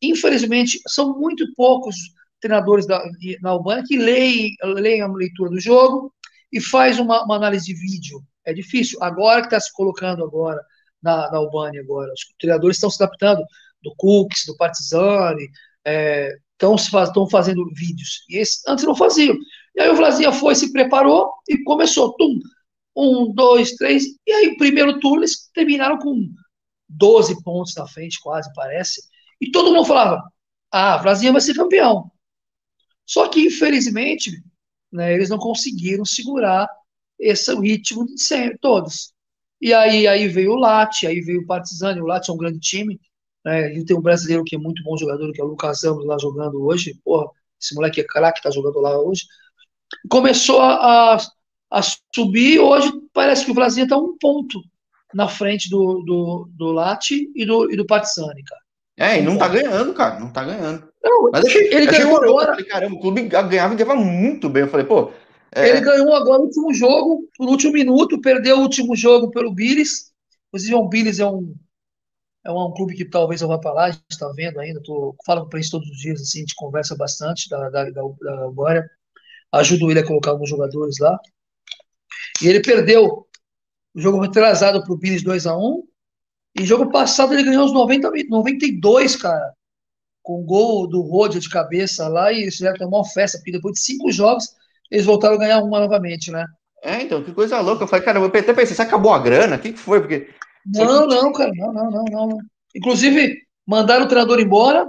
infelizmente, 0.00 0.80
são 0.86 1.18
muito 1.18 1.44
poucos 1.56 1.96
treinadores 2.44 2.86
da, 2.86 3.02
na 3.40 3.50
Albânia 3.50 3.82
que 3.86 3.96
leem, 3.96 4.54
leem 4.62 5.00
a 5.00 5.06
leitura 5.08 5.48
do 5.48 5.58
jogo 5.58 6.12
e 6.52 6.60
faz 6.60 6.98
uma, 6.98 7.24
uma 7.24 7.36
análise 7.36 7.64
de 7.64 7.74
vídeo. 7.74 8.22
É 8.44 8.52
difícil. 8.52 9.02
Agora 9.02 9.40
que 9.40 9.46
está 9.46 9.58
se 9.58 9.72
colocando 9.72 10.22
agora 10.22 10.60
na, 11.02 11.30
na 11.30 11.38
Albânia, 11.38 11.80
agora, 11.80 12.12
os 12.12 12.20
treinadores 12.38 12.76
estão 12.76 12.90
se 12.90 13.02
adaptando 13.02 13.42
do 13.82 13.94
Cooks, 13.96 14.44
do 14.46 14.56
Partizani, 14.58 15.48
estão 16.52 17.24
é, 17.24 17.30
fazendo 17.30 17.64
vídeos. 17.74 18.24
E 18.28 18.36
esse, 18.36 18.60
antes 18.68 18.84
não 18.84 18.94
faziam. 18.94 19.34
E 19.74 19.80
aí 19.80 19.88
o 19.88 19.96
Vlasinha 19.96 20.30
foi, 20.30 20.54
se 20.54 20.70
preparou 20.70 21.32
e 21.48 21.62
começou. 21.64 22.14
Tum, 22.14 22.38
um, 22.94 23.32
dois, 23.32 23.72
três. 23.72 24.04
E 24.26 24.32
aí, 24.32 24.48
o 24.48 24.58
primeiro 24.58 25.00
turno, 25.00 25.20
eles 25.20 25.50
terminaram 25.54 25.98
com 25.98 26.28
12 26.90 27.42
pontos 27.42 27.74
na 27.74 27.86
frente, 27.86 28.20
quase, 28.22 28.52
parece. 28.54 29.00
E 29.40 29.50
todo 29.50 29.72
mundo 29.72 29.86
falava: 29.86 30.22
ah, 30.70 30.98
Vlasinha 30.98 31.32
vai 31.32 31.40
ser 31.40 31.54
campeão. 31.54 32.10
Só 33.06 33.28
que, 33.28 33.40
infelizmente, 33.46 34.42
né, 34.92 35.12
eles 35.14 35.28
não 35.28 35.38
conseguiram 35.38 36.04
segurar 36.04 36.68
esse 37.18 37.54
ritmo 37.54 38.06
de 38.06 38.20
sempre, 38.20 38.58
todos. 38.58 39.12
E 39.60 39.72
aí, 39.72 40.06
aí 40.06 40.28
veio 40.28 40.52
o 40.52 40.56
Lati, 40.56 41.06
aí 41.06 41.20
veio 41.20 41.40
o 41.42 41.46
Partizani. 41.46 42.00
O 42.00 42.06
Lati 42.06 42.30
é 42.30 42.34
um 42.34 42.38
grande 42.38 42.60
time. 42.60 43.00
Né, 43.44 43.76
e 43.76 43.84
tem 43.84 43.96
um 43.96 44.00
brasileiro 44.00 44.44
que 44.44 44.56
é 44.56 44.58
muito 44.58 44.82
bom 44.82 44.96
jogador, 44.96 45.32
que 45.32 45.40
é 45.40 45.44
o 45.44 45.48
Lucas 45.48 45.82
Ramos, 45.84 46.06
lá 46.06 46.16
jogando 46.18 46.62
hoje. 46.64 46.98
Porra, 47.04 47.28
esse 47.60 47.74
moleque 47.74 48.00
é 48.00 48.04
craque, 48.04 48.42
tá 48.42 48.50
jogando 48.50 48.80
lá 48.80 48.98
hoje 48.98 49.24
começou 50.08 50.60
a, 50.60 51.14
a, 51.14 51.18
a 51.70 51.80
subir. 52.14 52.58
Hoje 52.58 52.92
parece 53.12 53.44
que 53.44 53.50
o 53.50 53.54
Brasil 53.54 53.84
está 53.84 53.96
um 53.96 54.16
ponto 54.18 54.60
na 55.12 55.28
frente 55.28 55.70
do, 55.70 56.02
do, 56.02 56.48
do 56.52 56.72
Lati 56.72 57.30
e 57.34 57.46
do, 57.46 57.70
e 57.70 57.76
do 57.76 57.86
Partizani, 57.86 58.42
cara. 58.44 58.60
É, 58.96 59.18
e 59.18 59.22
não 59.22 59.36
tá 59.36 59.48
ganhando, 59.48 59.92
cara, 59.92 60.20
não 60.20 60.30
tá 60.30 60.44
ganhando. 60.44 60.88
Não, 61.04 61.30
Mas 61.30 61.44
achei, 61.44 61.66
ele 61.66 61.88
achei 61.88 62.02
ganhou 62.02 62.16
agora. 62.16 62.52
Falei, 62.52 62.64
caramba, 62.64 62.96
o 62.96 63.00
clube 63.00 63.22
ganhava 63.22 63.74
e 63.74 63.76
ganhava 63.76 63.94
muito 63.94 64.48
bem. 64.48 64.62
Eu 64.62 64.68
falei, 64.68 64.86
pô. 64.86 65.12
É... 65.54 65.68
Ele 65.68 65.80
ganhou 65.82 66.14
agora 66.14 66.40
o 66.40 66.44
último 66.44 66.72
jogo, 66.72 67.28
no 67.38 67.50
último 67.50 67.74
minuto, 67.74 68.20
perdeu 68.20 68.58
o 68.58 68.62
último 68.62 68.96
jogo 68.96 69.30
pelo 69.30 69.52
Billis. 69.52 70.12
Inclusive, 70.48 70.74
o 70.74 70.88
Billis 70.88 71.20
é 71.20 71.26
um, 71.26 71.54
é 72.44 72.50
um, 72.50 72.72
clube 72.72 72.94
que 72.94 73.04
talvez 73.04 73.42
eu 73.42 73.48
vá 73.48 73.58
para 73.58 73.72
lá, 73.72 73.84
a 73.84 73.90
gente 73.90 74.04
está 74.10 74.28
vendo 74.32 74.58
ainda, 74.58 74.82
tô, 74.82 75.14
falo 75.24 75.48
para 75.48 75.58
eles 75.58 75.70
todos 75.70 75.88
os 75.88 75.98
dias, 75.98 76.20
assim, 76.20 76.38
a 76.38 76.40
gente 76.40 76.54
conversa 76.54 76.96
bastante 76.96 77.48
da, 77.48 77.68
da, 77.70 77.84
da, 77.90 78.02
da 78.02 78.84
ajudo 79.52 79.90
ele 79.90 80.00
a 80.00 80.06
colocar 80.06 80.30
alguns 80.30 80.50
jogadores 80.50 80.98
lá. 80.98 81.18
E 82.42 82.48
ele 82.48 82.60
perdeu 82.60 83.26
o 83.94 84.00
jogo 84.00 84.20
retrasado 84.20 84.82
para 84.82 84.92
o 84.92 84.98
Pires 84.98 85.22
2x1. 85.22 85.82
E 86.58 86.64
jogo 86.64 86.90
passado 86.90 87.32
ele 87.32 87.44
ganhou 87.44 87.64
os 87.64 87.72
90, 87.72 88.10
92, 88.28 89.16
cara. 89.16 89.54
Com 90.24 90.40
o 90.40 90.44
gol 90.44 90.88
do 90.88 91.02
Rodia 91.02 91.38
de 91.38 91.48
cabeça 91.48 92.08
lá. 92.08 92.32
E 92.32 92.46
isso 92.46 92.64
já 92.64 92.72
tem 92.72 92.86
uma 92.86 93.04
festa, 93.04 93.38
porque 93.38 93.52
depois 93.52 93.74
de 93.74 93.82
cinco 93.82 94.10
jogos 94.10 94.56
eles 94.90 95.06
voltaram 95.06 95.36
a 95.36 95.38
ganhar 95.38 95.62
uma 95.62 95.78
novamente, 95.78 96.32
né? 96.32 96.44
É, 96.82 97.02
então, 97.02 97.22
que 97.22 97.32
coisa 97.32 97.60
louca. 97.60 97.84
Eu 97.84 97.88
falei, 97.88 98.04
cara, 98.04 98.18
eu 98.18 98.24
até 98.24 98.42
pensei, 98.42 98.74
você 98.74 98.82
acabou 98.82 99.12
a 99.12 99.18
grana? 99.18 99.56
O 99.56 99.58
que, 99.58 99.72
que 99.72 99.78
foi? 99.78 100.00
Porque. 100.00 100.28
Não, 100.66 101.06
não, 101.06 101.32
cara, 101.32 101.52
não, 101.54 101.72
não, 101.72 101.90
não, 101.90 102.04
não. 102.04 102.38
Inclusive, 102.74 103.38
mandaram 103.66 104.04
o 104.04 104.08
treinador 104.08 104.40
embora. 104.40 104.86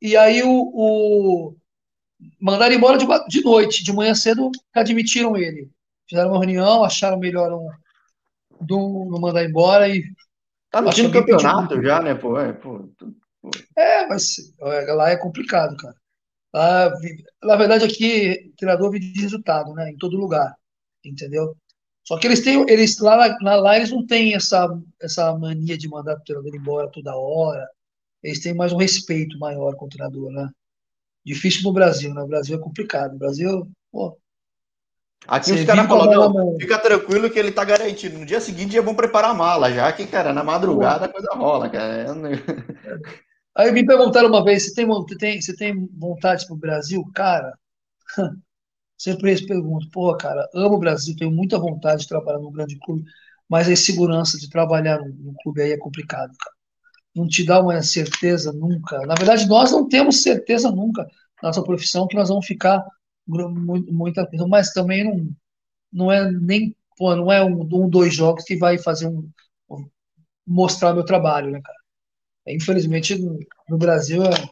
E 0.00 0.16
aí 0.16 0.42
o, 0.42 0.50
o, 0.50 1.56
mandaram 2.40 2.74
embora 2.74 2.98
de, 2.98 3.06
de 3.28 3.42
noite, 3.42 3.84
de 3.84 3.92
manhã 3.92 4.14
cedo 4.14 4.50
admitiram 4.74 5.36
ele. 5.36 5.70
Fizeram 6.08 6.30
uma 6.30 6.38
reunião, 6.38 6.84
acharam 6.84 7.18
melhor 7.18 7.52
um, 7.52 7.68
não, 8.68 9.06
não 9.06 9.20
mandar 9.20 9.44
embora 9.44 9.88
e. 9.88 10.04
Tá 10.70 10.80
no 10.80 10.90
time 10.90 11.10
campeonato 11.10 11.68
pediu... 11.68 11.84
já, 11.84 12.02
né, 12.02 12.14
pô? 12.14 12.38
É, 12.38 12.52
pô. 12.52 12.88
É, 13.76 14.06
mas 14.06 14.36
é, 14.60 14.92
lá 14.92 15.10
é 15.10 15.16
complicado, 15.16 15.76
cara. 15.76 15.94
Lá, 16.52 16.90
na 17.42 17.56
verdade, 17.56 17.84
aqui, 17.84 18.50
o 18.52 18.56
treinador 18.56 18.90
vive 18.90 19.12
de 19.12 19.20
resultado, 19.20 19.72
né? 19.74 19.90
Em 19.90 19.96
todo 19.96 20.16
lugar, 20.16 20.54
entendeu? 21.04 21.56
Só 22.04 22.18
que 22.18 22.26
eles 22.26 22.40
têm, 22.40 22.64
eles 22.68 22.98
lá, 22.98 23.36
lá, 23.42 23.56
lá 23.56 23.76
eles 23.76 23.90
não 23.90 24.06
têm 24.06 24.34
essa, 24.34 24.66
essa 25.00 25.36
mania 25.36 25.76
de 25.76 25.88
mandar 25.88 26.16
o 26.16 26.20
treinador 26.20 26.54
embora 26.54 26.90
toda 26.90 27.14
hora. 27.14 27.68
Eles 28.22 28.40
têm 28.40 28.54
mais 28.54 28.72
um 28.72 28.78
respeito 28.78 29.38
maior 29.38 29.76
com 29.76 29.84
o 29.84 29.88
treinador, 29.88 30.30
né? 30.30 30.48
Difícil 31.24 31.62
no 31.64 31.72
Brasil, 31.72 32.14
né? 32.14 32.22
O 32.22 32.26
Brasil 32.26 32.56
é 32.56 32.60
complicado. 32.60 33.14
O 33.14 33.18
Brasil, 33.18 33.70
pô. 33.92 34.18
Aqui 35.26 35.52
os 35.52 35.64
caras 35.64 35.86
falam, 35.86 36.56
fica 36.58 36.78
tranquilo 36.78 37.28
que 37.28 37.38
ele 37.38 37.52
tá 37.52 37.62
garantido. 37.62 38.18
No 38.18 38.24
dia 38.24 38.40
seguinte 38.40 38.72
já 38.72 38.80
vão 38.80 38.94
preparar 38.94 39.32
a 39.32 39.34
mala, 39.34 39.70
já 39.70 39.92
que, 39.92 40.06
cara, 40.06 40.32
na 40.32 40.42
madrugada 40.42 41.04
a 41.04 41.08
coisa 41.12 41.28
rola, 41.34 41.68
cara. 41.68 42.06
Aí 43.58 43.72
me 43.72 43.84
perguntaram 43.84 44.28
uma 44.28 44.44
vez, 44.44 44.64
você 44.66 44.74
tem, 44.74 44.86
tem, 45.18 45.40
você 45.42 45.56
tem 45.56 45.86
vontade 45.98 46.46
pro 46.46 46.56
Brasil? 46.56 47.04
Cara, 47.14 47.52
sempre 48.98 49.30
eles 49.30 49.46
perguntam, 49.46 49.88
pô, 49.92 50.16
cara, 50.16 50.48
amo 50.54 50.76
o 50.76 50.78
Brasil, 50.78 51.16
tenho 51.16 51.30
muita 51.30 51.58
vontade 51.58 52.02
de 52.02 52.08
trabalhar 52.08 52.38
num 52.40 52.52
grande 52.52 52.78
clube, 52.80 53.04
mas 53.48 53.68
a 53.68 53.72
insegurança 53.72 54.38
de 54.38 54.48
trabalhar 54.50 54.98
num, 55.00 55.08
num 55.14 55.34
clube 55.42 55.62
aí 55.62 55.72
é 55.72 55.78
complicado, 55.78 56.32
cara 56.38 56.56
não 57.16 57.28
te 57.28 57.44
dá 57.44 57.60
uma 57.60 57.82
certeza 57.82 58.52
nunca. 58.52 59.00
Na 59.06 59.14
verdade, 59.16 59.48
nós 59.48 59.72
não 59.72 59.88
temos 59.88 60.22
certeza 60.22 60.70
nunca 60.70 61.04
na 61.42 61.48
nossa 61.48 61.62
profissão 61.64 62.06
que 62.08 62.16
nós 62.16 62.28
vamos 62.28 62.46
ficar 62.46 62.84
muita 63.26 64.26
coisa, 64.26 64.46
mas 64.48 64.72
também 64.72 65.04
não, 65.04 65.30
não 65.92 66.12
é 66.12 66.30
nem 66.32 66.76
pô, 66.96 67.16
não 67.16 67.32
é 67.32 67.44
um, 67.44 67.62
um 67.62 67.88
dois 67.90 68.14
jogos 68.14 68.44
que 68.44 68.56
vai 68.56 68.78
fazer 68.78 69.08
um, 69.08 69.28
mostrar 70.46 70.94
meu 70.94 71.04
trabalho, 71.04 71.50
né, 71.50 71.60
cara? 71.62 71.77
Infelizmente, 72.54 73.18
no, 73.18 73.38
no 73.68 73.78
Brasil 73.78 74.22
é, 74.24 74.48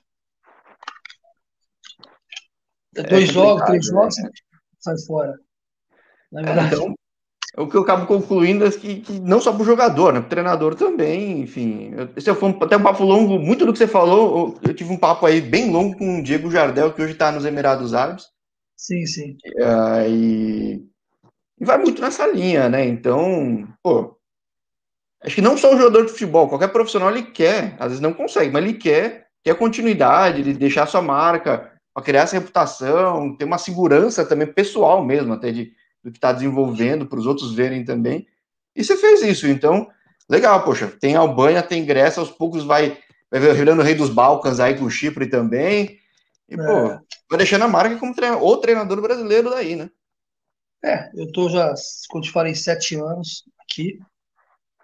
é 2.97 3.03
dois 3.03 3.29
jogos, 3.29 3.65
três 3.67 3.87
jogos, 3.87 4.17
né? 4.19 4.31
sai 4.79 4.99
fora. 5.07 5.39
Na 6.33 6.43
verdade. 6.43 6.75
Então, 6.75 6.95
o 7.57 7.67
que 7.67 7.77
eu 7.77 7.83
acabo 7.83 8.07
concluindo 8.07 8.67
é 8.67 8.71
que, 8.71 9.01
que 9.01 9.19
não 9.21 9.41
só 9.41 9.53
para 9.53 9.63
o 9.63 9.67
jogador, 9.67 10.13
né? 10.13 10.21
Para 10.21 10.27
o 10.27 10.31
treinador 10.31 10.75
também, 10.75 11.41
enfim. 11.41 11.93
Esse 12.15 12.35
foi 12.35 12.51
até 12.61 12.77
um 12.77 12.83
papo 12.83 13.03
longo, 13.03 13.39
muito 13.39 13.65
do 13.65 13.73
que 13.73 13.79
você 13.79 13.87
falou. 13.87 14.59
Eu, 14.63 14.69
eu 14.71 14.75
tive 14.75 14.93
um 14.93 14.99
papo 14.99 15.25
aí 15.25 15.41
bem 15.41 15.71
longo 15.71 15.97
com 15.97 16.19
o 16.19 16.23
Diego 16.23 16.51
Jardel, 16.51 16.93
que 16.93 17.03
hoje 17.03 17.13
está 17.13 17.33
nos 17.33 17.47
Emirados 17.47 17.95
Árabes. 17.95 18.27
Sim, 18.77 19.07
sim. 19.07 19.37
Uh, 19.57 20.07
e, 20.07 20.87
e, 21.59 21.65
vai 21.65 21.79
muito 21.79 22.03
nessa 22.03 22.27
linha, 22.27 22.69
né? 22.69 22.85
Então, 22.85 23.67
pô, 23.83 24.16
acho 25.25 25.35
que 25.35 25.43
não 25.43 25.57
só 25.57 25.75
o 25.75 25.79
jogador 25.79 26.07
de 26.07 26.12
futebol, 26.12 26.49
qualquer 26.49 26.69
profissional 26.69 27.11
ele 27.11 27.25
quer, 27.25 27.77
às 27.79 27.89
vezes 27.89 28.01
não 28.01 28.12
consegue, 28.12 28.51
mas 28.51 28.64
ele 28.64 28.75
quer, 28.75 29.29
quer 29.43 29.57
continuidade, 29.57 30.41
ele 30.41 30.55
deixar 30.55 30.87
sua 30.87 31.03
marca, 31.03 31.73
para 31.95 32.03
criar 32.03 32.23
essa 32.23 32.39
reputação, 32.39 33.37
ter 33.37 33.45
uma 33.45 33.59
segurança 33.59 34.25
também 34.25 34.47
pessoal 34.47 35.05
mesmo, 35.05 35.33
até 35.33 35.51
de 35.51 35.73
do 36.07 36.12
que 36.12 36.19
está 36.19 36.33
desenvolvendo, 36.33 37.07
para 37.07 37.19
os 37.19 37.27
outros 37.27 37.53
verem 37.53 37.85
também. 37.85 38.29
E 38.77 38.85
você 38.85 38.97
fez 38.97 39.23
isso, 39.23 39.49
então, 39.49 39.89
legal, 40.29 40.62
poxa, 40.62 40.87
tem 41.01 41.17
Albânia, 41.17 41.64
tem 41.64 41.85
Grécia, 41.85 42.21
aos 42.21 42.31
poucos 42.31 42.62
vai, 42.62 42.97
vai 43.29 43.41
virando 43.41 43.81
o 43.81 43.85
rei 43.85 43.97
dos 43.97 44.09
Balcãs 44.09 44.61
aí 44.61 44.79
com 44.79 44.85
o 44.85 44.91
Chipre 44.91 45.27
também. 45.27 45.99
E, 46.49 46.55
é. 46.55 46.57
pô, 46.57 46.89
vai 47.29 47.39
deixando 47.39 47.64
a 47.64 47.69
marca 47.69 47.97
como 47.97 48.14
treinador, 48.14 48.47
o 48.47 48.57
treinador 48.59 49.03
brasileiro 49.03 49.51
daí, 49.51 49.75
né? 49.75 49.91
É, 50.85 51.11
eu 51.17 51.33
tô 51.33 51.49
já, 51.49 51.75
como 52.09 52.23
te 52.23 52.31
falei, 52.31 52.55
sete 52.55 52.95
anos 52.95 53.43
aqui. 53.59 53.99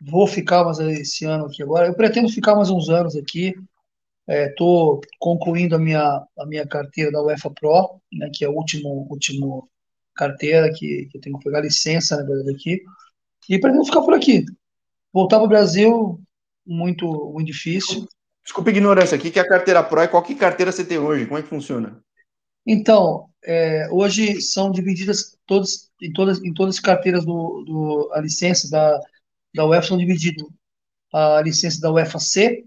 Vou 0.04 0.26
ficar 0.26 0.64
mais 0.64 0.78
esse 0.78 1.24
ano 1.24 1.46
aqui 1.46 1.62
agora. 1.62 1.86
Eu 1.86 1.94
pretendo 1.94 2.28
ficar 2.28 2.56
mais 2.56 2.70
uns 2.70 2.88
anos 2.88 3.14
aqui. 3.14 3.54
Estou 4.28 5.00
é, 5.02 5.06
concluindo 5.18 5.76
a 5.76 5.78
minha, 5.78 6.24
a 6.38 6.46
minha 6.46 6.66
carteira 6.66 7.10
da 7.10 7.22
UEFA 7.22 7.50
Pro, 7.50 8.00
né, 8.12 8.30
que 8.32 8.44
é 8.44 8.48
o 8.48 8.52
último, 8.52 9.06
último 9.10 9.68
carteira, 10.14 10.72
que, 10.72 11.06
que 11.10 11.18
eu 11.18 11.20
tenho 11.20 11.38
que 11.38 11.44
pegar 11.44 11.60
licença, 11.60 12.16
na 12.16 12.24
verdade, 12.24 12.54
aqui, 12.54 12.82
e 13.48 13.58
pretendo 13.58 13.84
ficar 13.84 14.02
por 14.02 14.14
aqui. 14.14 14.44
Voltar 15.12 15.36
para 15.36 15.46
o 15.46 15.48
Brasil, 15.48 16.20
muito, 16.66 17.06
muito 17.32 17.46
difícil. 17.46 18.06
Desculpa 18.42 18.70
a 18.70 18.72
ignorância, 18.72 19.16
aqui 19.16 19.30
que 19.30 19.38
é 19.38 19.42
a 19.42 19.48
carteira 19.48 19.82
Pro 19.82 20.02
e 20.02 20.08
qual 20.08 20.22
que 20.22 20.34
carteira 20.34 20.72
você 20.72 20.84
tem 20.84 20.98
hoje? 20.98 21.26
Como 21.26 21.38
é 21.38 21.42
que 21.42 21.48
funciona? 21.48 22.02
Então, 22.66 23.28
é, 23.44 23.88
hoje 23.90 24.40
são 24.40 24.70
divididas 24.70 25.36
todas, 25.46 25.90
em 26.00 26.12
todas 26.12 26.42
em 26.42 26.54
todas 26.54 26.76
as 26.76 26.80
carteiras 26.80 27.24
do, 27.24 27.64
do 27.64 28.10
a 28.12 28.20
licença 28.20 28.70
da, 28.70 29.00
da 29.54 29.66
UEFA 29.66 29.88
são 29.88 29.98
divididas 29.98 30.46
a 31.12 31.42
licença 31.42 31.80
da 31.80 31.90
UEFA 31.92 32.18
C, 32.18 32.64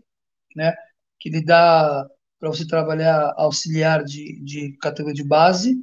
né, 0.56 0.74
que 1.20 1.30
lhe 1.30 1.44
dá 1.44 2.08
para 2.40 2.50
você 2.50 2.68
trabalhar 2.68 3.34
auxiliar 3.38 4.04
de, 4.04 4.40
de 4.42 4.78
categoria 4.78 5.16
de 5.16 5.24
base, 5.24 5.76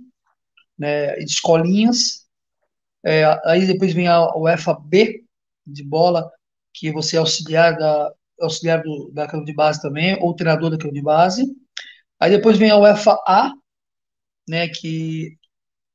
né, 0.78 1.18
escolinhas. 1.18 2.26
É, 3.04 3.24
aí 3.44 3.66
depois 3.66 3.92
vem 3.92 4.06
a 4.06 4.36
UEFA 4.36 4.74
B 4.74 5.24
de 5.66 5.82
bola, 5.82 6.30
que 6.72 6.92
você 6.92 7.16
é 7.16 7.18
auxiliar 7.18 7.76
da 7.76 8.12
auxiliar 8.40 8.82
do, 8.82 9.10
da 9.12 9.26
de 9.26 9.54
base 9.54 9.80
também, 9.80 10.18
ou 10.20 10.34
treinador 10.34 10.70
da 10.70 10.76
categoria 10.76 11.00
de 11.00 11.04
base. 11.04 11.56
Aí 12.18 12.30
depois 12.30 12.58
vem 12.58 12.70
a 12.70 12.76
UEFA 12.76 13.16
A, 13.26 13.52
né, 14.48 14.68
que 14.68 15.36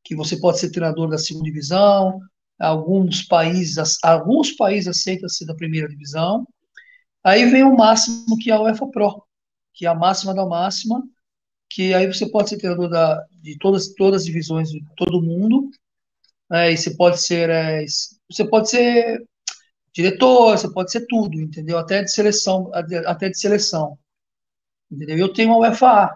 que 0.04 0.16
você 0.16 0.40
pode 0.40 0.58
ser 0.58 0.72
treinador 0.72 1.10
da 1.10 1.18
segunda 1.18 1.44
divisão. 1.44 2.22
Alguns 2.60 3.24
países 3.24 3.78
alguns 4.04 4.52
países 4.54 4.88
aceitam 4.88 5.30
ser 5.30 5.46
da 5.46 5.56
primeira 5.56 5.88
divisão. 5.88 6.48
Aí 7.24 7.46
vem 7.50 7.64
o 7.64 7.76
máximo 7.76 8.38
que 8.38 8.50
é 8.50 8.54
a 8.54 8.62
UEFA 8.62 8.88
Pro, 8.88 9.24
que 9.74 9.86
é 9.86 9.90
a 9.90 9.96
máxima 9.96 10.34
da 10.34 10.46
máxima, 10.46 11.04
que 11.70 11.94
aí 11.94 12.08
você 12.08 12.30
pode 12.30 12.50
ser 12.50 12.58
treinador 12.58 12.90
da, 12.90 13.26
de 13.44 13.58
todas, 13.58 13.94
todas 13.94 14.22
as 14.22 14.26
divisões 14.26 14.70
de 14.70 14.84
todo 14.96 15.22
mundo, 15.22 15.70
né, 16.50 16.72
e 16.72 16.78
você 16.78 16.96
pode 16.96 17.22
ser 17.22 17.50
é, 17.50 17.86
você 18.30 18.48
pode 18.48 18.70
ser 18.70 19.26
diretor, 19.94 20.58
você 20.58 20.72
pode 20.72 20.92
ser 20.92 21.06
tudo, 21.08 21.40
entendeu? 21.42 21.78
Até 21.78 22.04
de 22.04 22.12
seleção, 22.12 22.72
até 22.74 23.30
de 23.30 23.40
seleção, 23.40 23.98
entendeu? 24.92 25.18
Eu 25.18 25.34
tenho 25.34 25.54
a 25.54 25.58
UEFA 25.58 26.16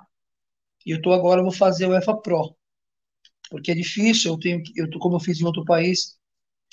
e 0.85 0.91
eu 0.91 1.01
tô 1.01 1.13
agora 1.13 1.41
vou 1.41 1.51
fazer 1.51 1.85
a 1.85 1.89
UEFA 1.89 2.15
Pro, 2.17 2.55
porque 3.49 3.71
é 3.71 3.75
difícil, 3.75 4.33
eu 4.33 4.39
tenho 4.39 4.63
eu 4.75 4.89
tô, 4.89 4.99
como 4.99 5.15
eu 5.15 5.19
fiz 5.19 5.39
em 5.41 5.45
outro 5.45 5.65
país, 5.65 6.17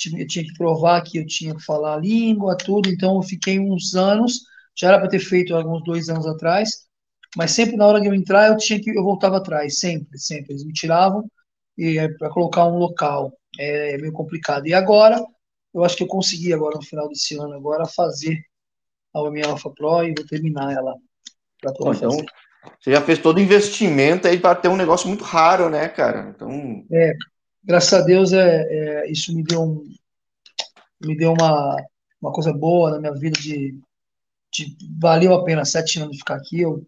eu 0.07 0.27
tinha 0.27 0.45
que 0.45 0.55
provar 0.55 1.03
que 1.03 1.19
eu 1.19 1.27
tinha 1.27 1.55
que 1.55 1.65
falar 1.65 1.95
a 1.95 2.01
língua, 2.01 2.57
tudo, 2.57 2.89
então 2.89 3.17
eu 3.17 3.23
fiquei 3.23 3.59
uns 3.59 3.95
anos, 3.95 4.45
já 4.77 4.89
era 4.89 4.99
para 4.99 5.09
ter 5.09 5.19
feito 5.19 5.55
alguns 5.55 5.83
dois 5.83 6.09
anos 6.09 6.27
atrás, 6.27 6.89
mas 7.37 7.51
sempre 7.51 7.77
na 7.77 7.87
hora 7.87 8.01
de 8.01 8.07
eu 8.07 8.15
entrar 8.15 8.49
eu 8.49 8.57
tinha 8.57 8.81
que 8.81 8.91
eu 8.91 9.03
voltava 9.03 9.37
atrás, 9.37 9.79
sempre, 9.79 10.19
sempre. 10.19 10.53
Eles 10.53 10.65
me 10.65 10.73
tiravam 10.73 11.29
e 11.77 11.99
é 11.99 12.09
para 12.09 12.31
colocar 12.31 12.67
um 12.67 12.79
local 12.79 13.33
é, 13.59 13.95
é, 13.95 13.99
meio 13.99 14.13
complicado. 14.13 14.67
E 14.67 14.75
agora 14.75 15.23
eu 15.75 15.85
acho 15.85 15.97
que 15.97 16.03
eu 16.03 16.09
consegui 16.09 16.53
agora 16.53 16.77
no 16.77 16.85
final 16.85 17.09
desse 17.09 17.37
ano 17.37 17.55
agora 17.55 17.87
fazer 17.87 18.41
a 19.15 19.31
minha 19.31 19.47
Alpha 19.47 19.71
Pro 19.71 20.05
e 20.05 20.15
vou 20.15 20.27
terminar 20.27 20.73
ela. 20.73 20.95
Então, 21.59 21.93
fazer. 21.93 22.07
você 22.79 22.93
já 22.93 23.01
fez 23.01 23.19
todo 23.19 23.39
o 23.39 23.41
investimento 23.41 24.27
aí 24.27 24.39
para 24.39 24.55
ter 24.55 24.69
um 24.69 24.77
negócio 24.77 25.09
muito 25.09 25.25
raro, 25.25 25.69
né, 25.69 25.89
cara? 25.89 26.33
Então 26.35 26.85
é, 26.91 27.13
graças 27.63 27.93
a 27.93 28.03
Deus 28.03 28.33
é, 28.33 29.05
é 29.07 29.11
isso 29.11 29.35
me 29.35 29.43
deu 29.43 29.63
um, 29.63 29.85
me 31.01 31.17
deu 31.17 31.33
uma 31.33 31.77
uma 32.21 32.33
coisa 32.33 32.53
boa 32.53 32.91
na 32.91 32.99
minha 32.99 33.15
vida 33.15 33.39
de, 33.39 33.81
de 34.53 34.77
valeu 35.01 35.35
a 35.35 35.45
pena 35.45 35.65
sete 35.65 35.99
anos 35.99 36.13
de 36.13 36.19
ficar 36.19 36.37
aqui. 36.37 36.61
Eu 36.61 36.87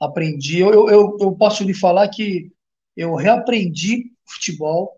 aprendi. 0.00 0.60
Eu, 0.60 0.88
eu, 0.88 1.16
eu 1.20 1.36
posso 1.36 1.64
lhe 1.64 1.74
falar 1.74 2.08
que 2.08 2.50
eu 2.96 3.14
reaprendi 3.14 4.12
futebol, 4.26 4.92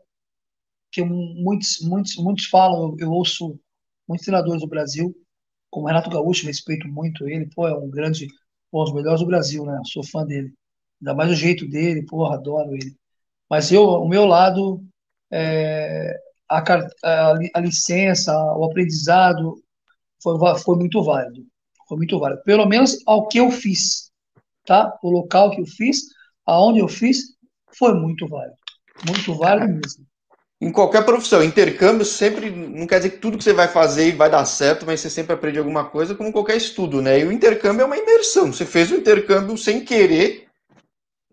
que 0.91 1.03
muitos, 1.03 1.81
muitos, 1.81 2.17
muitos 2.17 2.47
falam, 2.47 2.97
eu, 2.99 3.07
eu 3.07 3.13
ouço 3.13 3.59
muitos 4.09 4.25
treinadores 4.25 4.61
do 4.61 4.69
Brasil, 4.69 5.15
como 5.71 5.87
Renato 5.87 6.11
Gaúcho, 6.11 6.47
respeito 6.47 6.89
muito 6.89 7.29
ele, 7.29 7.49
pô, 7.55 7.69
é 7.69 7.75
um 7.75 7.89
grande, 7.89 8.27
pô, 8.71 8.83
um 8.83 8.85
dos 8.85 8.95
melhores 8.95 9.21
do 9.21 9.27
Brasil, 9.27 9.65
né? 9.65 9.81
Sou 9.87 10.03
fã 10.05 10.27
dele. 10.27 10.53
Ainda 11.01 11.15
mais 11.15 11.31
o 11.31 11.35
jeito 11.35 11.67
dele, 11.69 12.05
porra, 12.05 12.35
adoro 12.35 12.75
ele. 12.75 12.97
Mas 13.49 13.71
eu, 13.73 13.85
o 13.85 14.09
meu 14.09 14.27
lado, 14.27 14.85
é, 15.33 16.17
a, 16.49 16.59
a, 17.05 17.35
a, 17.55 17.61
licença, 17.61 18.35
o 18.57 18.65
aprendizado 18.65 19.63
foi, 20.23 20.35
foi 20.59 20.77
muito 20.77 21.03
válido. 21.03 21.45
Foi 21.89 21.97
muito 21.97 22.19
válido. 22.19 22.43
Pelo 22.45 22.67
menos 22.67 22.99
ao 23.07 23.29
que 23.29 23.39
eu 23.39 23.51
fiz 23.51 24.11
tá? 24.71 24.97
O 25.03 25.11
local 25.11 25.51
que 25.51 25.61
eu 25.61 25.67
fiz, 25.67 26.03
aonde 26.47 26.79
eu 26.79 26.87
fiz, 26.87 27.35
foi 27.77 27.93
muito 27.93 28.27
válido. 28.29 28.57
Muito 29.07 29.35
válido 29.35 29.75
mesmo. 29.75 30.07
Em 30.61 30.71
qualquer 30.71 31.05
profissão, 31.05 31.43
intercâmbio 31.43 32.05
sempre 32.05 32.51
não 32.51 32.87
quer 32.87 32.99
dizer 32.99 33.11
que 33.11 33.19
tudo 33.19 33.39
que 33.39 33.45
você 33.45 33.53
vai 33.53 33.67
fazer 33.67 34.15
vai 34.15 34.31
dar 34.31 34.45
certo, 34.45 34.85
mas 34.85 35.01
você 35.01 35.09
sempre 35.09 35.33
aprende 35.33 35.59
alguma 35.59 35.87
coisa, 35.87 36.15
como 36.15 36.31
qualquer 36.31 36.57
estudo, 36.57 37.01
né? 37.01 37.19
E 37.19 37.25
o 37.25 37.33
intercâmbio 37.33 37.83
é 37.83 37.87
uma 37.87 37.97
imersão. 37.97 38.53
Você 38.53 38.67
fez 38.67 38.93
o 38.93 38.95
intercâmbio 38.95 39.57
sem 39.57 39.85
querer, 39.85 40.49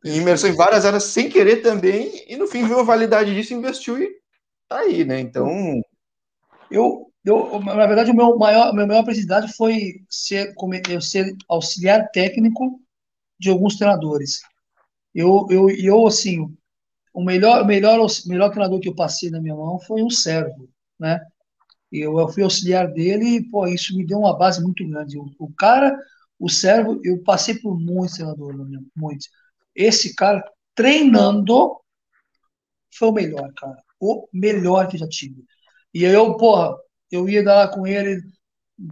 imersão 0.04 0.50
em 0.50 0.56
várias 0.56 0.86
áreas 0.86 1.04
sem 1.04 1.30
querer 1.30 1.58
também, 1.58 2.24
e 2.28 2.36
no 2.36 2.48
fim 2.48 2.66
viu 2.66 2.80
a 2.80 2.84
validade 2.84 3.34
disso, 3.34 3.54
investiu 3.54 4.02
e 4.02 4.10
tá 4.68 4.80
aí, 4.80 5.04
né? 5.04 5.20
Então. 5.20 5.82
Eu, 6.70 7.12
eu, 7.24 7.60
na 7.62 7.86
verdade, 7.86 8.12
o 8.12 8.16
meu 8.16 8.38
maior, 8.38 8.74
meu 8.74 8.88
maior 8.88 9.02
aprendizado 9.02 9.48
foi 9.50 10.04
ser, 10.10 10.54
ser 11.02 11.36
auxiliar 11.48 12.10
técnico 12.12 12.80
de 13.40 13.50
alguns 13.50 13.76
treinadores. 13.76 14.42
Eu, 15.14 15.48
eu, 15.50 15.70
eu 15.70 16.08
assim, 16.08 16.56
o 17.14 17.24
melhor, 17.24 17.66
melhor, 17.66 18.00
melhor 18.28 18.50
treinador 18.50 18.80
que 18.80 18.90
eu 18.90 18.96
passei 18.96 19.30
na 19.30 19.42
minha 19.42 19.56
mão 19.56 19.80
foi 19.80 20.04
um 20.04 20.10
servo, 20.10 20.70
né? 21.00 21.20
Eu, 21.92 22.20
eu 22.20 22.28
fui 22.28 22.44
auxiliar 22.44 22.92
dele 22.92 23.38
e, 23.38 23.50
pô, 23.50 23.66
isso 23.66 23.96
me 23.98 24.06
deu 24.06 24.20
uma 24.20 24.38
base 24.38 24.62
muito 24.62 24.88
grande. 24.88 25.18
O, 25.18 25.32
o 25.40 25.52
cara, 25.54 25.98
o 26.40 26.50
servo, 26.50 27.00
eu 27.04 27.24
passei 27.24 27.56
por 27.56 27.80
muitos 27.80 28.16
treinadores, 28.16 28.60
muitos. 28.96 29.30
Esse 29.78 30.16
cara, 30.16 30.44
treinando, 30.76 31.80
foi 32.98 33.10
o 33.10 33.14
melhor, 33.14 33.54
cara. 33.56 33.78
O 34.00 34.28
melhor 34.34 34.88
que 34.88 34.98
já 34.98 35.08
tive. 35.08 35.46
E 35.94 36.04
eu, 36.04 36.36
porra, 36.38 36.76
eu 37.12 37.30
ia 37.30 37.44
dar 37.44 37.70
com 37.70 37.86
ele 37.88 38.22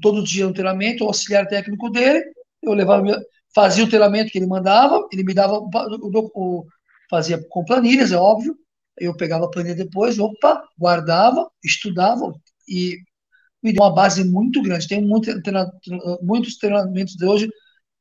todo 0.01 0.23
dia 0.23 0.45
no 0.45 0.53
treinamento, 0.53 1.03
o 1.03 1.07
auxiliar 1.07 1.47
técnico 1.47 1.89
dele, 1.89 2.23
eu 2.61 2.73
levava 2.73 3.03
fazia 3.53 3.85
o 3.85 3.89
treinamento 3.89 4.31
que 4.31 4.37
ele 4.37 4.47
mandava, 4.47 5.07
ele 5.11 5.23
me 5.23 5.33
dava 5.33 5.59
o, 5.59 6.65
fazia 7.09 7.41
com 7.49 7.63
planilhas, 7.63 8.11
é 8.11 8.17
óbvio. 8.17 8.55
Eu 8.97 9.15
pegava 9.15 9.45
a 9.45 9.49
planilha 9.49 9.75
depois, 9.75 10.19
opa, 10.19 10.63
guardava, 10.77 11.49
estudava 11.63 12.33
e 12.67 12.97
me 13.63 13.73
deu 13.73 13.83
uma 13.83 13.93
base 13.93 14.23
muito 14.23 14.61
grande. 14.61 14.87
Tem 14.87 15.01
muito, 15.01 15.31
muitos 16.21 16.57
treinamentos 16.57 17.15
de 17.15 17.25
hoje 17.25 17.49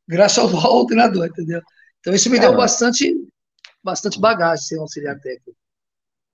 graças 0.08 0.38
ao, 0.38 0.48
ao 0.66 0.86
treinador, 0.86 1.26
entendeu? 1.26 1.60
Então 2.04 2.12
isso 2.12 2.28
me 2.28 2.38
deu 2.38 2.54
bastante, 2.54 3.16
bastante 3.82 4.20
bagagem 4.20 4.62
ser 4.62 4.78
um 4.78 4.82
auxiliar 4.82 5.18
técnico. 5.20 5.56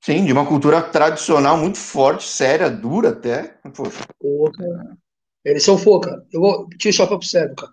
Sim, 0.03 0.25
de 0.25 0.33
uma 0.33 0.45
cultura 0.45 0.83
tradicional 0.83 1.57
muito 1.57 1.79
forte, 1.79 2.27
séria, 2.27 2.69
dura 2.69 3.11
até. 3.11 3.57
Poxa. 3.73 4.05
Pô, 4.19 4.51
cara. 4.51 4.99
Eles 5.45 5.63
são 5.63 5.79
foca. 5.79 6.27
Eu 6.33 6.41
vou 6.41 6.69
te 6.71 6.93
chocar 6.93 7.17
pro 7.17 7.27
sério, 7.27 7.55
cara. 7.55 7.73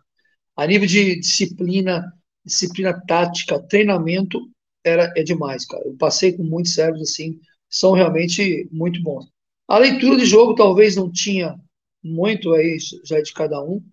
A 0.56 0.68
nível 0.68 0.88
de 0.88 1.20
disciplina, 1.20 2.14
disciplina 2.46 3.02
tática, 3.08 3.60
treinamento, 3.68 4.48
era, 4.84 5.12
é 5.18 5.24
demais, 5.24 5.66
cara. 5.66 5.84
Eu 5.84 5.96
passei 5.98 6.34
com 6.34 6.44
muitos 6.44 6.76
servos 6.76 7.02
assim, 7.02 7.40
são 7.68 7.94
realmente 7.94 8.70
muito 8.72 9.02
bons. 9.02 9.26
A 9.68 9.80
leitura 9.80 10.18
de 10.18 10.26
jogo 10.26 10.54
talvez 10.54 10.96
não 10.96 11.12
tinha 11.12 11.60
muito 12.04 12.54
aí 12.54 12.78
já 13.04 13.20
de 13.20 13.34
cada 13.34 13.60
um, 13.60 13.84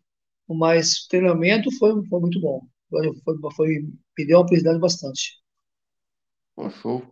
mas 0.46 0.98
o 0.98 1.08
treinamento 1.08 1.70
foi, 1.78 2.04
foi 2.06 2.20
muito 2.20 2.38
bom. 2.38 2.60
Foi, 2.94 3.38
foi, 3.38 3.50
foi, 3.56 3.68
me 4.18 4.26
deu 4.26 4.38
uma 4.38 4.48
felicidade 4.48 4.78
bastante. 4.78 5.42
Pô, 6.54 6.70
show. 6.70 7.02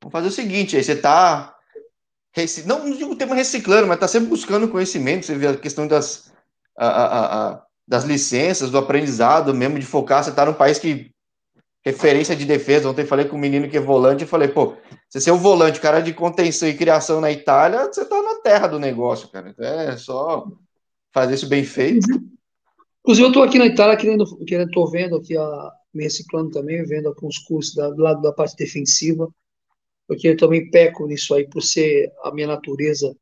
Vamos 0.00 0.12
fazer 0.12 0.28
o 0.28 0.32
seguinte, 0.32 0.76
aí 0.76 0.84
você 0.84 0.92
está 0.92 1.54
não, 2.66 2.88
não 2.88 2.96
digo 2.96 3.12
o 3.12 3.16
tema 3.16 3.34
reciclando, 3.34 3.86
mas 3.86 3.96
está 3.96 4.08
sempre 4.08 4.28
buscando 4.28 4.68
conhecimento. 4.68 5.24
Você 5.24 5.36
vê 5.36 5.46
a 5.46 5.56
questão 5.56 5.86
das, 5.86 6.32
a, 6.76 6.86
a, 6.86 7.50
a, 7.52 7.62
das 7.86 8.04
licenças, 8.04 8.70
do 8.70 8.78
aprendizado, 8.78 9.54
mesmo 9.54 9.78
de 9.78 9.86
focar. 9.86 10.24
Você 10.24 10.30
está 10.30 10.44
num 10.44 10.54
país 10.54 10.78
que 10.78 11.12
referência 11.84 12.34
de 12.34 12.44
defesa. 12.44 12.88
Ontem 12.88 13.06
falei 13.06 13.26
com 13.26 13.36
um 13.36 13.40
menino 13.40 13.68
que 13.68 13.76
é 13.76 13.80
volante 13.80 14.24
e 14.24 14.26
falei, 14.26 14.48
pô, 14.48 14.76
você 15.08 15.20
ser 15.20 15.30
o 15.30 15.38
volante, 15.38 15.80
cara 15.80 16.00
de 16.00 16.12
contenção 16.12 16.68
e 16.68 16.76
criação 16.76 17.20
na 17.20 17.30
Itália, 17.30 17.86
você 17.86 18.04
tá 18.04 18.20
na 18.20 18.40
terra 18.40 18.66
do 18.66 18.80
negócio, 18.80 19.28
cara. 19.28 19.50
Então 19.50 19.64
é 19.64 19.96
só 19.96 20.44
fazer 21.12 21.34
isso 21.34 21.48
bem 21.48 21.62
feito. 21.62 22.08
Inclusive, 23.04 23.28
eu 23.28 23.32
tô 23.32 23.42
aqui 23.42 23.58
na 23.58 23.66
Itália 23.66 23.98
querendo, 23.98 24.24
querendo 24.46 24.86
vendo 24.90 25.16
aqui 25.16 25.36
a 25.36 25.72
me 25.92 26.04
reciclando 26.04 26.50
também, 26.50 26.82
vendo 26.84 27.08
alguns 27.08 27.38
cursos 27.38 27.74
da, 27.74 27.90
do 27.90 28.00
lado 28.00 28.22
da 28.22 28.32
parte 28.32 28.56
defensiva, 28.56 29.28
porque 30.08 30.28
eu 30.28 30.36
também 30.38 30.70
peco 30.70 31.06
nisso 31.06 31.34
aí 31.34 31.46
por 31.46 31.62
ser 31.62 32.10
a 32.22 32.32
minha 32.32 32.46
natureza 32.46 33.14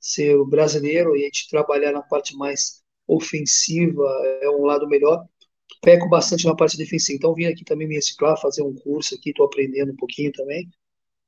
ser 0.00 0.42
brasileiro 0.46 1.14
e 1.14 1.20
a 1.20 1.24
gente 1.26 1.50
trabalhar 1.50 1.92
na 1.92 2.00
parte 2.00 2.34
mais 2.34 2.82
ofensiva 3.06 4.02
é 4.40 4.48
um 4.48 4.64
lado 4.64 4.88
melhor 4.88 5.26
peco 5.82 6.08
bastante 6.08 6.46
na 6.46 6.56
parte 6.56 6.78
defensiva. 6.78 7.16
Então, 7.16 7.34
vim 7.34 7.44
aqui 7.44 7.62
também 7.62 7.86
me 7.86 7.96
reciclar, 7.96 8.40
fazer 8.40 8.62
um 8.62 8.74
curso 8.74 9.14
aqui, 9.14 9.30
estou 9.30 9.44
aprendendo 9.44 9.92
um 9.92 9.96
pouquinho 9.96 10.32
também. 10.32 10.66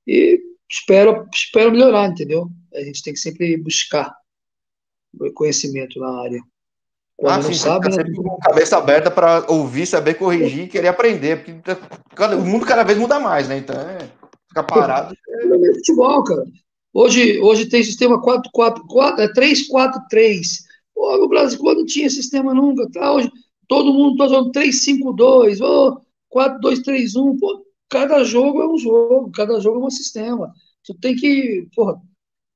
E 0.06 0.40
espero, 0.68 1.28
espero 1.32 1.70
melhorar, 1.70 2.08
entendeu? 2.08 2.48
A 2.74 2.80
gente 2.82 3.02
tem 3.02 3.12
que 3.12 3.20
sempre 3.20 3.54
buscar 3.58 4.14
conhecimento 5.34 6.00
na 6.00 6.22
área. 6.22 6.42
Quando 7.16 7.32
ah, 7.32 7.36
não 7.36 7.42
sim, 7.42 7.54
sabe, 7.54 7.90
tá 7.90 7.96
né? 7.96 8.04
com 8.14 8.38
cabeça 8.38 8.76
aberta 8.76 9.10
para 9.10 9.44
ouvir, 9.48 9.86
saber 9.86 10.14
corrigir, 10.14 10.68
querer 10.68 10.88
aprender, 10.88 11.44
porque 11.44 11.52
tá, 12.16 12.36
o 12.36 12.44
mundo 12.44 12.66
cada 12.66 12.82
vez 12.82 12.98
muda 12.98 13.20
mais, 13.20 13.48
né? 13.48 13.58
Então, 13.58 13.76
é, 13.76 13.98
ficar 14.48 14.64
parado. 14.64 15.14
É 15.28 15.74
futebol, 15.74 16.24
cara. 16.24 16.44
Hoje, 16.92 17.40
hoje 17.40 17.66
tem 17.66 17.82
sistema 17.84 18.20
4, 18.20 18.50
4, 18.52 18.86
4, 18.86 19.22
é 19.22 19.32
3, 19.32 19.68
4, 19.68 20.00
3. 20.10 20.64
Pô, 20.94 21.16
no 21.16 21.28
Brasil, 21.28 21.58
quando 21.58 21.86
tinha 21.86 22.10
sistema 22.10 22.52
nunca, 22.52 22.88
tá? 22.90 23.12
Hoje, 23.12 23.30
Todo 23.72 23.94
mundo 23.94 24.12
está 24.12 24.28
jogando 24.28 24.52
3-5-2, 24.52 25.60
oh, 25.62 25.98
4-2-3-1. 26.30 27.38
Pô, 27.40 27.64
cada 27.88 28.22
jogo 28.22 28.60
é 28.60 28.68
um 28.68 28.76
jogo, 28.76 29.30
cada 29.30 29.58
jogo 29.60 29.80
é 29.80 29.86
um 29.86 29.90
sistema. 29.90 30.52
Tu 30.84 30.92
tem 30.94 31.16
que. 31.16 31.66
Porra, 31.74 31.98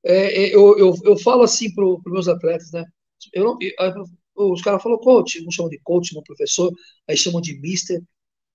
é, 0.05 0.43
é, 0.43 0.55
eu, 0.55 0.77
eu, 0.77 0.93
eu 1.03 1.17
falo 1.17 1.41
assim 1.41 1.73
para 1.73 1.83
os 1.83 2.03
meus 2.05 2.27
atletas, 2.27 2.71
né? 2.71 2.85
Eu 3.33 3.45
não, 3.45 3.57
eu, 3.59 4.05
os 4.37 4.61
caras 4.61 4.81
falam 4.81 4.97
coach, 4.99 5.43
não 5.43 5.51
chamam 5.51 5.69
de 5.69 5.79
coach, 5.79 6.13
não 6.13 6.23
professor, 6.23 6.71
aí 7.07 7.17
chamam 7.17 7.41
de 7.41 7.59
mister, 7.59 8.01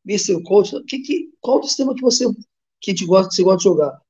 mister 0.05 0.41
coach. 0.43 0.83
Que, 0.85 1.01
que, 1.01 1.31
qual 1.41 1.61
o 1.61 1.65
sistema 1.65 1.95
que 1.95 2.03
você 2.03 2.27
que 2.81 2.95
te 2.95 3.05
gosta, 3.05 3.29
que 3.29 3.37
você 3.37 3.43
gosta 3.43 3.59
de 3.59 3.65
jogar? 3.65 4.01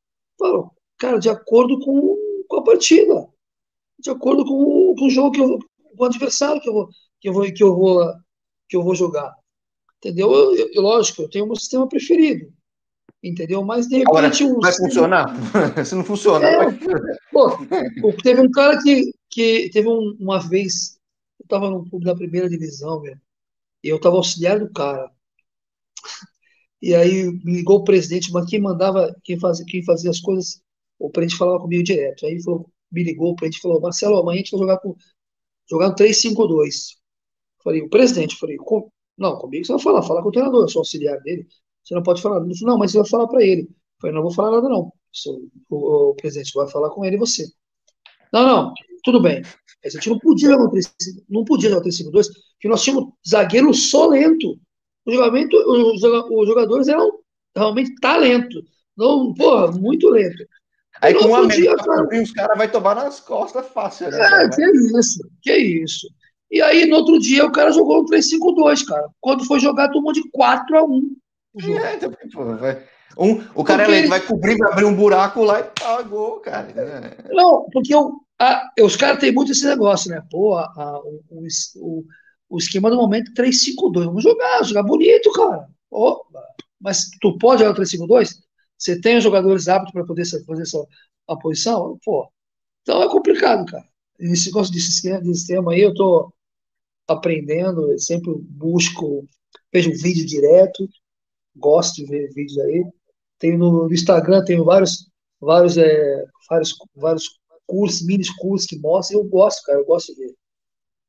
Cara, 0.98 1.18
de 1.18 1.28
acordo 1.28 1.78
com, 1.80 2.16
com 2.48 2.56
a 2.56 2.64
partida, 2.64 3.28
de 3.98 4.10
acordo 4.10 4.44
com, 4.44 4.94
com 4.96 5.06
o 5.06 5.10
jogo 5.10 5.32
que 5.32 5.40
eu, 5.40 5.58
com 5.96 6.04
o 6.04 6.06
adversário 6.06 6.60
que 6.60 6.68
eu 6.68 6.72
vou, 6.72 6.88
que 7.20 7.28
eu 7.28 7.32
vou, 7.32 7.52
que 7.52 7.62
eu 7.62 7.74
vou 7.74 8.12
que 8.68 8.76
eu 8.76 8.82
vou 8.82 8.94
jogar. 8.94 9.34
Entendeu? 9.98 10.32
Eu, 10.32 10.70
eu, 10.72 10.82
lógico, 10.82 11.22
eu 11.22 11.30
tenho 11.30 11.50
um 11.50 11.54
sistema 11.54 11.86
preferido. 11.86 12.50
Entendeu? 13.22 13.62
Mas 13.62 13.86
de 13.86 13.98
repente. 13.98 14.08
Agora, 14.08 14.32
um 14.42 14.60
vai 14.60 14.72
funcionar? 14.72 15.26
Se 15.84 15.94
não 15.94 16.04
funcionar, 16.04 16.48
é, 16.48 16.56
vai... 16.56 16.78
Pô, 17.30 18.12
teve 18.20 18.40
um 18.40 18.50
cara 18.50 18.82
que, 18.82 19.12
que 19.30 19.70
teve 19.72 19.88
um, 19.88 20.16
uma 20.18 20.40
vez. 20.40 20.98
Estava 21.52 21.68
no 21.68 21.84
clube 21.86 22.06
da 22.06 22.14
primeira 22.14 22.48
divisão, 22.48 23.04
e 23.04 23.14
eu 23.84 23.96
estava 23.96 24.16
auxiliar 24.16 24.58
do 24.58 24.72
cara. 24.72 25.10
E 26.80 26.94
aí 26.94 27.30
ligou 27.44 27.80
o 27.80 27.84
presidente, 27.84 28.32
mas 28.32 28.48
quem 28.48 28.58
mandava, 28.58 29.14
quem 29.22 29.38
fazia, 29.38 29.66
quem 29.66 29.84
fazia 29.84 30.10
as 30.10 30.18
coisas, 30.18 30.62
o 30.98 31.10
presidente 31.10 31.36
falava 31.38 31.60
comigo 31.60 31.82
direto. 31.82 32.24
Aí 32.24 32.42
falou, 32.42 32.70
me 32.90 33.04
ligou, 33.04 33.32
o 33.32 33.36
presidente 33.36 33.60
falou: 33.60 33.82
Marcelo, 33.82 34.16
amanhã 34.16 34.36
a 34.36 34.38
gente 34.38 34.50
vai 34.52 34.60
jogar 34.60 34.78
com 34.78 34.96
jogar 35.70 35.88
no 35.90 35.94
3-5-2. 35.94 36.96
Falei, 37.62 37.82
o 37.82 37.90
presidente, 37.90 38.36
falei, 38.36 38.56
com... 38.56 38.90
não, 39.18 39.38
comigo 39.38 39.64
você 39.66 39.72
vai 39.72 39.82
falar, 39.82 40.02
fala 40.02 40.22
com 40.22 40.28
o 40.30 40.32
treinador, 40.32 40.62
eu 40.62 40.68
sou 40.68 40.80
auxiliar 40.80 41.20
dele, 41.20 41.46
você 41.84 41.94
não 41.94 42.02
pode 42.02 42.22
falar. 42.22 42.42
Ele 42.44 42.56
falou, 42.56 42.72
não, 42.72 42.78
mas 42.78 42.92
você 42.92 42.98
vai 42.98 43.08
falar 43.08 43.28
para 43.28 43.44
ele. 43.44 43.68
Falei, 44.00 44.14
não 44.16 44.22
vou 44.22 44.32
falar 44.32 44.52
nada 44.52 44.68
não. 44.70 44.90
O, 45.70 46.10
o, 46.10 46.14
presidente 46.14 46.52
vai 46.54 46.66
falar 46.68 46.90
com 46.90 47.04
ele 47.04 47.16
e 47.16 47.18
você. 47.18 47.46
Não, 48.32 48.46
não, 48.46 48.74
tudo 49.02 49.20
bem. 49.20 49.42
A 49.84 49.88
gente 49.88 50.08
não 50.08 50.18
podia 50.18 50.50
jogar 50.50 50.70
não 51.28 51.44
podia 51.44 51.70
jogar 51.70 51.84
3-5-2, 51.84 52.12
porque 52.12 52.68
nós 52.68 52.82
tínhamos 52.82 53.12
zagueiro 53.28 53.74
solento. 53.74 54.58
O 55.04 55.12
jogamento, 55.12 55.56
os, 55.56 56.02
os 56.02 56.48
jogadores 56.48 56.88
eram 56.88 57.18
realmente 57.56 57.94
talento. 58.00 58.62
Não, 58.96 59.34
porra, 59.34 59.72
muito 59.72 60.08
lento. 60.08 60.46
Aí 61.00 61.14
com 61.14 61.24
uma 61.24 61.48
dia, 61.48 61.74
cara, 61.74 62.22
os 62.22 62.30
caras 62.30 62.56
vai 62.56 62.70
tomar 62.70 62.94
nas 62.94 63.18
costas 63.18 63.66
fácil, 63.68 64.10
né? 64.10 64.44
É, 64.44 64.48
que 64.48 64.62
isso, 64.62 65.30
que 65.42 65.56
isso. 65.56 66.06
E 66.50 66.60
aí, 66.60 66.86
no 66.86 66.96
outro 66.96 67.18
dia, 67.18 67.44
o 67.44 67.50
cara 67.50 67.72
jogou 67.72 68.02
um 68.02 68.04
3-5-2, 68.04 68.84
cara. 68.86 69.08
Quando 69.20 69.44
foi 69.46 69.58
jogar, 69.58 69.88
tomou 69.88 70.12
de 70.12 70.22
4 70.30 70.76
a 70.76 70.84
1 70.84 71.16
é, 71.54 71.96
então, 71.96 72.56
vai. 72.56 72.82
Um, 73.18 73.42
o 73.54 73.62
cara 73.62 73.84
porque... 73.84 74.06
vai 74.06 74.20
cobrir, 74.20 74.56
vai 74.56 74.72
abrir 74.72 74.84
um 74.86 74.94
buraco 74.94 75.44
lá 75.44 75.60
e 75.60 75.64
pagou, 75.64 76.40
cara. 76.40 76.68
É. 76.70 77.34
Não, 77.34 77.66
porque 77.70 77.94
eu, 77.94 78.12
a, 78.42 78.72
os 78.80 78.96
caras 78.96 79.20
têm 79.20 79.32
muito 79.32 79.52
esse 79.52 79.64
negócio, 79.64 80.10
né? 80.10 80.20
Pô, 80.28 80.54
a, 80.56 80.64
a, 80.64 81.00
o, 81.00 81.22
o, 81.76 82.04
o, 82.48 82.58
esquema 82.58 82.90
do 82.90 82.96
momento 82.96 83.30
é 83.30 83.34
3-5-2. 83.34 84.04
Vamos 84.04 84.24
jogar, 84.24 84.64
jogar 84.64 84.82
bonito, 84.82 85.30
cara. 85.32 85.68
Opa. 85.88 86.42
Mas 86.80 87.08
tu 87.20 87.38
pode 87.38 87.62
jogar 87.62 87.80
3-5-2? 87.80 88.30
Você 88.76 89.00
tem 89.00 89.16
os 89.16 89.22
jogadores 89.22 89.68
aptos 89.68 89.92
para 89.92 90.04
poder 90.04 90.24
fazer 90.44 90.62
essa 90.62 90.84
a 91.28 91.36
posição? 91.36 91.98
Pô. 92.04 92.28
Então 92.82 93.00
é 93.02 93.08
complicado, 93.08 93.64
cara. 93.66 93.84
Esse 94.18 94.46
negócio 94.46 94.72
de 94.72 94.80
sistema, 94.80 95.20
de 95.22 95.34
sistema 95.34 95.72
aí, 95.72 95.80
eu 95.80 95.94
tô 95.94 96.32
aprendendo, 97.06 97.96
sempre 97.98 98.34
busco, 98.40 99.24
vejo 99.72 99.92
vídeo 99.92 100.26
direto, 100.26 100.88
gosto 101.54 101.96
de 101.96 102.06
ver 102.06 102.32
vídeos 102.34 102.58
aí. 102.58 102.84
Tenho 103.38 103.58
no, 103.58 103.88
no 103.88 103.92
Instagram, 103.92 104.44
tenho 104.44 104.64
vários, 104.64 105.08
vários, 105.40 105.76
é, 105.78 106.24
vários, 106.48 106.74
vários 106.96 107.41
cursos, 107.66 108.04
mini 108.04 108.24
cursos 108.38 108.66
que 108.66 108.78
mostram, 108.78 109.20
eu 109.20 109.24
gosto, 109.24 109.64
cara, 109.64 109.78
eu 109.78 109.84
gosto 109.84 110.14
de 110.14 110.20
ver. 110.20 110.34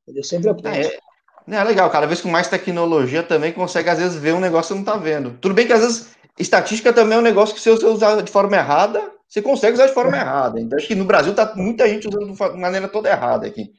Eu 0.08 0.24
sempre 0.24 0.50
aprendo. 0.50 0.88
É, 0.88 1.00
é 1.48 1.64
legal, 1.64 1.90
cada 1.90 2.06
vez 2.06 2.22
com 2.22 2.30
mais 2.30 2.48
tecnologia 2.48 3.24
também 3.24 3.52
consegue, 3.52 3.90
às 3.90 4.00
vezes, 4.00 4.16
ver 4.18 4.34
um 4.34 4.40
negócio 4.40 4.64
que 4.64 4.68
você 4.68 4.74
não 4.74 4.82
está 4.82 4.98
vendo. 4.98 5.38
Tudo 5.40 5.54
bem 5.54 5.66
que, 5.66 5.74
às 5.74 5.82
vezes, 5.82 6.10
estatística 6.38 6.94
também 6.94 7.18
é 7.18 7.20
um 7.20 7.24
negócio 7.24 7.56
que, 7.56 7.62
se 7.62 7.70
você 7.70 7.86
usar 7.86 8.22
de 8.22 8.32
forma 8.32 8.56
errada, 8.56 9.12
você 9.28 9.42
consegue 9.42 9.74
usar 9.74 9.88
de 9.88 9.94
forma 9.94 10.16
é. 10.16 10.22
errada. 10.22 10.60
Então, 10.60 10.78
acho 10.78 10.88
que 10.88 10.96
no 10.96 11.06
Brasil 11.06 11.34
tá 11.34 11.54
muita 11.56 11.88
gente 11.88 12.08
usando 12.08 12.34
de 12.34 12.60
maneira 12.60 12.88
toda 12.88 13.10
errada 13.10 13.48
aqui. 13.48 13.72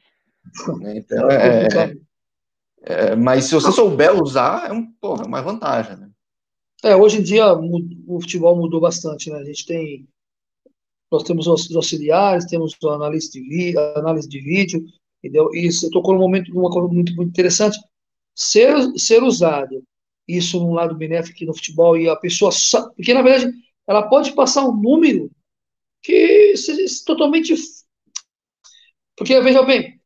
Então, 0.95 1.29
é, 1.31 1.65
é, 1.65 1.95
é, 2.85 3.15
mas 3.15 3.45
se 3.45 3.55
você 3.55 3.71
souber 3.71 4.13
usar, 4.21 4.69
é 4.69 4.71
um, 4.71 4.85
porra, 5.01 5.25
uma 5.25 5.41
vantagem, 5.41 5.97
né? 5.97 6.09
É, 6.83 6.95
hoje 6.95 7.19
em 7.19 7.23
dia 7.23 7.51
o 7.51 8.21
futebol 8.21 8.55
mudou 8.55 8.79
bastante, 8.79 9.31
né? 9.31 9.39
A 9.39 9.43
gente 9.43 9.65
tem, 9.65 10.07
nós 11.15 11.23
temos 11.23 11.47
os 11.47 11.75
auxiliares, 11.75 12.45
temos 12.45 12.75
o 12.81 12.89
análise 12.89 13.31
de 13.31 13.77
análise 13.95 14.27
de 14.27 14.39
vídeo, 14.39 14.85
entendeu? 15.23 15.49
E 15.53 15.71
você 15.71 15.89
tocou 15.89 16.13
num 16.13 16.19
momento 16.19 16.51
uma 16.57 16.69
coisa 16.69 16.87
muito, 16.87 17.15
muito 17.15 17.29
interessante, 17.29 17.79
ser, 18.35 18.75
ser 18.97 19.23
usado 19.23 19.83
isso 20.27 20.59
num 20.59 20.73
lado 20.73 20.95
benéfico 20.95 21.45
no 21.45 21.53
futebol 21.53 21.97
e 21.97 22.09
a 22.09 22.15
pessoa, 22.15 22.51
porque 22.95 23.13
na 23.13 23.21
verdade 23.21 23.53
ela 23.87 24.07
pode 24.09 24.33
passar 24.33 24.67
um 24.67 24.75
número 24.75 25.31
que 26.01 26.55
seja 26.57 26.83
totalmente, 27.05 27.53
porque 29.15 29.39
veja 29.41 29.63
bem, 29.63 29.99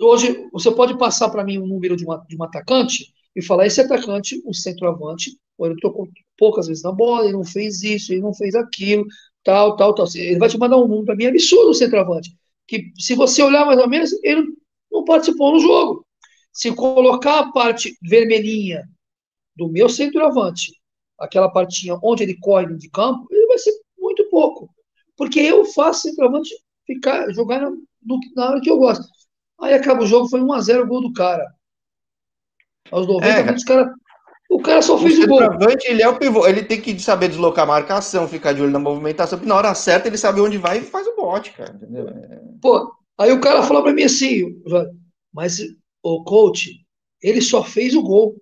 hoje 0.00 0.48
você 0.52 0.70
pode 0.70 0.98
passar 0.98 1.30
para 1.30 1.44
mim 1.44 1.58
um 1.58 1.66
número 1.66 1.96
de, 1.96 2.04
uma, 2.04 2.18
de 2.28 2.36
um 2.36 2.42
atacante 2.42 3.12
e 3.34 3.42
falar: 3.42 3.66
esse 3.66 3.80
atacante, 3.80 4.40
o 4.44 4.52
centroavante, 4.52 5.36
ele 5.60 5.76
tocou 5.80 6.08
poucas 6.36 6.66
vezes 6.66 6.82
na 6.82 6.92
bola, 6.92 7.24
ele 7.24 7.34
não 7.34 7.44
fez 7.44 7.82
isso, 7.82 8.12
ele 8.12 8.20
não 8.20 8.34
fez 8.34 8.54
aquilo, 8.54 9.06
tal, 9.44 9.76
tal, 9.76 9.94
tal. 9.94 10.06
Ele 10.14 10.38
vai 10.38 10.48
te 10.48 10.58
mandar 10.58 10.76
um 10.76 10.86
número 10.86 11.04
para 11.04 11.16
mim 11.16 11.26
absurdo, 11.26 11.70
o 11.70 11.74
centroavante. 11.74 12.36
Que 12.66 12.92
se 12.98 13.14
você 13.14 13.42
olhar 13.42 13.66
mais 13.66 13.78
ou 13.78 13.88
menos, 13.88 14.12
ele 14.22 14.46
não 14.90 15.04
participou 15.04 15.52
no 15.52 15.60
jogo. 15.60 16.06
Se 16.52 16.74
colocar 16.74 17.38
a 17.38 17.52
parte 17.52 17.96
vermelhinha 18.02 18.88
do 19.56 19.68
meu 19.68 19.88
centroavante, 19.88 20.72
aquela 21.18 21.50
partinha 21.50 21.98
onde 22.02 22.22
ele 22.22 22.38
corre 22.40 22.74
de 22.76 22.90
campo, 22.90 23.26
ele 23.30 23.46
vai 23.46 23.58
ser 23.58 23.72
muito 23.98 24.28
pouco. 24.28 24.68
Porque 25.16 25.40
eu 25.40 25.64
faço 25.64 26.02
centroavante 26.02 26.50
ficar, 26.86 27.30
jogar 27.32 27.60
na, 27.60 27.72
na 28.36 28.50
hora 28.50 28.60
que 28.60 28.70
eu 28.70 28.78
gosto. 28.78 29.06
Aí 29.60 29.74
acaba 29.74 30.02
o 30.02 30.06
jogo, 30.06 30.28
foi 30.28 30.40
1x0 30.40 30.82
o 30.82 30.86
gol 30.86 31.02
do 31.02 31.12
cara. 31.12 31.46
Aos 32.90 33.06
90 33.06 33.26
é, 33.26 33.42
minutos, 33.42 33.64
cara, 33.64 33.94
o 34.52 34.60
cara 34.60 34.82
só 34.82 34.98
fez 34.98 35.18
o, 35.18 35.22
o 35.22 35.26
gol. 35.26 35.40
Ele 35.82 36.02
é 36.02 36.08
o 36.08 36.18
pivô, 36.18 36.46
ele 36.46 36.62
tem 36.62 36.78
que 36.78 36.98
saber 37.00 37.28
deslocar 37.28 37.64
a 37.64 37.66
marcação, 37.66 38.28
ficar 38.28 38.52
de 38.52 38.60
olho 38.60 38.70
na 38.70 38.78
movimentação, 38.78 39.38
porque 39.38 39.48
na 39.48 39.56
hora 39.56 39.74
certa 39.74 40.08
ele 40.08 40.18
sabe 40.18 40.42
onde 40.42 40.58
vai 40.58 40.78
e 40.78 40.82
faz 40.82 41.06
o 41.06 41.16
bote, 41.16 41.52
cara. 41.52 41.72
Entendeu? 41.74 42.06
Pô, 42.60 42.92
aí 43.16 43.32
o 43.32 43.40
cara 43.40 43.62
falou 43.62 43.82
pra 43.82 43.94
mim 43.94 44.02
assim, 44.02 44.62
mas 45.32 45.58
o 46.02 46.22
coach, 46.24 46.70
ele 47.22 47.40
só 47.40 47.64
fez 47.64 47.94
o 47.94 48.02
gol. 48.02 48.36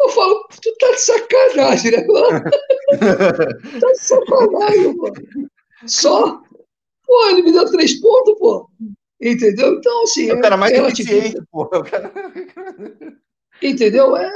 Eu 0.00 0.08
falo, 0.08 0.48
tu 0.48 0.74
tá 0.78 0.90
de 0.90 1.00
sacanagem, 1.00 1.92
né, 1.92 2.06
tá 3.80 3.92
de 3.92 3.98
sacanagem, 3.98 4.96
mano. 4.96 5.14
Só? 5.86 6.40
Pô, 7.06 7.28
ele 7.28 7.42
me 7.42 7.52
deu 7.52 7.70
três 7.70 8.00
pontos, 8.00 8.38
pô. 8.38 8.70
Entendeu? 9.20 9.74
Então, 9.74 10.02
assim. 10.04 10.30
É 10.30 10.34
o 10.34 10.40
cara 10.40 10.56
mais 10.56 10.72
eficiente, 10.72 11.40
pô. 11.50 11.68
Cara... 11.68 12.12
Entendeu? 13.62 14.16
É. 14.16 14.30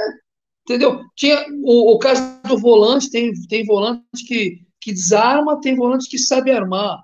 Entendeu? 0.67 0.99
Tinha 1.15 1.45
o, 1.63 1.93
o 1.93 1.97
caso 1.97 2.21
do 2.45 2.57
volante, 2.57 3.09
tem, 3.09 3.31
tem 3.47 3.65
volante 3.65 4.03
que, 4.27 4.59
que 4.81 4.91
desarma, 4.91 5.61
tem 5.61 5.73
volante 5.73 6.09
que 6.09 6.17
sabe 6.17 6.51
armar. 6.51 7.01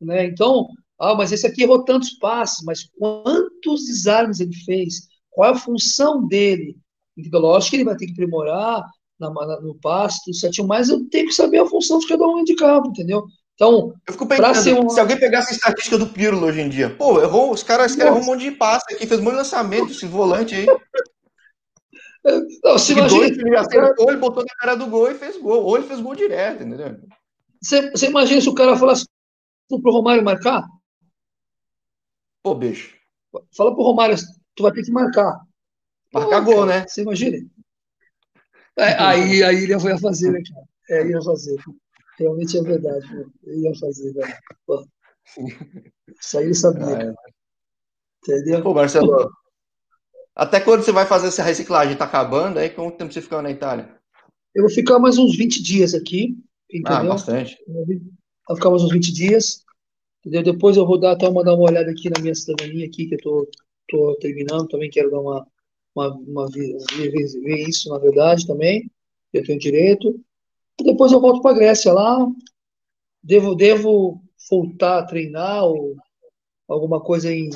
Né? 0.00 0.26
Então, 0.26 0.66
ah, 0.98 1.14
mas 1.14 1.30
esse 1.30 1.46
aqui 1.46 1.62
errou 1.62 1.84
tantos 1.84 2.10
passes, 2.18 2.64
mas 2.64 2.88
quantos 2.98 3.84
desarmes 3.86 4.40
ele 4.40 4.54
fez? 4.64 5.06
Qual 5.30 5.48
é 5.48 5.52
a 5.52 5.58
função 5.58 6.26
dele? 6.26 6.76
Então, 7.16 7.40
lógico 7.40 7.70
que 7.70 7.76
ele 7.76 7.84
vai 7.84 7.96
ter 7.96 8.06
que 8.06 8.12
aprimorar 8.12 8.82
na, 9.18 9.30
na, 9.30 9.60
no 9.60 9.76
passe, 9.76 10.24
tudo 10.24 10.36
certinho, 10.36 10.66
mas 10.66 10.88
eu 10.88 11.08
tenho 11.08 11.28
que 11.28 11.34
saber 11.34 11.58
a 11.58 11.66
função 11.66 12.00
de 12.00 12.08
cada 12.08 12.26
um 12.26 12.42
de 12.42 12.56
campo, 12.56 12.88
entendeu? 12.88 13.24
Então, 13.54 13.94
eu 14.08 14.12
fico 14.12 14.26
pensando, 14.26 14.90
se 14.90 14.98
alguém 14.98 15.16
pegasse 15.16 15.52
a 15.52 15.54
estatística 15.54 15.96
do 15.96 16.08
Pirlo 16.08 16.44
hoje 16.46 16.60
em 16.60 16.68
dia, 16.68 16.90
pô, 16.90 17.22
errou, 17.22 17.52
os 17.52 17.62
caras 17.62 17.94
cara 17.94 18.10
errou 18.10 18.20
um 18.20 18.26
monte 18.26 18.40
de 18.40 18.50
passe 18.50 18.92
aqui, 18.92 19.06
fez 19.06 19.20
um 19.20 19.22
monte 19.22 19.34
de 19.34 19.38
lançamento, 19.38 19.92
esse 19.92 20.06
volante 20.06 20.56
aí. 20.56 20.66
Não, 22.62 22.78
se 22.78 22.92
imagina. 22.92 23.26
Ele 23.26 23.56
acertou, 23.56 24.08
ele 24.08 24.18
botou 24.18 24.44
na 24.44 24.54
cara 24.56 24.74
do 24.74 24.86
gol 24.86 25.10
e 25.10 25.14
fez 25.14 25.36
gol. 25.36 25.62
Ou 25.62 25.76
ele 25.76 25.86
fez 25.86 26.00
gol 26.00 26.14
direto, 26.14 26.62
entendeu? 26.62 26.98
Você, 27.62 27.90
você 27.90 28.06
imagina 28.06 28.40
se 28.40 28.48
o 28.48 28.54
cara 28.54 28.76
falasse 28.76 29.06
pro 29.68 29.92
Romário 29.92 30.24
marcar? 30.24 30.66
Pô, 32.42 32.54
bicho. 32.54 32.96
Fala 33.56 33.74
pro 33.74 33.84
Romário, 33.84 34.16
tu 34.54 34.62
vai 34.62 34.72
ter 34.72 34.82
que 34.82 34.90
marcar. 34.90 35.40
Marcar 36.12 36.44
Pô, 36.44 36.52
gol, 36.52 36.66
né? 36.66 36.86
Você 36.86 37.02
imagina? 37.02 37.38
É, 38.76 39.02
aí, 39.02 39.42
aí 39.42 39.64
ele 39.64 39.72
ia 39.72 39.98
fazer, 39.98 40.30
né, 40.30 40.40
cara? 40.48 40.66
É, 40.90 41.06
ia 41.06 41.22
fazer. 41.22 41.56
Realmente 42.18 42.56
é 42.56 42.62
verdade, 42.62 43.06
ele 43.42 43.62
ia 43.62 43.74
fazer, 43.78 44.12
velho. 44.12 44.34
Pô. 44.66 44.86
Isso 46.20 46.38
aí 46.38 46.44
ele 46.44 46.54
sabia. 46.54 46.86
Ah, 46.86 47.02
é. 47.02 47.14
Entendeu? 48.22 48.62
Pô, 48.62 48.72
Marcelo. 48.72 49.30
Até 50.34 50.60
quando 50.60 50.82
você 50.82 50.90
vai 50.90 51.06
fazer 51.06 51.28
essa 51.28 51.42
reciclagem? 51.42 51.96
Tá 51.96 52.04
acabando? 52.04 52.58
Aí 52.58 52.68
quanto 52.68 52.96
tempo 52.96 53.12
você 53.12 53.22
fica 53.22 53.40
na 53.40 53.50
Itália? 53.50 53.88
Eu 54.54 54.62
vou 54.62 54.70
ficar 54.70 54.98
mais 54.98 55.16
uns 55.16 55.36
20 55.36 55.62
dias 55.62 55.94
aqui, 55.94 56.36
entendeu? 56.68 56.96
Ah, 56.96 57.04
bastante. 57.04 57.56
Vou 58.48 58.56
ficar 58.56 58.70
mais 58.70 58.82
uns 58.82 58.92
20 58.92 59.12
dias, 59.12 59.64
entendeu? 60.20 60.42
Depois 60.42 60.76
eu 60.76 60.86
vou 60.86 60.98
dar, 60.98 61.12
até 61.12 61.28
uma, 61.28 61.44
dar 61.44 61.54
uma 61.54 61.70
olhada 61.70 61.90
aqui 61.90 62.10
na 62.10 62.20
minha 62.20 62.34
cidadania 62.34 62.86
aqui, 62.86 63.06
que 63.06 63.14
eu 63.14 63.18
tô, 63.18 63.48
tô 63.88 64.16
terminando, 64.20 64.68
também 64.68 64.90
quero 64.90 65.10
dar 65.10 65.20
uma, 65.20 65.46
uma, 65.94 66.14
uma 66.14 66.50
ver, 66.50 66.76
ver 66.96 67.68
isso, 67.68 67.88
na 67.88 67.98
verdade, 67.98 68.46
também, 68.46 68.90
eu 69.32 69.44
tenho 69.44 69.58
direito. 69.58 70.20
Depois 70.82 71.12
eu 71.12 71.20
volto 71.20 71.42
para 71.42 71.54
Grécia 71.54 71.92
lá, 71.92 72.26
devo, 73.22 73.54
devo 73.54 74.20
voltar 74.50 74.98
a 74.98 75.06
treinar 75.06 75.64
ou 75.64 75.96
alguma 76.68 77.00
coisa 77.00 77.32
em 77.32 77.50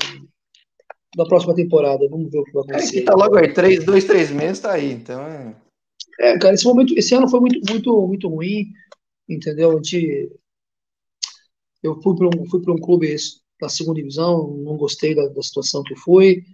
da 1.18 1.24
próxima 1.24 1.54
temporada. 1.54 2.08
Vamos 2.08 2.30
ver 2.30 2.38
o 2.38 2.44
que 2.44 2.52
vai 2.52 2.62
acontecer. 2.62 3.00
É, 3.00 3.04
tá 3.04 3.14
logo 3.14 3.36
aí, 3.36 3.52
três, 3.52 3.84
dois, 3.84 4.04
três 4.04 4.30
meses 4.30 4.60
tá 4.60 4.72
aí, 4.72 4.92
então 4.92 5.20
é. 5.20 5.54
É, 6.20 6.38
cara, 6.38 6.54
esse 6.54 6.64
momento, 6.64 6.96
esse 6.96 7.12
ano 7.14 7.28
foi 7.28 7.40
muito, 7.40 7.60
muito, 7.70 8.06
muito 8.06 8.28
ruim, 8.28 8.66
entendeu? 9.28 9.72
A 9.72 9.74
gente, 9.74 10.30
eu 11.82 12.00
fui 12.00 12.14
para 12.16 12.28
um, 12.28 12.46
fui 12.48 12.62
para 12.62 12.72
um 12.72 12.78
clube 12.78 13.14
da 13.60 13.68
segunda 13.68 13.96
divisão, 13.96 14.48
não 14.58 14.76
gostei 14.76 15.14
da, 15.14 15.26
da 15.26 15.42
situação 15.42 15.82
que 15.82 15.96
fui, 15.96 16.44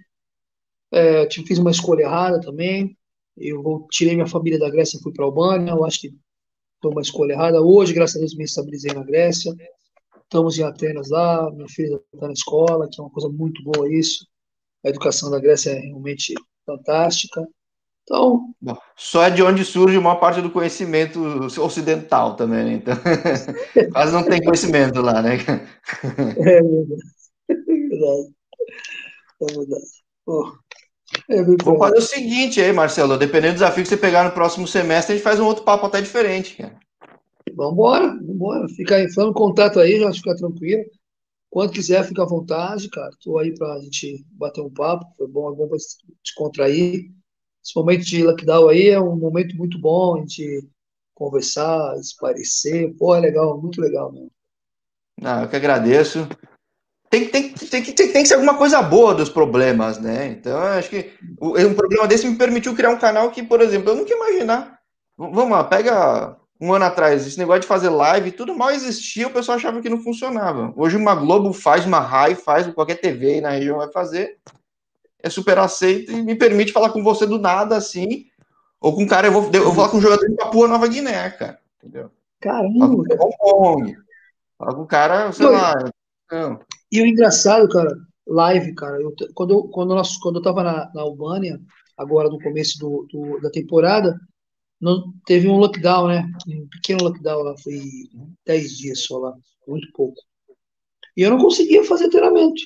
é, 0.90 1.28
fiz 1.30 1.58
uma 1.58 1.70
escolha 1.70 2.02
errada 2.02 2.40
também. 2.40 2.96
Eu 3.36 3.86
tirei 3.90 4.14
minha 4.14 4.26
família 4.26 4.58
da 4.58 4.70
Grécia 4.70 4.96
e 4.96 5.02
fui 5.02 5.12
para 5.12 5.24
a 5.24 5.26
Albânia. 5.26 5.72
Eu 5.72 5.84
acho 5.84 6.00
que 6.00 6.14
foi 6.80 6.90
uma 6.90 7.02
escolha 7.02 7.32
errada. 7.32 7.60
Hoje, 7.60 7.92
graças 7.92 8.16
a 8.16 8.20
Deus, 8.20 8.36
me 8.36 8.44
estabilizei 8.44 8.92
na 8.94 9.02
Grécia. 9.02 9.52
Estamos 10.22 10.56
em 10.56 10.62
Atenas 10.62 11.10
lá, 11.10 11.50
minha 11.50 11.68
filha 11.68 12.00
está 12.14 12.28
na 12.28 12.32
escola, 12.32 12.88
que 12.88 13.00
é 13.00 13.02
uma 13.04 13.10
coisa 13.10 13.28
muito 13.28 13.62
boa 13.64 13.92
isso. 13.92 14.24
A 14.84 14.88
educação 14.88 15.30
da 15.30 15.40
Grécia 15.40 15.70
é 15.70 15.78
realmente 15.78 16.34
fantástica. 16.66 17.46
Então. 18.02 18.54
Bom, 18.60 18.76
só 18.96 19.24
é 19.24 19.30
de 19.30 19.42
onde 19.42 19.64
surge 19.64 19.96
uma 19.96 20.16
parte 20.16 20.42
do 20.42 20.50
conhecimento 20.50 21.20
ocidental 21.58 22.36
também, 22.36 22.64
né? 22.64 22.72
Então, 22.74 22.94
quase 23.92 24.12
não 24.12 24.22
tem 24.22 24.42
conhecimento 24.42 25.00
lá, 25.00 25.22
né? 25.22 25.36
É 25.38 26.62
verdade. 26.62 27.02
É 27.48 27.54
verdade. 27.54 28.34
É 29.40 29.54
verdade. 29.54 30.04
Oh, 30.26 30.52
é 31.28 31.42
Vamos 31.42 31.78
fazer 31.78 31.98
o 31.98 32.02
seguinte 32.02 32.60
aí, 32.60 32.72
Marcelo. 32.72 33.16
Dependendo 33.16 33.54
do 33.54 33.56
desafio 33.56 33.82
que 33.82 33.88
você 33.88 33.96
pegar 33.96 34.24
no 34.24 34.32
próximo 34.32 34.66
semestre, 34.66 35.14
a 35.14 35.16
gente 35.16 35.24
faz 35.24 35.40
um 35.40 35.46
outro 35.46 35.64
papo 35.64 35.86
até 35.86 36.00
diferente, 36.00 36.56
cara. 36.56 36.78
Vambora, 37.54 38.18
vambora. 38.20 38.68
Fica 38.68 38.96
aí, 38.96 39.10
falando 39.12 39.32
contato 39.32 39.78
aí, 39.78 39.98
já 40.00 40.12
fica 40.12 40.34
tranquilo. 40.34 40.84
Quando 41.54 41.70
quiser, 41.70 42.04
fica 42.04 42.20
à 42.20 42.26
vontade, 42.26 42.90
cara. 42.90 43.10
Estou 43.10 43.38
aí 43.38 43.54
para 43.54 43.74
a 43.74 43.80
gente 43.80 44.26
bater 44.32 44.60
um 44.60 44.68
papo. 44.68 45.06
Foi 45.16 45.28
bom, 45.28 45.52
é 45.52 45.54
bom 45.54 45.68
para 45.68 45.78
descontrair. 46.20 47.12
Esse 47.64 47.76
momento 47.76 48.04
de 48.04 48.24
lockdown 48.24 48.68
aí 48.68 48.88
é 48.88 49.00
um 49.00 49.14
momento 49.14 49.56
muito 49.56 49.78
bom, 49.78 50.16
a 50.16 50.18
gente 50.18 50.68
conversar, 51.14 51.96
esparecer. 52.00 52.92
Pô, 52.96 53.14
é 53.14 53.20
legal, 53.20 53.56
muito 53.62 53.80
legal 53.80 54.10
mesmo. 54.10 54.32
Ah, 55.22 55.42
eu 55.42 55.48
que 55.48 55.54
agradeço. 55.54 56.26
Tem, 57.08 57.28
tem, 57.28 57.52
tem, 57.52 57.84
tem, 57.84 57.94
tem 57.94 58.22
que 58.22 58.26
ser 58.26 58.34
alguma 58.34 58.58
coisa 58.58 58.82
boa 58.82 59.14
dos 59.14 59.28
problemas, 59.28 60.00
né? 60.00 60.26
Então, 60.26 60.58
acho 60.58 60.90
que 60.90 61.12
um 61.40 61.72
problema 61.72 62.08
desse 62.08 62.26
me 62.26 62.36
permitiu 62.36 62.74
criar 62.74 62.90
um 62.90 62.98
canal 62.98 63.30
que, 63.30 63.44
por 63.44 63.60
exemplo, 63.60 63.90
eu 63.90 63.94
nunca 63.94 64.10
ia 64.10 64.16
imaginar. 64.16 64.80
Vamos 65.16 65.50
lá, 65.50 65.62
pega 65.62 66.36
um 66.60 66.72
ano 66.72 66.84
atrás, 66.84 67.26
esse 67.26 67.38
negócio 67.38 67.62
de 67.62 67.66
fazer 67.66 67.88
live, 67.88 68.30
tudo 68.30 68.54
mal 68.54 68.70
existia, 68.70 69.26
o 69.26 69.32
pessoal 69.32 69.56
achava 69.56 69.80
que 69.80 69.88
não 69.88 70.00
funcionava. 70.00 70.72
Hoje 70.76 70.96
uma 70.96 71.14
Globo 71.14 71.52
faz, 71.52 71.84
uma 71.84 72.00
RAI 72.00 72.34
faz, 72.34 72.66
qualquer 72.68 73.00
TV 73.00 73.34
aí 73.34 73.40
na 73.40 73.50
região 73.50 73.78
vai 73.78 73.90
fazer, 73.90 74.38
é 75.22 75.28
super 75.28 75.58
aceito 75.58 76.12
e 76.12 76.22
me 76.22 76.34
permite 76.34 76.72
falar 76.72 76.90
com 76.90 77.02
você 77.02 77.26
do 77.26 77.38
nada, 77.38 77.76
assim, 77.76 78.26
ou 78.80 78.94
com 78.94 79.02
um 79.02 79.06
cara, 79.06 79.26
eu 79.26 79.32
vou, 79.32 79.50
eu 79.52 79.64
vou 79.64 79.74
falar 79.74 79.88
com 79.88 79.96
um 79.96 80.00
jogador 80.00 80.26
de 80.26 80.36
Papua 80.36 80.68
Nova 80.68 80.86
Guiné, 80.86 81.30
cara, 81.30 81.58
entendeu? 81.82 82.10
Caramba! 82.40 83.04
Fala 84.56 84.74
com 84.74 84.82
o 84.82 84.86
cara, 84.86 85.32
sei 85.32 85.46
lá... 85.46 85.74
Não. 86.30 86.60
E 86.90 87.02
o 87.02 87.06
engraçado, 87.06 87.68
cara, 87.68 87.90
live, 88.26 88.74
cara, 88.74 89.00
eu, 89.00 89.12
quando, 89.34 89.52
eu, 89.52 89.62
quando, 89.64 89.94
nós, 89.94 90.16
quando 90.18 90.36
eu 90.36 90.42
tava 90.42 90.62
na, 90.62 90.90
na 90.94 91.02
Albânia, 91.02 91.60
agora 91.96 92.28
no 92.28 92.38
começo 92.38 92.78
do, 92.78 93.06
do 93.10 93.40
da 93.40 93.50
temporada, 93.50 94.18
não, 94.84 95.14
teve 95.24 95.48
um 95.48 95.56
lockdown, 95.56 96.08
né? 96.08 96.30
Um 96.46 96.68
pequeno 96.68 97.04
lockdown 97.04 97.42
lá, 97.42 97.56
foi 97.56 97.80
10 98.44 98.76
dias 98.76 99.00
só 99.00 99.16
lá, 99.16 99.34
muito 99.66 99.90
pouco. 99.92 100.20
E 101.16 101.22
eu 101.22 101.30
não 101.30 101.38
conseguia 101.38 101.82
fazer 101.84 102.10
treinamento. 102.10 102.62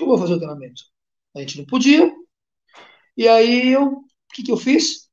Eu 0.00 0.06
vou 0.06 0.18
fazer 0.18 0.34
o 0.34 0.38
treinamento? 0.38 0.82
A 1.36 1.40
gente 1.40 1.58
não 1.58 1.66
podia. 1.66 2.12
E 3.16 3.28
aí 3.28 3.72
eu, 3.72 3.84
o 3.84 4.04
que, 4.34 4.42
que 4.42 4.50
eu 4.50 4.56
fiz? 4.56 5.08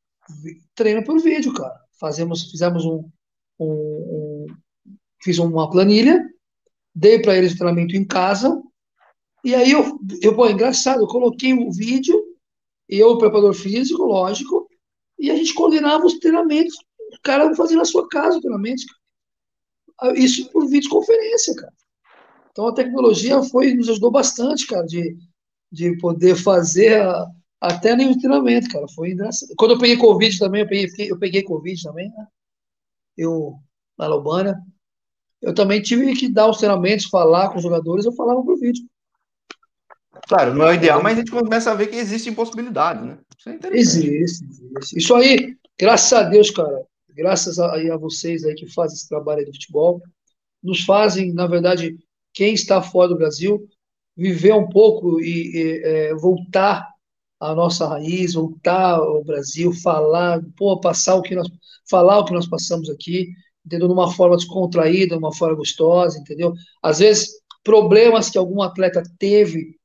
Treino 0.74 1.04
por 1.04 1.20
vídeo, 1.20 1.54
cara. 1.54 1.80
Fazemos, 2.00 2.50
fizemos 2.50 2.84
um, 2.84 3.08
um, 3.60 3.68
um 3.68 4.46
fiz 5.22 5.38
uma 5.38 5.70
planilha, 5.70 6.20
dei 6.96 7.22
para 7.22 7.36
eles 7.38 7.54
o 7.54 7.58
treinamento 7.58 7.96
em 7.96 8.06
casa. 8.06 8.60
E 9.44 9.54
aí 9.54 9.72
eu, 9.72 10.00
eu 10.20 10.36
pô, 10.36 10.50
engraçado, 10.50 11.04
eu 11.04 11.08
coloquei 11.08 11.54
o 11.54 11.72
vídeo, 11.72 12.20
eu, 12.88 13.20
preparador 13.20 13.54
físico, 13.54 14.04
lógico, 14.04 14.69
e 15.20 15.30
a 15.30 15.36
gente 15.36 15.54
coordenava 15.54 16.06
os 16.06 16.18
treinamentos. 16.20 16.76
O 17.14 17.22
cara 17.22 17.54
fazia 17.56 17.78
na 17.78 17.86
sua 17.86 18.08
casa 18.08 18.38
os 18.38 18.42
treinamentos. 18.42 18.86
Isso 20.16 20.50
por 20.52 20.68
videoconferência, 20.68 21.54
cara. 21.56 21.74
Então 22.52 22.68
a 22.68 22.74
tecnologia 22.74 23.42
foi, 23.44 23.74
nos 23.74 23.90
ajudou 23.90 24.12
bastante, 24.12 24.66
cara, 24.66 24.86
de, 24.86 25.18
de 25.72 25.98
poder 25.98 26.36
fazer 26.36 27.02
a, 27.02 27.28
até 27.60 27.96
nenhum 27.96 28.18
treinamento, 28.18 28.70
cara. 28.70 28.88
Foi 28.96 29.12
engraçado. 29.12 29.54
Quando 29.58 29.72
eu 29.72 29.80
peguei 29.80 29.98
Covid 29.98 30.40
também, 30.40 30.62
eu 30.62 30.68
peguei, 30.68 31.12
eu 31.12 31.20
peguei 31.20 31.44
Covid 31.44 31.82
também, 31.84 32.10
né? 32.10 32.28
Eu, 33.18 33.56
na 33.98 34.06
Albânia, 34.06 34.58
eu 35.42 35.54
também 35.54 35.82
tive 35.82 36.14
que 36.16 36.30
dar 36.30 36.50
os 36.50 36.58
treinamentos, 36.58 37.06
falar 37.06 37.50
com 37.50 37.58
os 37.58 37.64
jogadores, 37.64 38.06
eu 38.06 38.14
falava 38.14 38.42
por 38.44 38.58
vídeo. 38.58 38.86
Claro, 40.28 40.54
não 40.54 40.68
é 40.68 40.72
o 40.72 40.74
ideal, 40.74 41.02
mas 41.02 41.14
a 41.18 41.22
gente 41.22 41.32
começa 41.32 41.72
a 41.72 41.76
ver 41.76 41.88
que 41.88 41.96
existem 41.96 42.34
possibilidades, 42.34 43.04
né? 43.04 43.18
Isso 43.38 43.50
é 43.50 43.60
existe, 43.78 44.46
existe. 44.46 44.98
Isso 44.98 45.16
aí, 45.16 45.56
graças 45.78 46.14
a 46.14 46.24
Deus, 46.24 46.52
cara, 46.52 46.84
graças 47.10 47.60
a, 47.60 47.74
a 47.74 47.98
vocês 47.98 48.44
aí 48.44 48.56
que 48.56 48.72
fazem 48.72 48.96
esse 48.96 49.08
trabalho 49.08 49.46
do 49.46 49.54
futebol, 49.54 50.02
nos 50.62 50.84
fazem, 50.84 51.34
na 51.34 51.48
verdade, 51.48 51.98
quem 52.34 52.54
está 52.54 52.82
fora 52.82 53.10
do 53.10 53.18
Brasil, 53.18 53.68
viver 54.16 54.54
um 54.54 54.68
pouco 54.68 55.20
e, 55.20 55.56
e 55.56 55.82
é, 55.84 56.16
voltar 56.16 56.88
a 57.40 57.56
nossa 57.56 57.88
raiz, 57.88 58.34
voltar 58.34 58.96
ao 58.96 59.24
Brasil, 59.24 59.72
falar, 59.74 60.42
pô, 60.58 60.80
passar 60.80 61.16
o 61.16 61.22
que 61.22 61.36
nós, 61.36 61.48
falar 61.90 62.20
o 62.20 62.26
que 62.26 62.34
nós 62.34 62.48
passamos 62.48 62.90
aqui, 62.90 63.30
entendeu? 63.66 63.88
De 63.88 63.94
uma 63.94 64.12
forma 64.12 64.36
descontraída, 64.36 65.16
de 65.16 65.20
uma 65.20 65.34
forma 65.34 65.56
gostosa, 65.56 66.20
entendeu? 66.20 66.54
Às 66.84 67.00
vezes, 67.00 67.30
problemas 67.64 68.30
que 68.30 68.38
algum 68.38 68.62
atleta 68.62 69.02
teve, 69.18 69.79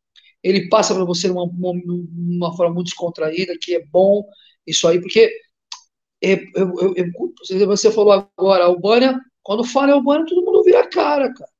ele 0.44 0.68
passa 0.68 0.94
para 0.94 1.04
você 1.04 1.28
de 1.28 1.32
uma, 1.32 1.44
uma, 1.44 1.72
uma, 1.72 2.56
forma 2.56 2.74
muito 2.74 2.88
descontraída, 2.88 3.56
que 3.60 3.74
é 3.74 3.84
bom, 3.86 4.24
isso 4.66 4.86
aí, 4.86 5.00
porque 5.00 5.32
é, 6.22 6.44
você 7.66 7.90
falou 7.90 8.12
agora, 8.12 8.64
a 8.64 8.66
Albânia, 8.66 9.18
quando 9.42 9.64
fala 9.64 9.88
em 9.90 9.94
Albânia, 9.94 10.26
todo 10.26 10.44
mundo 10.44 10.62
vira 10.62 10.80
a 10.80 10.88
cara, 10.88 11.32
cara. 11.32 11.50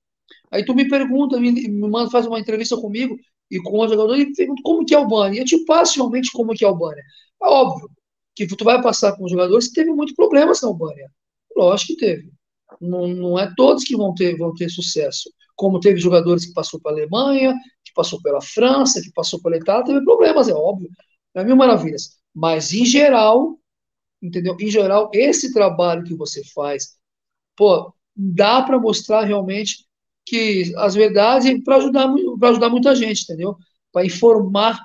Aí 0.51 0.65
tu 0.65 0.74
me 0.74 0.86
pergunta, 0.86 1.40
me, 1.40 1.51
me 1.51 1.89
manda, 1.89 2.11
faz 2.11 2.27
uma 2.27 2.39
entrevista 2.39 2.77
comigo, 2.77 3.16
e 3.51 3.61
com 3.61 3.78
o 3.78 3.89
jogador 3.89 4.19
e 4.19 4.32
pergunto 4.35 4.62
como 4.62 4.85
que 4.85 4.94
é 4.94 4.98
o 4.98 5.02
Albânia. 5.02 5.39
E 5.39 5.40
eu 5.40 5.44
te 5.44 5.65
passo 5.65 5.97
realmente 5.97 6.31
como 6.32 6.52
que 6.55 6.65
é 6.65 6.66
o 6.66 6.70
Albânia. 6.70 7.02
É 7.43 7.47
óbvio 7.47 7.89
que 8.35 8.47
tu 8.47 8.65
vai 8.65 8.82
passar 8.82 9.16
com 9.16 9.24
os 9.24 9.31
jogadores 9.31 9.69
que 9.69 9.74
teve 9.74 9.90
muitos 9.93 10.15
problemas 10.15 10.61
na 10.61 10.69
Albânia. 10.69 11.11
Lógico 11.56 11.94
que 11.94 11.98
teve. 11.98 12.32
Não, 12.81 13.06
não 13.06 13.39
é 13.39 13.52
todos 13.56 13.85
que 13.85 13.97
vão 13.97 14.15
ter, 14.15 14.36
vão 14.36 14.52
ter 14.55 14.69
sucesso. 14.69 15.31
Como 15.55 15.78
teve 15.78 16.01
jogadores 16.01 16.47
que 16.47 16.52
passou 16.52 16.81
pela 16.81 16.97
Alemanha, 16.97 17.55
que 17.55 17.74
passou 17.95 18.21
pela 18.23 18.41
França, 18.41 19.01
que 19.01 19.12
passou 19.12 19.41
pela 19.41 19.57
Itália, 19.57 19.85
teve 19.85 20.05
problemas, 20.05 20.49
é 20.49 20.55
óbvio. 20.55 20.91
É 21.35 21.45
mil 21.45 21.57
maravilhas. 21.57 22.19
Mas, 22.35 22.73
em 22.73 22.85
geral, 22.85 23.59
entendeu? 24.23 24.57
Em 24.61 24.71
geral, 24.71 25.11
esse 25.12 25.53
trabalho 25.53 26.05
que 26.05 26.15
você 26.15 26.43
faz, 26.55 26.97
pô, 27.57 27.95
dá 28.16 28.62
para 28.62 28.79
mostrar 28.79 29.25
realmente 29.25 29.87
que 30.27 30.73
as 30.79 30.95
verdades 30.95 31.62
para 31.65 31.77
ajudar 31.77 32.09
para 32.39 32.51
ajudar 32.51 32.71
muita 32.71 32.95
gente, 32.97 33.23
entendeu? 33.25 33.57
Para 33.93 34.07
informar 34.07 34.81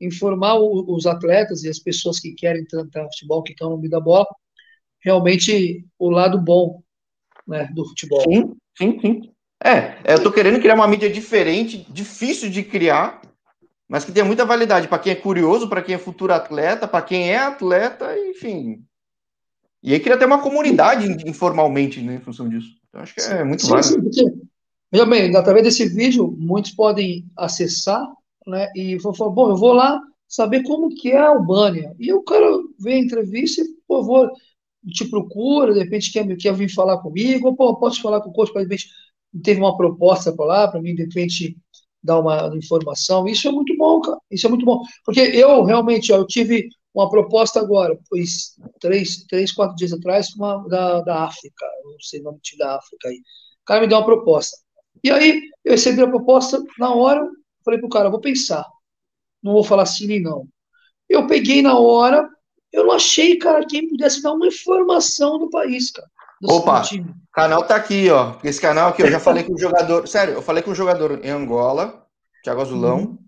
informar 0.00 0.58
os 0.58 1.06
atletas 1.06 1.62
e 1.62 1.68
as 1.68 1.78
pessoas 1.78 2.18
que 2.18 2.32
querem 2.34 2.64
tratar 2.64 3.04
futebol, 3.04 3.42
que 3.42 3.52
estão 3.52 3.70
no 3.70 3.78
meio 3.78 3.90
da 3.90 4.00
bola, 4.00 4.26
realmente 5.00 5.86
o 5.98 6.10
lado 6.10 6.40
bom, 6.40 6.82
né, 7.46 7.68
do 7.72 7.84
futebol. 7.86 8.22
Sim, 8.22 8.54
sim, 8.76 9.00
sim. 9.00 9.31
É, 9.64 10.14
eu 10.14 10.22
tô 10.22 10.32
querendo 10.32 10.60
criar 10.60 10.74
uma 10.74 10.88
mídia 10.88 11.08
diferente, 11.08 11.86
difícil 11.88 12.50
de 12.50 12.64
criar, 12.64 13.22
mas 13.88 14.04
que 14.04 14.10
tenha 14.10 14.24
muita 14.24 14.44
validade 14.44 14.88
para 14.88 14.98
quem 14.98 15.12
é 15.12 15.16
curioso, 15.16 15.68
para 15.68 15.82
quem 15.82 15.94
é 15.94 15.98
futuro 15.98 16.32
atleta, 16.32 16.88
para 16.88 17.02
quem 17.02 17.30
é 17.30 17.38
atleta, 17.38 18.12
enfim. 18.28 18.82
E 19.82 19.92
aí 19.92 20.00
queria 20.00 20.18
ter 20.18 20.24
uma 20.24 20.42
comunidade 20.42 21.06
informalmente, 21.28 22.00
né, 22.00 22.16
em 22.16 22.20
função 22.20 22.48
disso. 22.48 22.74
Então, 22.88 23.02
acho 23.02 23.14
que 23.14 23.20
é 23.20 23.44
muito 23.44 23.62
sim, 23.62 23.68
válido. 23.68 24.12
Sim, 24.12 24.42
Veja 24.90 25.06
bem, 25.06 25.34
através 25.36 25.64
desse 25.64 25.88
vídeo, 25.88 26.36
muitos 26.38 26.72
podem 26.72 27.24
acessar, 27.36 28.04
né, 28.46 28.68
e 28.74 28.98
falar, 29.00 29.30
bom, 29.30 29.50
eu 29.50 29.56
vou 29.56 29.72
lá 29.72 30.00
saber 30.28 30.62
como 30.64 30.88
que 30.88 31.10
é 31.10 31.18
a 31.18 31.28
Albânia. 31.28 31.94
E 31.98 32.12
o 32.12 32.22
cara 32.22 32.46
vê 32.78 32.94
a 32.94 32.98
entrevista 32.98 33.62
e, 33.62 33.66
pô, 33.86 34.02
vou, 34.02 34.30
te 34.88 35.04
procura, 35.08 35.72
de 35.72 35.78
repente 35.78 36.12
quer, 36.12 36.36
quer 36.36 36.52
vir 36.54 36.68
falar 36.68 36.98
comigo, 36.98 37.48
ou, 37.48 37.56
pô, 37.56 37.76
posso 37.76 38.02
falar 38.02 38.20
com 38.20 38.30
o 38.30 38.32
coach, 38.32 38.52
de 38.52 38.58
repente 38.60 38.88
teve 39.42 39.60
uma 39.60 39.76
proposta 39.76 40.34
para 40.34 40.44
lá, 40.46 40.68
para 40.68 40.80
mim, 40.80 40.94
de 40.94 41.02
repente, 41.04 41.56
dar 42.02 42.18
uma 42.20 42.50
informação. 42.56 43.26
Isso 43.28 43.48
é 43.48 43.52
muito 43.52 43.76
bom, 43.76 44.00
cara. 44.00 44.18
Isso 44.30 44.46
é 44.46 44.50
muito 44.50 44.64
bom. 44.64 44.82
Porque 45.04 45.20
eu, 45.20 45.62
realmente, 45.62 46.12
ó, 46.12 46.16
eu 46.16 46.26
tive 46.26 46.68
uma 46.94 47.08
proposta 47.08 47.60
agora, 47.60 47.98
pois 48.08 48.54
três, 48.80 49.24
três 49.28 49.52
quatro 49.52 49.76
dias 49.76 49.92
atrás, 49.92 50.34
uma 50.34 50.66
da, 50.68 51.00
da 51.00 51.24
África, 51.24 51.66
não 51.84 51.98
sei 52.00 52.20
o 52.20 52.24
nome 52.24 52.38
da 52.58 52.76
África 52.76 53.08
aí. 53.08 53.16
O 53.16 53.64
cara 53.64 53.80
me 53.80 53.86
deu 53.86 53.98
uma 53.98 54.04
proposta. 54.04 54.58
E 55.02 55.10
aí, 55.10 55.40
eu 55.64 55.72
recebi 55.72 56.02
a 56.02 56.08
proposta 56.08 56.62
na 56.78 56.94
hora, 56.94 57.26
falei 57.64 57.80
pro 57.80 57.88
cara, 57.88 58.10
vou 58.10 58.20
pensar. 58.20 58.66
Não 59.42 59.52
vou 59.52 59.64
falar 59.64 59.86
sim 59.86 60.06
nem 60.06 60.20
não. 60.20 60.46
Eu 61.08 61.26
peguei 61.26 61.62
na 61.62 61.78
hora, 61.78 62.28
eu 62.72 62.84
não 62.86 62.92
achei, 62.92 63.36
cara, 63.36 63.66
quem 63.66 63.88
pudesse 63.88 64.22
dar 64.22 64.32
uma 64.32 64.46
informação 64.46 65.38
do 65.38 65.50
país, 65.50 65.90
cara. 65.90 66.08
Do 66.42 66.54
Opa, 66.54 66.82
canal 67.32 67.64
tá 67.64 67.76
aqui, 67.76 68.10
ó. 68.10 68.34
Esse 68.42 68.60
canal 68.60 68.88
aqui, 68.88 69.02
eu 69.02 69.10
já 69.10 69.20
falei 69.20 69.44
com 69.44 69.54
o 69.54 69.58
jogador. 69.58 70.08
Sério, 70.08 70.34
eu 70.34 70.42
falei 70.42 70.60
com 70.60 70.72
o 70.72 70.74
jogador 70.74 71.24
em 71.24 71.30
Angola, 71.30 72.04
Thiago 72.42 72.60
Azulão. 72.60 72.98
Uhum. 72.98 73.18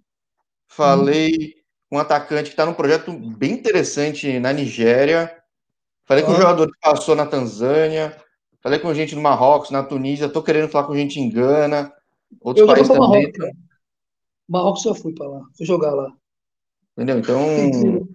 Falei 0.67 1.31
uhum. 1.31 1.53
com 1.89 1.97
um 1.97 2.01
atacante 2.01 2.51
que 2.51 2.57
tá 2.57 2.67
num 2.67 2.75
projeto 2.75 3.13
bem 3.13 3.53
interessante 3.53 4.41
na 4.41 4.53
Nigéria. 4.53 5.33
Falei 6.05 6.25
uhum. 6.25 6.31
com 6.31 6.37
um 6.37 6.41
jogador 6.41 6.67
que 6.67 6.79
passou 6.81 7.15
na 7.15 7.25
Tanzânia. 7.25 8.21
Falei 8.61 8.81
com 8.81 8.93
gente 8.93 9.15
no 9.15 9.23
Marrocos, 9.23 9.71
na 9.71 9.85
Tunísia, 9.85 10.29
tô 10.29 10.43
querendo 10.43 10.69
falar 10.69 10.89
com 10.89 10.97
gente 10.97 11.21
em 11.21 11.31
Gana, 11.31 11.93
outros 12.41 12.63
eu 12.63 12.67
países 12.67 12.89
também. 12.89 13.31
Marrocos? 13.31 13.51
Marrocos 14.49 14.85
eu 14.87 14.95
fui 14.97 15.15
para 15.15 15.29
lá, 15.29 15.41
fui 15.57 15.65
jogar 15.65 15.95
lá. 15.95 16.11
Entendeu? 16.97 17.19
Então. 17.21 18.09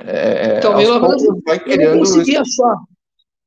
É, 0.00 0.58
então, 0.58 0.80
eu, 0.80 1.00
vai 1.00 1.62
eu 1.66 1.90
não 1.90 1.98
consegui 2.00 2.36
achar. 2.36 2.76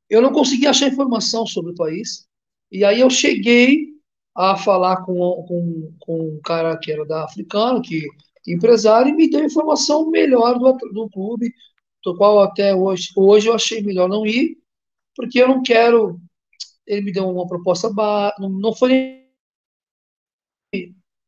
Eu 0.10 0.22
não 0.22 0.32
consegui 0.32 0.68
achar 0.68 0.88
informação 0.88 1.46
sobre 1.46 1.72
o 1.72 1.76
país. 1.76 2.28
E 2.72 2.84
aí 2.84 3.00
eu 3.00 3.10
cheguei 3.10 3.90
a 4.36 4.56
falar 4.56 5.04
com, 5.04 5.16
com, 5.48 5.94
com 6.00 6.20
um 6.36 6.42
cara 6.44 6.78
que 6.78 6.92
era 6.92 7.06
da 7.06 7.26
Africano, 7.26 7.82
que 7.82 8.08
empresário, 8.48 9.10
e 9.10 9.14
me 9.14 9.30
deu 9.30 9.44
informação 9.44 10.10
melhor 10.10 10.58
do, 10.58 10.74
do 10.92 11.10
clube, 11.10 11.54
do 12.04 12.16
qual 12.16 12.40
até 12.40 12.74
hoje, 12.74 13.10
hoje 13.16 13.48
eu 13.48 13.54
achei 13.54 13.82
melhor 13.82 14.08
não 14.08 14.26
ir, 14.26 14.58
porque 15.16 15.42
eu 15.42 15.48
não 15.48 15.62
quero. 15.62 16.20
Ele 16.88 17.02
me 17.02 17.12
deu 17.12 17.30
uma 17.30 17.48
proposta, 17.48 17.90
não, 18.40 18.50
não 18.50 18.74
foi 18.74 19.20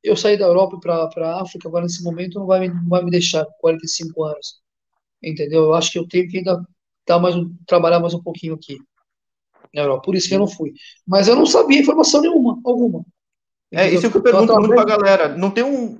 eu 0.03 0.15
saí 0.15 0.37
da 0.37 0.45
Europa 0.45 0.79
para 0.79 0.95
a 0.95 1.41
África, 1.41 1.67
agora 1.67 1.83
nesse 1.83 2.03
momento 2.03 2.39
não 2.39 2.47
vai, 2.47 2.67
não 2.67 2.87
vai 2.87 3.03
me 3.03 3.11
deixar 3.11 3.45
45 3.59 4.23
anos. 4.23 4.61
Entendeu? 5.23 5.63
Eu 5.63 5.73
acho 5.75 5.91
que 5.91 5.99
eu 5.99 6.07
tenho 6.07 6.27
que 6.27 6.37
ainda 6.39 6.65
dar 7.11 7.19
mais 7.19 7.35
um, 7.35 7.53
trabalhar 7.67 7.99
mais 7.99 8.13
um 8.13 8.21
pouquinho 8.21 8.53
aqui 8.53 8.77
na 9.73 9.83
Europa. 9.83 10.03
Por 10.03 10.15
isso 10.15 10.27
que 10.27 10.35
eu 10.35 10.39
não 10.39 10.47
fui. 10.47 10.73
Mas 11.07 11.27
eu 11.27 11.35
não 11.35 11.45
sabia 11.45 11.79
informação 11.79 12.21
nenhuma, 12.21 12.59
alguma. 12.65 13.05
É, 13.71 13.89
isso 13.89 14.05
é 14.05 14.09
que 14.09 14.17
eu 14.17 14.21
pergunto 14.21 14.53
muito 14.55 14.73
para 14.73 14.81
a 14.81 14.97
galera. 14.97 15.27
Não 15.29 15.49
tem 15.49 15.63
um. 15.63 15.99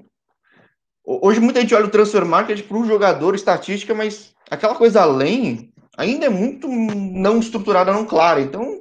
Hoje 1.04 1.40
muita 1.40 1.62
gente 1.62 1.74
olha 1.74 1.86
o 1.86 1.90
transfer 1.90 2.26
market 2.26 2.64
para 2.64 2.78
o 2.78 2.86
jogador, 2.86 3.34
estatística, 3.34 3.94
mas 3.94 4.34
aquela 4.50 4.76
coisa 4.76 5.02
além, 5.02 5.72
ainda 5.98 6.26
é 6.26 6.30
muito 6.30 6.68
não 6.68 7.40
estruturada, 7.40 7.92
não 7.92 8.06
clara. 8.06 8.40
Então, 8.40 8.80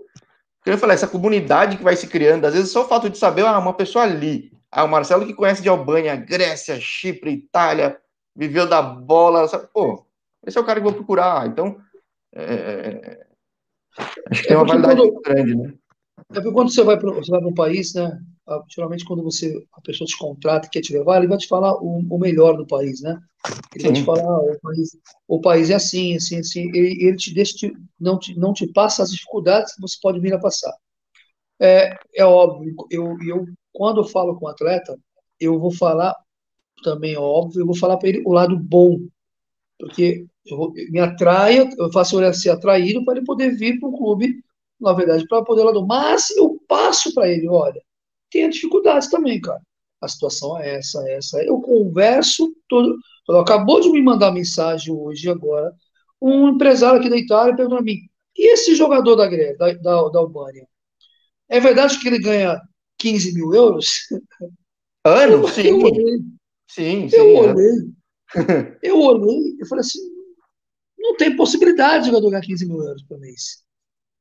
eu 0.66 0.78
falar, 0.78 0.94
essa 0.94 1.08
comunidade 1.08 1.76
que 1.76 1.82
vai 1.82 1.96
se 1.96 2.06
criando, 2.06 2.44
às 2.44 2.54
vezes 2.54 2.70
só 2.70 2.84
o 2.84 2.88
fato 2.88 3.08
de 3.08 3.16
saber, 3.16 3.46
ah, 3.46 3.58
uma 3.58 3.72
pessoa 3.72 4.04
ali, 4.04 4.52
ah, 4.70 4.84
o 4.84 4.88
Marcelo 4.88 5.26
que 5.26 5.34
conhece 5.34 5.62
de 5.62 5.68
Albânia, 5.68 6.14
Grécia, 6.14 6.78
Chipre, 6.78 7.32
Itália, 7.32 7.98
viveu 8.36 8.68
da 8.68 8.82
bola, 8.82 9.48
sabe? 9.48 9.66
pô, 9.72 10.04
esse 10.46 10.58
é 10.58 10.60
o 10.60 10.64
cara 10.64 10.80
que 10.80 10.86
eu 10.86 10.90
vou 10.90 10.98
procurar. 10.98 11.46
Então, 11.46 11.76
é... 12.34 12.42
é, 12.42 12.90
é 13.12 13.26
acho 14.30 14.42
que 14.42 14.46
é 14.46 14.48
tem 14.48 14.56
uma 14.56 14.66
validade 14.66 15.00
quando, 15.00 15.20
grande, 15.22 15.54
né? 15.54 15.74
É 16.30 16.34
porque 16.34 16.52
quando 16.52 16.72
você 16.72 16.82
vai 16.82 16.98
para 16.98 17.46
um 17.46 17.54
país, 17.54 17.94
né? 17.94 18.20
Geralmente 18.68 19.04
quando 19.04 19.22
você 19.22 19.64
a 19.72 19.80
pessoa 19.80 20.06
te 20.06 20.16
contrata 20.18 20.66
e 20.66 20.70
quer 20.70 20.80
te 20.80 20.92
levar, 20.92 21.18
ele 21.18 21.28
vai 21.28 21.38
te 21.38 21.46
falar 21.46 21.74
o, 21.74 21.98
o 21.98 22.18
melhor 22.18 22.56
do 22.56 22.66
país, 22.66 23.00
né? 23.00 23.18
Ele 23.74 23.82
Sim. 23.82 23.88
vai 23.88 23.92
te 23.94 24.04
falar, 24.04 24.22
ah, 24.22 24.38
o, 24.38 24.60
país, 24.60 24.98
o 25.26 25.40
país 25.40 25.70
é 25.70 25.74
assim, 25.74 26.16
assim, 26.16 26.38
assim. 26.38 26.68
Ele, 26.74 27.04
ele 27.04 27.16
te 27.16 27.32
deixa, 27.32 27.54
te, 27.54 27.72
não, 27.98 28.18
te, 28.18 28.38
não 28.38 28.52
te 28.52 28.66
passa 28.72 29.02
as 29.02 29.10
dificuldades 29.10 29.74
que 29.74 29.80
você 29.80 29.96
pode 30.02 30.20
vir 30.20 30.34
a 30.34 30.38
passar. 30.38 30.74
É, 31.60 31.96
é 32.14 32.24
óbvio, 32.24 32.74
eu, 32.90 33.16
eu, 33.26 33.46
quando 33.72 34.00
eu 34.00 34.04
falo 34.04 34.38
com 34.38 34.46
o 34.46 34.48
atleta, 34.48 34.98
eu 35.38 35.58
vou 35.58 35.70
falar 35.70 36.14
também, 36.82 37.16
óbvio, 37.16 37.60
eu 37.60 37.66
vou 37.66 37.76
falar 37.76 37.98
para 37.98 38.08
ele 38.08 38.22
o 38.24 38.32
lado 38.32 38.58
bom, 38.58 38.98
porque 39.80 40.26
eu, 40.46 40.72
me 40.90 41.00
atraia, 41.00 41.68
eu 41.78 41.90
faço 41.90 42.20
ele 42.20 42.32
ser 42.34 42.50
atraído 42.50 43.04
para 43.04 43.16
ele 43.16 43.26
poder 43.26 43.56
vir 43.56 43.80
para 43.80 43.88
o 43.88 43.96
clube, 43.96 44.42
na 44.78 44.92
verdade, 44.92 45.26
para 45.26 45.42
poder 45.42 45.64
lá 45.64 45.72
do. 45.72 45.86
Mas 45.86 46.30
eu 46.30 46.60
passo 46.68 47.12
para 47.14 47.28
ele, 47.28 47.48
olha, 47.48 47.80
tem 48.30 48.48
dificuldades 48.48 49.08
também, 49.08 49.40
cara. 49.40 49.60
A 50.00 50.08
situação 50.08 50.58
é 50.58 50.76
essa, 50.76 51.02
é 51.08 51.16
essa. 51.16 51.42
Eu 51.42 51.60
converso, 51.60 52.54
todo, 52.68 52.96
acabou 53.40 53.80
de 53.80 53.90
me 53.90 54.02
mandar 54.02 54.30
mensagem 54.32 54.94
hoje, 54.94 55.28
agora, 55.28 55.72
um 56.20 56.50
empresário 56.50 57.00
aqui 57.00 57.08
da 57.08 57.16
Itália 57.16 57.56
perguntou 57.56 57.78
a 57.78 57.82
mim, 57.82 57.98
e 58.36 58.52
esse 58.52 58.74
jogador 58.74 59.16
da, 59.16 59.28
da, 59.28 59.72
da, 59.74 60.08
da 60.08 60.18
Albânia? 60.18 60.66
É 61.48 61.58
verdade 61.58 61.98
que 61.98 62.06
ele 62.06 62.20
ganha 62.20 62.60
15 62.98 63.34
mil 63.34 63.52
euros? 63.54 64.06
Ano? 65.02 65.48
sim. 65.48 65.62
Eu 65.62 65.80
olhei. 65.80 66.18
Sim, 66.68 67.08
sim. 67.08 67.16
Eu 67.16 67.36
olhei. 67.36 67.90
eu 68.82 69.00
olhei 69.00 69.56
e 69.60 69.66
falei 69.66 69.80
assim, 69.80 70.00
não 70.98 71.16
tem 71.16 71.34
possibilidade 71.34 72.04
de 72.04 72.10
jogador 72.10 72.30
ganhar 72.30 72.42
15 72.42 72.66
mil 72.66 72.82
euros 72.82 73.02
por 73.02 73.18
mês. 73.18 73.62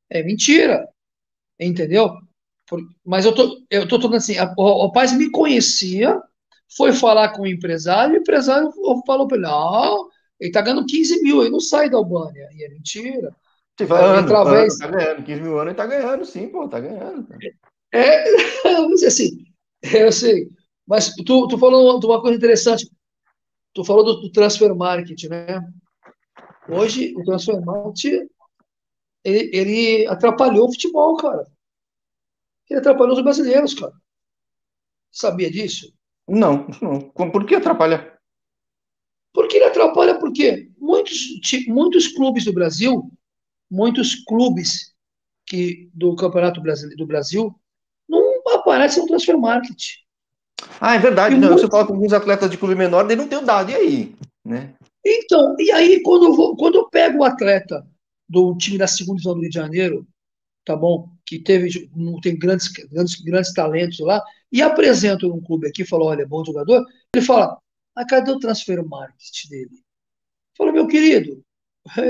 É 0.10 0.24
mentira. 0.24 0.88
Entendeu? 1.60 2.14
Mas 3.06 3.26
eu 3.26 3.34
tô, 3.34 3.66
eu 3.70 3.88
tô 3.88 4.00
falando 4.00 4.16
assim, 4.16 4.38
a, 4.38 4.54
o, 4.58 4.92
pai 4.92 5.08
me 5.16 5.30
conhecia, 5.32 6.22
foi 6.78 6.94
falar 6.94 7.30
com 7.30 7.42
o 7.42 7.48
empresário, 7.48 8.16
o 8.16 8.18
empresário 8.20 8.72
falou 9.06 9.28
para 9.28 9.38
ele, 9.38 9.48
não, 9.48 10.08
ele 10.40 10.52
tá 10.52 10.62
ganhando 10.62 10.86
15 10.86 11.22
mil, 11.22 11.42
ele 11.42 11.50
não 11.50 11.60
sai 11.60 11.90
da 11.90 11.98
Albânia. 11.98 12.48
E 12.54 12.64
é 12.64 12.70
mentira. 12.70 13.36
Tipo, 13.76 13.94
ano, 13.94 14.20
através... 14.20 14.80
ano, 14.80 14.92
tá 14.92 14.98
ganhando, 14.98 15.24
15 15.24 15.42
mil 15.42 15.60
anos 15.60 15.68
ele 15.68 15.78
tá 15.78 15.86
ganhando, 15.88 16.26
sim, 16.26 16.48
pô, 16.50 16.68
tá 16.68 16.80
ganhando. 16.80 17.28
É, 17.92 18.24
mas 18.90 19.04
assim, 19.04 19.44
eu 19.82 20.12
sei. 20.12 20.50
Mas 20.88 21.14
tu, 21.16 21.48
tu 21.48 21.58
falou 21.58 22.00
uma 22.00 22.22
coisa 22.22 22.38
interessante. 22.38 22.90
Tu 23.74 23.84
falou 23.84 24.04
do, 24.04 24.22
do 24.22 24.32
transfer 24.32 24.74
market, 24.76 25.24
né? 25.26 25.62
Hoje, 26.68 27.14
o 27.16 27.24
transfer 27.24 27.60
market, 27.62 28.28
ele, 29.24 29.50
ele 29.54 30.08
atrapalhou 30.08 30.68
o 30.68 30.72
futebol, 30.72 31.16
cara. 31.18 31.46
Ele 32.70 32.80
atrapalhou 32.80 33.16
os 33.16 33.24
brasileiros, 33.24 33.74
cara. 33.74 33.94
Sabia 35.12 35.50
disso? 35.50 35.94
Não, 36.28 36.68
não. 36.82 37.10
Por 37.10 37.46
que 37.46 37.56
atrapalha? 37.56 38.18
Porque 39.34 39.58
ele 39.58 39.66
atrapalha 39.66 40.20
porque 40.20 40.72
muitos, 40.78 41.28
muitos 41.68 42.08
clubes 42.08 42.46
do 42.46 42.54
Brasil, 42.54 43.12
muitos 43.70 44.16
clubes 44.26 44.96
que 45.46 45.90
do 45.94 46.16
Campeonato 46.16 46.62
do 46.62 47.08
Brasil 47.08 47.60
não 48.08 48.42
aparecem 48.54 49.02
no 49.02 49.08
transfer 49.08 49.38
market. 49.38 49.96
Ah, 50.80 50.96
é 50.96 51.00
verdade. 51.00 51.36
Não, 51.36 51.50
muito... 51.50 51.62
Você 51.62 51.68
fala 51.68 51.86
com 51.86 51.94
alguns 51.94 52.14
atletas 52.14 52.50
de 52.50 52.58
clube 52.58 52.76
menor, 52.76 53.06
ele 53.06 53.16
não 53.16 53.28
tem 53.28 53.38
o 53.38 53.46
dado. 53.46 53.72
E 53.72 53.76
aí? 53.76 54.16
Né? 54.46 54.74
Então, 55.06 55.56
e 55.60 55.72
aí, 55.72 56.02
quando 56.02 56.26
eu, 56.26 56.34
vou, 56.34 56.56
quando 56.56 56.76
eu 56.76 56.90
pego 56.90 57.20
o 57.20 57.24
atleta 57.24 57.86
do 58.28 58.56
time 58.58 58.78
da 58.78 58.88
segunda 58.88 59.18
divisão 59.18 59.34
do 59.34 59.42
Rio 59.42 59.50
de 59.50 59.56
Janeiro, 59.56 60.08
tá 60.66 60.76
bom? 60.76 61.10
Que 61.26 61.40
teve, 61.40 61.90
tem 62.22 62.38
grandes, 62.38 62.68
grandes, 62.68 63.16
grandes 63.22 63.54
talentos 63.54 64.00
lá, 64.00 64.24
e 64.52 64.62
apresento 64.62 65.34
um 65.34 65.42
clube 65.42 65.68
aqui, 65.68 65.86
falou, 65.86 66.10
olha, 66.10 66.24
é 66.24 66.28
bom 66.28 66.44
jogador, 66.46 66.86
ele 67.16 67.26
fala, 67.26 67.58
mas 67.96 68.06
cadê 68.08 68.32
o 68.32 68.40
transfer 68.40 68.84
market 68.86 69.50
dele? 69.50 69.82
Fala, 70.58 70.72
meu 70.72 70.88
querido, 70.88 71.44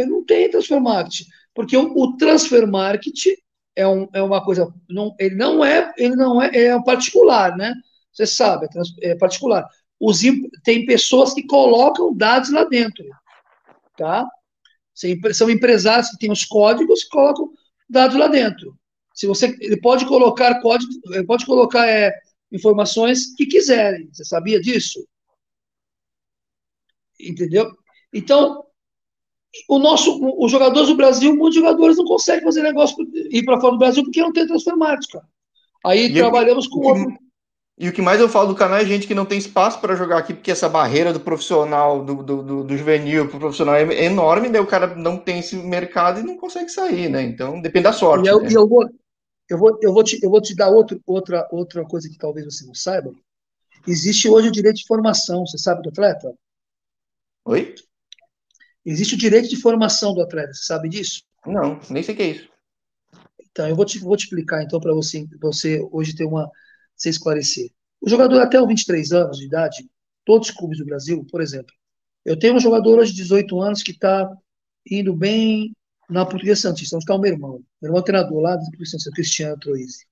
não 0.07 0.25
tem 0.25 0.49
transfer 0.49 0.79
market, 0.79 1.25
porque 1.53 1.77
o, 1.77 1.93
o 1.95 2.17
transfer 2.17 2.67
market 2.67 3.17
é, 3.75 3.87
um, 3.87 4.09
é 4.13 4.21
uma 4.21 4.43
coisa, 4.43 4.73
não, 4.89 5.15
ele 5.19 5.35
não 5.35 5.63
é, 5.63 5.93
ele 5.97 6.15
não 6.15 6.41
é, 6.41 6.49
é 6.53 6.83
particular, 6.83 7.55
né? 7.55 7.73
Você 8.11 8.25
sabe, 8.25 8.67
é, 9.01 9.11
é 9.11 9.15
particular. 9.15 9.67
Os, 9.99 10.21
tem 10.63 10.85
pessoas 10.85 11.33
que 11.33 11.43
colocam 11.45 12.15
dados 12.15 12.51
lá 12.51 12.63
dentro, 12.63 13.03
tá? 13.97 14.25
São 15.33 15.49
empresários 15.49 16.09
que 16.09 16.17
têm 16.17 16.31
os 16.31 16.45
códigos 16.45 17.03
que 17.03 17.09
colocam 17.09 17.51
dados 17.89 18.17
lá 18.17 18.27
dentro. 18.27 18.77
Se 19.13 19.27
você, 19.27 19.57
ele 19.59 19.79
pode 19.79 20.05
colocar 20.05 20.61
código, 20.61 20.91
ele 21.07 21.25
pode 21.25 21.45
colocar 21.45 21.87
é, 21.87 22.13
informações 22.51 23.33
que 23.35 23.45
quiserem. 23.45 24.09
Você 24.11 24.23
sabia 24.23 24.59
disso? 24.61 25.05
Entendeu? 27.19 27.69
Então, 28.13 28.63
o 29.67 29.79
nosso, 29.79 30.19
os 30.37 30.51
jogadores 30.51 30.89
do 30.89 30.95
Brasil, 30.95 31.35
muitos 31.35 31.55
jogadores 31.55 31.97
não 31.97 32.05
conseguem 32.05 32.43
fazer 32.43 32.63
negócio 32.63 32.95
ir 33.31 33.43
para 33.43 33.59
fora 33.59 33.73
do 33.73 33.79
Brasil 33.79 34.03
porque 34.03 34.21
não 34.21 34.31
tem 34.31 34.47
transfer 34.47 34.75
market, 34.75 35.21
Aí 35.85 36.05
e 36.05 36.13
trabalhamos 36.13 36.65
eu, 36.65 36.71
com 36.71 36.79
outro. 36.87 37.17
E 37.79 37.87
o 37.87 37.93
que 37.93 38.01
mais 38.01 38.19
eu 38.19 38.27
falo 38.27 38.49
do 38.49 38.55
canal 38.55 38.77
é 38.77 38.85
gente 38.85 39.07
que 39.07 39.15
não 39.15 39.25
tem 39.25 39.37
espaço 39.37 39.79
para 39.79 39.95
jogar 39.95 40.17
aqui, 40.17 40.33
porque 40.33 40.51
essa 40.51 40.67
barreira 40.67 41.13
do 41.13 41.19
profissional, 41.21 42.03
do, 42.03 42.21
do, 42.21 42.43
do, 42.43 42.63
do 42.65 42.77
juvenil 42.77 43.29
para 43.29 43.37
o 43.37 43.39
profissional 43.39 43.73
é 43.75 44.03
enorme, 44.03 44.49
daí 44.49 44.59
o 44.59 44.67
cara 44.67 44.93
não 44.97 45.17
tem 45.17 45.39
esse 45.39 45.55
mercado 45.55 46.19
e 46.19 46.23
não 46.23 46.35
consegue 46.35 46.69
sair, 46.69 47.09
né? 47.09 47.21
Então 47.21 47.61
depende 47.61 47.85
da 47.85 47.93
sorte. 47.93 48.25
E 48.25 48.29
eu, 48.29 48.41
né? 48.41 48.49
eu, 48.51 48.67
vou, 48.67 48.85
eu, 49.49 49.57
vou, 49.57 49.79
eu, 49.81 49.93
vou 49.93 50.03
te, 50.03 50.19
eu 50.21 50.29
vou 50.29 50.41
te 50.41 50.53
dar 50.53 50.69
outro, 50.69 51.01
outra, 51.07 51.47
outra 51.49 51.85
coisa 51.85 52.09
que 52.09 52.17
talvez 52.17 52.45
você 52.45 52.65
não 52.65 52.75
saiba. 52.75 53.13
Existe 53.87 54.27
hoje 54.27 54.49
o 54.49 54.51
direito 54.51 54.75
de 54.75 54.85
formação, 54.85 55.45
você 55.45 55.57
sabe 55.57 55.81
do 55.81 55.87
atleta? 55.87 56.33
Oi? 57.45 57.75
Existe 58.85 59.15
o 59.15 59.17
direito 59.17 59.47
de 59.47 59.55
formação 59.55 60.13
do 60.13 60.21
atleta, 60.21 60.53
você 60.53 60.65
sabe 60.65 60.89
disso? 60.89 61.23
Não, 61.45 61.79
nem 61.89 62.03
sei 62.03 62.13
o 62.13 62.17
que 62.17 62.23
é 62.23 62.27
isso. 62.27 62.49
Então, 63.49 63.69
eu 63.69 63.75
vou 63.75 63.85
te, 63.85 63.99
vou 63.99 64.17
te 64.17 64.25
explicar 64.25 64.61
então 64.63 64.81
para 64.81 64.93
você, 64.93 65.25
você 65.39 65.79
hoje 65.93 66.13
ter 66.13 66.25
uma 66.25 66.51
se 66.99 67.09
esclarecer. 67.09 67.71
O 68.01 68.09
jogador 68.09 68.41
até 68.41 68.61
os 68.61 68.67
23 68.67 69.11
anos 69.13 69.37
de 69.37 69.45
idade, 69.45 69.89
todos 70.25 70.49
os 70.49 70.55
clubes 70.55 70.77
do 70.77 70.85
Brasil, 70.85 71.25
por 71.31 71.41
exemplo, 71.41 71.73
eu 72.25 72.37
tenho 72.37 72.55
um 72.55 72.59
jogador 72.59 72.99
hoje 72.99 73.11
de 73.11 73.23
18 73.23 73.61
anos 73.61 73.81
que 73.81 73.91
está 73.91 74.29
indo 74.89 75.15
bem 75.15 75.73
na 76.09 76.25
Portuguesa 76.25 76.61
Santista, 76.61 76.95
onde 76.95 77.03
está 77.03 77.15
o 77.15 77.19
meu 77.19 77.31
irmão. 77.31 77.63
Meu 77.81 77.89
irmão 77.89 78.01
é 78.01 78.03
treinador 78.03 78.39
lá 78.39 78.55
do 78.55 78.63
Portuguesa 78.63 78.91
Santista, 78.91 79.11
Cristiano 79.11 79.59
Troisi. 79.59 80.05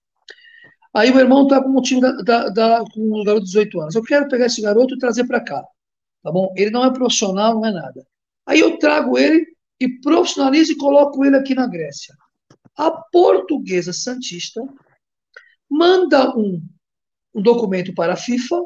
Aí 0.93 1.11
o 1.11 1.19
irmão 1.19 1.43
está 1.43 1.61
com 1.61 1.69
o 1.69 1.81
time 1.81 2.01
da, 2.01 2.11
da, 2.21 2.49
da, 2.49 2.83
com 2.91 3.21
o 3.21 3.23
garoto 3.23 3.45
de 3.45 3.51
18 3.51 3.81
anos. 3.81 3.95
Eu 3.95 4.03
quero 4.03 4.27
pegar 4.27 4.45
esse 4.45 4.61
garoto 4.61 4.95
e 4.95 4.97
trazer 4.97 5.25
para 5.25 5.41
cá. 5.41 5.63
Tá 6.23 6.31
bom? 6.31 6.53
Ele 6.55 6.71
não 6.71 6.85
é 6.85 6.91
profissional, 6.91 7.53
não 7.53 7.65
é 7.65 7.71
nada. 7.71 8.05
Aí 8.45 8.59
eu 8.59 8.77
trago 8.79 9.17
ele 9.17 9.45
e 9.79 9.89
profissionalizo 9.99 10.71
e 10.71 10.77
coloco 10.77 11.23
ele 11.23 11.35
aqui 11.35 11.53
na 11.53 11.67
Grécia. 11.67 12.15
A 12.75 12.91
Portuguesa 12.91 13.93
Santista 13.93 14.61
manda 15.69 16.35
um 16.35 16.61
um 17.37 17.41
documento 17.41 17.93
para 17.93 18.13
a 18.13 18.17
FIFA 18.17 18.61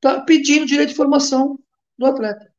tá, 0.00 0.20
pedindo 0.20 0.64
direito 0.64 0.90
de 0.90 0.94
formação 0.94 1.58
do 1.98 2.06
atleta. 2.06 2.50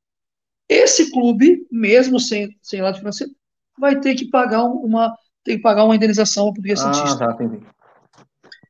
Esse 0.67 1.11
clube, 1.11 1.65
mesmo 1.71 2.19
sem, 2.19 2.57
sem 2.61 2.81
lado 2.81 2.97
financeiro, 2.97 3.33
vai 3.79 3.99
ter 3.99 4.15
que 4.15 4.29
pagar 4.29 4.63
uma, 4.63 5.17
tem 5.43 5.57
que 5.57 5.63
pagar 5.63 5.85
uma 5.85 5.95
indenização 5.95 6.45
ao 6.45 6.53
português 6.53 6.79
ah, 6.81 6.93
Santista. 6.93 7.17
Tá, 7.17 7.33
entendi. 7.33 7.65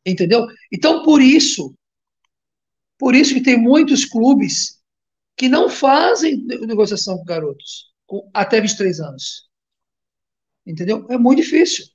Entendeu? 0.06 0.48
Então, 0.72 1.04
por 1.04 1.22
isso, 1.22 1.76
por 2.98 3.16
isso 3.16 3.34
que 3.34 3.42
tem 3.42 3.58
muitos 3.58 4.06
clubes 4.06 4.82
que 5.36 5.50
não 5.50 5.70
fazem 5.70 6.44
negociação 6.46 7.18
com 7.18 7.26
garotos 7.26 7.92
com 8.06 8.30
até 8.34 8.60
23 8.60 9.00
anos. 9.00 9.50
Entendeu? 10.68 11.08
É 11.10 11.18
muito 11.18 11.42
difícil. 11.42 11.86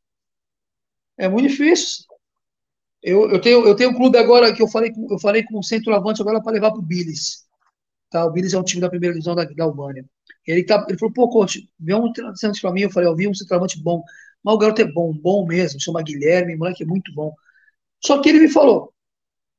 É 1.19 1.29
muito 1.29 1.49
difícil. 1.49 2.06
Eu, 3.03 3.31
eu, 3.31 3.41
tenho, 3.41 3.67
eu 3.67 3.77
tenho 3.77 3.91
um 3.91 3.95
clube 3.95 4.19
agora 4.19 4.53
que 4.53 4.63
eu 4.63 4.69
falei 4.69 4.93
com, 4.93 5.07
eu 5.11 5.19
falei 5.19 5.45
com 5.45 5.59
o 5.59 5.63
centroavante 5.63 6.21
agora 6.21 6.43
para 6.43 6.53
levar 6.53 6.71
para 6.71 6.81
o 6.81 6.83
Billis. 6.83 7.47
Tá? 8.11 8.25
O 8.25 8.33
Billis 8.33 8.53
é 8.53 8.59
um 8.59 8.65
time 8.65 8.81
da 8.81 8.89
primeira 8.89 9.15
divisão 9.15 9.35
da, 9.35 9.45
da 9.45 9.65
Albânia. 9.65 10.05
Ele, 10.47 10.65
tá, 10.65 10.85
ele 10.89 10.99
falou, 10.99 11.13
pô, 11.13 11.29
coach, 11.29 11.69
vê 11.79 11.95
um 11.95 12.07
centroavante 12.07 12.61
para 12.61 12.73
mim. 12.73 12.81
Eu 12.83 12.91
falei, 12.91 13.09
eu 13.09 13.17
vi 13.17 13.29
um 13.29 13.35
centroavante 13.35 13.81
bom. 13.83 14.03
Mas 14.43 14.55
o 14.55 14.59
garoto 14.59 14.83
é 14.83 14.85
bom, 14.85 15.13
bom 15.13 15.47
mesmo. 15.47 15.81
Chama 15.81 16.03
Guilherme, 16.03 16.57
moleque 16.57 16.83
é 16.83 16.87
muito 16.87 17.13
bom. 17.13 17.33
Só 18.05 18.21
que 18.21 18.29
ele 18.29 18.41
me 18.41 18.49
falou, 18.49 18.93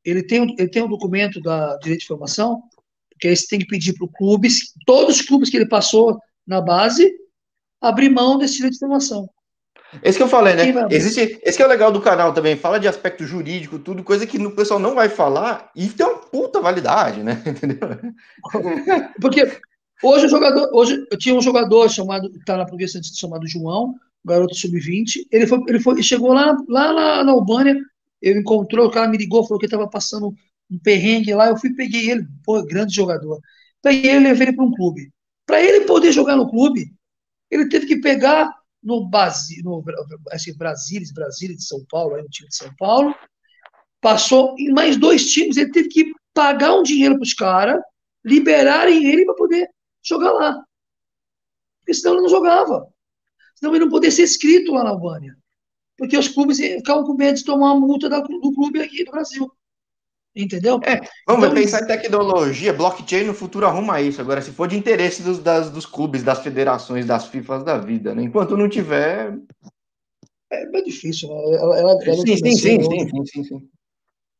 ele 0.04 0.24
tem, 0.24 0.56
ele 0.58 0.70
tem 0.70 0.84
um 0.84 0.90
documento 0.90 1.42
da 1.42 1.78
direito 1.78 2.02
de 2.02 2.08
formação, 2.08 2.64
porque 3.10 3.28
aí 3.28 3.36
você 3.36 3.48
tem 3.48 3.60
que 3.60 3.68
pedir 3.68 3.94
para 3.94 4.06
o 4.06 4.12
clube, 4.12 4.48
todos 4.86 5.20
os 5.20 5.22
clubes 5.26 5.50
que 5.50 5.58
ele 5.58 5.68
passou 5.68 6.18
na 6.46 6.62
base, 6.62 7.12
abrir 7.82 8.10
mão 8.10 8.38
desse 8.38 8.56
direito 8.56 8.74
de 8.74 8.80
formação. 8.80 9.30
Esse 10.04 10.18
que 10.18 10.24
eu 10.24 10.28
falei, 10.28 10.54
né? 10.54 10.64
Existe, 10.92 11.40
esse 11.44 11.58
que 11.58 11.64
é 11.64 11.66
o 11.66 11.70
legal 11.70 11.92
do 11.92 12.02
canal 12.02 12.34
também, 12.34 12.56
fala 12.56 12.80
de 12.80 12.88
aspecto 12.88 13.26
jurídico, 13.26 13.80
tudo, 13.80 14.04
coisa 14.04 14.28
que 14.28 14.38
o 14.38 14.56
pessoal 14.56 14.80
não 14.80 14.94
vai 14.94 15.10
falar 15.10 15.72
e 15.76 15.88
tem 15.88 16.06
uma 16.06 16.18
puta 16.18 16.60
validade, 16.60 17.24
né? 17.24 17.42
Entendeu? 17.46 17.80
Porque 19.22 19.60
hoje 20.04 20.26
o 20.26 20.30
jogador, 20.30 20.70
hoje 20.74 21.06
eu 21.10 21.18
tinha 21.18 21.36
um 21.36 21.42
jogador 21.42 21.90
chamado, 21.90 22.30
tá 22.46 22.58
na 22.58 22.66
Progressão 22.66 23.02
chamado 23.04 23.48
João, 23.48 23.96
garoto 24.26 24.56
sub-20, 24.56 25.26
ele 25.32 25.48
foi, 25.48 25.60
ele 25.68 25.80
foi, 25.80 26.04
chegou 26.04 26.34
lá, 26.34 26.58
lá 26.68 26.94
na, 26.94 27.24
na 27.24 27.32
Albânia, 27.32 27.76
ele 28.22 28.40
encontrou, 28.40 28.88
o 28.88 28.92
cara 28.92 29.08
me 29.08 29.18
ligou, 29.18 29.44
falou 29.44 29.60
que 29.60 29.66
estava 29.66 29.88
passando 29.88 30.34
um 30.70 30.80
perrengue 30.80 31.34
lá, 31.34 31.48
eu 31.48 31.58
fui 31.58 31.74
peguei 31.74 32.12
ele, 32.12 32.28
pô, 32.44 32.62
grande 32.64 32.94
jogador. 32.94 33.40
Peguei 33.82 34.12
ele 34.12 34.26
e 34.26 34.28
levei 34.30 34.48
ele 34.48 34.56
para 34.56 34.66
um 34.66 34.74
clube. 34.74 35.12
Para 35.46 35.64
ele 35.64 35.86
poder 35.86 36.12
jogar 36.12 36.36
no 36.36 36.50
clube, 36.50 36.92
ele 37.50 37.70
teve 37.70 37.86
que 37.86 38.02
pegar 38.02 38.52
no, 38.82 39.08
Basi, 39.08 39.62
no 39.64 39.84
assim, 40.32 40.56
Brasília, 40.56 41.08
Brasília 41.14 41.56
de 41.56 41.64
São 41.64 41.84
Paulo, 41.90 42.16
aí 42.16 42.22
no 42.22 42.30
time 42.30 42.50
de 42.50 42.56
São 42.56 42.74
Paulo, 42.78 43.14
passou 44.02 44.56
em 44.58 44.72
mais 44.72 44.98
dois 44.98 45.32
times, 45.32 45.58
ele 45.58 45.72
teve 45.72 45.90
que 45.90 46.14
pagar 46.34 46.76
um 46.76 46.84
dinheiro 46.84 47.16
para 47.16 47.24
os 47.24 47.34
caras, 47.34 47.82
liberarem 48.24 49.06
ele 49.06 49.26
para 49.26 49.36
poder 49.36 49.70
jogar 50.04 50.32
lá. 50.32 50.64
Porque 51.80 51.94
senão 51.94 52.14
ele 52.14 52.22
não 52.24 52.30
jogava. 52.30 52.88
Senão 53.56 53.74
ele 53.74 53.86
não 53.86 53.92
poderia 53.92 54.16
ser 54.16 54.24
inscrito 54.24 54.74
lá 54.74 54.84
na 54.84 54.92
Albânia. 54.92 55.36
Porque 55.98 56.18
os 56.18 56.28
clubes 56.28 56.60
ficavam 56.60 57.04
com 57.04 57.16
medo 57.16 57.38
de 57.38 57.44
tomar 57.44 57.74
uma 57.74 57.88
multa 57.88 58.08
do 58.10 58.54
clube 58.54 58.82
aqui 58.82 59.04
do 59.04 59.12
Brasil. 59.12 59.52
Entendeu? 60.38 60.80
É, 60.84 61.02
vamos 61.28 61.46
então, 61.46 61.56
pensar 61.56 61.82
em 61.82 61.88
tecnologia, 61.88 62.72
blockchain 62.72 63.24
no 63.24 63.34
futuro 63.34 63.66
arruma 63.66 64.00
isso. 64.00 64.22
Agora, 64.22 64.40
se 64.40 64.52
for 64.52 64.68
de 64.68 64.78
interesse 64.78 65.24
dos, 65.24 65.40
das, 65.40 65.72
dos 65.72 65.86
clubes, 65.86 66.22
das 66.22 66.44
federações, 66.44 67.08
das 67.08 67.26
FIFAs 67.26 67.64
da 67.64 67.78
vida, 67.78 68.14
né? 68.14 68.22
Enquanto 68.22 68.56
não 68.56 68.70
tiver. 68.70 69.36
É, 70.52 70.64
é 70.64 70.82
difícil, 70.84 71.30
né? 71.30 71.56
Ela, 71.56 71.80
ela, 71.80 72.04
ela 72.04 72.16
sim, 72.18 72.38
sim, 72.38 72.52
sim, 72.52 72.82
sim, 72.82 73.10
sim, 73.10 73.26
sim, 73.26 73.44
sim. 73.44 73.70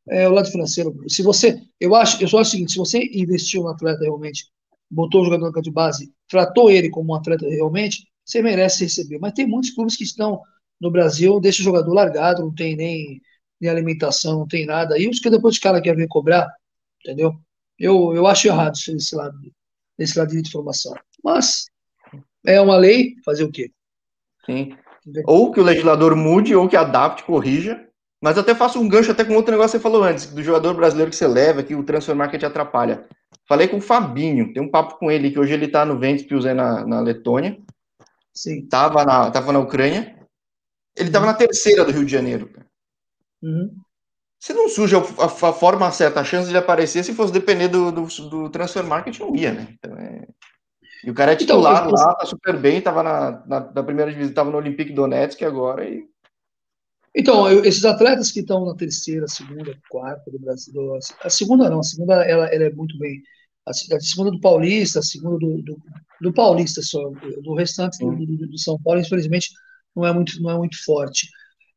É 0.10 0.30
o 0.30 0.32
lado 0.32 0.52
financeiro. 0.52 0.96
Se 1.10 1.24
você. 1.24 1.60
Eu 1.80 1.96
acho, 1.96 2.22
eu 2.22 2.28
só 2.28 2.40
acho 2.40 2.50
o 2.50 2.52
seguinte: 2.52 2.74
se 2.74 2.78
você 2.78 3.00
investiu 3.14 3.64
no 3.64 3.70
atleta 3.70 4.04
realmente, 4.04 4.46
botou 4.90 5.22
o 5.22 5.26
jogador 5.26 5.52
na 5.52 5.62
de 5.62 5.72
base, 5.72 6.12
tratou 6.30 6.70
ele 6.70 6.90
como 6.90 7.12
um 7.12 7.16
atleta 7.16 7.48
realmente, 7.48 8.08
você 8.24 8.42
merece 8.42 8.84
receber. 8.84 9.18
Mas 9.20 9.34
tem 9.34 9.48
muitos 9.48 9.72
clubes 9.72 9.96
que 9.96 10.04
estão 10.04 10.42
no 10.80 10.92
Brasil, 10.92 11.40
deixa 11.40 11.62
o 11.62 11.66
jogador 11.66 11.92
largado, 11.92 12.44
não 12.44 12.54
tem 12.54 12.76
nem 12.76 13.22
nem 13.60 13.70
alimentação, 13.70 14.40
não 14.40 14.48
tem 14.48 14.66
nada. 14.66 14.98
E 14.98 15.08
os 15.10 15.20
que 15.20 15.30
depois 15.30 15.56
os 15.56 15.60
caras 15.60 15.82
querem 15.82 16.00
vir 16.00 16.08
cobrar, 16.08 16.48
entendeu? 17.02 17.36
Eu, 17.78 18.14
eu 18.16 18.26
acho 18.28 18.48
errado 18.48 18.78
nesse 18.88 19.16
lado, 19.16 19.38
nesse 19.98 20.18
lado 20.18 20.30
de 20.30 20.40
informação. 20.40 20.94
Mas 21.24 21.66
é 22.46 22.60
uma 22.62 22.78
lei, 22.78 23.16
fazer 23.24 23.44
o 23.44 23.52
quê? 23.52 23.72
Sim. 24.46 24.76
Entendeu? 25.02 25.24
Ou 25.28 25.52
que 25.52 25.60
o 25.60 25.64
legislador 25.64 26.16
mude, 26.16 26.56
ou 26.56 26.68
que 26.68 26.76
adapte, 26.76 27.24
corrija. 27.24 27.88
Mas 28.22 28.38
até 28.38 28.56
faço 28.56 28.80
um 28.80 28.90
gancho 28.90 29.12
até 29.12 29.24
com 29.24 29.36
outro 29.36 29.52
negócio 29.52 29.78
que 29.78 29.82
você 29.82 29.84
falou 29.84 30.04
antes, 30.04 30.26
do 30.26 30.42
jogador 30.44 30.74
brasileiro 30.74 31.12
que 31.12 31.18
você 31.18 31.28
leva, 31.28 31.62
que 31.62 31.76
o 31.76 31.84
transfer 31.84 32.16
market 32.16 32.44
atrapalha. 32.44 33.06
Falei 33.48 33.68
com 33.68 33.78
o 33.78 33.82
Fabinho, 33.82 34.52
tem 34.54 34.62
um 34.62 34.72
papo 34.72 34.98
com 34.98 35.12
ele, 35.12 35.32
que 35.32 35.40
hoje 35.40 35.54
ele 35.54 35.68
tá 35.68 35.86
no 35.86 36.00
Ventspils 36.00 36.46
na, 36.46 36.86
na 36.86 37.00
Letônia. 37.00 37.58
Sim. 38.34 38.68
Tava 38.68 39.06
na, 39.06 39.30
tava 39.30 39.52
na 39.52 39.60
Ucrânia. 39.60 40.18
Ele 40.96 41.12
tava 41.12 41.28
na 41.28 41.34
terceira 41.34 41.86
do 41.86 41.92
Rio 41.92 42.06
de 42.06 42.12
Janeiro. 42.12 42.50
Uhum. 43.42 43.76
Se 44.40 44.54
não 44.54 44.70
suja 44.70 44.98
a, 44.98 45.26
a, 45.26 45.54
forma 45.54 45.92
certa, 45.92 46.20
a 46.20 46.24
chance 46.24 46.50
de 46.50 46.58
aparecer, 46.58 47.04
se 47.04 47.14
fosse 47.14 47.34
depender 47.34 47.68
do, 47.68 47.92
do, 47.92 48.06
do 48.30 48.50
transfer 48.50 48.84
market, 48.84 49.20
não 49.20 49.36
ia, 49.36 49.52
né? 49.52 49.68
Então, 49.74 49.98
é... 49.98 50.28
E 51.04 51.12
o 51.12 51.14
cara 51.14 51.32
é 51.32 51.36
então, 51.36 51.58
titular 51.58 51.88
então, 51.88 51.92
lá, 51.92 52.16
tá 52.16 52.26
super 52.26 52.58
bem, 52.58 52.82
tava 52.82 53.04
na, 53.04 53.46
na, 53.46 53.72
na 53.72 53.84
primeira 53.84 54.12
divisão, 54.12 54.34
tava 54.34 54.52
no 54.52 54.58
Olympique 54.58 54.94
Donetsk 54.94 55.44
agora 55.44 55.88
e 55.88 56.06
então, 57.18 57.50
eu, 57.50 57.66
esses 57.66 57.84
atletas 57.84 58.32
que 58.32 58.42
estão 58.42 58.64
na 58.64 58.76
terceira, 58.76 59.28
segunda, 59.28 59.76
quarta 59.90 60.30
do 60.30 60.38
Brasil, 60.38 60.72
do, 60.72 61.00
a 61.24 61.30
segunda 61.32 61.68
não, 61.68 61.80
a 61.80 61.84
segunda 61.84 62.24
ela, 62.24 62.46
ela 62.46 62.66
é 62.66 62.70
muito 62.70 62.96
bem. 63.00 63.24
A, 63.66 63.72
a 63.72 64.00
segunda 64.00 64.30
do 64.30 64.40
Paulista, 64.40 65.00
a 65.00 65.02
segunda 65.04 65.40
do, 65.40 65.62
do, 65.64 65.82
do 66.22 66.32
Paulista 66.32 66.80
só, 66.84 67.10
do 67.42 67.56
restante 67.56 67.98
do, 67.98 68.16
do, 68.16 68.48
do, 68.48 68.60
São 68.60 68.80
Paulo, 68.84 69.00
infelizmente, 69.00 69.50
não 69.96 70.06
é 70.06 70.14
muito, 70.14 70.40
não 70.40 70.52
é 70.52 70.58
muito 70.58 70.78
forte. 70.86 71.28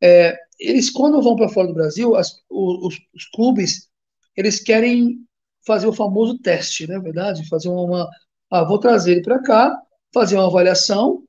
É, 0.02 0.36
eles, 0.60 0.90
quando 0.90 1.22
vão 1.22 1.34
para 1.34 1.48
fora 1.48 1.68
do 1.68 1.74
Brasil, 1.74 2.14
as, 2.14 2.36
os, 2.48 2.98
os, 3.14 3.24
clubes, 3.34 3.88
eles 4.36 4.60
querem 4.60 5.18
fazer 5.66 5.86
o 5.86 5.92
famoso 5.92 6.38
teste, 6.38 6.86
não 6.86 6.96
é 6.96 7.00
verdade? 7.00 7.48
Fazer 7.48 7.70
uma. 7.70 8.08
Ah, 8.50 8.64
vou 8.64 8.78
trazer 8.78 9.12
ele 9.12 9.22
para 9.22 9.42
cá, 9.42 9.80
fazer 10.12 10.36
uma 10.36 10.46
avaliação, 10.46 11.24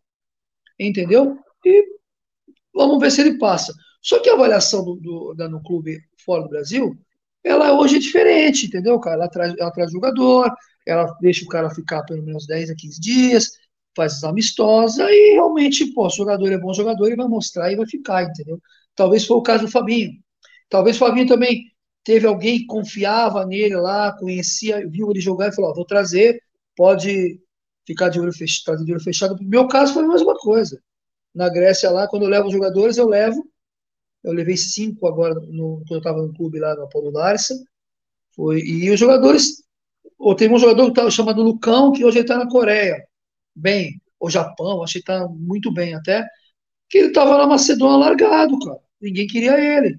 entendeu? 0.77 1.37
E 1.65 1.85
vamos 2.73 2.99
ver 2.99 3.11
se 3.11 3.21
ele 3.21 3.37
passa. 3.37 3.73
Só 4.01 4.19
que 4.19 4.29
a 4.29 4.33
avaliação 4.33 4.83
do, 4.83 4.95
do, 4.95 5.33
da, 5.35 5.47
no 5.47 5.61
clube 5.63 6.01
fora 6.25 6.43
do 6.43 6.49
Brasil, 6.49 6.97
ela 7.43 7.79
hoje 7.79 7.97
é 7.97 7.99
diferente, 7.99 8.65
entendeu, 8.65 8.99
cara? 8.99 9.15
Ela 9.15 9.29
traz, 9.29 9.55
ela 9.57 9.71
traz 9.71 9.91
jogador, 9.91 10.51
ela 10.85 11.05
deixa 11.21 11.45
o 11.45 11.47
cara 11.47 11.69
ficar 11.69 12.03
pelo 12.03 12.23
menos 12.23 12.45
10 12.47 12.71
a 12.71 12.75
15 12.75 12.99
dias, 12.99 13.51
faz 13.95 14.23
amistosa 14.23 15.05
e 15.09 15.33
realmente, 15.33 15.93
pô, 15.93 16.07
o 16.07 16.09
jogador 16.09 16.51
é 16.51 16.57
bom 16.57 16.73
jogador, 16.73 17.05
ele 17.07 17.15
vai 17.15 17.27
mostrar 17.27 17.71
e 17.71 17.75
vai 17.75 17.85
ficar, 17.85 18.23
entendeu? 18.23 18.59
Talvez 18.95 19.25
foi 19.25 19.37
o 19.37 19.41
caso 19.41 19.65
do 19.65 19.71
Fabinho. 19.71 20.11
Talvez 20.69 20.95
o 20.95 20.99
Fabinho 20.99 21.27
também 21.27 21.65
teve 22.03 22.27
alguém 22.27 22.59
que 22.59 22.65
confiava 22.65 23.45
nele 23.45 23.75
lá, 23.75 24.15
conhecia, 24.17 24.87
viu 24.87 25.11
ele 25.11 25.19
jogar 25.21 25.49
e 25.49 25.55
falou: 25.55 25.71
ó, 25.71 25.73
vou 25.73 25.85
trazer, 25.85 26.41
pode 26.75 27.39
ficar 27.85 28.09
de 28.09 28.19
olho 28.19 28.33
fechado, 28.33 28.85
de 28.85 28.91
olho 28.91 29.03
fechado. 29.03 29.35
No 29.35 29.47
meu 29.47 29.67
caso 29.67 29.93
foi 29.93 30.03
a 30.03 30.07
mesma 30.07 30.35
coisa. 30.35 30.81
Na 31.33 31.49
Grécia 31.49 31.89
lá, 31.89 32.07
quando 32.07 32.23
eu 32.23 32.29
levo 32.29 32.47
os 32.47 32.53
jogadores, 32.53 32.97
eu 32.97 33.07
levo 33.07 33.51
eu 34.23 34.33
levei 34.33 34.55
cinco 34.55 35.07
agora 35.07 35.33
no, 35.33 35.77
quando 35.87 35.91
eu 35.93 35.97
estava 35.97 36.21
no 36.21 36.33
clube 36.33 36.59
lá 36.59 36.75
no 36.75 36.83
Apolo 36.83 37.11
Larsa. 37.11 37.55
Foi, 38.35 38.59
e 38.59 38.89
os 38.91 38.99
jogadores. 38.99 39.63
Ou 40.17 40.35
tem 40.35 40.51
um 40.51 40.59
jogador 40.59 40.87
que 40.87 40.93
tá, 40.93 41.09
chamado 41.09 41.41
Lucão, 41.41 41.91
que 41.91 42.05
hoje 42.05 42.19
está 42.19 42.37
na 42.37 42.47
Coreia. 42.47 43.03
Bem, 43.55 43.99
o 44.19 44.29
Japão, 44.29 44.83
acho 44.83 44.93
que 44.93 44.99
está 44.99 45.27
muito 45.27 45.73
bem 45.73 45.95
até. 45.95 46.27
Que 46.91 46.97
ele 46.97 47.07
estava 47.07 47.37
na 47.37 47.47
Macedônia 47.47 47.95
largado, 47.95 48.59
cara. 48.59 48.79
Ninguém 48.99 49.25
queria 49.25 49.57
ele. 49.57 49.97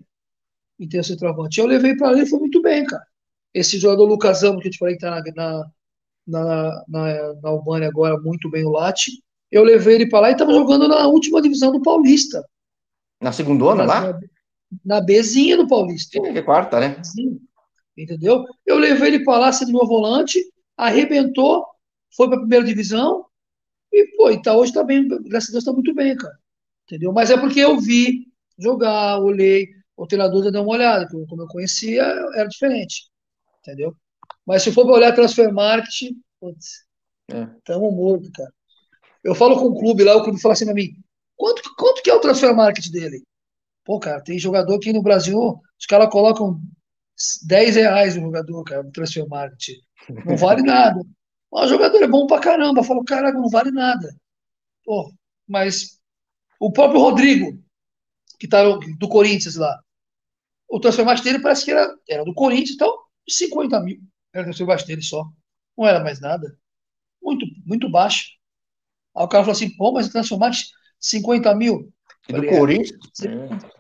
Então, 0.79 1.03
centroavante. 1.03 1.59
Eu 1.59 1.67
levei 1.67 1.97
para 1.97 2.13
ele 2.13 2.23
e 2.23 2.27
foi 2.29 2.39
muito 2.39 2.61
bem, 2.61 2.85
cara. 2.85 3.05
Esse 3.55 3.79
jogador 3.79 4.05
Lucas 4.05 4.43
Amo, 4.45 4.61
que 4.61 4.69
eu 4.69 4.73
te 4.73 4.79
falei 4.79 4.97
que 4.97 5.05
está 5.05 5.23
na, 5.35 5.71
na, 6.27 6.85
na, 6.87 7.35
na 7.43 7.49
Albânia 7.49 7.89
agora, 7.89 8.21
muito 8.21 8.51
bem 8.51 8.67
o 8.67 8.71
Lati. 8.71 9.11
Eu 9.51 9.65
levei 9.65 9.95
ele 9.95 10.09
para 10.09 10.21
lá 10.21 10.29
e 10.29 10.33
estava 10.33 10.53
jogando 10.53 10.87
na 10.87 11.07
última 11.07 11.41
divisão 11.41 11.73
do 11.73 11.81
Paulista. 11.81 12.45
Na 13.21 13.33
segunda 13.33 13.73
lá? 13.85 14.21
Na 14.85 15.01
Bzinha 15.01 15.57
do 15.57 15.67
Paulista. 15.67 16.21
Sim, 16.23 16.37
é 16.37 16.43
quarta, 16.43 16.79
né? 16.79 17.03
Sim. 17.03 17.41
Entendeu? 17.97 18.45
Eu 18.67 18.79
levei 18.79 19.09
ele 19.09 19.25
para 19.25 19.39
lá, 19.39 19.53
sendo 19.53 19.73
meu 19.73 19.87
volante, 19.87 20.43
arrebentou, 20.77 21.65
foi 22.15 22.29
para 22.29 22.37
a 22.37 22.41
primeira 22.41 22.65
divisão 22.65 23.25
e, 23.91 24.17
pô, 24.17 24.31
e 24.31 24.41
tá, 24.41 24.55
hoje 24.55 24.73
tá 24.73 24.83
bem, 24.83 25.07
graças 25.07 25.51
a 25.51 25.53
Deus 25.53 25.65
tá 25.65 25.73
muito 25.73 25.95
bem, 25.95 26.17
cara. 26.17 26.42
Entendeu? 26.93 27.11
Mas 27.11 27.31
é 27.31 27.39
porque 27.39 27.59
eu 27.59 27.81
vi 27.81 28.27
jogar, 28.59 29.19
olhei, 29.19 29.67
o 29.97 30.07
treinador 30.07 30.45
já 30.45 30.51
deu 30.51 30.63
uma 30.63 30.73
olhada, 30.73 31.09
como 31.09 31.41
eu 31.41 31.49
conhecia, 31.49 32.03
era 32.03 32.47
diferente. 32.47 33.09
Entendeu? 33.61 33.97
Mas 34.47 34.63
se 34.63 34.71
for 34.71 34.85
para 34.85 34.97
olhar 34.97 35.15
transfer 35.15 35.51
marketing, 35.51 36.21
putz, 36.39 36.85
é. 37.31 37.47
tamo 37.65 37.91
morto, 37.91 38.31
cara. 38.33 38.53
Eu 39.25 39.35
falo 39.35 39.59
com 39.59 39.69
o 39.69 39.79
clube 39.79 40.05
lá, 40.05 40.17
o 40.17 40.23
clube 40.23 40.39
fala 40.39 40.53
assim 40.53 40.67
pra 40.67 40.75
mim, 40.75 40.93
Quanto, 41.35 41.63
quanto 41.77 42.03
que 42.03 42.11
é 42.11 42.15
o 42.15 42.21
transfer 42.21 42.55
market 42.55 42.91
dele? 42.91 43.25
Pô, 43.85 43.99
cara, 43.99 44.23
tem 44.23 44.39
jogador 44.39 44.77
aqui 44.77 44.93
no 44.93 45.03
Brasil, 45.03 45.61
os 45.81 45.87
caras 45.87 46.13
colocam 46.13 46.61
10 47.47 47.77
reais 47.77 48.17
no 48.17 48.23
jogador, 48.23 48.63
cara, 48.65 48.83
no 48.83 48.93
transfer 48.93 49.27
market. 49.27 49.79
Não 50.27 50.37
vale 50.37 50.63
nada. 50.63 51.01
O 51.55 51.69
jogador 51.69 52.03
é 52.03 52.09
bom 52.09 52.27
pra 52.27 52.41
caramba. 52.41 52.83
Falo, 52.83 53.05
caraca, 53.05 53.39
não 53.39 53.51
vale 53.51 53.71
nada. 53.71 54.17
Pô, 54.87 55.13
mas 55.47 56.01
o 56.63 56.71
próprio 56.71 57.01
Rodrigo, 57.01 57.61
que 58.39 58.47
tá 58.47 58.63
do 58.63 59.09
Corinthians 59.09 59.57
lá, 59.57 59.83
o 60.69 60.79
transfer 60.79 61.05
dele 61.21 61.41
parece 61.41 61.65
que 61.65 61.73
era, 61.73 61.93
era 62.09 62.25
do 62.25 62.33
Corinthians, 62.33 62.77
então 62.77 62.97
50 63.29 63.81
mil. 63.81 64.01
Era 64.33 64.49
o 64.49 64.55
transfer 64.55 64.87
dele 64.87 65.03
só. 65.03 65.25
Não 65.77 65.87
era 65.87 65.99
mais 65.99 66.21
nada. 66.21 66.57
Muito, 67.21 67.45
muito 67.67 67.91
baixo. 67.91 68.31
Aí 69.17 69.25
o 69.25 69.29
cara 69.29 69.43
falou 69.43 69.57
assim, 69.57 69.77
pô, 69.77 69.93
mas 69.93 70.07
o 70.07 70.13
transfer 70.13 70.39
market 70.39 70.67
50 71.01 71.53
mil. 71.57 71.93
E 72.29 72.33
do 72.33 72.47
Corinthians? 72.47 73.01
É. 73.25 73.73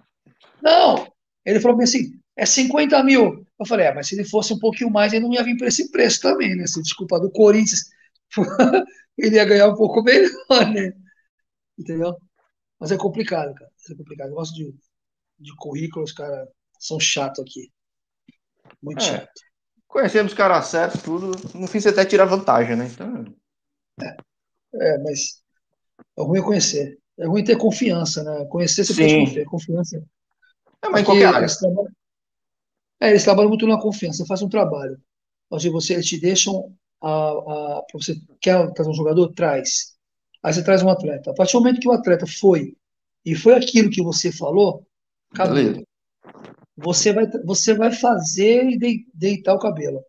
Não, 0.61 1.07
ele 1.47 1.61
falou 1.61 1.81
assim, 1.81 2.19
é 2.37 2.45
50 2.45 3.01
mil. 3.05 3.47
Eu 3.61 3.67
falei, 3.67 3.87
é, 3.87 3.95
mas 3.95 4.09
se 4.09 4.17
ele 4.17 4.25
fosse 4.25 4.53
um 4.53 4.59
pouquinho 4.59 4.91
mais, 4.91 5.13
ele 5.13 5.25
não 5.25 5.33
ia 5.33 5.45
vir 5.45 5.57
para 5.57 5.69
esse 5.69 5.89
preço 5.93 6.21
também, 6.21 6.57
né? 6.57 6.67
Se 6.67 6.83
desculpa, 6.83 7.21
do 7.21 7.31
Corinthians, 7.31 7.85
ele 9.17 9.37
ia 9.37 9.45
ganhar 9.45 9.69
um 9.69 9.77
pouco 9.77 10.03
melhor, 10.03 10.69
né? 10.75 10.93
Entendeu? 11.79 12.17
Mas 12.83 12.91
é 12.91 12.97
complicado, 12.97 13.55
cara. 13.55 13.71
É 13.89 13.95
complicado. 13.95 14.31
Eu 14.31 14.35
gosto 14.35 14.55
de, 14.57 14.75
de 15.39 15.55
currículos, 15.55 16.11
cara, 16.11 16.49
são 16.81 16.99
chatos 16.99 17.39
aqui. 17.39 17.71
Muito 18.83 19.05
é. 19.05 19.07
chato. 19.07 19.41
Conhecemos 19.87 20.35
caras 20.35 20.67
certos, 20.67 21.01
tudo. 21.01 21.31
No 21.57 21.69
fim, 21.69 21.79
você 21.79 21.91
até 21.91 22.05
tira 22.05 22.27
vantagem, 22.27 22.75
né? 22.75 22.91
Então... 22.93 23.25
É, 24.03 24.17
é 24.75 24.99
mas 24.99 25.45
é 26.19 26.23
ruim 26.25 26.43
conhecer. 26.43 26.99
É 27.21 27.25
ruim 27.25 27.45
ter 27.45 27.57
confiança, 27.57 28.25
né? 28.25 28.47
Conhecer 28.47 28.85
você 28.85 28.95
Sim. 28.95 29.01
pode 29.03 29.27
confiar. 29.27 29.45
Confiança. 29.45 30.05
É, 30.83 30.89
mas 30.89 31.07
qualquer 31.07 31.27
área. 31.27 31.39
Eles 31.39 31.59
trabalham, 31.59 31.93
é, 33.01 33.11
eles 33.11 33.23
trabalham 33.23 33.49
muito 33.49 33.67
na 33.69 33.81
confiança, 33.81 34.19
você 34.19 34.27
faz 34.27 34.43
um 34.43 34.49
trabalho. 34.49 35.01
Onde 35.49 35.69
você, 35.69 35.93
eles 35.93 36.07
te 36.07 36.19
deixam 36.19 36.75
a, 37.01 37.31
a, 37.31 37.85
você 37.93 38.17
quer 38.41 38.73
trazer 38.73 38.91
um 38.91 38.95
jogador? 38.95 39.33
Traz. 39.35 39.91
Aí 40.43 40.52
você 40.52 40.62
traz 40.62 40.82
um 40.82 40.89
atleta. 40.89 41.31
A 41.31 41.35
partir 41.35 41.52
do 41.52 41.60
momento 41.60 41.81
que 41.81 41.89
o 41.89 41.93
atleta 41.93 42.27
foi 42.27 42.74
e 43.24 43.35
foi 43.35 43.55
aquilo 43.55 43.90
que 43.90 44.02
você 44.02 44.32
falou, 44.32 44.85
acabou. 45.32 45.85
Você 46.77 47.12
vai, 47.12 47.27
você 47.44 47.74
vai 47.74 47.93
fazer 47.93 48.64
e 48.64 49.06
deitar 49.14 49.55
o 49.55 49.59
cabelo. 49.59 50.02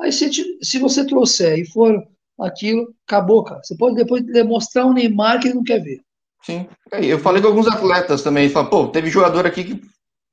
Aí 0.00 0.10
se, 0.12 0.30
se 0.62 0.78
você 0.78 1.06
trouxer 1.06 1.58
e 1.58 1.66
for 1.66 2.06
aquilo, 2.38 2.94
acabou, 3.06 3.44
cara. 3.44 3.60
Você 3.62 3.76
pode 3.76 3.96
depois 3.96 4.24
demonstrar 4.24 4.86
um 4.86 4.92
Neymar 4.92 5.40
que 5.40 5.48
ele 5.48 5.54
não 5.54 5.64
quer 5.64 5.82
ver. 5.82 6.00
Sim. 6.42 6.68
Eu 6.92 7.18
falei 7.18 7.40
com 7.40 7.48
alguns 7.48 7.66
atletas 7.66 8.22
também, 8.22 8.48
falaram, 8.48 8.70
pô, 8.70 8.88
teve 8.88 9.10
jogador 9.10 9.46
aqui 9.46 9.64
que 9.64 9.82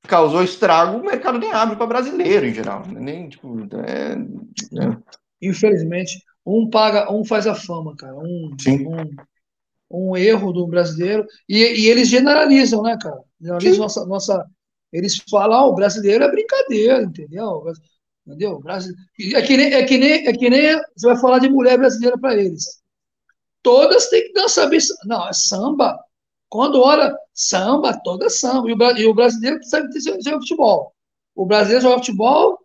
causou 0.06 0.42
estrago, 0.42 0.98
o 0.98 1.04
mercado 1.04 1.38
nem 1.38 1.52
abre 1.52 1.76
para 1.76 1.86
brasileiro 1.86 2.46
em 2.46 2.54
geral. 2.54 2.84
Nem, 2.86 3.28
tipo, 3.28 3.66
é, 3.84 4.12
é. 4.12 4.96
Infelizmente, 5.42 6.22
um 6.46 6.68
paga, 6.68 7.10
um 7.12 7.24
faz 7.24 7.46
a 7.46 7.54
fama, 7.54 7.96
cara. 7.96 8.16
Um, 8.16 8.54
Sim. 8.60 8.86
um, 8.86 9.10
um 9.94 10.16
erro 10.16 10.52
do 10.52 10.66
brasileiro. 10.66 11.26
E, 11.48 11.58
e, 11.58 11.90
eles 11.90 12.08
generalizam, 12.08 12.82
né, 12.82 12.96
cara? 13.00 13.20
Generalizam 13.40 13.82
nossa, 13.82 14.06
nossa. 14.06 14.46
Eles 14.92 15.16
falam, 15.28 15.58
ah, 15.58 15.66
o 15.66 15.74
brasileiro 15.74 16.24
é 16.24 16.30
brincadeira, 16.30 17.02
entendeu? 17.02 17.64
Entendeu? 18.26 18.62
É 19.34 19.42
que, 19.42 19.56
nem, 19.56 19.72
é, 19.72 19.84
que 19.84 19.98
nem, 19.98 20.26
é 20.26 20.32
que 20.32 20.48
nem 20.48 20.80
você 20.96 21.06
vai 21.06 21.16
falar 21.18 21.40
de 21.40 21.48
mulher 21.48 21.76
brasileira 21.76 22.16
para 22.16 22.36
eles 22.36 22.84
todas 23.64 24.08
têm 24.10 24.28
que 24.28 24.32
dançar 24.34 24.68
bem. 24.68 24.78
Não, 25.06 25.26
é 25.26 25.32
samba. 25.32 25.98
Quando 26.48 26.80
olha 26.80 27.12
samba, 27.32 27.98
toda 28.04 28.30
samba. 28.30 28.70
E 28.70 28.74
o, 28.74 28.96
e 28.98 29.06
o 29.06 29.14
brasileiro 29.14 29.58
sabe 29.64 29.88
jogar 29.98 30.38
futebol. 30.38 30.94
O 31.34 31.46
brasileiro 31.46 31.82
joga 31.82 31.98
futebol 31.98 32.60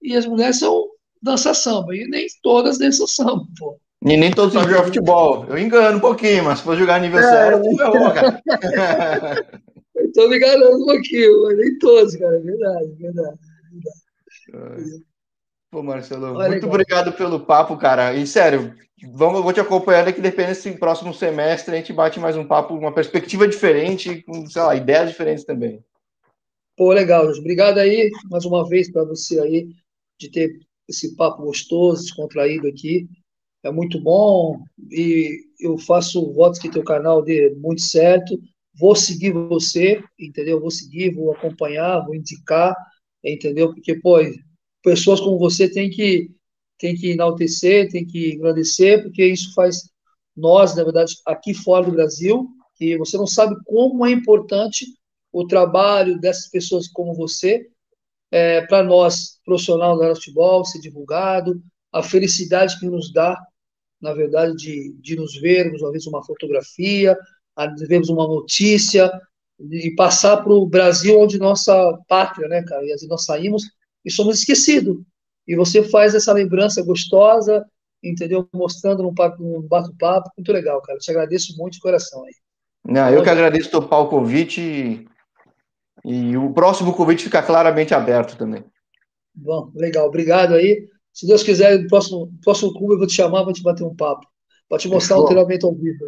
e 0.00 0.16
as 0.16 0.24
mulheres 0.24 0.60
são 0.60 0.88
dançar 1.20 1.54
samba. 1.54 1.94
E 1.94 2.08
nem 2.08 2.26
todas 2.42 2.78
dançam 2.78 3.06
samba, 3.06 3.44
pô. 3.58 3.78
E 4.04 4.16
nem 4.16 4.30
todos 4.30 4.54
sabem 4.54 4.70
jogar 4.70 4.84
futebol. 4.84 5.44
Eu 5.48 5.58
engano 5.58 5.98
um 5.98 6.00
pouquinho, 6.00 6.44
mas 6.44 6.58
se 6.58 6.64
for 6.64 6.76
jogar 6.76 6.96
aniversário, 6.96 7.58
é, 7.58 7.72
eu 7.72 8.12
cara. 8.12 8.42
Estou 9.96 10.28
me 10.28 10.36
enganando 10.36 10.82
um 10.82 10.86
pouquinho, 10.86 11.42
mas 11.44 11.56
nem 11.58 11.78
todos, 11.78 12.16
cara. 12.16 12.36
É 12.36 12.40
verdade, 12.40 12.92
é 12.92 12.96
verdade. 12.96 13.38
É 14.54 14.58
verdade. 14.58 15.04
Pô, 15.70 15.82
Marcelo, 15.82 16.34
Olha, 16.34 16.48
muito 16.48 16.66
obrigado 16.66 17.12
pelo 17.12 17.40
papo, 17.40 17.76
cara. 17.76 18.14
E 18.14 18.26
sério, 18.26 18.74
vamos, 19.12 19.42
vou 19.42 19.52
te 19.52 19.60
acompanhando 19.60 20.08
aqui, 20.08 20.20
depende 20.20 20.54
se 20.54 20.70
próximo 20.72 21.12
semestre 21.12 21.74
a 21.74 21.76
gente 21.76 21.92
bate 21.92 22.18
mais 22.18 22.36
um 22.36 22.46
papo, 22.46 22.74
uma 22.74 22.94
perspectiva 22.94 23.46
diferente, 23.46 24.22
com, 24.22 24.46
sei 24.46 24.62
lá, 24.62 24.74
ideias 24.74 25.10
diferentes 25.10 25.44
também. 25.44 25.84
Pô, 26.74 26.92
legal, 26.92 27.26
Obrigado 27.26 27.78
aí, 27.78 28.10
mais 28.30 28.46
uma 28.46 28.66
vez, 28.66 28.90
para 28.90 29.04
você 29.04 29.40
aí, 29.40 29.68
de 30.18 30.30
ter 30.30 30.58
esse 30.88 31.14
papo 31.16 31.42
gostoso, 31.42 32.02
descontraído 32.02 32.66
aqui. 32.66 33.06
É 33.62 33.70
muito 33.70 34.00
bom 34.00 34.62
e 34.90 35.44
eu 35.58 35.76
faço 35.78 36.32
votos 36.32 36.58
que 36.58 36.70
teu 36.70 36.84
canal 36.84 37.22
dê 37.22 37.54
muito 37.56 37.82
certo. 37.82 38.38
Vou 38.78 38.94
seguir 38.94 39.32
você, 39.32 40.02
entendeu? 40.18 40.60
Vou 40.60 40.70
seguir, 40.70 41.14
vou 41.14 41.32
acompanhar, 41.32 42.04
vou 42.04 42.14
indicar, 42.14 42.74
entendeu? 43.24 43.74
Porque, 43.74 43.94
pô, 43.96 44.18
pessoas 44.82 45.20
como 45.20 45.38
você 45.38 45.68
tem 45.68 45.90
que 45.90 46.30
tem 46.78 46.94
que 46.94 47.10
enaltecer, 47.10 47.90
tem 47.90 48.06
que 48.06 48.36
agradecer, 48.36 49.02
porque 49.02 49.26
isso 49.26 49.52
faz 49.52 49.90
nós, 50.36 50.76
na 50.76 50.84
verdade, 50.84 51.16
aqui 51.26 51.52
fora 51.52 51.84
do 51.84 51.92
Brasil, 51.92 52.48
que 52.76 52.96
você 52.96 53.16
não 53.16 53.26
sabe 53.26 53.56
como 53.64 54.06
é 54.06 54.12
importante 54.12 54.86
o 55.32 55.44
trabalho 55.44 56.18
dessas 56.20 56.48
pessoas 56.48 56.86
como 56.86 57.12
você, 57.14 57.66
é, 58.30 58.64
para 58.66 58.84
nós, 58.84 59.40
profissional 59.44 59.98
do 59.98 60.14
futebol, 60.14 60.64
ser 60.64 60.80
divulgado, 60.80 61.60
a 61.92 62.02
felicidade 62.02 62.78
que 62.78 62.86
nos 62.86 63.12
dá, 63.12 63.38
na 64.00 64.12
verdade, 64.12 64.54
de, 64.56 64.94
de 65.00 65.16
nos 65.16 65.34
vermos, 65.36 65.82
às 65.82 65.92
vezes, 65.92 66.06
uma 66.06 66.24
fotografia, 66.24 67.16
vermos 67.88 68.08
uma 68.08 68.26
notícia, 68.26 69.10
e 69.60 69.90
passar 69.96 70.36
para 70.38 70.52
o 70.52 70.66
Brasil, 70.66 71.18
onde 71.18 71.38
nossa 71.38 71.98
pátria, 72.06 72.48
né, 72.48 72.62
cara? 72.62 72.84
E 72.84 72.92
vezes 72.92 73.08
nós 73.08 73.24
saímos 73.24 73.64
e 74.04 74.10
somos 74.10 74.38
esquecidos. 74.38 74.96
E 75.46 75.56
você 75.56 75.82
faz 75.82 76.14
essa 76.14 76.32
lembrança 76.32 76.82
gostosa, 76.82 77.64
entendeu? 78.02 78.48
Mostrando 78.52 79.02
num, 79.02 79.12
num 79.40 79.62
bate-papo, 79.62 80.30
muito 80.36 80.52
legal, 80.52 80.80
cara. 80.82 80.96
Eu 80.96 81.00
te 81.00 81.10
agradeço 81.10 81.56
muito 81.56 81.74
de 81.74 81.80
coração 81.80 82.24
aí. 82.24 82.34
Não, 82.84 83.10
eu 83.10 83.22
que 83.22 83.30
agradeço 83.30 83.70
topar 83.70 84.00
o 84.00 84.08
convite 84.08 84.60
e, 84.60 85.08
e 86.04 86.36
o 86.36 86.52
próximo 86.52 86.94
convite 86.94 87.24
fica 87.24 87.42
claramente 87.42 87.92
aberto 87.92 88.36
também. 88.36 88.64
Bom, 89.34 89.72
legal, 89.74 90.06
obrigado 90.06 90.54
aí. 90.54 90.88
Se 91.12 91.26
Deus 91.26 91.42
quiser, 91.42 91.78
no 91.78 91.88
próximo, 91.88 92.32
próximo 92.42 92.72
clube 92.72 92.94
eu 92.94 92.98
vou 92.98 93.06
te 93.06 93.14
chamar, 93.14 93.42
vou 93.42 93.52
te 93.52 93.62
bater 93.62 93.84
um 93.84 93.94
papo, 93.94 94.26
para 94.68 94.78
te 94.78 94.88
mostrar 94.88 95.18
o 95.18 95.24
treinamento 95.24 95.66
ao 95.66 95.74
vivo. 95.74 96.04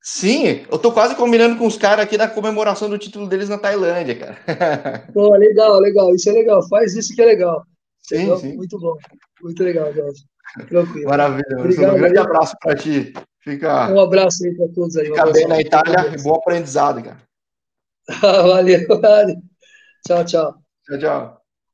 Sim, 0.00 0.64
eu 0.70 0.78
tô 0.78 0.92
quase 0.92 1.16
combinando 1.16 1.56
com 1.56 1.66
os 1.66 1.78
caras 1.78 2.04
aqui 2.04 2.18
da 2.18 2.28
comemoração 2.28 2.90
do 2.90 2.98
título 2.98 3.26
deles 3.26 3.48
na 3.48 3.58
Tailândia, 3.58 4.14
cara. 4.16 5.08
Pô, 5.14 5.34
legal, 5.34 5.80
legal, 5.80 6.14
isso 6.14 6.28
é 6.28 6.32
legal, 6.32 6.66
faz 6.68 6.94
isso 6.94 7.14
que 7.14 7.22
é 7.22 7.26
legal. 7.26 7.64
Sim, 8.02 8.36
sim. 8.36 8.56
Muito 8.56 8.78
bom, 8.78 8.96
muito 9.42 9.64
legal, 9.64 9.92
Jorge. 9.92 10.22
Tranquilo. 10.68 11.08
Maravilha. 11.08 11.58
Obrigado, 11.58 11.94
um 11.94 11.98
grande 11.98 12.18
aí. 12.18 12.24
abraço 12.24 12.54
para 12.60 12.76
ti. 12.76 13.12
Fica, 13.40 13.92
um 13.92 14.00
abraço 14.00 14.44
aí 14.44 14.54
para 14.54 14.68
todos 14.68 14.96
aí. 14.96 15.06
Fica 15.06 15.32
bem 15.32 15.48
na 15.48 15.60
Itália 15.60 16.14
e 16.14 16.22
bom 16.22 16.34
aprendizado, 16.34 17.02
cara. 17.02 17.22
valeu, 18.20 18.86
valeu. 18.88 19.36
Tchau, 20.06 20.24
tchau. 20.24 20.54
Tchau, 20.86 20.98
tchau. 20.98 21.43